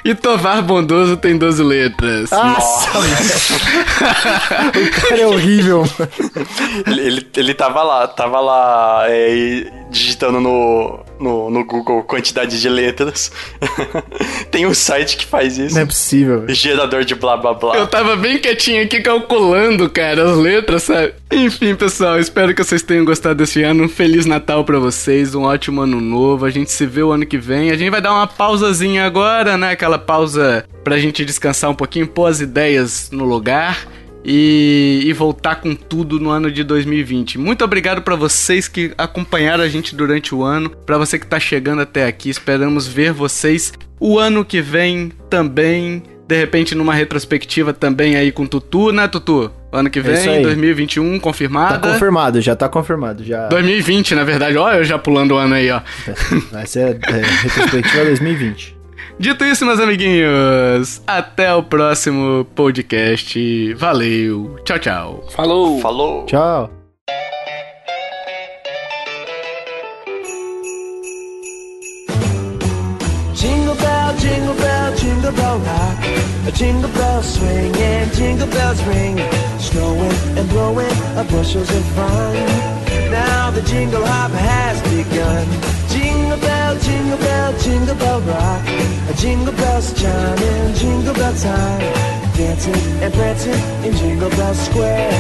E 0.04 0.16
Tovar 0.16 0.64
Bondoso 0.64 1.16
tem 1.16 1.38
12 1.38 1.62
letras. 1.62 2.32
Nossa, 2.32 2.90
o 3.00 5.02
cara 5.02 5.22
é 5.22 5.28
horrível. 5.28 5.84
Ele, 6.88 7.02
ele, 7.02 7.30
ele 7.38 7.54
tava 7.54 7.84
lá, 7.84 8.08
tava 8.08 8.40
lá 8.40 9.04
é, 9.08 9.72
digitando 9.92 10.40
no, 10.40 11.00
no, 11.20 11.50
no 11.50 11.66
Google 11.66 12.02
quantidade 12.04 12.60
de 12.60 12.70
letras. 12.70 13.32
Tem 14.50 14.66
um 14.66 14.74
site 14.74 15.18
que 15.18 15.26
faz 15.26 15.58
isso. 15.58 15.76
Não 15.76 15.82
é 15.82 15.86
possível. 15.86 16.46
Gerador 16.48 17.04
de 17.04 17.14
blá 17.14 17.36
blá 17.36 17.54
blá. 17.54 17.76
Eu 17.76 17.88
tava 17.88 18.16
bem 18.16 18.40
quietinho 18.40 18.84
aqui 18.84 19.02
calculando, 19.02 19.90
cara, 19.90 20.32
as 20.32 20.38
letras, 20.38 20.84
sabe? 20.84 21.14
Enfim, 21.32 21.76
pessoal, 21.76 22.20
espero 22.20 22.56
que 22.56 22.64
vocês 22.64 22.82
tenham 22.82 23.06
gostado 23.06 23.36
desse 23.36 23.62
ano. 23.62 23.84
Um 23.84 23.90
Feliz 23.90 24.26
Natal 24.26 24.64
pra 24.64 24.80
vocês, 24.80 25.36
um 25.36 25.44
ótimo 25.44 25.82
ano 25.82 26.00
novo. 26.00 26.46
A 26.46 26.50
gente 26.50 26.72
se 26.72 26.86
vê 26.86 27.04
o 27.04 27.12
ano 27.12 27.26
que 27.26 27.38
vem. 27.38 27.70
A 27.70 27.76
gente 27.76 27.90
vai 27.90 28.02
dar 28.02 28.14
uma 28.14 28.28
pausazinha 28.28 29.06
agora, 29.06 29.58
né? 29.58 29.72
Aquela 29.72 30.00
pausa 30.00 30.66
pra 30.84 30.98
gente 30.98 31.26
descansar 31.26 31.70
um 31.70 31.76
pouquinho, 31.76 32.08
pôr 32.08 32.28
as 32.28 32.40
ideias 32.40 33.10
no 33.12 33.26
lugar. 33.26 33.86
E, 34.24 35.02
e 35.06 35.14
voltar 35.14 35.56
com 35.56 35.74
tudo 35.76 36.20
no 36.20 36.30
ano 36.30 36.52
de 36.52 36.64
2020. 36.64 37.38
Muito 37.40 37.64
obrigado 37.64 38.02
pra 38.02 38.16
vocês 38.16 38.68
que 38.68 38.92
acompanharam 38.98 39.64
a 39.64 39.68
gente 39.68 39.96
durante 39.96 40.36
o 40.36 40.44
ano, 40.44 40.70
Pra 40.70 40.98
você 40.98 41.18
que 41.18 41.26
tá 41.26 41.40
chegando 41.40 41.82
até 41.82 42.06
aqui. 42.06 42.30
Esperamos 42.30 42.88
ver 42.88 43.12
vocês 43.14 43.74
o 44.00 44.20
ano 44.20 44.44
que 44.46 44.62
vem 44.62 45.12
também 45.30 46.04
de 46.28 46.38
repente 46.38 46.74
numa 46.76 46.94
retrospectiva 46.94 47.74
também 47.74 48.16
aí 48.16 48.32
com 48.32 48.46
Tutu, 48.46 48.92
né, 48.94 49.06
Tutu? 49.08 49.52
Ano 49.70 49.90
que 49.90 50.00
É 50.00 50.02
vem, 50.02 50.28
aí. 50.30 50.44
2021, 50.44 51.16
Tá 51.16 51.20
confirmada. 51.20 51.92
confirmado, 51.92 52.40
já 52.42 52.56
tá 52.56 52.70
confirmado. 52.70 53.24
Já 53.24 53.48
2020, 53.50 54.16
na 54.16 54.24
verdade. 54.24 54.58
Olha, 54.58 54.78
eu 54.78 54.84
já 54.86 54.98
pulando 54.98 55.32
o 55.34 55.38
ano 55.38 55.56
aí, 55.56 55.70
ó. 55.72 55.82
vai 56.52 56.66
ser 56.68 57.00
é, 57.10 57.22
retrospectiva 57.44 58.06
2020. 58.06 58.78
Dito 59.22 59.46
isso, 59.46 59.64
meus 59.68 59.80
amiguinhos, 59.80 61.00
até 61.06 61.54
o 61.54 61.62
próximo 61.62 62.44
podcast. 62.56 63.72
Valeu. 63.76 64.56
Tchau, 64.66 64.80
tchau. 64.80 65.24
Falou! 65.30 65.80
Falou! 65.80 66.26
Tchau. 66.26 66.72
Jingle 73.36 73.76
bell, 73.76 74.16
jingle 74.18 74.56
bell, 74.56 74.96
jingle 74.96 75.32
bell 75.34 75.60
rock. 75.60 76.48
A 76.48 76.52
jingle 76.52 76.90
bell 76.90 77.22
swing 77.22 77.76
and 77.78 78.12
jingle 78.16 78.48
bells 78.48 78.82
ring. 78.88 79.18
Snowing 79.60 80.18
and 80.36 80.50
blowing 80.50 80.98
a 81.16 81.24
bushels 81.26 81.70
of 81.70 81.86
fun. 81.94 82.82
Now 83.12 83.52
the 83.52 83.62
jingle 83.62 84.04
hop 84.04 84.32
has 84.32 84.82
begun. 84.90 85.46
Jingle 85.90 86.40
bell, 86.40 86.76
jingle 86.80 87.21
jingle 87.64 87.96
bell 87.96 88.22
rock. 88.22 88.64
A 89.10 89.14
jingle 89.14 89.54
bells 89.54 89.94
chiming, 90.00 90.74
jingle 90.76 91.14
bell 91.14 91.34
time. 91.36 91.82
Dancing 92.36 92.82
and 93.04 93.14
prancing 93.14 93.62
in 93.86 93.94
Jingle 93.96 94.30
Bell 94.30 94.54
Square. 94.54 95.12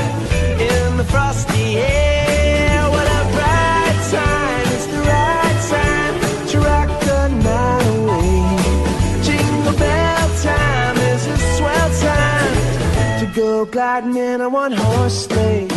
In 0.59 0.97
the 0.97 1.03
frosty 1.03 1.77
air, 1.77 2.89
what 2.89 3.07
a 3.19 3.21
bright 3.35 3.99
time! 4.15 4.65
It's 4.75 4.87
the 4.87 5.01
right 5.13 5.59
time 5.75 6.15
to 6.49 6.59
rock 6.59 6.89
the 7.07 7.27
night 7.49 7.87
away. 7.97 9.23
Jingle 9.23 9.77
bell 9.77 10.29
time 10.41 10.97
is 10.97 11.27
a 11.27 11.37
swell 11.55 11.89
time 12.07 12.53
to 13.19 13.25
go 13.35 13.65
gliding 13.65 14.15
in 14.15 14.41
a 14.41 14.49
one 14.49 14.71
horse 14.71 15.25
sleigh. 15.25 15.67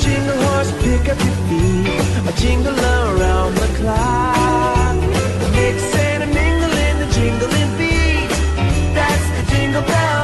Jingle 0.00 0.36
horse, 0.36 0.72
pick 0.82 1.08
up 1.08 1.18
your 1.18 1.34
feet. 1.48 2.28
A 2.28 2.32
jingle 2.40 2.78
around 2.78 3.54
the 3.54 3.68
clock. 3.78 5.23
Mix 5.54 5.94
and 5.94 6.34
mingle 6.34 6.74
in 6.86 6.94
the 7.02 7.08
jingling 7.14 7.72
beat. 7.78 8.30
That's 8.94 9.26
the 9.36 9.54
jingle 9.54 9.82
bell 9.82 10.23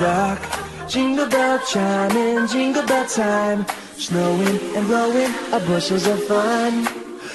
rock. 0.00 0.40
Jingle 0.88 1.28
bell 1.28 1.58
chiming, 1.70 2.46
jingle 2.48 2.86
bell 2.86 3.06
time. 3.06 3.66
Snowing 3.96 4.58
and 4.76 4.86
blowing 4.86 5.32
a 5.52 5.60
bushels 5.60 6.06
of 6.06 6.22
fun. 6.24 6.88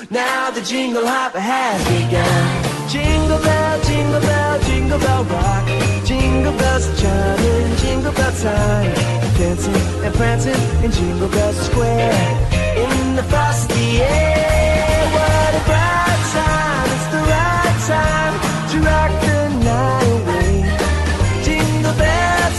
Now 0.10 0.52
the 0.52 0.62
jingle 0.62 1.06
hop 1.06 1.34
has 1.34 1.80
begun. 1.88 2.90
Jingle 2.90 3.40
bell, 3.40 3.82
jingle 3.84 4.22
bell, 4.22 4.60
jingle 4.62 5.00
bell 5.00 5.24
rock. 5.26 5.66
Jingle 6.06 6.54
bells 6.58 6.86
chiming, 7.02 7.76
jingle 7.78 8.14
bell 8.14 8.34
time. 8.42 8.94
Dancing 9.38 9.76
and 10.06 10.14
prancing 10.16 10.84
in 10.84 10.92
Jingle 10.92 11.30
Bell 11.30 11.54
Square. 11.54 12.50
In 12.78 13.16
the 13.16 13.24
frosty 13.24 14.02
air, 14.02 15.10
what 15.16 15.52
a 15.60 15.64
bright 15.66 16.22
time! 16.34 16.90
It's 16.96 17.08
the 17.14 17.22
right 17.32 17.88
time 17.88 18.23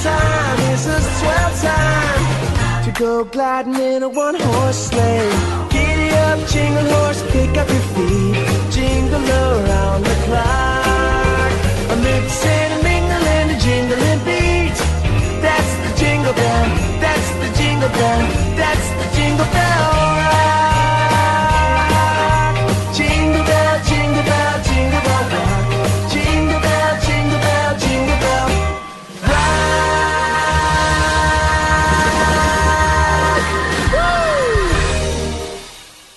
time 0.05 0.61
is 0.75 0.87
a 0.87 1.01
swell 1.17 1.53
time 1.69 2.85
to 2.85 2.91
go 2.93 3.25
gliding 3.25 3.75
in 3.75 4.03
a 4.03 4.09
one 4.09 4.37
horse 4.39 4.81
sleigh. 4.91 5.33
Giddy 5.75 6.11
up, 6.29 6.39
jingle 6.53 6.89
horse, 6.95 7.23
pick 7.33 7.53
up 7.61 7.69
your 7.77 7.87
feet. 7.95 8.37
Jingle 8.77 9.27
around 9.45 10.03
the 10.11 10.17
clock. 10.27 11.53
A 11.95 11.97
mix 12.07 12.45
and 12.57 12.71
a 12.77 12.81
mingle 12.89 13.25
and 13.39 13.49
a 13.55 13.57
jingling 13.65 14.21
beat. 14.29 14.79
That's 15.45 15.73
the 15.85 15.91
jingle 16.01 16.35
bell, 16.41 16.67
that's 17.05 17.31
the 17.43 17.51
jingle 17.59 17.93
bell, 17.99 18.21
that's 18.61 18.89
the 19.01 19.07
jingle 19.17 19.51
bell 19.57 19.74